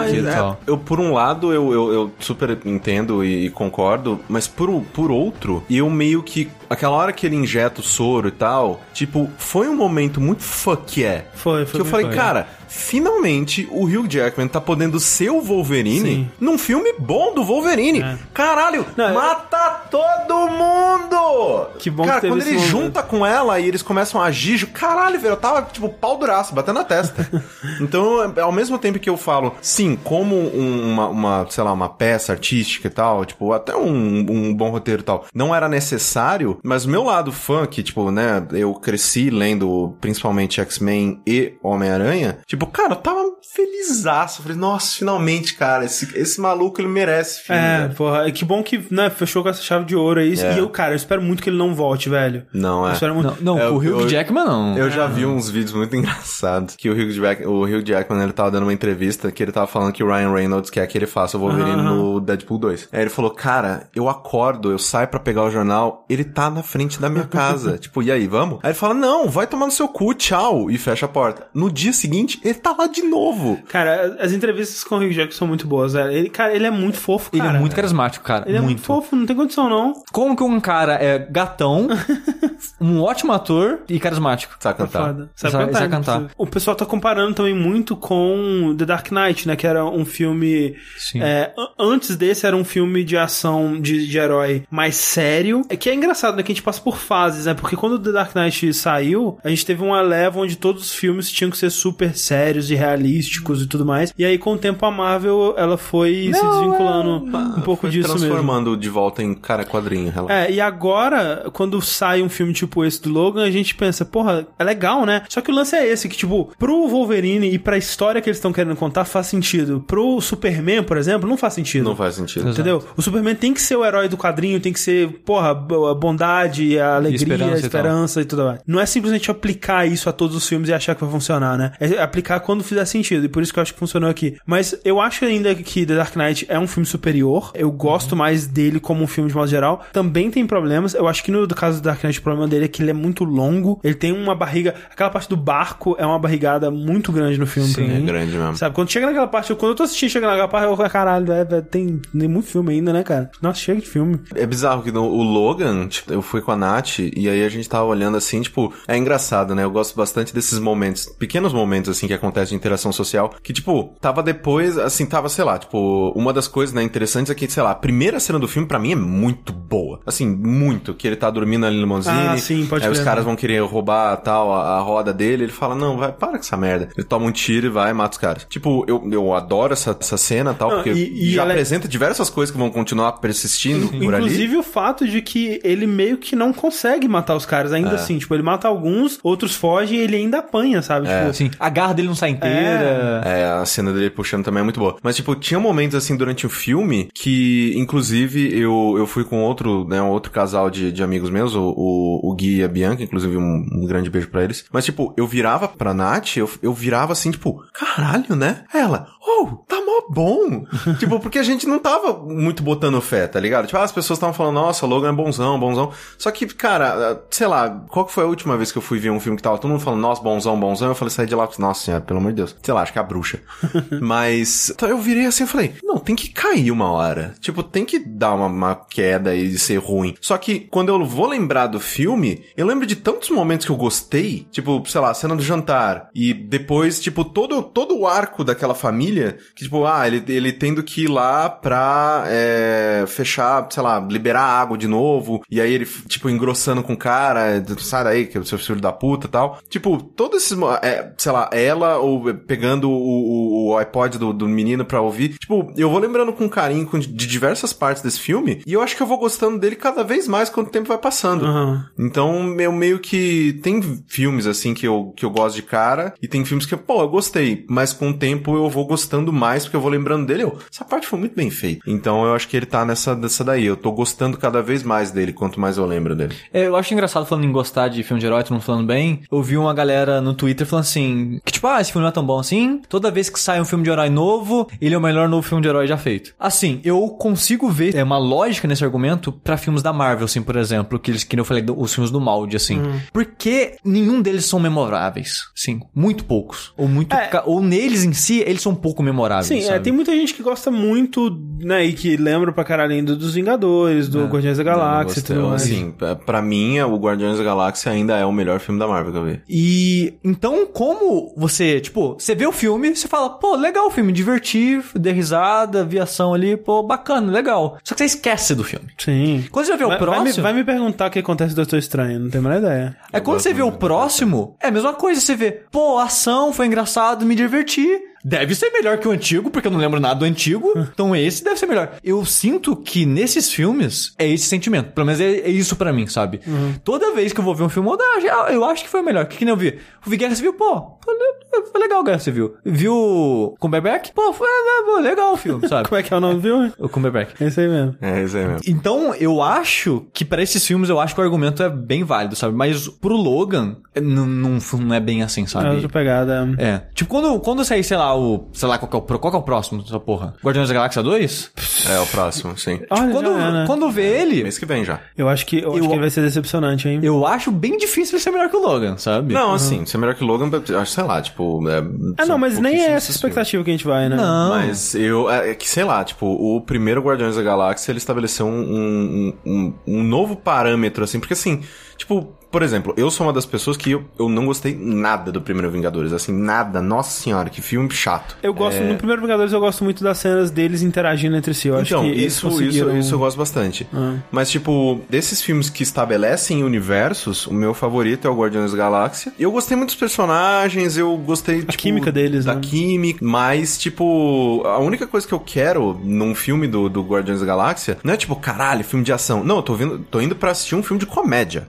daquilo 0.05 0.25
e 0.25 0.29
é, 0.29 0.31
eu, 0.67 0.77
por 0.77 0.99
um 0.99 1.13
lado, 1.13 1.53
eu, 1.53 1.71
eu, 1.71 1.93
eu 1.93 2.11
super 2.19 2.57
entendo 2.65 3.23
e, 3.23 3.45
e 3.45 3.49
concordo, 3.49 4.19
mas 4.27 4.47
por, 4.47 4.81
por 4.93 5.11
outro, 5.11 5.63
eu 5.69 5.89
meio 5.89 6.21
que. 6.23 6.49
Aquela 6.75 6.95
hora 6.95 7.13
que 7.13 7.25
ele 7.25 7.35
injeta 7.35 7.81
o 7.81 7.83
soro 7.83 8.27
e 8.27 8.31
tal, 8.31 8.81
tipo, 8.93 9.29
foi 9.37 9.67
um 9.67 9.75
momento 9.75 10.19
muito 10.21 10.43
fuck 10.43 10.99
yeah. 11.01 11.23
Foi, 11.33 11.65
foi 11.65 11.75
Que 11.79 11.81
eu 11.81 11.85
falei, 11.89 12.05
fuck. 12.07 12.15
cara, 12.17 12.47
finalmente 12.67 13.67
o 13.71 13.85
Hugh 13.85 14.07
Jackman 14.09 14.47
tá 14.47 14.59
podendo 14.61 14.99
ser 14.99 15.29
o 15.29 15.41
Wolverine 15.41 16.01
Sim. 16.01 16.31
num 16.39 16.57
filme 16.57 16.93
bom 16.99 17.33
do 17.33 17.43
Wolverine. 17.43 18.01
É. 18.01 18.17
Caralho, 18.33 18.85
Não, 18.97 19.07
eu- 19.09 19.13
mata 19.13 19.69
todo 19.89 20.47
mundo! 20.49 21.67
Que 21.79 21.89
bom 21.89 22.03
que 22.03 22.09
Cara, 22.09 22.21
teve 22.21 22.33
quando 22.33 22.41
ele 22.41 22.55
momento. 22.55 22.67
junta 22.69 23.03
com 23.03 23.25
ela 23.25 23.59
e 23.59 23.67
eles 23.67 23.81
começam 23.81 24.21
a 24.21 24.25
agir, 24.25 24.61
eu- 24.61 24.67
caralho, 24.73 25.19
velho, 25.19 25.33
eu 25.33 25.37
tava 25.37 25.61
tipo 25.63 25.89
pau 25.89 26.17
duraço, 26.17 26.53
batendo 26.53 26.77
na 26.79 26.83
testa. 26.83 27.27
então, 27.81 28.33
ao 28.41 28.51
mesmo 28.51 28.77
tempo 28.77 28.99
que 28.99 29.09
eu 29.09 29.17
falo, 29.17 29.55
sim, 29.61 29.97
como 30.03 30.35
um- 30.35 30.91
uma, 30.91 31.07
uma, 31.07 31.47
sei 31.49 31.63
lá, 31.63 31.71
uma 31.73 31.89
peça 31.89 32.31
artística 32.33 32.87
e 32.87 32.91
tal, 32.91 33.25
tipo, 33.25 33.53
até 33.53 33.75
um, 33.75 34.25
um 34.29 34.53
bom 34.53 34.69
roteiro 34.69 35.01
e 35.01 35.05
tal, 35.05 35.25
não 35.33 35.53
era 35.53 35.67
necessário, 35.69 36.59
mas 36.65 36.85
o 36.85 36.89
meu 36.89 37.03
lado 37.03 37.31
fã, 37.31 37.65
que, 37.65 37.83
tipo, 37.83 38.09
né, 38.11 38.45
eu 38.53 38.73
cresci 38.73 39.29
lendo 39.29 39.95
principalmente 40.01 40.59
X-Men 40.61 41.21
e 41.27 41.53
Homem-Aranha, 41.63 42.39
tipo, 42.47 42.65
cara, 42.67 42.93
eu 42.93 42.97
tava 42.97 43.23
felizaço. 43.53 44.41
Falei, 44.41 44.57
nossa, 44.57 44.97
finalmente, 44.97 45.53
cara, 45.55 45.85
esse, 45.85 46.17
esse 46.17 46.39
maluco 46.41 46.81
ele 46.81 46.87
merece 46.87 47.41
filme. 47.43 47.61
É, 47.61 47.81
velho. 47.81 47.95
porra, 47.95 48.31
que 48.31 48.43
bom 48.45 48.63
que, 48.63 48.83
né, 48.91 49.09
fechou 49.09 49.43
com 49.43 49.49
essa 49.49 49.61
chave 49.61 49.85
de 49.85 49.95
ouro 49.95 50.19
aí. 50.19 50.33
É. 50.39 50.55
E 50.55 50.57
eu, 50.59 50.69
cara, 50.69 50.91
eu 50.91 50.95
espero 50.95 51.21
muito 51.21 51.41
que 51.43 51.49
ele 51.49 51.57
não 51.57 51.73
volte, 51.75 52.09
velho. 52.09 52.45
Não, 52.53 52.83
Eu 52.83 52.89
é. 52.89 52.93
espero 52.93 53.13
muito. 53.15 53.43
Não, 53.43 53.55
não 53.55 53.59
É, 53.59 53.69
o 53.69 53.77
Hugh 53.77 54.01
eu- 54.01 54.07
Jackman 54.07 54.45
não. 54.45 54.77
Eu 54.77 54.89
já 54.89 55.07
vi 55.07 55.25
uns 55.25 55.49
vídeos 55.49 55.73
muito 55.73 55.95
engraçados 55.95 56.75
que 56.75 56.89
o 56.89 56.93
Hugh, 56.93 57.11
Jack, 57.13 57.45
o 57.45 57.63
Hugh 57.63 57.83
Jackman 57.83 58.23
ele 58.23 58.33
tava 58.33 58.51
dando 58.51 58.63
uma 58.63 58.73
entrevista 58.73 59.31
que 59.31 59.41
ele 59.43 59.51
tava 59.51 59.67
falando 59.67 59.93
que 59.93 60.03
o 60.03 60.07
Ryan 60.07 60.33
Reynolds 60.33 60.69
quer 60.69 60.85
que 60.87 60.97
ele 60.97 61.07
faça 61.07 61.37
o 61.37 61.39
Wolverine 61.41 61.81
no 61.81 62.19
Deadpool 62.19 62.57
2. 62.57 62.89
Aí 62.91 63.01
ele 63.01 63.09
falou, 63.09 63.31
cara, 63.31 63.87
eu 63.95 64.09
acordo, 64.09 64.71
eu 64.71 64.79
saio 64.79 65.07
pra 65.07 65.19
pegar 65.19 65.43
o 65.43 65.51
jornal, 65.51 66.05
ele 66.09 66.23
tá 66.23 66.44
na 66.49 66.63
frente 66.63 66.99
da 66.99 67.09
minha 67.09 67.25
casa. 67.25 67.77
tipo, 67.79 68.01
e 68.03 68.11
aí, 68.11 68.27
vamos? 68.27 68.59
Aí 68.63 68.69
ele 68.69 68.77
fala, 68.77 68.93
não, 68.93 69.27
vai 69.29 69.47
tomar 69.47 69.65
no 69.65 69.71
seu 69.71 69.87
cu, 69.87 70.13
tchau, 70.13 70.69
e 70.69 70.77
fecha 70.77 71.05
a 71.05 71.09
porta. 71.09 71.47
No 71.53 71.71
dia 71.71 71.93
seguinte, 71.93 72.39
ele 72.43 72.53
tá 72.55 72.75
lá 72.77 72.87
de 72.87 73.01
novo. 73.03 73.59
Cara, 73.67 74.17
as 74.19 74.31
entrevistas 74.31 74.83
com 74.83 74.95
o 74.95 74.97
Hugh 74.99 75.11
Jackman 75.11 75.31
são 75.31 75.47
muito 75.47 75.67
boas, 75.67 75.93
velho. 75.93 76.11
Ele, 76.11 76.29
cara, 76.29 76.53
ele 76.55 76.65
é 76.65 76.71
muito 76.71 76.97
fofo, 76.97 77.29
Ele 77.33 77.41
cara. 77.41 77.57
é 77.57 77.59
muito 77.59 77.75
carismático, 77.75 78.23
cara. 78.25 78.45
Ele 78.47 78.57
é 78.57 78.61
muito 78.61 78.77
muito. 78.77 78.85
fofo, 78.85 79.15
não 79.15 79.25
tem 79.25 79.35
condição, 79.35 79.69
não. 79.69 79.93
Como 80.11 80.35
que 80.35 80.43
um 80.43 80.59
cara 80.59 80.93
é 80.95 81.19
gatão, 81.19 81.87
um 82.79 83.01
ótimo 83.01 83.31
ator 83.33 83.79
e 83.87 83.99
carismático? 83.99 84.55
Sabe 84.59 84.77
cantar? 84.77 85.07
Foda. 85.07 85.29
Sabe 85.35 85.51
Sabe- 85.51 85.65
cantar, 85.65 85.79
sabe 85.79 85.91
cantar. 85.91 86.31
O 86.37 86.47
pessoal 86.47 86.75
tá 86.75 86.85
comparando 86.85 87.33
também 87.33 87.53
muito 87.55 87.95
com 87.95 88.75
The 88.77 88.85
Dark 88.85 89.11
Knight, 89.11 89.47
né? 89.47 89.55
Que 89.55 89.67
era 89.67 89.85
um 89.85 90.05
filme. 90.05 90.75
Sim. 90.97 91.21
é, 91.21 91.53
an- 91.57 91.69
antes 91.79 92.15
desse 92.15 92.45
era 92.45 92.55
um 92.55 92.63
filme 92.63 93.03
de 93.03 93.17
ação 93.17 93.79
de, 93.79 94.07
de 94.07 94.17
herói 94.17 94.63
mais 94.69 94.95
sério. 94.95 95.61
É 95.69 95.75
que 95.75 95.89
é 95.89 95.93
engraçado, 95.95 96.34
né? 96.35 96.43
Que 96.43 96.51
a 96.51 96.55
gente 96.55 96.63
passa 96.63 96.81
por 96.81 96.97
fases, 96.97 97.45
né? 97.45 97.53
Porque 97.53 97.75
quando 97.75 97.99
The 97.99 98.11
Dark 98.11 98.35
Knight 98.35 98.73
saiu, 98.73 99.37
a 99.43 99.49
gente 99.49 99.65
teve 99.65 99.83
uma 99.83 100.01
leva 100.01 100.39
onde 100.39 100.55
todos 100.55 100.83
os 100.83 100.93
filmes 100.93 101.31
tinham 101.31 101.49
que 101.49 101.57
ser 101.57 101.69
super 101.69 102.15
sérios 102.15 102.69
e 102.69 102.75
realísticos 102.75 103.61
e 103.61 103.67
tudo 103.67 103.85
mais. 103.85 104.13
E 104.17 104.25
aí, 104.25 104.37
com 104.37 104.53
o 104.53 104.57
tempo, 104.57 104.85
a 104.85 104.91
Marvel 104.91 105.53
ela 105.57 105.77
foi 105.77 106.31
se 106.33 106.45
desvinculando 106.45 107.25
um 107.57 107.61
pouco 107.61 107.89
disso 107.89 108.09
mesmo. 108.09 108.19
transformando 108.19 108.75
de 108.77 108.89
volta 108.89 109.23
em 109.23 109.33
cara 109.33 109.65
quadrinho, 109.65 110.11
relaxa. 110.11 110.33
É, 110.33 110.51
e 110.51 110.61
agora, 110.61 111.49
quando 111.53 111.81
sai 111.81 112.21
um 112.21 112.29
filme 112.29 112.53
tipo 112.53 112.83
esse 112.83 113.01
do 113.01 113.09
Logan, 113.09 113.43
a 113.43 113.51
gente 113.51 113.75
pensa, 113.75 114.05
porra, 114.05 114.47
é 114.57 114.63
legal, 114.63 115.05
né? 115.05 115.23
Só 115.29 115.41
que 115.41 115.51
o 115.51 115.53
lance 115.53 115.75
é 115.75 115.87
esse, 115.87 116.07
que, 116.09 116.15
tipo, 116.15 116.51
pro 116.57 116.87
Wolverine 116.87 117.49
e 117.51 117.59
pra 117.59 117.77
história 117.77 118.21
que 118.21 118.29
eles 118.29 118.37
estão 118.37 118.53
querendo 118.53 118.75
contar, 118.75 119.05
faz 119.05 119.27
sentido. 119.27 119.83
Pro 119.85 120.19
Superman, 120.21 120.83
por 120.83 120.97
exemplo, 120.97 121.27
não 121.27 121.37
faz 121.37 121.53
sentido. 121.53 121.83
Não 121.85 121.95
faz 121.95 122.15
sentido. 122.15 122.49
Entendeu? 122.49 122.83
O 122.95 123.01
Superman 123.01 123.35
tem 123.35 123.53
que 123.53 123.61
ser 123.61 123.75
o 123.75 123.85
herói 123.85 124.07
do 124.07 124.17
quadrinho, 124.17 124.59
tem 124.59 124.73
que 124.73 124.79
ser, 124.79 125.09
porra, 125.25 125.51
a 125.51 125.53
bondade, 125.93 126.24
a 126.25 126.95
alegria, 126.95 127.15
esperança 127.15 127.45
a 127.53 127.57
e 127.57 127.61
tal. 127.61 127.67
esperança 127.67 128.21
e, 128.21 128.25
tudo 128.25 128.45
mais. 128.45 128.59
Não 128.65 128.79
é 128.79 128.85
simplesmente 128.85 129.29
aplicar 129.31 129.85
isso 129.85 130.09
a 130.09 130.11
todos 130.11 130.35
os 130.35 130.47
filmes 130.47 130.69
e 130.69 130.73
achar 130.73 130.95
que 130.95 131.01
vai 131.01 131.11
funcionar, 131.11 131.57
né? 131.57 131.71
É 131.79 132.01
aplicar 132.01 132.39
quando 132.39 132.63
fizer 132.63 132.85
sentido. 132.85 133.25
E 133.25 133.29
por 133.29 133.43
isso 133.43 133.53
que 133.53 133.59
eu 133.59 133.61
acho 133.61 133.73
que 133.73 133.79
funcionou 133.79 134.09
aqui. 134.09 134.37
Mas 134.45 134.75
eu 134.83 134.99
acho 134.99 135.25
ainda 135.25 135.53
que 135.55 135.85
The 135.85 135.95
Dark 135.95 136.15
Knight 136.15 136.45
é 136.49 136.59
um 136.59 136.67
filme 136.67 136.85
superior. 136.85 137.51
Eu 137.53 137.71
gosto 137.71 138.15
mais 138.15 138.47
dele 138.47 138.79
como 138.79 139.03
um 139.03 139.07
filme 139.07 139.29
de 139.29 139.35
modo 139.35 139.49
geral, 139.49 139.83
também 139.91 140.29
tem 140.31 140.45
problemas. 140.45 140.93
Eu 140.93 141.07
acho 141.07 141.23
que 141.23 141.31
no 141.31 141.47
caso 141.47 141.81
do 141.81 141.83
Dark 141.83 142.03
Knight, 142.03 142.19
o 142.19 142.21
problema 142.21 142.47
dele 142.47 142.65
é 142.65 142.67
que 142.67 142.81
ele 142.81 142.91
é 142.91 142.93
muito 142.93 143.23
longo. 143.23 143.79
Ele 143.83 143.95
tem 143.95 144.11
uma 144.11 144.35
barriga. 144.35 144.75
Aquela 144.91 145.09
parte 145.09 145.29
do 145.29 145.37
barco 145.37 145.95
é 145.99 146.05
uma 146.05 146.19
barrigada 146.19 146.69
muito 146.71 147.11
grande 147.11 147.39
no 147.39 147.47
filme 147.47 147.69
Sim, 147.69 147.75
pra 147.75 147.83
é 147.83 147.97
mim. 147.97 148.05
grande 148.05 148.37
mesmo. 148.37 148.57
Sabe, 148.57 148.75
quando 148.75 148.91
chega 148.91 149.05
naquela 149.05 149.27
parte, 149.27 149.53
quando 149.55 149.71
eu 149.71 149.75
tô 149.75 149.83
assistindo, 149.83 150.09
chega 150.09 150.27
naquela 150.27 150.47
parte, 150.47 150.65
eu 150.65 150.89
caralho, 150.89 151.31
é, 151.31 151.41
é, 151.41 151.61
tem, 151.61 151.99
tem 152.17 152.27
muito 152.27 152.47
filme 152.47 152.73
ainda, 152.73 152.93
né, 152.93 153.03
cara? 153.03 153.29
Nossa, 153.41 153.59
chega 153.59 153.81
de 153.81 153.87
filme. 153.87 154.19
É 154.35 154.45
bizarro 154.45 154.83
que 154.83 154.91
no, 154.91 155.03
o 155.03 155.23
Logan, 155.23 155.87
tipo, 155.87 156.14
eu 156.15 156.21
fui 156.21 156.41
com 156.41 156.51
a 156.51 156.55
Nath 156.55 156.99
e 156.99 157.29
aí 157.29 157.43
a 157.43 157.49
gente 157.49 157.67
tava 157.69 157.85
olhando 157.85 158.17
assim, 158.17 158.41
tipo, 158.41 158.73
é 158.87 158.97
engraçado, 158.97 159.53
né? 159.53 159.63
Eu 159.63 159.71
gosto 159.71 159.95
bastante 159.95 160.33
desses 160.33 160.57
momentos, 160.59 161.05
pequenos 161.19 161.53
momentos 161.53 161.89
assim 161.89 162.07
que 162.07 162.13
acontecem 162.13 162.49
de 162.49 162.55
interação 162.55 162.91
social, 162.91 163.33
que 163.43 163.53
tipo, 163.53 163.93
tava 164.01 164.23
depois, 164.23 164.77
assim, 164.77 165.05
tava, 165.05 165.29
sei 165.29 165.43
lá, 165.45 165.57
tipo, 165.57 166.11
uma 166.15 166.33
das 166.33 166.47
coisas, 166.47 166.73
né, 166.73 166.81
interessantes 166.83 167.29
é 167.31 167.35
que, 167.35 167.49
sei 167.49 167.61
lá, 167.63 167.71
a 167.71 167.75
primeira 167.75 168.19
cena 168.19 168.39
do 168.39 168.47
filme 168.47 168.67
pra 168.67 168.79
mim 168.79 168.91
é 168.93 168.95
muito 168.95 169.53
boa. 169.53 169.99
Assim, 170.05 170.25
muito, 170.27 170.93
que 170.93 171.07
ele 171.07 171.15
tá 171.15 171.29
dormindo 171.29 171.65
ali 171.65 171.75
no 171.75 171.81
limousine, 171.81 172.15
Ah, 172.15 172.37
sim, 172.37 172.65
pode 172.65 172.85
aí 172.85 172.91
os 172.91 172.99
caras 172.99 173.23
vão 173.25 173.35
querer 173.35 173.61
roubar 173.63 174.15
tal 174.17 174.53
a, 174.53 174.77
a 174.77 174.79
roda 174.79 175.13
dele, 175.13 175.43
ele 175.43 175.51
fala: 175.51 175.75
"Não, 175.75 175.97
vai, 175.97 176.11
para 176.11 176.31
com 176.33 176.37
essa 176.37 176.57
merda". 176.57 176.89
Ele 176.95 177.05
toma 177.05 177.25
um 177.25 177.31
tiro 177.31 177.67
e 177.67 177.69
vai 177.69 177.91
mata 177.93 178.13
os 178.13 178.17
caras. 178.17 178.45
Tipo, 178.49 178.85
eu, 178.87 179.07
eu 179.11 179.33
adoro 179.33 179.73
essa, 179.73 179.95
essa 179.99 180.17
cena 180.17 180.53
tal, 180.53 180.69
Não, 180.69 180.75
porque 180.77 180.91
e- 180.91 181.29
e 181.29 181.33
já 181.33 181.43
é- 181.43 181.45
apresenta 181.49 181.87
diversas 181.87 182.29
coisas 182.29 182.51
que 182.51 182.57
vão 182.57 182.69
continuar 182.69 183.13
persistindo 183.13 183.87
por 183.89 184.13
ali. 184.13 184.25
Inclusive 184.25 184.57
o 184.57 184.63
fato 184.63 185.07
de 185.07 185.21
que 185.21 185.59
ele 185.63 185.85
meio 185.87 186.04
que 186.17 186.35
não 186.35 186.53
consegue 186.53 187.07
matar 187.07 187.35
os 187.35 187.45
caras 187.45 187.73
ainda 187.73 187.95
assim. 187.95 188.17
Tipo, 188.17 188.33
ele 188.33 188.43
mata 188.43 188.67
alguns, 188.67 189.19
outros 189.23 189.55
fogem 189.55 189.99
e 189.99 190.01
ele 190.01 190.15
ainda 190.15 190.39
apanha, 190.39 190.81
sabe? 190.81 191.07
Tipo, 191.07 191.29
Assim, 191.29 191.51
a 191.59 191.69
garra 191.69 191.93
dele 191.93 192.07
não 192.07 192.15
sai 192.15 192.29
inteira. 192.29 193.21
É, 193.25 193.45
a 193.45 193.65
cena 193.65 193.91
dele 193.91 194.09
puxando 194.09 194.43
também 194.45 194.61
é 194.61 194.63
muito 194.63 194.79
boa. 194.79 194.97
Mas, 195.01 195.15
tipo, 195.15 195.35
tinha 195.35 195.59
momentos, 195.59 195.95
assim, 195.95 196.15
durante 196.15 196.45
o 196.45 196.49
filme 196.49 197.09
que, 197.13 197.73
inclusive, 197.75 198.57
eu, 198.57 198.95
eu 198.97 199.07
fui 199.07 199.23
com 199.23 199.41
outro, 199.43 199.85
né, 199.87 200.01
um 200.01 200.09
outro 200.09 200.31
casal 200.31 200.69
de, 200.69 200.91
de 200.91 201.03
amigos 201.03 201.29
meus, 201.29 201.55
o, 201.55 201.73
o, 201.75 202.31
o 202.31 202.35
Gui 202.35 202.57
e 202.57 202.63
a 202.63 202.67
Bianca, 202.67 203.03
inclusive 203.03 203.35
um, 203.37 203.65
um 203.71 203.85
grande 203.85 204.09
beijo 204.09 204.29
pra 204.29 204.43
eles. 204.43 204.65
Mas, 204.71 204.85
tipo, 204.85 205.13
eu 205.17 205.27
virava 205.27 205.67
pra 205.67 205.93
Nath, 205.93 206.37
eu, 206.37 206.49
eu 206.61 206.73
virava 206.73 207.13
assim, 207.13 207.31
tipo, 207.31 207.63
caralho, 207.73 208.35
né? 208.35 208.63
Ela, 208.73 209.07
oh, 209.21 209.47
tá 209.67 209.77
mó 209.77 209.95
bom. 210.09 210.65
tipo, 210.99 211.19
porque 211.19 211.39
a 211.39 211.43
gente 211.43 211.67
não 211.67 211.79
tava 211.79 212.13
muito 212.13 212.63
botando 212.63 213.01
fé, 213.01 213.27
tá 213.27 213.39
ligado? 213.39 213.65
Tipo, 213.65 213.77
ah, 213.77 213.83
as 213.83 213.91
pessoas 213.91 214.17
estavam 214.17 214.33
falando, 214.33 214.55
nossa, 214.55 214.85
Logan 214.85 215.09
é 215.09 215.13
bonzão, 215.13 215.59
bonzão. 215.59 215.91
Só 216.17 216.31
que, 216.31 216.45
cara, 216.47 217.23
sei 217.29 217.47
lá, 217.47 217.69
qual 217.89 218.05
que 218.05 218.11
foi 218.11 218.23
a 218.23 218.27
última 218.27 218.57
vez 218.57 218.71
que 218.71 218.77
eu 218.77 218.81
fui 218.81 218.99
ver 218.99 219.09
um 219.09 219.19
filme 219.19 219.37
que 219.37 219.43
tava 219.43 219.57
todo 219.57 219.69
mundo 219.69 219.81
falando, 219.81 220.01
nossa, 220.01 220.21
bonzão, 220.21 220.59
bonzão? 220.59 220.89
Eu 220.89 220.95
falei, 220.95 221.11
saí 221.11 221.25
de 221.25 221.35
lá, 221.35 221.49
nossa 221.57 221.85
senhora, 221.85 222.03
pelo 222.03 222.19
amor 222.19 222.31
de 222.31 222.37
Deus. 222.37 222.55
Sei 222.61 222.73
lá, 222.73 222.81
acho 222.81 222.91
que 222.91 222.99
é 222.99 223.01
a 223.01 223.05
bruxa. 223.05 223.39
Mas, 224.01 224.69
então 224.69 224.89
eu 224.89 224.97
virei 224.97 225.25
assim 225.25 225.43
e 225.43 225.47
falei, 225.47 225.73
não, 225.83 225.97
tem 225.97 226.15
que 226.15 226.29
cair 226.29 226.71
uma 226.71 226.91
hora. 226.91 227.35
Tipo, 227.39 227.63
tem 227.63 227.85
que 227.85 227.99
dar 227.99 228.33
uma, 228.33 228.47
uma 228.47 228.75
queda 228.75 229.35
e 229.35 229.57
ser 229.57 229.77
ruim. 229.77 230.15
Só 230.21 230.37
que, 230.37 230.59
quando 230.59 230.89
eu 230.89 231.05
vou 231.05 231.27
lembrar 231.27 231.67
do 231.67 231.79
filme, 231.79 232.43
eu 232.55 232.65
lembro 232.65 232.85
de 232.85 232.95
tantos 232.95 233.29
momentos 233.29 233.65
que 233.65 233.71
eu 233.71 233.77
gostei, 233.77 234.47
tipo, 234.51 234.83
sei 234.87 235.01
lá, 235.01 235.11
a 235.11 235.13
cena 235.13 235.35
do 235.35 235.43
jantar, 235.43 236.09
e 236.13 236.33
depois, 236.33 236.99
tipo, 236.99 237.23
todo, 237.23 237.61
todo 237.63 237.97
o 237.97 238.07
arco 238.07 238.43
daquela 238.43 238.75
família, 238.75 239.37
que 239.55 239.63
tipo, 239.63 239.85
ah, 239.85 240.07
ele, 240.07 240.23
ele 240.27 240.51
tendo 240.51 240.83
que 240.83 241.03
ir 241.03 241.09
lá 241.09 241.49
pra 241.49 242.23
é, 242.27 243.05
fechar, 243.07 243.67
sei 243.69 243.83
lá, 243.83 243.99
liberar 243.99 244.43
água 244.43 244.77
de 244.77 244.87
novo, 244.87 245.43
e 245.49 245.59
aí 245.59 245.73
ele, 245.73 245.84
tipo, 246.07 246.29
engrossando 246.29 246.83
com 246.83 246.93
o 246.93 246.97
cara, 246.97 247.63
sai 247.79 248.03
daí, 248.03 248.25
que 248.27 248.37
é 248.37 248.41
o 248.41 248.45
seu 248.45 248.57
filho 248.57 248.81
da 248.81 248.91
puta 248.91 249.27
e 249.27 249.29
tal. 249.29 249.59
Tipo, 249.69 250.01
todos 250.01 250.43
esses, 250.43 250.57
é, 250.81 251.13
sei 251.17 251.31
lá, 251.31 251.49
ela 251.51 251.97
ou 251.97 252.33
pegando 252.33 252.89
o, 252.89 253.69
o, 253.71 253.77
iPod 253.77 254.17
do, 254.17 254.33
do 254.33 254.47
menino 254.47 254.85
pra 254.85 255.01
ouvir. 255.01 255.29
Tipo, 255.37 255.71
eu 255.77 255.89
vou 255.89 255.99
lembrando 255.99 256.33
com 256.33 256.49
carinho 256.49 256.85
de 256.99 257.27
diversas 257.27 257.73
partes 257.73 258.01
desse 258.03 258.19
filme, 258.19 258.61
e 258.65 258.73
eu 258.73 258.81
acho 258.81 258.95
que 258.95 259.01
eu 259.01 259.07
vou 259.07 259.17
gostando 259.17 259.59
dele 259.59 259.75
cada 259.75 260.03
vez 260.03 260.27
mais 260.27 260.49
quando 260.49 260.67
o 260.67 260.71
tempo 260.71 260.87
vai 260.87 260.97
passando. 260.97 261.45
Aham. 261.45 261.85
Então, 261.97 262.59
eu 262.59 262.71
meio 262.71 262.99
que. 262.99 263.59
Tem 263.63 264.03
filmes, 264.07 264.47
assim, 264.47 264.73
que 264.73 264.87
eu, 264.87 265.13
que 265.15 265.25
eu 265.25 265.29
gosto 265.29 265.55
de 265.55 265.63
cara, 265.63 266.13
e 266.21 266.27
tem 266.27 266.45
filmes 266.45 266.65
que, 266.65 266.75
pô, 266.75 267.01
eu 267.01 267.09
gostei, 267.09 267.65
mas 267.69 267.93
com 267.93 268.09
o 268.09 268.13
tempo 268.17 268.55
eu 268.55 268.69
vou 268.69 268.85
gostando 268.85 269.31
mais, 269.33 269.63
porque 269.63 269.75
eu 269.75 269.81
vou 269.81 269.89
lembrando 269.91 270.25
dele. 270.25 270.45
"Oh, 270.45 270.57
essa 270.71 270.85
parte 270.85 271.07
foi 271.07 271.19
muito 271.19 271.35
bem 271.35 271.49
feita. 271.49 271.81
Então, 271.87 272.25
eu 272.25 272.33
acho 272.33 272.47
que 272.47 272.55
ele 272.57 272.65
tá 272.65 272.85
nessa, 272.85 273.15
nessa 273.15 273.43
daí. 273.43 273.65
Eu 273.65 273.77
tô 273.77 273.91
gostando 273.91 274.37
cada 274.37 274.61
vez 274.61 274.83
mais 274.83 275.11
dele, 275.11 275.33
quanto 275.33 275.59
mais 275.59 275.74
eu 275.77 275.85
lembro 275.85 276.15
dele. 276.15 276.35
É, 276.53 276.67
eu 276.67 276.75
acho 276.75 276.93
engraçado 276.93 277.25
falando 277.25 277.45
em 277.45 277.51
gostar 277.51 277.87
de 277.87 278.03
filme 278.03 278.19
de 278.19 278.25
herói, 278.25 278.43
todo 278.43 278.53
mundo 278.53 278.61
falando 278.63 278.85
bem. 278.87 279.21
Eu 279.31 279.41
vi 279.41 279.57
uma 279.57 279.73
galera 279.73 280.21
no 280.21 280.33
Twitter 280.33 280.65
falando 280.65 280.83
assim: 280.83 281.39
que 281.45 281.51
tipo, 281.53 281.67
ah, 281.67 281.79
esse 281.81 281.91
filme 281.91 282.03
não 282.03 282.09
é 282.09 282.11
tão 282.13 282.25
bom 282.25 282.39
assim. 282.39 282.81
Toda 282.89 283.09
vez 283.11 283.29
que 283.29 283.39
sai 283.39 283.59
um 283.61 283.65
filme 283.65 283.83
de 283.83 283.89
herói 283.89 284.09
novo, 284.09 284.67
ele 284.81 284.93
é 284.95 284.97
o 284.97 285.01
melhor 285.01 285.27
novo 285.29 285.47
filme 285.47 285.61
de 285.61 285.67
herói 285.67 285.87
já 285.87 285.97
feito. 285.97 286.33
Assim, 286.39 286.79
eu 286.83 287.07
consigo 287.09 287.69
ver 287.69 287.95
é, 287.95 288.03
uma 288.03 288.17
lógica 288.17 288.67
nesse 288.67 288.83
argumento 288.83 289.31
pra 289.31 289.57
filmes 289.57 289.81
da 289.81 289.91
Marvel, 289.93 290.25
assim, 290.25 290.41
por 290.41 290.55
exemplo, 290.55 290.99
que 290.99 291.11
eles 291.11 291.23
que 291.23 291.35
nem 291.35 291.41
eu 291.41 291.45
falei, 291.45 291.63
do- 291.63 291.79
os 291.79 291.93
filmes 291.93 292.11
do 292.11 292.19
Maldi, 292.21 292.55
assim. 292.55 292.81
Porque 293.13 293.77
nenhum 293.83 294.21
deles 294.21 294.45
são 294.45 294.59
memoráveis. 294.59 295.45
Sim, 295.55 295.81
muito 295.93 296.25
poucos. 296.25 296.73
Ou 296.77 296.87
muito. 296.87 297.13
É. 297.15 297.27
ca- 297.27 297.43
Ou 297.45 297.61
neles 297.61 298.03
em 298.03 298.13
si, 298.13 298.43
eles 298.45 298.61
são 298.61 298.73
pouco 298.75 299.01
memoráveis. 299.03 299.47
Sim, 299.47 299.69
é, 299.69 299.79
tem 299.79 299.91
muita 299.93 300.11
gente 300.15 300.33
que 300.33 300.43
gosta 300.43 300.69
muito, 300.69 301.29
né, 301.59 301.85
e 301.85 301.93
que 301.93 302.17
lembra 302.17 302.51
pra 302.51 302.63
caralho 302.63 302.91
ainda 302.93 303.15
dos 303.15 303.33
Vingadores, 303.35 304.07
do 304.09 304.25
Guardiões 304.25 304.57
da 304.57 304.63
Galáxia 304.63 305.19
e 305.19 305.23
tudo 305.23 305.47
mais. 305.49 305.54
Assim, 305.55 305.91
pra- 305.91 306.15
pra 306.15 306.41
mim, 306.41 306.79
o 306.81 306.95
Guardiões 306.97 307.37
da 307.37 307.43
Galáxia 307.43 307.91
ainda 307.91 308.15
é 308.17 308.25
o 308.25 308.31
melhor 308.31 308.59
filme 308.59 308.79
da 308.79 308.87
Marvel 308.87 309.11
que 309.11 309.17
eu 309.17 309.25
vi. 309.25 309.41
E 309.49 310.13
então, 310.23 310.65
como 310.65 311.33
você, 311.37 311.79
tipo, 311.81 312.15
você 312.19 312.35
vê 312.35 312.45
o 312.45 312.51
filme, 312.51 312.95
você 312.95 313.07
fala, 313.07 313.29
pô, 313.29 313.55
legal 313.55 313.87
o 313.87 313.91
filme, 313.91 314.11
divertir, 314.11 314.83
dei 314.95 315.13
risada, 315.13 315.83
vi 315.83 315.99
ação 315.99 316.33
ali, 316.33 316.55
pô, 316.57 316.83
bacana, 316.83 317.31
legal. 317.31 317.77
Só 317.83 317.93
que 317.95 317.99
você 317.99 318.05
esquece 318.05 318.53
do 318.55 318.63
filme. 318.63 318.87
Sim. 318.97 319.45
Quando 319.51 319.65
você 319.65 319.71
vai 319.71 319.79
ver 319.79 319.85
o 319.85 319.87
Vai, 319.89 319.97
vai 319.97 320.07
me, 320.09 320.23
próximo. 320.23 320.43
vai 320.43 320.53
me 320.53 320.63
perguntar 320.63 321.07
o 321.07 321.11
que 321.11 321.19
acontece 321.19 321.53
do 321.53 321.57
Doutor 321.57 321.77
Estranho, 321.79 322.19
não 322.19 322.29
tenho 322.29 322.45
a 322.45 322.49
menor 322.49 322.59
ideia. 322.61 322.97
É 323.11 323.19
quando 323.19 323.39
você 323.39 323.53
vê 323.53 323.61
o 323.61 323.71
próximo, 323.71 324.55
é 324.61 324.67
a 324.67 324.71
mesma 324.71 324.93
coisa. 324.93 325.19
Você 325.21 325.35
vê, 325.35 325.51
pô, 325.71 325.97
ação, 325.99 326.51
foi 326.53 326.65
engraçado, 326.67 327.25
me 327.25 327.35
diverti. 327.35 327.87
Deve 328.27 328.55
ser 328.55 328.71
melhor 328.71 328.97
que 328.97 329.07
o 329.07 329.11
antigo, 329.11 329.51
porque 329.51 329.67
eu 329.67 329.71
não 329.71 329.79
lembro 329.79 329.99
nada 329.99 330.15
do 330.15 330.25
antigo. 330.25 330.73
então 330.91 331.15
esse 331.15 331.43
deve 331.43 331.57
ser 331.59 331.67
melhor. 331.67 331.91
Eu 332.03 332.25
sinto 332.25 332.75
que 332.75 333.05
nesses 333.05 333.51
filmes 333.51 334.13
é 334.17 334.27
esse 334.27 334.47
sentimento. 334.47 334.91
Pelo 334.93 335.05
menos 335.05 335.21
é, 335.21 335.41
é 335.41 335.49
isso 335.49 335.75
pra 335.75 335.93
mim, 335.93 336.07
sabe? 336.07 336.41
Toda 336.83 337.13
vez 337.13 337.31
que 337.31 337.39
eu 337.39 337.43
vou 337.43 337.53
ver 337.53 337.63
um 337.63 337.69
filme, 337.69 337.87
eu, 337.89 337.97
ah, 338.31 338.47
eu 338.51 338.65
acho 338.65 338.83
que 338.83 338.89
foi 338.89 339.01
melhor. 339.03 339.25
O 339.25 339.27
que, 339.27 339.37
que 339.37 339.45
nem 339.45 339.53
eu 339.53 339.57
vi? 339.57 339.67
Eu 339.75 340.09
vi 340.09 340.17
Guerra 340.17 340.35
Civil, 340.35 340.53
pô, 340.53 340.97
foi, 341.03 341.13
le- 341.13 341.65
foi 341.71 341.79
legal 341.81 342.03
Guerra 342.03 342.19
Civil. 342.19 342.55
Viu 342.65 343.55
Cumberbatch? 343.59 344.11
Pô, 344.13 344.33
foi, 344.33 344.47
foi 344.85 345.01
legal 345.01 345.33
o 345.33 345.37
filme, 345.37 345.67
sabe? 345.67 345.87
Como 345.89 345.99
é 345.99 346.03
que 346.03 346.13
é 346.13 346.17
o 346.17 346.19
nome 346.19 346.35
do 346.35 346.41
filme? 346.41 346.73
o 346.79 346.89
Cumberbatch. 346.89 347.33
É 347.39 347.47
isso 347.47 347.59
aí 347.59 347.67
mesmo. 347.67 347.95
É, 348.01 348.23
isso 348.23 348.37
aí 348.37 348.45
mesmo. 348.45 348.61
Então, 348.67 349.13
eu 349.15 349.41
acho 349.41 350.05
que 350.13 350.25
pra 350.25 350.41
esses 350.41 350.65
filmes, 350.65 350.89
eu 350.89 350.99
acho 350.99 351.13
que 351.13 351.21
o 351.21 351.23
argumento 351.23 351.61
é 351.63 351.69
bem 351.69 352.03
válido, 352.03 352.35
sabe? 352.35 352.55
Mas 352.55 352.87
pro 352.87 353.15
Logan, 353.15 353.77
é, 353.93 354.01
não, 354.01 354.25
não, 354.25 354.57
não 354.79 354.95
é 354.95 354.99
bem 354.99 355.21
assim, 355.23 355.43
É 355.43 355.47
sabe? 355.47 355.69
outra 355.69 355.89
pegada. 355.89 356.47
É. 356.57 356.81
Tipo, 356.93 357.09
quando, 357.09 357.39
quando 357.39 357.63
sair, 357.63 357.83
sei 357.83 357.97
lá, 357.97 358.14
o. 358.15 358.47
Sei 358.53 358.67
lá, 358.67 358.77
qual 358.77 358.89
que 358.89 358.95
é 358.95 358.99
o, 358.99 359.01
pro- 359.01 359.19
qual 359.19 359.31
que 359.31 359.37
é 359.37 359.39
o 359.39 359.43
próximo 359.43 359.81
dessa 359.83 359.99
porra? 359.99 360.33
Guardiões 360.43 360.67
da 360.69 360.73
Galáxia 360.73 361.03
2? 361.03 361.51
É 361.89 361.99
o 361.99 362.05
próximo, 362.07 362.57
sim. 362.57 362.79
Olha, 362.89 363.11
Quando, 363.11 363.33
já 363.37 363.47
é, 363.47 363.51
né? 363.51 363.63
quando 363.67 363.91
vê 363.91 364.21
ele, 364.21 364.43
Mês 364.43 364.57
que 364.57 364.65
vem 364.65 364.83
já. 364.83 364.99
Eu 365.17 365.29
acho 365.29 365.45
que, 365.45 365.57
eu 365.61 365.69
acho 365.69 365.77
Eu- 365.79 365.87
que 365.87 365.91
ele 365.93 365.99
vai 366.01 366.09
ser 366.09 366.21
decepcionante, 366.21 366.87
hein? 366.89 366.99
eu 367.03 367.25
acho 367.27 367.51
bem 367.51 367.77
difícil 367.77 368.15
ele 368.15 368.23
ser 368.23 368.31
melhor 368.31 368.49
que 368.49 368.57
o 368.57 368.61
Logan, 368.61 368.97
sabe? 368.97 369.33
Não, 369.33 369.53
assim, 369.53 369.85
ser 369.85 369.97
melhor 369.97 370.15
que 370.15 370.23
Logan, 370.23 370.49
acho, 370.81 370.91
sei 370.91 371.03
lá, 371.03 371.21
tipo. 371.21 371.67
É, 371.69 371.77
Ah, 372.17 372.25
não, 372.25 372.37
mas 372.37 372.57
nem 372.59 372.81
é 372.81 372.91
essa 372.91 373.11
expectativa 373.11 373.63
que 373.63 373.69
a 373.69 373.73
gente 373.73 373.85
vai, 373.85 374.09
né? 374.09 374.15
Não. 374.15 374.49
Mas 374.49 374.95
eu. 374.95 375.29
É 375.29 375.51
é 375.51 375.53
que, 375.55 375.69
sei 375.69 375.83
lá, 375.83 376.03
tipo, 376.03 376.25
o 376.25 376.59
primeiro 376.61 377.01
Guardiões 377.01 377.35
da 377.35 377.43
Galáxia 377.43 377.91
ele 377.91 377.99
estabeleceu 377.99 378.47
um, 378.47 378.51
um, 378.51 379.33
um, 379.45 379.73
um 379.85 380.03
novo 380.03 380.35
parâmetro, 380.35 381.03
assim, 381.03 381.19
porque 381.19 381.33
assim, 381.33 381.61
tipo. 381.97 382.33
Por 382.55 382.63
exemplo, 382.63 382.93
eu 382.95 383.11
sou 383.11 383.27
uma 383.27 383.33
das 383.33 383.45
pessoas 383.45 383.75
que 383.75 383.91
eu, 383.91 384.05
eu 384.17 384.29
não 384.29 384.45
gostei 384.45 384.73
nada 384.73 385.29
do 385.29 385.41
primeiro 385.41 385.69
Vingadores, 385.69 386.13
assim, 386.13 386.31
nada. 386.31 386.81
Nossa 386.81 387.09
senhora, 387.21 387.49
que 387.49 387.61
filme 387.61 387.91
chato. 387.91 388.37
Eu 388.41 388.53
gosto, 388.53 388.81
no 388.81 388.95
primeiro 388.95 389.21
Vingadores, 389.21 389.51
eu 389.51 389.59
gosto 389.59 389.83
muito 389.83 390.01
das 390.01 390.19
cenas 390.19 390.51
deles 390.51 390.81
interagindo 390.81 391.35
entre 391.35 391.53
si. 391.53 391.67
Eu 391.67 391.75
acho 391.75 391.93
então, 391.93 392.03
que 392.03 392.11
eles 392.11 392.31
isso, 392.31 392.49
conseguiram... 392.49 392.91
isso, 392.91 392.99
isso 392.99 393.15
eu 393.15 393.19
gosto 393.19 393.37
bastante. 393.37 393.85
Ah. 393.93 394.19
Mas, 394.31 394.49
tipo, 394.49 395.01
desses 395.09 395.41
filmes 395.41 395.69
que 395.69 395.83
estabelecem 395.83 396.63
universos, 396.63 397.45
o 397.45 397.53
meu 397.53 397.73
favorito 397.73 398.25
é 398.25 398.31
o 398.31 398.39
Guardiões 398.39 398.71
da 398.71 398.77
Galáxia. 398.77 399.33
Eu 399.37 399.51
gostei 399.51 399.75
muito 399.75 399.89
dos 399.89 399.99
personagens, 399.99 400.97
eu 400.97 401.17
gostei, 401.17 401.59
tipo, 401.59 401.77
química 401.77 402.09
deles, 402.09 402.45
da 402.45 402.55
né? 402.55 402.61
química, 402.63 403.19
mas, 403.21 403.77
tipo, 403.77 404.63
a 404.65 404.79
única 404.79 405.05
coisa 405.05 405.27
que 405.27 405.33
eu 405.33 405.41
quero 405.41 405.99
num 406.05 406.33
filme 406.33 406.69
do, 406.69 406.87
do 406.87 407.01
Guardiões 407.01 407.41
da 407.41 407.45
Galáxia 407.45 407.97
não 408.01 408.13
é, 408.13 408.15
tipo, 408.17 408.33
caralho, 408.37 408.81
filme 408.85 409.03
de 409.03 409.11
ação. 409.11 409.43
Não, 409.43 409.57
eu 409.57 409.61
tô, 409.61 409.75
vindo, 409.75 409.99
tô 410.09 410.21
indo 410.21 410.37
pra 410.37 410.51
assistir 410.51 410.75
um 410.75 410.81
filme 410.81 411.01
de 411.01 411.05
comédia. 411.05 411.67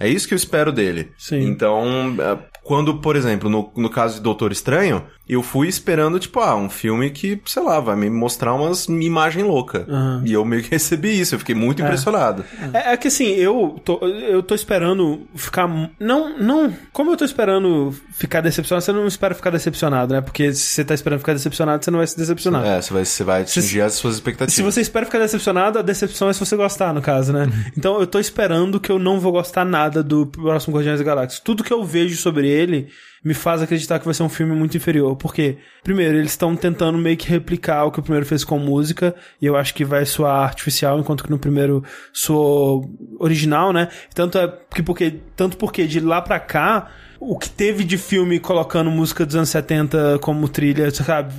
É 0.00 0.08
isso 0.08 0.21
que 0.26 0.34
eu 0.34 0.36
espero 0.36 0.72
dele. 0.72 1.12
Sim. 1.18 1.40
Então, 1.42 1.84
é, 2.20 2.38
Quando, 2.62 2.98
por 2.98 3.16
exemplo, 3.16 3.50
no, 3.50 3.70
no 3.76 3.90
caso 3.90 4.14
de 4.14 4.20
Doutor 4.20 4.52
Estranho, 4.52 5.04
eu 5.28 5.42
fui 5.42 5.68
esperando, 5.68 6.18
tipo, 6.18 6.40
ah, 6.40 6.54
um 6.54 6.68
filme 6.68 7.10
que, 7.10 7.40
sei 7.46 7.62
lá, 7.62 7.80
vai 7.80 7.96
me 7.96 8.10
mostrar 8.10 8.54
umas 8.54 8.86
imagem 8.86 9.42
louca. 9.42 9.86
Aham. 9.88 10.22
E 10.26 10.32
eu 10.32 10.44
meio 10.44 10.62
que 10.62 10.70
recebi 10.72 11.20
isso, 11.20 11.34
eu 11.34 11.38
fiquei 11.38 11.54
muito 11.54 11.80
impressionado. 11.82 12.44
É, 12.72 12.92
é 12.92 12.96
que 12.96 13.08
assim, 13.08 13.28
eu 13.30 13.80
tô, 13.84 13.98
eu 14.06 14.42
tô 14.42 14.54
esperando 14.54 15.26
ficar. 15.34 15.68
Não, 15.98 16.38
não. 16.38 16.72
Como 16.92 17.10
eu 17.10 17.16
tô 17.16 17.24
esperando 17.24 17.94
ficar 18.12 18.40
decepcionado, 18.40 18.84
você 18.84 18.92
não 18.92 19.06
espera 19.06 19.34
ficar 19.34 19.50
decepcionado, 19.50 20.12
né? 20.12 20.20
Porque 20.20 20.52
se 20.52 20.74
você 20.74 20.84
tá 20.84 20.94
esperando 20.94 21.20
ficar 21.20 21.32
decepcionado, 21.32 21.84
você 21.84 21.90
não 21.90 21.98
vai 21.98 22.06
se 22.06 22.16
decepcionar. 22.16 22.64
É, 22.64 22.80
você 22.80 22.92
vai, 22.92 23.04
você 23.04 23.24
vai 23.24 23.42
atingir 23.42 23.80
as 23.80 23.94
suas 23.94 24.16
expectativas. 24.16 24.54
Se 24.54 24.62
você 24.62 24.80
espera 24.80 25.06
ficar 25.06 25.18
decepcionado, 25.18 25.78
a 25.78 25.82
decepção 25.82 26.28
é 26.28 26.32
se 26.32 26.40
você 26.40 26.56
gostar, 26.56 26.92
no 26.92 27.00
caso, 27.00 27.32
né? 27.32 27.48
então 27.76 27.98
eu 28.00 28.06
tô 28.06 28.18
esperando 28.18 28.78
que 28.78 28.90
eu 28.90 28.98
não 28.98 29.18
vou 29.18 29.32
gostar 29.32 29.64
nada 29.64 30.02
do 30.02 30.26
próximo 30.26 30.74
Guardiões 30.74 30.98
da 30.98 31.04
Galáxia. 31.04 31.40
Tudo 31.44 31.64
que 31.64 31.72
eu 31.72 31.84
vejo 31.84 32.16
sobre 32.16 32.48
ele 32.52 32.88
me 33.24 33.34
faz 33.34 33.62
acreditar 33.62 33.98
que 33.98 34.04
vai 34.04 34.14
ser 34.14 34.22
um 34.22 34.28
filme 34.28 34.54
muito 34.54 34.76
inferior. 34.76 35.16
Porque, 35.16 35.56
primeiro, 35.82 36.16
eles 36.16 36.32
estão 36.32 36.56
tentando 36.56 36.98
meio 36.98 37.16
que 37.16 37.28
replicar 37.28 37.84
o 37.84 37.92
que 37.92 38.00
o 38.00 38.02
primeiro 38.02 38.26
fez 38.26 38.44
com 38.44 38.58
música, 38.58 39.14
e 39.40 39.46
eu 39.46 39.56
acho 39.56 39.74
que 39.74 39.84
vai 39.84 40.04
soar 40.04 40.44
artificial, 40.44 40.98
enquanto 40.98 41.24
que 41.24 41.30
no 41.30 41.38
primeiro 41.38 41.84
soou 42.12 42.90
original, 43.18 43.72
né? 43.72 43.88
Tanto 44.14 44.38
é 44.38 44.52
que 44.74 44.82
porque, 44.82 45.20
tanto 45.36 45.56
porque 45.56 45.86
de 45.86 46.00
lá 46.00 46.20
pra 46.20 46.40
cá, 46.40 46.90
o 47.24 47.38
que 47.38 47.48
teve 47.48 47.84
de 47.84 47.96
filme 47.96 48.40
colocando 48.40 48.90
música 48.90 49.24
dos 49.24 49.36
anos 49.36 49.48
70 49.50 50.18
como 50.20 50.48
trilha, 50.48 50.90
sabe? 50.90 51.32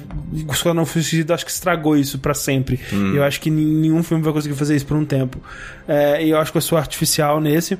O 0.47 0.53
Esquadrão 0.53 0.85
Suicida 0.85 1.33
acho 1.33 1.43
que 1.43 1.51
estragou 1.51 1.97
isso 1.97 2.17
pra 2.19 2.33
sempre. 2.33 2.79
Hum. 2.93 3.13
Eu 3.13 3.21
acho 3.21 3.41
que 3.41 3.49
nenhum 3.49 4.01
filme 4.01 4.23
vai 4.23 4.31
conseguir 4.31 4.55
fazer 4.55 4.77
isso 4.77 4.85
por 4.85 4.95
um 4.95 5.03
tempo. 5.03 5.41
É, 5.85 6.23
e 6.23 6.29
eu 6.29 6.37
acho 6.37 6.53
que 6.53 6.57
eu 6.57 6.61
sou 6.61 6.77
artificial 6.77 7.41
nesse. 7.41 7.77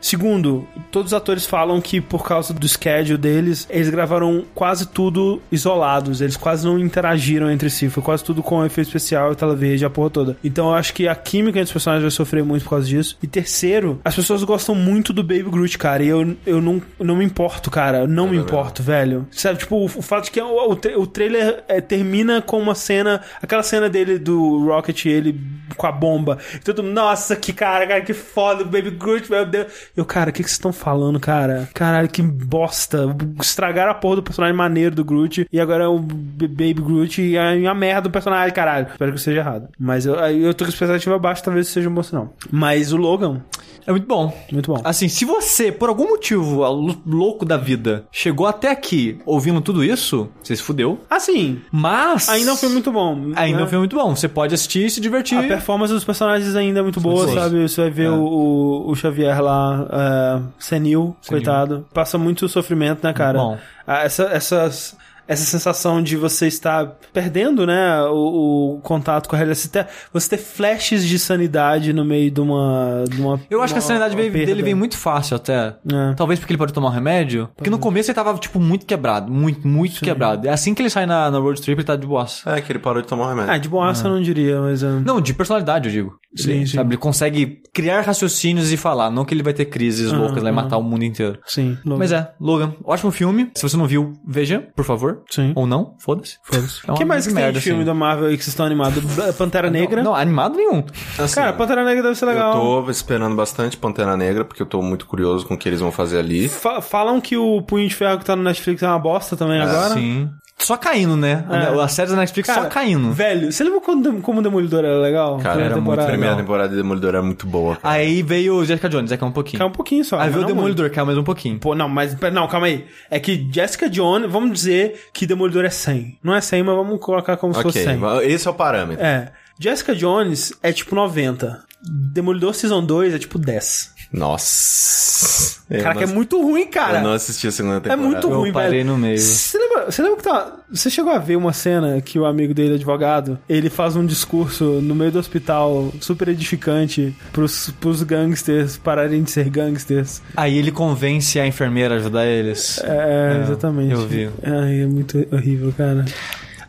Segundo, 0.00 0.66
todos 0.90 1.12
os 1.12 1.14
atores 1.16 1.46
falam 1.46 1.80
que 1.80 2.00
por 2.00 2.24
causa 2.26 2.52
do 2.54 2.66
schedule 2.68 3.18
deles, 3.18 3.66
eles 3.70 3.88
gravaram 3.90 4.44
quase 4.54 4.86
tudo 4.88 5.40
isolados. 5.52 6.20
Eles 6.20 6.36
quase 6.36 6.66
não 6.66 6.78
interagiram 6.78 7.50
entre 7.50 7.68
si. 7.70 7.88
Foi 7.88 8.02
quase 8.02 8.24
tudo 8.24 8.42
com 8.42 8.64
efeito 8.64 8.88
especial 8.88 9.32
e 9.32 9.36
tela 9.36 9.54
verde, 9.54 9.84
a 9.84 9.90
porra 9.90 10.10
toda. 10.10 10.36
Então 10.42 10.68
eu 10.68 10.74
acho 10.74 10.94
que 10.94 11.06
a 11.06 11.14
química 11.14 11.58
entre 11.58 11.66
os 11.68 11.72
personagens 11.72 12.02
vai 12.02 12.10
sofrer 12.10 12.42
muito 12.44 12.62
por 12.64 12.70
causa 12.70 12.86
disso. 12.86 13.18
E 13.22 13.26
terceiro, 13.26 14.00
as 14.04 14.14
pessoas 14.16 14.42
gostam 14.44 14.74
muito 14.74 15.12
do 15.12 15.22
Baby 15.22 15.44
Groot, 15.50 15.76
cara. 15.78 16.02
E 16.02 16.08
eu, 16.08 16.36
eu 16.46 16.60
não, 16.60 16.80
não 16.98 17.16
me 17.16 17.24
importo, 17.24 17.70
cara. 17.70 17.98
Eu 17.98 18.08
Não 18.08 18.24
me 18.24 18.36
verdade. 18.36 18.52
importo, 18.52 18.82
velho. 18.82 19.26
Sabe, 19.30 19.58
tipo, 19.58 19.76
o, 19.76 19.84
o 19.84 20.02
fato 20.02 20.24
de 20.24 20.30
que 20.30 20.40
o, 20.40 20.70
o, 20.70 20.76
tra- 20.76 20.98
o 20.98 21.06
trailer 21.06 21.62
é, 21.68 21.80
termina 21.80 22.40
com 22.42 22.58
uma 22.58 22.74
cena, 22.74 23.20
aquela 23.42 23.62
cena 23.62 23.88
dele 23.88 24.18
do 24.18 24.66
Rocket, 24.66 25.04
ele 25.06 25.38
com 25.76 25.86
a 25.86 25.92
bomba. 25.92 26.38
E 26.54 26.58
todo 26.58 26.82
mundo, 26.82 26.94
nossa, 26.94 27.36
que 27.36 27.52
cara, 27.52 27.86
cara, 27.86 28.00
que 28.00 28.12
foda, 28.14 28.62
o 28.62 28.66
Baby 28.66 28.90
Groot, 28.90 29.30
meu 29.30 29.46
Deus. 29.46 29.66
Eu, 29.96 30.04
cara, 30.04 30.30
o 30.30 30.32
que 30.32 30.42
que 30.42 30.48
vocês 30.48 30.56
estão 30.58 30.72
falando, 30.72 31.18
cara? 31.20 31.68
Caralho, 31.74 32.08
que 32.08 32.22
bosta. 32.22 33.14
Estragaram 33.40 33.90
a 33.90 33.94
porra 33.94 34.16
do 34.16 34.22
personagem 34.22 34.56
maneiro 34.56 34.94
do 34.94 35.04
Groot 35.04 35.46
e 35.52 35.60
agora 35.60 35.84
é 35.84 35.88
o 35.88 35.98
Baby 35.98 36.74
Groot 36.74 37.20
e 37.20 37.36
é 37.36 37.54
uma 37.56 37.74
merda 37.74 38.02
do 38.02 38.10
personagem, 38.10 38.52
caralho. 38.54 38.86
Espero 38.90 39.10
que 39.10 39.14
eu 39.16 39.18
esteja 39.18 39.40
errado. 39.40 39.68
Mas 39.78 40.06
eu, 40.06 40.14
eu 40.14 40.54
tô 40.54 40.64
com 40.64 40.70
expectativa 40.70 41.18
baixa, 41.18 41.42
talvez 41.42 41.68
seja 41.68 41.88
um 41.88 41.94
bom 41.94 42.02
sinal. 42.02 42.34
Mas 42.50 42.92
o 42.92 42.96
Logan, 42.96 43.42
É 43.86 43.90
muito 43.90 44.06
bom. 44.06 44.32
muito 44.52 44.72
bom. 44.72 44.80
Assim, 44.84 45.08
se 45.08 45.24
você, 45.24 45.72
por 45.72 45.88
algum 45.88 46.08
motivo 46.08 46.60
lou- 46.60 46.96
louco 47.06 47.44
da 47.44 47.56
vida, 47.56 48.04
chegou 48.12 48.46
até 48.46 48.70
aqui 48.70 49.18
ouvindo 49.26 49.60
tudo 49.60 49.82
isso, 49.82 50.28
você 50.42 50.54
se 50.54 50.62
fudeu. 50.62 51.00
Assim, 51.10 51.60
Mas. 51.72 52.28
ainda 52.28 52.50
é 52.50 52.52
um 52.52 52.56
filme 52.56 52.74
muito 52.74 52.92
bom. 52.92 53.32
Ainda 53.34 53.56
é 53.58 53.60
né? 53.60 53.62
um 53.64 53.66
filme 53.66 53.80
muito 53.80 53.96
bom. 53.96 54.14
Você 54.14 54.28
pode 54.28 54.54
assistir 54.54 54.86
e 54.86 54.90
se 54.90 55.00
divertir. 55.00 55.38
A 55.38 55.42
performance 55.42 55.92
dos 55.92 56.04
personagens 56.04 56.54
ainda 56.54 56.80
é 56.80 56.82
muito 56.82 57.00
boa, 57.00 57.26
sabe? 57.32 57.62
Você 57.68 57.80
vai 57.82 57.90
ver 57.90 58.04
É. 58.06 58.10
o, 58.10 58.84
o 58.86 58.94
Xavier 58.94 59.40
lá, 59.42 59.86
é, 59.92 60.40
senil, 60.58 61.16
coitado. 61.26 61.86
Passa 61.92 62.16
muito 62.18 62.48
sofrimento, 62.48 63.04
né, 63.04 63.12
cara? 63.12 63.38
Bom. 63.38 63.58
Ah, 63.86 64.04
Essa, 64.04 64.24
essas, 64.24 64.96
essa 65.30 65.44
sensação 65.44 66.02
de 66.02 66.16
você 66.16 66.46
estar 66.48 66.96
perdendo, 67.12 67.66
né, 67.66 68.02
o, 68.10 68.76
o 68.76 68.80
contato 68.82 69.28
com 69.28 69.34
a 69.36 69.38
realidade. 69.38 69.60
Você 69.60 69.68
ter, 69.68 69.86
você 70.12 70.28
ter 70.30 70.38
flashes 70.38 71.04
de 71.06 71.18
sanidade 71.18 71.92
no 71.92 72.04
meio 72.04 72.30
de 72.30 72.40
uma... 72.40 73.04
De 73.08 73.20
uma 73.20 73.40
Eu 73.48 73.62
acho 73.62 73.72
que 73.72 73.78
a 73.78 73.82
uma- 73.82 73.86
sanidade 73.86 74.14
uma 74.14 74.22
veio- 74.28 74.46
dele 74.46 74.62
vem 74.62 74.74
muito 74.74 74.96
fácil 74.96 75.36
até. 75.36 75.76
É. 75.90 76.14
Talvez 76.16 76.38
porque 76.40 76.52
ele 76.52 76.58
pode 76.58 76.72
tomar 76.72 76.88
um 76.88 76.92
remédio. 76.92 77.48
Porque 77.56 77.70
no 77.70 77.78
começo 77.78 78.10
ele 78.10 78.14
tava, 78.16 78.36
tipo, 78.38 78.58
muito 78.58 78.84
quebrado. 78.86 79.30
Muito, 79.32 79.66
muito 79.66 80.00
quebrado. 80.00 80.48
É 80.48 80.50
assim 80.50 80.74
que 80.74 80.82
ele 80.82 80.90
sai 80.90 81.06
na, 81.06 81.30
na 81.30 81.38
road 81.38 81.60
trip, 81.62 81.78
ele 81.78 81.84
tá 81.86 81.96
de 81.96 82.06
boassa. 82.06 82.50
É, 82.50 82.60
que 82.60 82.72
ele 82.72 82.78
parou 82.78 83.00
de 83.00 83.08
tomar 83.08 83.26
o 83.26 83.28
remédio. 83.28 83.52
Ah, 83.52 83.58
de 83.58 83.68
boaça 83.68 84.08
eu 84.08 84.12
não 84.12 84.20
diria, 84.22 84.60
mas... 84.60 84.82
é, 84.82 84.88
Não, 84.88 85.20
de 85.20 85.32
personalidade, 85.32 85.88
eu 85.88 85.92
digo. 85.92 86.18
Sim, 86.36 86.50
ele, 86.52 86.66
sim. 86.66 86.76
Sabe, 86.76 86.90
ele 86.90 86.96
consegue 87.00 87.60
criar 87.72 88.02
raciocínios 88.02 88.72
e 88.72 88.76
falar. 88.76 89.10
Não 89.10 89.24
que 89.24 89.34
ele 89.34 89.42
vai 89.42 89.52
ter 89.52 89.64
crises 89.66 90.12
loucas, 90.12 90.42
vai 90.42 90.52
matar 90.52 90.76
o 90.76 90.82
mundo 90.82 91.04
inteiro. 91.04 91.38
Sim. 91.46 91.76
Logan. 91.84 91.98
Mas 91.98 92.12
é, 92.12 92.30
Logan, 92.40 92.72
ótimo 92.84 93.10
filme. 93.10 93.50
Se 93.54 93.62
você 93.62 93.76
não 93.76 93.86
viu, 93.86 94.12
veja, 94.26 94.60
por 94.74 94.84
favor. 94.84 95.19
Sim. 95.28 95.52
Ou 95.56 95.66
não, 95.66 95.94
foda-se. 95.98 96.38
Foda-se. 96.44 96.80
É 96.88 96.94
que 96.94 97.04
mais 97.04 97.26
que 97.26 97.32
tem 97.34 97.42
merda, 97.42 97.58
de 97.58 97.64
filme 97.64 97.80
assim. 97.80 97.86
da 97.86 97.94
Marvel 97.94 98.28
aí 98.28 98.36
que 98.36 98.42
vocês 98.44 98.52
estão 98.52 98.64
animados? 98.66 99.02
Pantera 99.36 99.70
Negra? 99.70 100.02
Não, 100.02 100.14
animado 100.14 100.56
nenhum. 100.56 100.84
Assim, 101.18 101.34
Cara, 101.34 101.52
Pantera 101.52 101.84
Negra 101.84 102.02
deve 102.02 102.14
ser 102.14 102.26
legal. 102.26 102.54
Eu 102.54 102.84
tô 102.84 102.90
esperando 102.90 103.34
bastante 103.36 103.76
Pantera 103.76 104.16
Negra, 104.16 104.44
porque 104.44 104.62
eu 104.62 104.66
tô 104.66 104.80
muito 104.82 105.06
curioso 105.06 105.46
com 105.46 105.54
o 105.54 105.58
que 105.58 105.68
eles 105.68 105.80
vão 105.80 105.90
fazer 105.92 106.18
ali. 106.18 106.48
Fa- 106.48 106.80
falam 106.80 107.20
que 107.20 107.36
o 107.36 107.62
Punho 107.62 107.88
de 107.88 107.94
Ferro 107.94 108.18
que 108.18 108.24
tá 108.24 108.34
no 108.36 108.42
Netflix 108.42 108.82
é 108.82 108.88
uma 108.88 108.98
bosta 108.98 109.36
também 109.36 109.60
agora. 109.60 109.94
Sim. 109.94 110.30
Só 110.60 110.76
caindo, 110.76 111.16
né? 111.16 111.44
É. 111.50 111.82
A 111.82 111.88
série 111.88 112.10
da 112.10 112.16
Netflix 112.16 112.46
Cara, 112.48 112.62
só 112.62 112.68
caindo. 112.68 113.12
Velho, 113.12 113.50
você 113.50 113.64
lembra 113.64 113.80
quando, 113.80 114.20
como 114.20 114.40
o 114.40 114.42
Demolidor 114.42 114.84
era 114.84 114.98
legal? 114.98 115.38
Cara, 115.38 115.54
Primeira 115.54 115.74
era 115.74 115.80
muito? 115.80 116.00
A 116.00 116.06
primeira 116.06 116.36
temporada 116.36 116.68
de 116.68 116.76
Demolidor 116.76 117.08
era 117.10 117.22
muito 117.22 117.46
boa. 117.46 117.76
cara. 117.76 117.94
Aí 117.94 118.22
veio 118.22 118.56
o 118.56 118.64
Jessica 118.64 118.88
Jones, 118.88 119.10
é 119.10 119.16
que 119.16 119.24
é 119.24 119.26
um 119.26 119.32
pouquinho. 119.32 119.58
Caiu 119.58 119.68
um 119.68 119.72
pouquinho 119.72 120.04
só. 120.04 120.18
Aí 120.18 120.30
veio 120.30 120.44
o 120.44 120.46
Demolidor, 120.46 120.90
caiu 120.90 121.06
mais 121.06 121.18
um 121.18 121.24
pouquinho. 121.24 121.54
muito. 121.54 121.62
Pô, 121.62 121.74
não, 121.74 121.88
mas 121.88 122.16
não, 122.32 122.46
calma 122.46 122.66
aí. 122.66 122.86
É 123.10 123.18
que 123.18 123.48
Jessica 123.52 123.88
Jones, 123.88 124.30
vamos 124.30 124.52
dizer 124.52 125.08
que 125.12 125.26
Demolidor 125.26 125.64
é 125.64 125.70
100. 125.70 126.18
Não 126.22 126.34
é 126.34 126.40
100, 126.40 126.62
mas 126.62 126.76
vamos 126.76 127.00
colocar 127.00 127.36
como 127.36 127.54
se 127.54 127.62
fosse 127.62 127.80
ok, 127.80 127.98
100. 127.98 128.30
esse 128.30 128.46
é 128.46 128.50
o 128.50 128.54
parâmetro. 128.54 129.04
É. 129.04 129.32
Jessica 129.58 129.94
Jones 129.94 130.52
é 130.62 130.72
tipo 130.72 130.94
90. 130.94 131.64
Demolidor 132.12 132.54
Season 132.54 132.84
2 132.84 133.14
é 133.14 133.18
tipo 133.18 133.38
10. 133.38 133.94
Nossa. 134.12 135.60
Caraca, 135.70 135.94
não- 135.94 136.02
é 136.02 136.06
muito 136.06 136.40
ruim, 136.42 136.66
cara. 136.66 136.98
Eu 136.98 137.04
não 137.04 137.12
assisti 137.12 137.46
a 137.46 137.52
segunda 137.52 137.76
É 137.76 137.80
temporada. 137.80 138.02
muito 138.02 138.28
Eu 138.28 138.38
ruim, 138.40 138.52
parei 138.52 138.70
velho. 138.78 138.86
no 138.86 138.98
meio. 138.98 139.18
Você 139.18 139.56
lembra, 139.56 139.90
você 139.90 140.02
lembra 140.02 140.16
que 140.18 140.24
tá. 140.24 140.52
Você 140.72 140.90
chegou 140.90 141.12
a 141.12 141.18
ver 141.18 141.36
uma 141.36 141.52
cena 141.52 142.00
que 142.00 142.18
o 142.18 142.24
amigo 142.24 142.52
dele, 142.54 142.74
advogado, 142.74 143.38
ele 143.48 143.70
faz 143.70 143.94
um 143.96 144.04
discurso 144.04 144.64
no 144.82 144.94
meio 144.94 145.12
do 145.12 145.18
hospital 145.18 145.92
super 146.00 146.28
edificante 146.28 147.14
pros, 147.32 147.70
pros 147.80 148.02
gangsters 148.02 148.76
pararem 148.76 149.22
de 149.22 149.30
ser 149.30 149.48
gangsters. 149.48 150.20
Aí 150.36 150.58
ele 150.58 150.72
convence 150.72 151.38
a 151.38 151.46
enfermeira 151.46 151.94
a 151.94 151.98
ajudar 151.98 152.26
eles. 152.26 152.80
É, 152.82 153.40
exatamente. 153.44 153.92
eu 153.92 154.06
vi. 154.08 154.28
Ai, 154.42 154.82
é 154.82 154.86
muito 154.86 155.24
horrível, 155.32 155.72
cara. 155.76 156.04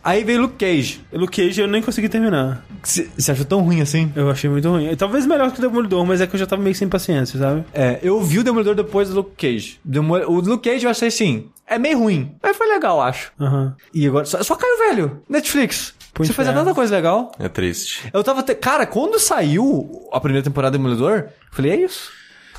Aí 0.04 0.24
veio 0.24 0.42
Luke 0.42 0.56
Cage. 0.58 1.02
Luke 1.14 1.42
Cage 1.44 1.62
eu 1.62 1.68
nem 1.68 1.82
consegui 1.82 2.10
terminar. 2.10 2.66
Você 2.84 3.32
achou 3.32 3.46
tão 3.46 3.62
ruim 3.62 3.82
assim? 3.82 4.12
Eu 4.16 4.30
achei 4.32 4.50
muito 4.50 4.68
ruim. 4.70 4.96
Talvez 4.96 5.26
melhor 5.28 5.52
que 5.52 5.60
o 5.60 5.62
Demolidor, 5.62 6.04
mas 6.06 6.22
é 6.22 6.28
que 6.28 6.36
eu 6.36 6.40
já 6.40 6.46
tava 6.48 6.62
meio 6.62 6.76
sem 6.76 6.90
paciência, 6.90 7.38
sabe? 7.38 7.64
É, 7.74 8.00
eu 8.02 8.20
vi 8.22 8.40
o 8.40 8.44
Demolidor 8.44 8.74
depois 8.74 9.10
do 9.10 9.16
Luke 9.16 9.32
Cage. 9.38 9.80
Demo- 9.86 10.16
O 10.18 10.40
Luke 10.40 10.68
Cage 10.70 10.86
eu 10.86 10.90
achei 10.92 11.10
assim, 11.10 11.50
é 11.68 11.78
meio 11.78 12.00
ruim. 12.00 12.36
Mas 12.42 12.58
foi 12.58 12.68
legal, 12.68 13.00
acho. 13.02 13.32
Aham. 13.40 13.76
E 13.94 14.08
agora, 14.08 14.26
só, 14.26 14.42
só 14.42 14.56
caiu 14.56 14.78
velho. 14.90 15.22
Netflix. 15.30 15.94
Punho 16.14 16.28
Você 16.28 16.34
fazia 16.34 16.52
Ferro. 16.52 16.66
tanta 16.66 16.76
coisa 16.76 16.96
legal. 16.96 17.32
É 17.40 17.48
triste. 17.48 18.10
Eu 18.12 18.24
tava. 18.24 18.42
Te... 18.44 18.54
Cara, 18.56 18.86
quando 18.86 19.18
saiu 19.20 20.10
a 20.12 20.20
primeira 20.20 20.44
temporada 20.44 20.78
do 20.78 20.82
Demolidor, 20.82 21.20
eu 21.20 21.30
falei, 21.52 21.72
é 21.72 21.86
isso. 21.86 22.10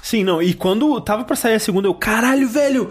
Sim, 0.01 0.25
não. 0.25 0.43
E 0.43 0.55
quando 0.55 1.01
tava 1.01 1.23
pra 1.25 1.37
sair 1.37 1.55
a 1.55 1.59
segunda, 1.61 1.87
eu, 1.87 1.95
caralho, 1.95 2.49
velho! 2.49 2.91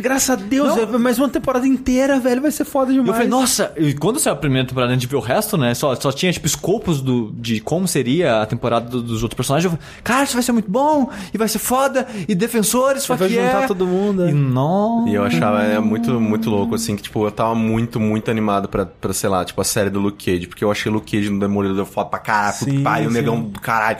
Graças 0.00 0.30
a 0.30 0.34
Deus, 0.36 0.74
Não. 0.76 0.82
é 0.94 0.98
mais 0.98 1.18
uma 1.18 1.28
temporada 1.28 1.66
inteira, 1.66 2.18
velho. 2.18 2.42
Vai 2.42 2.50
ser 2.50 2.64
foda 2.64 2.90
demais. 2.92 3.08
eu 3.08 3.14
falei, 3.14 3.28
nossa, 3.28 3.72
e 3.76 3.94
quando 3.94 4.18
saiu 4.18 4.34
a 4.34 4.36
primeira 4.36 4.66
temporada, 4.66 4.92
a 4.92 4.94
gente 4.94 5.06
viu 5.06 5.18
o 5.18 5.22
resto, 5.22 5.56
né? 5.56 5.74
Só, 5.74 5.94
só 5.94 6.10
tinha, 6.10 6.32
tipo, 6.32 6.46
escopos 6.46 7.00
do, 7.00 7.30
de 7.36 7.60
como 7.60 7.86
seria 7.86 8.40
a 8.42 8.46
temporada 8.46 8.88
do- 8.88 9.02
dos 9.02 9.22
outros 9.22 9.36
personagens. 9.36 9.64
Eu 9.72 9.78
falei, 9.78 9.86
cara, 10.02 10.24
isso 10.24 10.34
vai 10.34 10.42
ser 10.42 10.52
muito 10.52 10.70
bom, 10.70 11.10
e 11.32 11.38
vai 11.38 11.48
ser 11.48 11.58
foda, 11.58 12.06
e 12.28 12.34
defensores, 12.34 13.02
só 13.02 13.14
vai 13.14 13.28
que 13.28 13.34
juntar 13.34 13.64
é. 13.64 13.66
todo 13.66 13.86
mundo. 13.86 14.28
E 14.28 14.32
não. 14.32 15.06
E 15.08 15.14
eu 15.14 15.24
achava 15.24 15.62
é, 15.62 15.78
muito, 15.78 16.20
muito 16.20 16.48
louco, 16.50 16.74
assim, 16.74 16.96
que, 16.96 17.02
tipo, 17.02 17.24
eu 17.26 17.30
tava 17.30 17.54
muito, 17.54 18.00
muito 18.00 18.30
animado 18.30 18.68
pra, 18.68 18.86
pra, 18.86 19.12
sei 19.12 19.28
lá, 19.30 19.44
tipo, 19.44 19.60
a 19.60 19.64
série 19.64 19.90
do 19.90 20.00
Luke 20.00 20.24
Cage, 20.24 20.46
porque 20.46 20.64
eu 20.64 20.70
achei 20.70 20.90
Luke 20.90 21.10
Cage 21.16 21.30
no 21.30 21.38
Demolidor 21.38 21.84
foda 21.86 22.08
pra 22.08 22.52
puto 22.58 22.80
pai, 22.82 23.06
o 23.06 23.10
negão 23.10 23.40
do 23.42 23.60
caralho. 23.60 23.98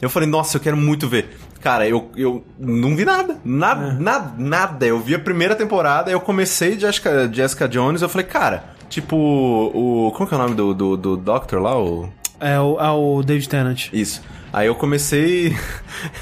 Eu 0.00 0.08
falei, 0.08 0.28
nossa, 0.28 0.56
eu 0.56 0.60
quero 0.60 0.76
muito 0.76 1.08
ver. 1.08 1.36
Cara, 1.60 1.88
eu, 1.88 2.10
eu 2.16 2.44
não 2.58 2.94
vi 2.94 3.04
nada. 3.04 3.36
Nada, 3.44 3.88
É. 3.88 3.92
nada, 3.94 4.32
nada. 4.38 4.86
Eu 4.86 5.00
vi 5.00 5.14
a 5.14 5.18
primeira 5.18 5.54
temporada, 5.56 6.10
eu 6.10 6.20
comecei 6.20 6.78
Jessica, 6.78 7.28
Jessica 7.32 7.68
Jones, 7.68 8.00
eu 8.02 8.08
falei, 8.08 8.26
cara, 8.26 8.64
tipo, 8.88 9.16
o. 9.16 10.12
Como 10.16 10.28
que 10.28 10.34
é 10.34 10.38
o 10.38 10.40
nome 10.40 10.54
do, 10.54 10.72
do, 10.72 10.96
do 10.96 11.16
Doctor 11.16 11.60
lá? 11.60 11.76
O. 11.76 12.08
É 12.40 12.58
o, 12.60 12.78
é 12.80 12.90
o 12.90 13.22
David 13.22 13.48
Tennant. 13.48 13.88
Isso. 13.92 14.22
Aí 14.52 14.66
eu 14.68 14.74
comecei. 14.76 15.56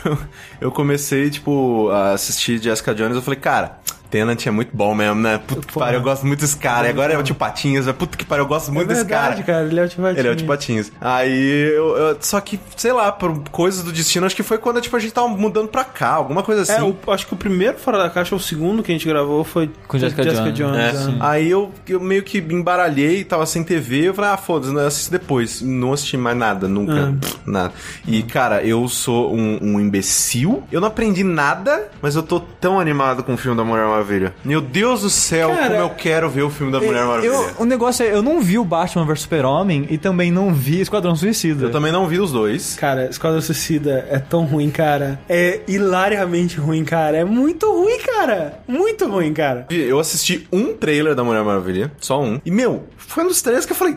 eu- 0.61 0.73
comecei, 0.73 1.31
tipo, 1.31 1.91
a 1.91 2.13
assistir 2.13 2.59
Jessica 2.61 2.95
Jones. 2.95 3.17
Eu 3.17 3.23
falei, 3.23 3.39
cara, 3.39 3.79
Tenant 4.11 4.47
é 4.47 4.51
muito 4.51 4.71
bom 4.77 4.95
mesmo, 4.95 5.21
né? 5.21 5.39
Puta 5.47 5.67
que 5.67 5.75
pariu, 5.75 5.99
eu 6.01 6.03
gosto 6.03 6.27
muito 6.27 6.41
desse 6.41 6.57
cara. 6.57 6.87
E 6.87 6.91
agora 6.91 7.13
é 7.13 7.19
o 7.19 7.23
tio 7.23 7.35
Patinhas, 7.35 7.87
né? 7.87 7.93
Puta 7.93 8.17
que 8.17 8.25
pariu, 8.25 8.45
eu 8.45 8.49
gosto 8.49 8.73
muito 8.73 8.91
é 8.91 8.95
desse 8.95 9.05
verdade, 9.07 9.43
cara. 9.43 9.59
cara. 9.65 9.67
Ele 9.69 9.81
é 9.81 9.85
o 9.85 9.89
Tibatinho. 9.89 10.19
Ele 10.21 10.29
é 10.29 10.31
o 10.33 10.37
Tio 10.37 10.47
Patinhas. 10.47 10.93
Aí, 11.01 11.73
eu, 11.75 11.97
eu- 11.97 12.17
só 12.21 12.41
que, 12.41 12.59
sei 12.77 12.93
lá, 12.93 13.11
por 13.13 13.39
coisas 13.51 13.83
do 13.83 13.93
destino, 13.93 14.27
acho 14.27 14.37
que 14.37 14.43
foi 14.43 14.59
quando 14.59 14.81
tipo, 14.81 14.97
a 14.97 14.99
gente 15.01 15.13
tava 15.13 15.29
mudando 15.29 15.69
pra 15.69 15.85
cá, 15.85 16.11
alguma 16.11 16.43
coisa 16.43 16.63
assim. 16.63 16.73
É, 16.73 16.83
o- 16.83 16.97
acho 17.13 17.27
que 17.27 17.35
o 17.35 17.37
primeiro 17.37 17.79
Fora 17.79 17.99
da 17.99 18.09
Caixa, 18.11 18.35
o 18.35 18.41
segundo 18.41 18.83
que 18.83 18.91
a 18.93 18.95
gente 18.95 19.07
gravou 19.07 19.45
foi 19.45 19.71
Com 19.89 19.99
Jessica 19.99 20.23
Jones. 20.53 20.77
É. 20.77 20.89
é. 20.89 21.17
Aí 21.21 21.51
eu, 21.51 21.73
eu 21.89 22.01
meio 22.01 22.23
que 22.23 22.39
embaralhei, 22.39 23.25
tava 23.25 23.45
sem 23.47 23.63
TV, 23.63 24.09
eu 24.09 24.15
falei, 24.15 24.31
ah, 24.31 24.37
foda-se, 24.37 24.73
né, 24.73 24.83
eu 24.83 24.87
assisto 24.87 25.11
depois. 25.11 25.61
Não 25.63 25.93
assisti 25.93 26.17
mais 26.17 26.37
nada, 26.37 26.67
nunca. 26.69 27.15
Pff, 27.21 27.37
Nada. 27.47 27.73
E, 28.07 28.23
cara, 28.23 28.63
eu 28.65 28.89
sou 28.89 29.35
um, 29.35 29.59
um 29.63 29.81
imbecil. 29.81 30.63
Eu 30.73 30.81
não 30.81 30.89
aprendi 30.89 31.23
nada, 31.25 31.89
mas 32.03 32.17
eu 32.17 32.23
tô 32.23 32.41
tão 32.41 32.79
animado 32.81 33.23
com 33.23 33.35
o 33.35 33.37
filme 33.37 33.57
da 33.57 33.65
Mulher 33.65 33.87
Maravilha. 33.97 34.35
Meu 34.45 34.61
Deus 34.61 35.03
do 35.03 35.11
céu, 35.11 35.49
Cara, 35.51 35.69
como 35.69 35.75
eu 35.81 35.91
quero 35.91 36.29
ver 36.29 36.43
o 36.43 36.51
filme 36.51 36.73
da 36.73 36.81
Mulher 36.81 37.05
Maravilha. 37.07 37.33
Eu, 37.33 37.55
o 37.59 37.65
negócio 37.65 38.05
é, 38.05 38.13
eu 38.13 38.23
não 38.23 38.41
vi 38.41 38.59
o 38.59 38.65
Batman 38.65 39.05
vs 39.05 39.21
Super-Homem 39.23 39.87
e 39.91 39.99
também 39.99 40.31
não 40.31 40.53
vi 40.53 40.81
Esquadrão 40.81 41.17
Suicida. 41.17 41.67
Eu 41.67 41.71
também 41.71 41.91
não 41.93 42.07
vi 42.07 42.19
os 42.19 42.33
dois. 42.33 42.77
Cara, 42.77 43.09
Esquadrão 43.09 43.41
Suicida 43.41 44.07
é 44.11 44.19
tão 44.19 44.45
ruim, 44.45 44.71
cara. 44.71 45.19
É 45.29 45.61
hilariamente 45.67 46.59
ruim, 46.59 46.85
cara. 46.85 47.17
É 47.17 47.25
muito 47.25 47.71
ruim, 47.71 47.99
cara. 47.99 48.61
Muito 48.69 49.07
ruim, 49.07 49.33
cara. 49.33 49.67
Eu 49.71 49.99
assisti 49.99 50.47
um 50.53 50.75
trailer 50.75 51.15
da 51.15 51.25
Mulher 51.25 51.43
Maravilha, 51.43 51.93
só 51.99 52.23
um. 52.23 52.41
E, 52.45 52.51
meu, 52.51 52.85
foi 52.97 53.25
um 53.25 53.29
dos 53.29 53.41
trailers 53.41 53.67
que 53.67 53.73
eu 53.73 53.77
falei. 53.77 53.97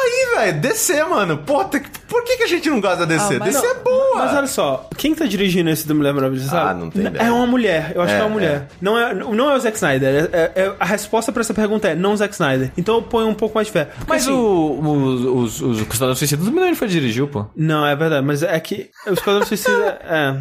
Tá 0.00 0.06
aí, 0.06 0.46
velho, 0.46 0.60
DC, 0.60 1.04
mano. 1.04 1.38
Pô, 1.38 1.62
tem 1.64 1.80
que- 1.82 1.90
por 2.08 2.24
que, 2.24 2.36
que 2.38 2.42
a 2.42 2.46
gente 2.46 2.68
não 2.70 2.80
gosta 2.80 2.98
da 2.98 3.04
DC? 3.04 3.34
Ah, 3.34 3.38
mas 3.38 3.52
DC 3.54 3.66
não- 3.66 3.70
é 3.70 3.74
boa. 3.84 4.16
Mas 4.16 4.34
olha 4.36 4.46
só, 4.46 4.88
quem 4.96 5.14
tá 5.14 5.24
dirigindo 5.26 5.68
esse 5.70 5.86
da 5.86 5.94
Mulher 5.94 6.12
Maravilha, 6.14 6.42
você 6.42 6.48
Ah, 6.48 6.50
sabe? 6.66 6.80
não 6.80 6.90
tem 6.90 7.06
ideia. 7.06 7.22
É 7.22 7.30
uma 7.30 7.46
mulher, 7.46 7.92
eu 7.94 8.02
acho 8.02 8.12
É, 8.12 8.16
que 8.16 8.22
é 8.22 8.24
uma 8.24 8.32
mulher. 8.32 8.68
Não, 8.80 8.98
é, 8.98 9.14
não 9.14 9.50
é 9.50 9.54
o 9.54 9.60
Zack 9.60 9.76
Snyder. 9.76 10.28
É, 10.32 10.38
é- 10.38 10.52
é- 10.64 10.74
a 10.80 10.84
resposta 10.84 11.30
pra 11.32 11.40
essa 11.42 11.54
pergunta 11.54 11.88
é 11.88 11.94
não 11.94 12.12
o 12.12 12.16
Zack 12.16 12.32
Snyder. 12.34 12.72
Então 12.76 12.96
eu 12.96 13.02
ponho 13.02 13.28
um 13.28 13.34
pouco 13.34 13.54
mais 13.54 13.66
de 13.66 13.72
fé. 13.72 13.84
Porque, 13.84 14.04
Mas 14.08 14.22
assim, 14.22 14.32
o, 14.32 14.36
o, 14.80 15.36
os, 15.42 15.60
os 15.60 15.80
Esquadrão 15.80 16.14
Suicida 16.14 16.44
também 16.44 16.64
não 16.70 16.74
foi 16.76 16.88
dirigiu, 16.88 17.28
pô. 17.28 17.46
Não, 17.54 17.86
é 17.86 17.94
verdade, 17.94 18.26
mas 18.26 18.42
é 18.42 18.58
que 18.58 18.90
o 19.06 19.12
Esquadrão 19.12 19.44
Suicida. 19.46 19.98
é. 20.04 20.36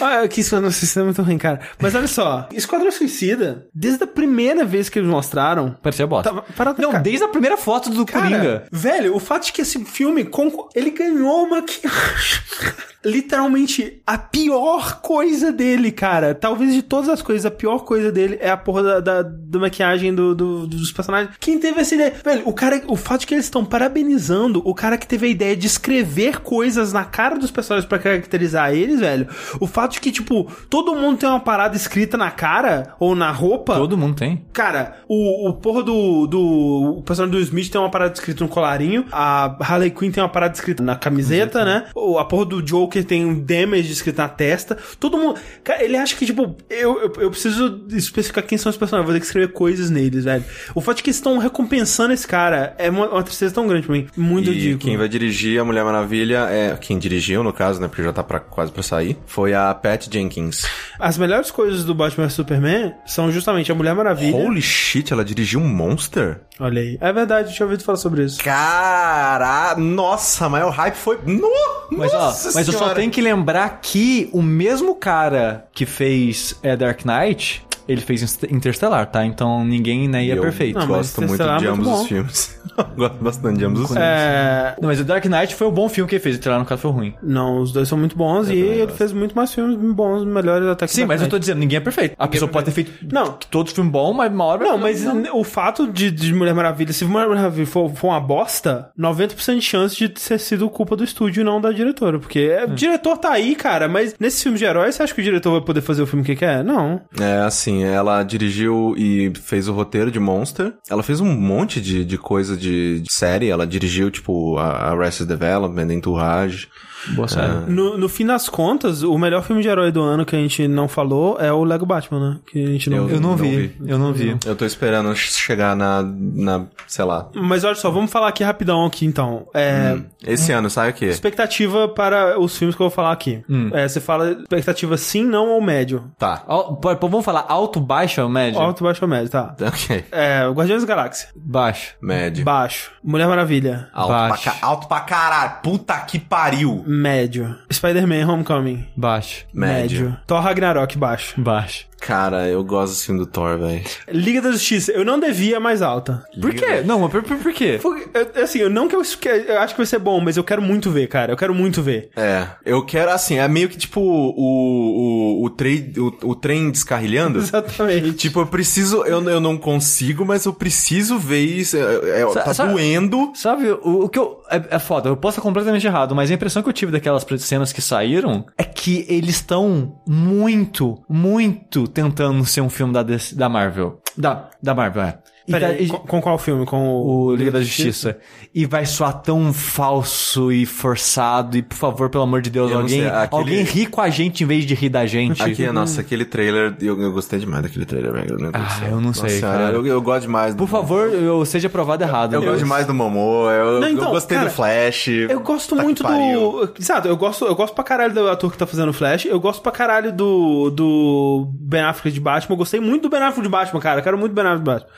Ah, 0.00 0.26
que 0.28 0.40
Esquadrão 0.40 0.70
Suicida 0.70 1.02
é 1.02 1.04
muito 1.04 1.22
ruim, 1.22 1.38
cara. 1.38 1.60
Mas 1.80 1.94
olha 1.94 2.08
só, 2.08 2.48
Esquadrão 2.52 2.90
Suicida, 2.90 3.66
desde 3.74 4.02
a 4.02 4.06
primeira 4.06 4.64
vez 4.64 4.88
que 4.88 4.98
eles 4.98 5.08
mostraram. 5.08 5.76
Parecia 5.82 6.06
bosta. 6.06 6.30
Tava- 6.56 6.74
não, 6.78 6.90
cara, 6.90 7.02
desde 7.02 7.24
a 7.24 7.28
primeira 7.28 7.56
foto 7.56 7.90
do 7.90 8.04
Cara, 8.04 8.22
Coringa. 8.28 8.61
Velho, 8.70 9.14
o 9.16 9.20
fato 9.20 9.46
de 9.46 9.52
que 9.52 9.62
esse 9.62 9.82
filme, 9.84 10.28
ele 10.74 10.90
ganhou 10.90 11.44
uma 11.44 11.56
maquiagem. 11.60 12.42
Literalmente, 13.04 14.00
a 14.06 14.16
pior 14.16 15.00
coisa 15.00 15.50
dele, 15.50 15.90
cara. 15.90 16.36
Talvez 16.36 16.72
de 16.72 16.82
todas 16.82 17.08
as 17.08 17.20
coisas, 17.20 17.44
a 17.44 17.50
pior 17.50 17.80
coisa 17.80 18.12
dele 18.12 18.38
é 18.40 18.48
a 18.48 18.56
porra 18.56 18.82
da, 18.82 19.00
da, 19.00 19.22
da 19.22 19.58
maquiagem 19.58 20.14
do, 20.14 20.34
do- 20.36 20.66
dos 20.68 20.92
personagens. 20.92 21.34
Quem 21.40 21.58
teve 21.58 21.80
essa 21.80 21.96
ideia? 21.96 22.14
Velho, 22.24 22.42
o 22.46 22.52
cara, 22.52 22.80
o 22.86 22.94
fato 22.94 23.22
de 23.22 23.26
que 23.26 23.34
eles 23.34 23.46
estão 23.46 23.64
parabenizando 23.64 24.62
o 24.64 24.72
cara 24.72 24.96
que 24.96 25.06
teve 25.06 25.26
a 25.26 25.30
ideia 25.30 25.56
de 25.56 25.66
escrever 25.66 26.40
coisas 26.42 26.92
na 26.92 27.04
cara 27.04 27.36
dos 27.36 27.50
personagens 27.50 27.88
pra 27.88 27.98
caracterizar 27.98 28.72
eles, 28.72 29.00
velho. 29.00 29.26
O 29.60 29.66
fato 29.66 29.94
de 29.94 30.00
que, 30.00 30.12
tipo, 30.12 30.48
todo 30.70 30.94
mundo 30.94 31.18
tem 31.18 31.28
uma 31.28 31.40
parada 31.40 31.74
escrita 31.76 32.16
na 32.16 32.30
cara 32.30 32.94
ou 33.00 33.16
na 33.16 33.32
roupa. 33.32 33.74
Todo 33.74 33.98
mundo 33.98 34.14
tem. 34.14 34.44
Cara, 34.52 34.98
o, 35.08 35.48
o 35.48 35.54
porra 35.54 35.82
do, 35.82 36.28
do. 36.28 36.98
O 36.98 37.02
personagem 37.02 37.36
do 37.36 37.42
Smith 37.42 37.68
tem 37.68 37.80
uma 37.80 37.90
parada 37.90 38.14
escrita 38.14 38.44
no 38.44 38.48
colarinho. 38.52 39.04
A 39.10 39.56
Harley 39.60 39.90
Quinn 39.90 40.10
tem 40.10 40.22
uma 40.22 40.28
parada 40.28 40.54
escrita 40.54 40.82
na 40.82 40.94
camiseta, 40.96 41.64
né? 41.64 41.86
O, 41.94 42.18
a 42.18 42.24
porra 42.24 42.44
do 42.46 42.62
Joker 42.62 43.04
tem 43.04 43.24
um 43.24 43.38
damage 43.40 43.92
escrito 43.92 44.18
na 44.18 44.28
testa. 44.28 44.76
Todo 45.00 45.18
mundo. 45.18 45.38
Cara, 45.64 45.82
ele 45.82 45.96
acha 45.96 46.14
que, 46.16 46.26
tipo, 46.26 46.56
eu, 46.70 47.00
eu, 47.00 47.12
eu 47.18 47.30
preciso 47.30 47.84
especificar 47.90 48.44
quem 48.44 48.58
são 48.58 48.70
os 48.70 48.76
personagens. 48.76 49.06
Vou 49.06 49.14
ter 49.14 49.20
que 49.20 49.26
escrever 49.26 49.48
coisas 49.52 49.90
neles, 49.90 50.24
velho. 50.24 50.44
O 50.74 50.80
fato 50.80 50.98
de 50.98 51.02
que 51.02 51.10
estão 51.10 51.38
recompensando 51.38 52.12
esse 52.12 52.26
cara 52.26 52.74
é 52.78 52.90
uma, 52.90 53.08
uma 53.08 53.22
tristeza 53.22 53.54
tão 53.54 53.66
grande 53.66 53.86
pra 53.86 53.96
mim. 53.96 54.06
Muito 54.16 54.50
E 54.50 54.54
ridículo. 54.54 54.78
quem 54.80 54.96
vai 54.96 55.08
dirigir 55.08 55.60
a 55.60 55.64
Mulher 55.64 55.84
Maravilha 55.84 56.46
é. 56.50 56.76
Quem 56.80 56.98
dirigiu, 56.98 57.42
no 57.42 57.52
caso, 57.52 57.80
né? 57.80 57.88
Porque 57.88 58.02
já 58.02 58.12
tá 58.12 58.22
pra, 58.22 58.38
quase 58.40 58.70
pra 58.72 58.82
sair. 58.82 59.16
Foi 59.26 59.54
a 59.54 59.72
Pat 59.74 60.08
Jenkins. 60.12 60.66
As 60.98 61.16
melhores 61.18 61.50
coisas 61.50 61.84
do 61.84 61.94
Batman 61.94 62.26
vs 62.26 62.34
Superman 62.34 62.92
são 63.06 63.30
justamente 63.30 63.70
a 63.70 63.74
Mulher 63.74 63.94
Maravilha. 63.94 64.36
Holy 64.36 64.62
shit, 64.62 65.12
ela 65.12 65.24
dirigiu 65.24 65.60
um 65.60 65.68
Monster? 65.68 66.40
Olha 66.60 66.80
aí. 66.82 66.98
É 67.00 67.12
verdade, 67.12 67.48
eu 67.48 67.54
tinha 67.54 67.66
ouvido 67.66 67.82
falar 67.82 67.96
sobre 67.98 68.24
isso. 68.24 68.41
Cara, 68.42 69.76
nossa, 69.76 70.48
mas 70.48 70.64
o 70.64 70.70
hype 70.70 70.94
foi. 70.94 71.18
No, 71.24 71.48
Mas, 71.90 72.12
ó, 72.12 72.34
mas 72.54 72.66
eu 72.66 72.72
só 72.72 72.92
tenho 72.92 73.10
que 73.10 73.20
lembrar 73.20 73.80
que 73.80 74.28
o 74.32 74.42
mesmo 74.42 74.96
cara 74.96 75.68
que 75.72 75.86
fez 75.86 76.58
é, 76.62 76.76
Dark 76.76 77.04
Knight, 77.04 77.64
ele 77.88 78.00
fez 78.00 78.38
Interstellar, 78.50 79.06
tá? 79.06 79.24
Então 79.24 79.64
ninguém 79.64 80.08
né, 80.08 80.24
ia 80.24 80.34
Eu 80.36 80.42
perfeito. 80.42 80.78
Não, 80.78 80.86
gosto 80.86 81.22
muito 81.22 81.36
de 81.36 81.42
é 81.42 81.52
muito 81.52 81.68
ambos 81.68 81.86
bom. 81.86 82.02
os 82.02 82.08
filmes. 82.08 82.60
gosto 82.96 83.16
bastante 83.22 83.58
de 83.58 83.64
ambos 83.64 83.80
os 83.82 83.86
filmes. 83.88 84.02
É. 84.04 84.76
Não, 84.80 84.88
mas 84.88 85.00
o 85.00 85.04
Dark 85.04 85.24
Knight 85.24 85.54
foi 85.54 85.66
o 85.66 85.70
bom 85.70 85.88
filme 85.88 86.08
que 86.08 86.16
ele 86.16 86.22
fez, 86.22 86.36
o 86.36 86.38
Interstellar 86.38 86.60
no 86.60 86.66
caso 86.66 86.82
foi 86.82 86.90
ruim. 86.90 87.14
Não, 87.22 87.60
os 87.60 87.72
dois 87.72 87.88
são 87.88 87.98
muito 87.98 88.16
bons 88.16 88.48
e 88.48 88.54
também 88.54 88.62
ele 88.62 88.86
gosto. 88.86 88.96
fez 88.96 89.12
muito 89.12 89.34
mais 89.34 89.52
filmes 89.52 89.76
bons, 89.94 90.24
melhores 90.24 90.66
até 90.68 90.86
que 90.86 90.92
Sim, 90.92 91.00
Dark 91.02 91.08
mas 91.08 91.22
eu 91.22 91.28
tô 91.28 91.36
Knight. 91.36 91.40
dizendo, 91.40 91.58
ninguém 91.58 91.76
é 91.76 91.80
perfeito. 91.80 92.14
A 92.18 92.28
pessoa 92.28 92.50
pode 92.50 92.66
ter 92.66 92.72
feito 92.72 92.92
Não. 93.12 93.32
todo 93.50 93.70
filme 93.70 93.90
bom, 93.90 94.12
mas 94.12 94.32
uma 94.32 94.44
hora... 94.44 94.64
Não, 94.64 94.78
mas 94.78 95.04
o 95.32 95.44
fato 95.44 95.86
de, 95.86 96.10
de 96.10 96.32
Mulher 96.32 96.54
Maravilha, 96.54 96.92
se 96.92 97.04
Mulher 97.04 97.28
Maravilha 97.28 97.66
for, 97.66 97.90
for 97.94 98.08
uma 98.08 98.20
bosta, 98.20 98.90
90% 98.98 99.56
de 99.56 99.62
chance 99.62 99.96
de 99.96 100.08
ter 100.08 100.38
sido 100.38 100.68
culpa 100.70 100.96
do 100.96 101.04
estúdio 101.04 101.42
e 101.42 101.44
não 101.44 101.60
da 101.60 101.72
diretora. 101.72 102.18
Porque 102.18 102.40
é, 102.40 102.64
o 102.64 102.68
diretor 102.68 103.16
tá 103.18 103.32
aí, 103.32 103.54
cara, 103.54 103.88
mas 103.88 104.14
nesse 104.18 104.42
filme 104.42 104.58
de 104.58 104.64
heróis, 104.64 104.94
você 104.94 105.02
acha 105.02 105.14
que 105.14 105.20
o 105.20 105.24
diretor 105.24 105.50
vai 105.52 105.60
poder 105.60 105.80
fazer 105.80 106.02
o 106.02 106.06
filme 106.06 106.24
que 106.24 106.36
quer? 106.36 106.64
Não. 106.64 107.00
É, 107.20 107.38
assim, 107.40 107.71
ela 107.80 108.22
dirigiu 108.22 108.94
e 108.96 109.32
fez 109.34 109.68
o 109.68 109.72
roteiro 109.72 110.10
de 110.10 110.18
Monster. 110.18 110.74
Ela 110.90 111.02
fez 111.02 111.20
um 111.20 111.32
monte 111.32 111.80
de, 111.80 112.04
de 112.04 112.18
coisa 112.18 112.56
de, 112.56 113.00
de 113.00 113.12
série. 113.12 113.48
Ela 113.48 113.66
dirigiu, 113.66 114.10
tipo, 114.10 114.58
a 114.58 114.90
Arrested 114.90 115.28
Development, 115.28 115.92
Entourage. 115.92 116.68
Boa 117.14 117.28
série. 117.28 117.52
No, 117.70 117.96
no 117.98 118.08
fim 118.08 118.24
das 118.26 118.48
contas, 118.48 119.02
o 119.02 119.16
melhor 119.18 119.42
filme 119.42 119.62
de 119.62 119.68
herói 119.68 119.90
do 119.90 120.00
ano 120.02 120.24
que 120.24 120.34
a 120.36 120.38
gente 120.38 120.66
não 120.68 120.86
falou 120.88 121.36
é 121.40 121.52
o 121.52 121.64
Lego 121.64 121.84
Batman, 121.86 122.30
né? 122.30 122.38
Que 122.50 122.62
a 122.64 122.66
gente 122.68 122.88
não 122.90 123.08
Eu 123.08 123.20
não, 123.20 123.30
Não 123.30 123.36
vi, 123.36 123.56
vi. 123.68 123.76
eu 123.90 123.98
não 123.98 124.12
vi. 124.12 124.36
Eu 124.46 124.54
tô 124.56 124.64
esperando 124.64 125.14
chegar 125.16 125.74
na, 125.76 126.02
na 126.02 126.66
sei 126.86 127.04
lá. 127.04 127.28
Mas 127.34 127.64
olha 127.64 127.74
só, 127.74 127.90
vamos 127.90 128.10
falar 128.10 128.28
aqui 128.28 128.44
rapidão 128.44 128.84
aqui 128.86 129.04
então. 129.06 129.46
É, 129.54 129.98
Esse 130.24 130.52
ano, 130.52 130.70
sabe 130.70 130.90
o 130.90 130.94
quê? 130.94 131.06
Expectativa 131.06 131.88
para 131.88 132.38
os 132.38 132.56
filmes 132.56 132.74
que 132.76 132.82
eu 132.82 132.88
vou 132.88 132.94
falar 132.94 133.12
aqui. 133.12 133.42
É, 133.72 133.88
você 133.88 134.00
fala 134.00 134.30
expectativa 134.32 134.96
sim, 134.96 135.24
não 135.24 135.48
ou 135.48 135.60
médio. 135.60 136.04
Tá. 136.18 136.42
Al- 136.46 136.80
vamos 137.00 137.24
falar 137.24 137.44
alto, 137.48 137.80
baixo 137.80 138.22
ou 138.22 138.28
médio? 138.28 138.60
Alto, 138.60 138.84
baixo 138.84 139.04
ou 139.04 139.08
médio, 139.08 139.28
tá. 139.30 139.54
Ok. 139.72 140.04
É, 140.12 140.46
Guardiões 140.50 140.82
da 140.82 140.88
Galáxia. 140.88 141.28
Baixo. 141.34 141.94
Médio. 142.00 142.44
Baixo. 142.44 142.90
Mulher 143.02 143.26
Maravilha. 143.26 143.88
Alto 143.92 144.08
pra, 144.08 144.28
Baixo. 144.28 144.44
ca- 144.44 144.56
alto 144.60 144.86
pra 144.88 145.00
caralho. 145.00 145.52
Puta 145.62 145.94
que 146.00 146.18
pariu. 146.18 146.84
Médio. 146.94 147.56
Spider-Man 147.70 148.28
Homecoming. 148.28 148.86
Baixo. 148.94 149.46
Médio. 149.54 150.14
Thor 150.26 150.42
Ragnarok, 150.42 150.94
baixo. 150.98 151.40
Baixo. 151.40 151.86
Cara, 152.04 152.48
eu 152.48 152.64
gosto 152.64 153.04
filme 153.04 153.20
do 153.20 153.26
Thor, 153.26 153.56
velho. 153.58 153.80
Liga 154.10 154.42
da 154.42 154.50
Justiça, 154.50 154.90
eu 154.90 155.04
não 155.04 155.20
devia 155.20 155.60
mais 155.60 155.80
alta. 155.82 156.24
Por 156.40 156.52
quê? 156.52 156.82
Não, 156.84 156.98
mas 156.98 157.10
por, 157.12 157.22
por, 157.22 157.36
por 157.36 157.52
quê? 157.52 157.78
Porque, 157.80 158.08
eu- 158.12 158.42
assim, 158.42 158.58
eu 158.58 158.68
não 158.68 158.88
que 158.88 158.96
eu, 158.96 159.02
que 159.02 159.28
eu 159.28 159.60
acho 159.60 159.74
que 159.74 159.78
vai 159.78 159.86
ser 159.86 160.00
bom, 160.00 160.20
mas 160.20 160.36
eu 160.36 160.42
quero 160.42 160.60
muito 160.60 160.90
ver, 160.90 161.06
cara. 161.06 161.32
Eu 161.32 161.36
quero 161.36 161.54
muito 161.54 161.80
ver. 161.80 162.10
É, 162.16 162.46
eu 162.64 162.84
quero 162.84 163.10
assim, 163.12 163.38
é 163.38 163.46
meio 163.46 163.68
que 163.68 163.76
tipo 163.78 164.00
o, 164.00 165.40
o, 165.40 165.44
o, 165.44 165.50
trem, 165.50 165.92
o, 165.96 166.30
o 166.30 166.34
trem 166.34 166.70
descarrilhando. 166.72 167.38
Exatamente. 167.40 168.12
Tipo, 168.14 168.40
eu 168.40 168.46
preciso, 168.46 169.04
eu, 169.04 169.22
eu 169.28 169.40
não 169.40 169.56
consigo, 169.56 170.24
mas 170.24 170.44
eu 170.44 170.52
preciso 170.52 171.18
ver 171.18 171.40
isso. 171.44 171.76
É, 171.76 172.22
é, 172.22 172.28
Sa- 172.32 172.42
tá 172.42 172.54
sabe- 172.54 172.72
doendo. 172.72 173.30
Sabe, 173.34 173.70
o, 173.70 174.04
o 174.04 174.08
que 174.08 174.18
eu. 174.18 174.42
É, 174.50 174.76
é 174.76 174.78
foda, 174.80 175.08
eu 175.08 175.16
posso 175.16 175.36
estar 175.38 175.42
completamente 175.42 175.86
errado, 175.86 176.14
mas 176.16 176.30
a 176.30 176.34
impressão 176.34 176.62
que 176.64 176.68
eu 176.68 176.72
tive 176.72 176.90
daquelas 176.92 177.24
cenas 177.38 177.72
que 177.72 177.80
saíram 177.80 178.44
é 178.58 178.64
que 178.64 179.06
eles 179.08 179.36
estão 179.36 180.00
muito, 180.06 180.98
muito 181.08 181.86
tentando 181.92 182.44
ser 182.44 182.60
um 182.60 182.70
filme 182.70 182.92
da, 182.92 183.02
DC 183.02 183.34
da 183.34 183.48
Marvel. 183.48 184.00
Da, 184.16 184.50
da 184.62 184.74
Marvel, 184.74 185.02
é. 185.02 185.18
E 185.52 185.60
Pera 185.60 185.68
tá- 185.68 185.72
aí, 185.74 185.84
e- 185.84 185.88
com, 185.88 185.98
com 185.98 186.20
qual 186.22 186.38
filme? 186.38 186.64
Com 186.66 186.88
o, 186.88 187.24
o 187.26 187.34
Liga 187.36 187.50
da 187.50 187.60
Justiça. 187.60 188.16
E 188.54 188.66
vai 188.66 188.84
soar 188.86 189.20
tão 189.22 189.52
falso 189.52 190.50
e 190.52 190.64
forçado. 190.66 191.56
E 191.56 191.62
por 191.62 191.76
favor, 191.76 192.08
pelo 192.10 192.24
amor 192.24 192.40
de 192.42 192.50
Deus, 192.50 192.70
Eu 192.70 192.78
alguém, 192.80 193.00
sei, 193.00 193.08
aquele- 193.08 193.28
alguém 193.40 193.62
ri 193.62 193.86
com 193.86 194.00
a 194.00 194.08
gente 194.10 194.42
em 194.42 194.46
vez 194.46 194.64
de 194.64 194.74
rir 194.74 194.88
da 194.88 195.06
gente. 195.06 195.42
Aqui, 195.42 195.66
nossa, 195.70 196.00
aquele 196.00 196.24
trailer, 196.24 196.74
eu, 196.80 197.00
eu 197.00 197.12
gostei 197.12 197.38
demais 197.38 197.62
daquele 197.62 197.84
trailer, 197.84 198.12
velho. 198.12 198.50
Ah, 198.52 198.80
eu 198.86 198.96
não 198.96 199.00
Nossa 199.12 199.28
sei, 199.28 199.40
cara. 199.40 199.70
Eu, 199.72 199.86
eu 199.86 200.00
gosto 200.02 200.22
demais 200.22 200.54
do 200.54 200.58
Por 200.58 200.68
favor, 200.68 201.08
eu 201.08 201.44
seja 201.44 201.68
provado 201.68 202.02
errado. 202.02 202.34
Eu 202.34 202.40
mas- 202.40 202.48
gosto 202.50 202.62
demais 202.64 202.86
do 202.86 202.94
Momo, 202.94 203.48
eu, 203.50 203.80
Não, 203.80 203.88
então, 203.88 204.04
eu 204.06 204.10
gostei 204.10 204.36
cara, 204.36 204.48
do 204.48 204.54
Flash. 204.54 205.08
Eu 205.08 205.40
gosto 205.40 205.76
Tá 205.76 205.82
muito 205.82 206.02
do. 206.02 206.72
Exato, 206.78 207.08
eu 207.08 207.16
gosto, 207.16 207.44
eu 207.44 207.54
gosto 207.54 207.74
pra 207.74 207.84
caralho 207.84 208.12
do 208.14 208.28
ator 208.28 208.50
que 208.52 208.58
tá 208.58 208.66
fazendo 208.66 208.88
o 208.90 208.92
Flash. 208.92 209.26
Eu 209.26 209.40
gosto 209.40 209.62
pra 209.62 209.72
caralho 209.72 210.12
do, 210.12 210.70
do 210.70 211.48
Ben 211.60 211.80
Affleck 211.82 212.12
de 212.14 212.20
Batman. 212.20 212.54
Eu 212.54 212.58
gostei 212.58 212.80
muito 212.80 213.02
do 213.02 213.08
Ben 213.10 213.20
Affleck 213.20 213.42
de 213.42 213.48
Batman, 213.48 213.80
cara. 213.80 214.00
Eu 214.00 214.04
quero 214.04 214.18
muito 214.18 214.32
Ben 214.34 214.44
Affleck 214.44 214.60
de 214.60 214.64
Batman. 214.70 214.88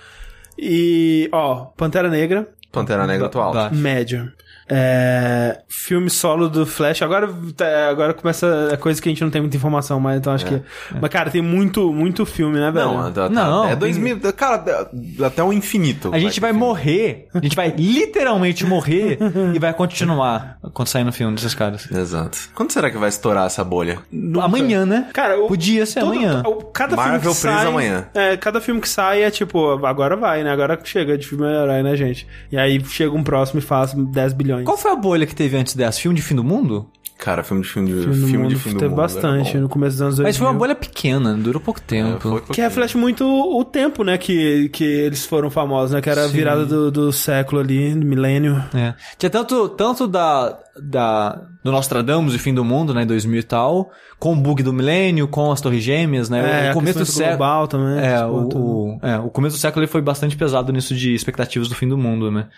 E, 0.58 1.28
ó, 1.32 1.66
Pantera 1.76 2.08
Negra, 2.08 2.48
Pantera 2.70 3.06
Negra 3.06 3.26
atual. 3.26 3.52
Baixo. 3.52 3.74
médio. 3.74 4.32
É, 4.68 5.60
filme 5.68 6.08
solo 6.10 6.48
do 6.48 6.64
Flash. 6.66 7.02
Agora, 7.02 7.28
tá- 7.56 7.88
agora 7.90 8.14
começa 8.14 8.70
a 8.72 8.76
coisa 8.76 9.00
que 9.00 9.08
a 9.08 9.12
gente 9.12 9.22
não 9.22 9.30
tem 9.30 9.40
muita 9.40 9.56
informação, 9.56 10.00
mas 10.00 10.18
então 10.18 10.32
acho 10.32 10.46
que. 10.46 10.60
Mas, 11.00 11.10
cara, 11.10 11.30
tem 11.30 11.42
muito, 11.42 11.92
muito 11.92 12.24
filme, 12.24 12.58
né, 12.58 12.70
velho? 12.70 12.92
Não, 12.92 13.12
tá, 13.12 13.28
Não, 13.28 13.64
é 13.64 13.68
tem- 13.70 13.78
2000. 13.78 14.32
Cara, 14.32 14.88
até 15.24 15.42
o 15.42 15.52
infinito. 15.52 16.10
A 16.14 16.18
gente 16.18 16.40
vai 16.40 16.50
filme. 16.52 16.64
morrer, 16.66 17.28
a 17.34 17.40
gente 17.40 17.56
vai 17.56 17.72
literalmente 17.76 18.64
morrer 18.66 19.18
e 19.54 19.58
vai 19.58 19.72
continuar 19.74 20.58
quando 20.72 20.88
sair 20.88 21.04
no 21.04 21.12
filme 21.12 21.34
desses 21.34 21.54
caras. 21.54 21.90
Exato. 21.90 22.38
Quando 22.54 22.70
será 22.72 22.90
que 22.90 22.96
vai 22.98 23.08
estourar 23.08 23.46
essa 23.46 23.62
bolha? 23.62 23.98
Amanhã, 24.42 24.84
né? 24.86 25.08
Cara, 25.12 25.38
o- 25.40 25.48
Podia 25.48 25.84
ser 25.86 26.00
todo- 26.00 26.12
amanhã. 26.12 26.42
o- 26.46 26.64
Cada 26.72 26.96
Marvel 26.96 27.20
filme 27.20 27.34
que 27.34 27.40
sai, 27.40 27.66
amanhã. 27.66 28.06
É, 28.14 28.36
cada 28.36 28.60
filme 28.60 28.80
que 28.80 28.88
sai 28.88 29.22
é 29.22 29.30
tipo, 29.30 29.84
agora 29.86 30.16
vai, 30.16 30.42
né? 30.42 30.50
Agora 30.50 30.78
chega 30.82 31.16
de 31.18 31.26
filme 31.26 31.44
herói, 31.46 31.82
né, 31.82 31.96
gente? 31.96 32.26
E 32.50 32.56
aí 32.56 32.82
chega 32.84 33.14
um 33.14 33.22
próximo 33.22 33.58
e 33.58 33.62
faz 33.62 33.92
10 33.94 34.32
bilhões. 34.32 34.53
Qual 34.62 34.76
foi 34.78 34.92
a 34.92 34.96
bolha 34.96 35.26
que 35.26 35.34
teve 35.34 35.56
antes 35.56 35.74
dessa? 35.74 36.00
Filme 36.00 36.14
de 36.16 36.22
fim 36.22 36.36
do 36.36 36.44
mundo? 36.44 36.86
Cara, 37.16 37.44
filme 37.44 37.62
de 37.62 37.68
filme 37.68 37.88
de 37.92 38.00
filme, 38.00 38.14
filme, 38.26 38.26
do 38.26 38.48
de 38.48 38.54
mundo 38.56 38.58
fim 38.58 38.70
do 38.70 38.78
teve 38.80 38.88
mundo. 38.90 39.00
era 39.00 39.02
bastante 39.02 39.56
no 39.56 39.68
começo 39.68 39.92
dos 39.92 40.02
anos 40.02 40.16
2000. 40.16 40.28
Mas 40.28 40.36
foi 40.36 40.46
uma 40.48 40.52
bolha 40.52 40.74
pequena, 40.74 41.32
durou 41.34 41.60
pouco 41.60 41.80
tempo. 41.80 42.38
É, 42.38 42.52
Que 42.52 42.60
reflete 42.60 42.96
muito 42.98 43.24
o 43.24 43.64
tempo, 43.64 44.02
né, 44.02 44.18
que, 44.18 44.68
que 44.70 44.82
eles 44.84 45.24
foram 45.24 45.48
famosos, 45.48 45.92
né? 45.92 46.02
Que 46.02 46.10
era 46.10 46.24
a 46.24 46.26
Sim. 46.28 46.32
virada 46.34 46.66
do, 46.66 46.90
do 46.90 47.12
século 47.12 47.60
ali, 47.60 47.94
do 47.94 48.04
milênio. 48.04 48.62
É. 48.74 48.94
Tinha 49.16 49.30
tanto, 49.30 49.68
tanto 49.70 50.08
da, 50.08 50.58
da, 50.82 51.40
do 51.62 51.70
Nostradamus 51.70 52.34
e 52.34 52.38
Fim 52.38 52.52
do 52.52 52.64
Mundo, 52.64 52.92
né, 52.92 53.04
em 53.04 53.06
2000 53.06 53.38
e 53.38 53.42
tal, 53.44 53.90
com 54.18 54.32
o 54.32 54.36
bug 54.36 54.62
do 54.64 54.72
milênio, 54.72 55.28
com 55.28 55.52
as 55.52 55.60
torres 55.60 55.84
gêmeas, 55.84 56.28
né, 56.28 56.66
É, 56.66 56.70
o 56.72 56.74
começo 56.74 56.98
do 56.98 57.06
século... 57.06 57.36
global 57.38 57.68
também. 57.68 58.04
É, 58.04 58.26
o, 58.26 58.48
o- 58.52 58.98
é, 59.00 59.18
o 59.18 59.30
começo 59.30 59.56
do 59.56 59.60
século 59.60 59.84
ele 59.84 59.90
foi 59.90 60.02
bastante 60.02 60.36
pesado 60.36 60.72
nisso 60.72 60.94
de 60.96 61.14
expectativas 61.14 61.68
do 61.68 61.76
fim 61.76 61.88
do 61.88 61.96
mundo, 61.96 62.28
né? 62.30 62.48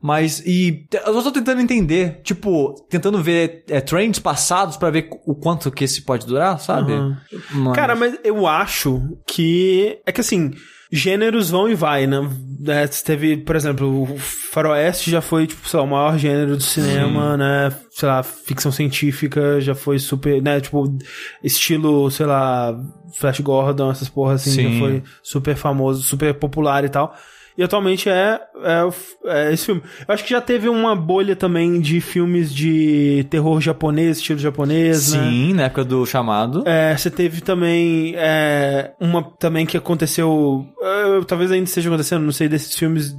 Mas, 0.00 0.40
e 0.46 0.86
eu 1.06 1.22
tô 1.22 1.32
tentando 1.32 1.60
entender, 1.60 2.20
tipo, 2.22 2.74
tentando 2.88 3.22
ver 3.22 3.64
é, 3.68 3.80
trends 3.80 4.18
passados 4.20 4.76
pra 4.76 4.90
ver 4.90 5.08
o 5.26 5.34
quanto 5.34 5.70
que 5.72 5.84
esse 5.84 6.02
pode 6.02 6.26
durar, 6.26 6.60
sabe? 6.60 6.92
Aham. 6.92 7.20
Mas- 7.52 7.74
Cara, 7.74 7.96
mas 7.96 8.18
eu 8.22 8.46
acho 8.46 9.18
que. 9.26 9.98
É 10.06 10.12
que 10.12 10.20
assim. 10.20 10.52
Gêneros 10.90 11.50
vão 11.50 11.68
e 11.68 11.74
vai, 11.74 12.06
né? 12.06 12.18
É, 12.66 12.86
teve, 12.86 13.36
por 13.36 13.54
exemplo, 13.54 14.04
o 14.10 14.18
Faroeste 14.18 15.10
já 15.10 15.20
foi, 15.20 15.46
tipo, 15.46 15.68
sei 15.68 15.78
lá, 15.78 15.84
o 15.84 15.88
maior 15.88 16.16
gênero 16.18 16.56
do 16.56 16.62
cinema, 16.62 17.36
né? 17.36 17.70
Sei 17.90 18.08
lá, 18.08 18.22
ficção 18.22 18.72
científica 18.72 19.60
já 19.60 19.74
foi 19.74 19.98
super, 19.98 20.40
né? 20.42 20.60
Tipo, 20.62 20.96
estilo, 21.44 22.10
sei 22.10 22.24
lá, 22.24 22.74
Flash 23.18 23.40
Gordon, 23.40 23.90
essas 23.90 24.08
porras 24.08 24.40
assim, 24.40 24.50
Sim. 24.52 24.72
já 24.72 24.78
foi 24.78 25.02
super 25.22 25.56
famoso, 25.56 26.02
super 26.02 26.32
popular 26.32 26.82
e 26.84 26.88
tal. 26.88 27.14
E 27.58 27.62
atualmente 27.64 28.08
é, 28.08 28.40
é, 28.62 28.88
é 29.48 29.52
esse 29.52 29.66
filme. 29.66 29.82
Eu 30.06 30.14
acho 30.14 30.22
que 30.22 30.30
já 30.30 30.40
teve 30.40 30.68
uma 30.68 30.94
bolha 30.94 31.34
também 31.34 31.80
de 31.80 32.00
filmes 32.00 32.54
de 32.54 33.26
terror 33.28 33.60
japonês, 33.60 34.18
estilo 34.18 34.38
japonês, 34.38 35.12
né? 35.12 35.24
Sim, 35.24 35.54
na 35.54 35.64
época 35.64 35.84
do 35.84 36.06
chamado. 36.06 36.62
É, 36.64 36.96
você 36.96 37.10
teve 37.10 37.40
também 37.40 38.14
é, 38.16 38.92
uma 39.00 39.24
também 39.40 39.66
que 39.66 39.76
aconteceu, 39.76 40.66
é, 40.80 41.24
talvez 41.26 41.50
ainda 41.50 41.64
esteja 41.64 41.88
acontecendo, 41.88 42.22
não 42.22 42.30
sei, 42.30 42.48
desses 42.48 42.72
filmes, 42.76 43.16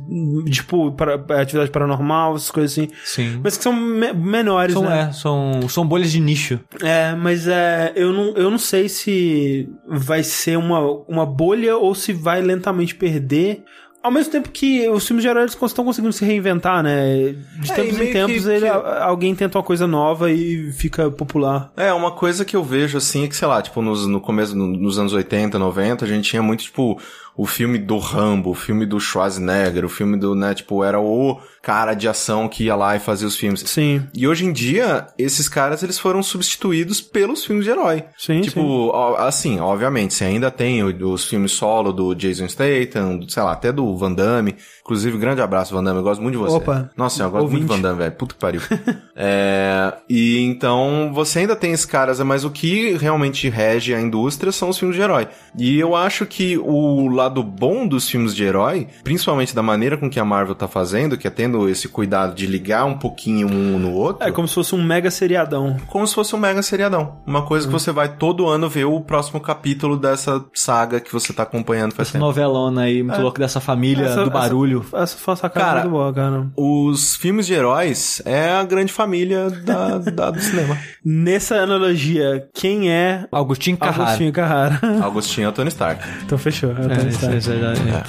tipo, 0.49 0.93
para, 0.93 1.15
atividade 1.41 1.69
paranormal, 1.69 2.35
essas 2.37 2.49
coisas 2.49 2.71
assim, 2.71 2.87
Sim. 3.03 3.41
mas 3.43 3.57
que 3.57 3.63
são 3.63 3.73
me- 3.73 4.13
menores, 4.13 4.73
São, 4.73 4.83
né? 4.83 5.07
é, 5.09 5.11
são, 5.11 5.67
são 5.67 5.85
bolhas 5.85 6.13
de 6.13 6.19
nicho. 6.21 6.61
É, 6.81 7.13
mas 7.13 7.45
é, 7.45 7.91
eu 7.93 8.13
não, 8.13 8.33
eu 8.37 8.49
não 8.49 8.57
sei 8.57 8.87
se 8.87 9.67
vai 9.85 10.23
ser 10.23 10.57
uma, 10.57 10.79
uma 11.09 11.25
bolha 11.25 11.75
ou 11.75 11.93
se 11.93 12.13
vai 12.13 12.41
lentamente 12.41 12.95
perder. 12.95 13.65
Ao 14.01 14.09
mesmo 14.11 14.31
tempo 14.31 14.49
que 14.49 14.87
os 14.89 15.05
filmes 15.05 15.23
de 15.23 15.27
heróis 15.29 15.57
estão 15.61 15.83
conseguindo 15.83 16.13
se 16.13 16.23
reinventar, 16.23 16.81
né? 16.81 17.35
De 17.59 17.71
É, 17.71 17.75
tempos 17.75 17.97
e 17.99 18.03
em 18.03 18.13
tempos 18.13 18.43
que- 18.45 18.49
ele- 18.49 18.59
que- 18.61 18.67
a- 18.67 19.03
alguém 19.05 19.35
tenta 19.35 19.57
uma 19.57 19.63
coisa 19.63 19.85
nova 19.85 20.31
e 20.31 20.71
fica 20.71 21.11
popular. 21.11 21.71
É, 21.75 21.91
uma 21.91 22.11
coisa 22.11 22.45
que 22.45 22.55
eu 22.55 22.63
vejo 22.63 22.97
assim 22.97 23.25
é 23.25 23.27
que, 23.27 23.35
sei 23.35 23.47
lá, 23.47 23.61
tipo, 23.61 23.81
nos, 23.81 24.07
no 24.07 24.21
começo, 24.21 24.55
no- 24.55 24.67
nos 24.67 24.97
anos 24.97 25.11
80, 25.13 25.59
90, 25.59 26.05
a 26.05 26.07
gente 26.07 26.29
tinha 26.29 26.41
muito, 26.41 26.63
tipo, 26.63 26.97
o 27.35 27.45
filme 27.45 27.77
do 27.77 27.97
Rambo, 27.97 28.49
o 28.49 28.53
filme 28.55 28.85
do 28.85 28.99
Schwarzenegger, 28.99 29.85
o 29.85 29.89
filme 29.89 30.17
do, 30.17 30.35
né, 30.35 30.53
tipo, 30.53 30.83
era 30.83 30.99
o 30.99 31.39
cara 31.61 31.93
de 31.93 32.07
ação 32.07 32.49
que 32.49 32.65
ia 32.65 32.75
lá 32.75 32.95
e 32.97 32.99
fazia 32.99 33.27
os 33.27 33.35
filmes. 33.35 33.61
Sim, 33.61 34.01
E 34.13 34.27
hoje 34.27 34.45
em 34.45 34.51
dia, 34.51 35.07
esses 35.17 35.47
caras, 35.47 35.81
eles 35.83 35.97
foram 35.99 36.21
substituídos 36.23 36.99
pelos 36.99 37.45
filmes 37.45 37.63
de 37.65 37.71
herói. 37.71 38.03
sim, 38.17 38.41
Tipo, 38.41 38.91
sim. 38.91 39.15
assim, 39.19 39.59
obviamente, 39.59 40.13
você 40.13 40.25
ainda 40.25 40.49
tem 40.51 40.83
os 40.83 41.25
filmes 41.25 41.51
solo 41.53 41.93
do 41.93 42.13
Jason 42.13 42.47
Statham, 42.47 43.21
sei 43.27 43.43
lá, 43.43 43.53
até 43.53 43.71
do 43.71 43.88
Van 43.97 44.11
Damme. 44.11 44.55
Inclusive, 44.81 45.17
grande 45.17 45.41
abraço, 45.41 45.73
Van 45.73 45.83
Damme, 45.83 45.99
eu 45.99 46.03
gosto 46.03 46.21
muito 46.21 46.33
de 46.37 46.41
você. 46.43 46.57
Opa. 46.57 46.89
Nossa, 46.97 47.23
eu 47.23 47.29
gosto 47.31 47.49
muito 47.49 47.65
do 47.65 47.71
Ouvinte. 47.71 47.81
Van 47.81 47.89
Damme, 47.89 47.99
velho. 47.99 48.11
Puta 48.13 48.33
que 48.33 48.39
pariu. 48.39 48.61
é, 49.15 49.93
e 50.09 50.39
então, 50.45 51.11
você 51.13 51.39
ainda 51.39 51.55
tem 51.55 51.71
esses 51.71 51.85
caras, 51.85 52.19
mas 52.21 52.43
o 52.43 52.49
que 52.49 52.93
realmente 52.97 53.49
rege 53.49 53.93
a 53.93 54.01
indústria 54.01 54.51
são 54.51 54.69
os 54.69 54.77
filmes 54.77 54.95
de 54.95 55.01
herói. 55.01 55.27
E 55.57 55.79
eu 55.79 55.95
acho 55.95 56.25
que 56.25 56.57
o 56.57 57.07
lado 57.09 57.43
bom 57.43 57.87
dos 57.87 58.09
filmes 58.09 58.35
de 58.35 58.43
herói, 58.43 58.87
principalmente 59.03 59.55
da 59.55 59.61
maneira 59.61 59.97
com 59.97 60.09
que 60.09 60.19
a 60.19 60.25
Marvel 60.25 60.55
tá 60.55 60.67
fazendo, 60.67 61.17
que 61.17 61.27
é 61.27 61.29
tendo 61.31 61.67
esse 61.69 61.87
cuidado 61.87 62.33
de 62.35 62.45
ligar 62.45 62.85
um 62.85 62.97
pouquinho 62.97 63.47
um 63.47 63.77
no 63.79 63.93
outro. 63.93 64.25
É 64.27 64.31
como 64.31 64.47
se 64.47 64.55
fosse 64.55 64.75
um 64.75 64.83
mega 64.83 65.11
seriadão. 65.11 65.77
Como 65.87 66.05
se 66.07 66.13
fosse 66.15 66.35
um 66.35 66.39
mega 66.39 66.61
seriadão. 66.61 67.17
Uma 67.25 67.41
coisa 67.43 67.65
Uhum. 67.65 67.73
que 67.73 67.79
você 67.79 67.91
vai 67.91 68.15
todo 68.15 68.47
ano 68.47 68.69
ver 68.69 68.85
o 68.85 69.01
próximo 69.01 69.39
capítulo 69.39 69.97
dessa 69.97 70.43
saga 70.53 70.99
que 70.99 71.11
você 71.11 71.33
tá 71.33 71.43
acompanhando 71.43 71.93
faz 71.93 72.07
Essa 72.09 72.13
tempo. 72.13 72.25
novelona 72.25 72.81
aí, 72.83 73.03
muito 73.03 73.21
louco 73.21 73.37
dessa 73.39 73.59
família 73.59 73.78
Essa- 74.03 74.23
do 74.23 74.31
barulho. 74.31 74.83
Essa, 74.87 74.97
essa 75.03 75.17
foi 75.17 75.31
uma 75.33 75.37
sacada 75.37 75.65
Cara, 75.65 75.79
muito 75.81 75.91
boa, 75.91 76.13
cara. 76.13 76.47
Os 76.55 77.15
filmes 77.15 77.45
de 77.47 77.53
heróis 77.53 78.21
é 78.25 78.49
a 78.51 78.63
grande 78.63 78.91
família 78.91 79.49
da, 79.49 79.97
da- 80.11 80.31
do 80.31 80.39
cinema. 80.41 80.77
Nessa 81.03 81.55
analogia, 81.57 82.47
quem 82.53 82.91
é 82.91 83.25
Agostinho 83.31 83.77
Carrara. 83.77 84.03
Agostinho 84.03 84.33
Carrara? 84.33 84.79
Augustinho 85.03 85.45
é 85.45 85.49
o 85.49 85.51
Tony 85.51 85.69
Stark. 85.69 86.03
então 86.23 86.37
fechou. 86.37 86.69
É, 86.71 86.73
É, 86.73 86.75
Tony 86.95 87.09
isso, 87.09 87.17
Stark. 87.19 87.37
isso, 87.37 87.51
é, 87.51 87.55
é. 87.55 88.03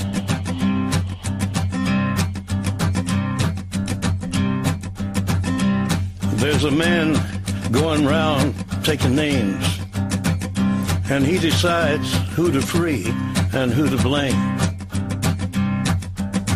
There's 6.36 6.64
a 6.64 6.70
man 6.70 7.14
going 7.70 8.06
round 8.06 8.54
taking 8.82 9.14
names, 9.14 9.78
and 11.10 11.24
he 11.24 11.38
decides 11.38 12.12
who 12.34 12.50
to 12.50 12.60
free 12.62 13.04
and 13.52 13.70
who 13.70 13.88
to 13.90 14.02
blame. 14.02 14.36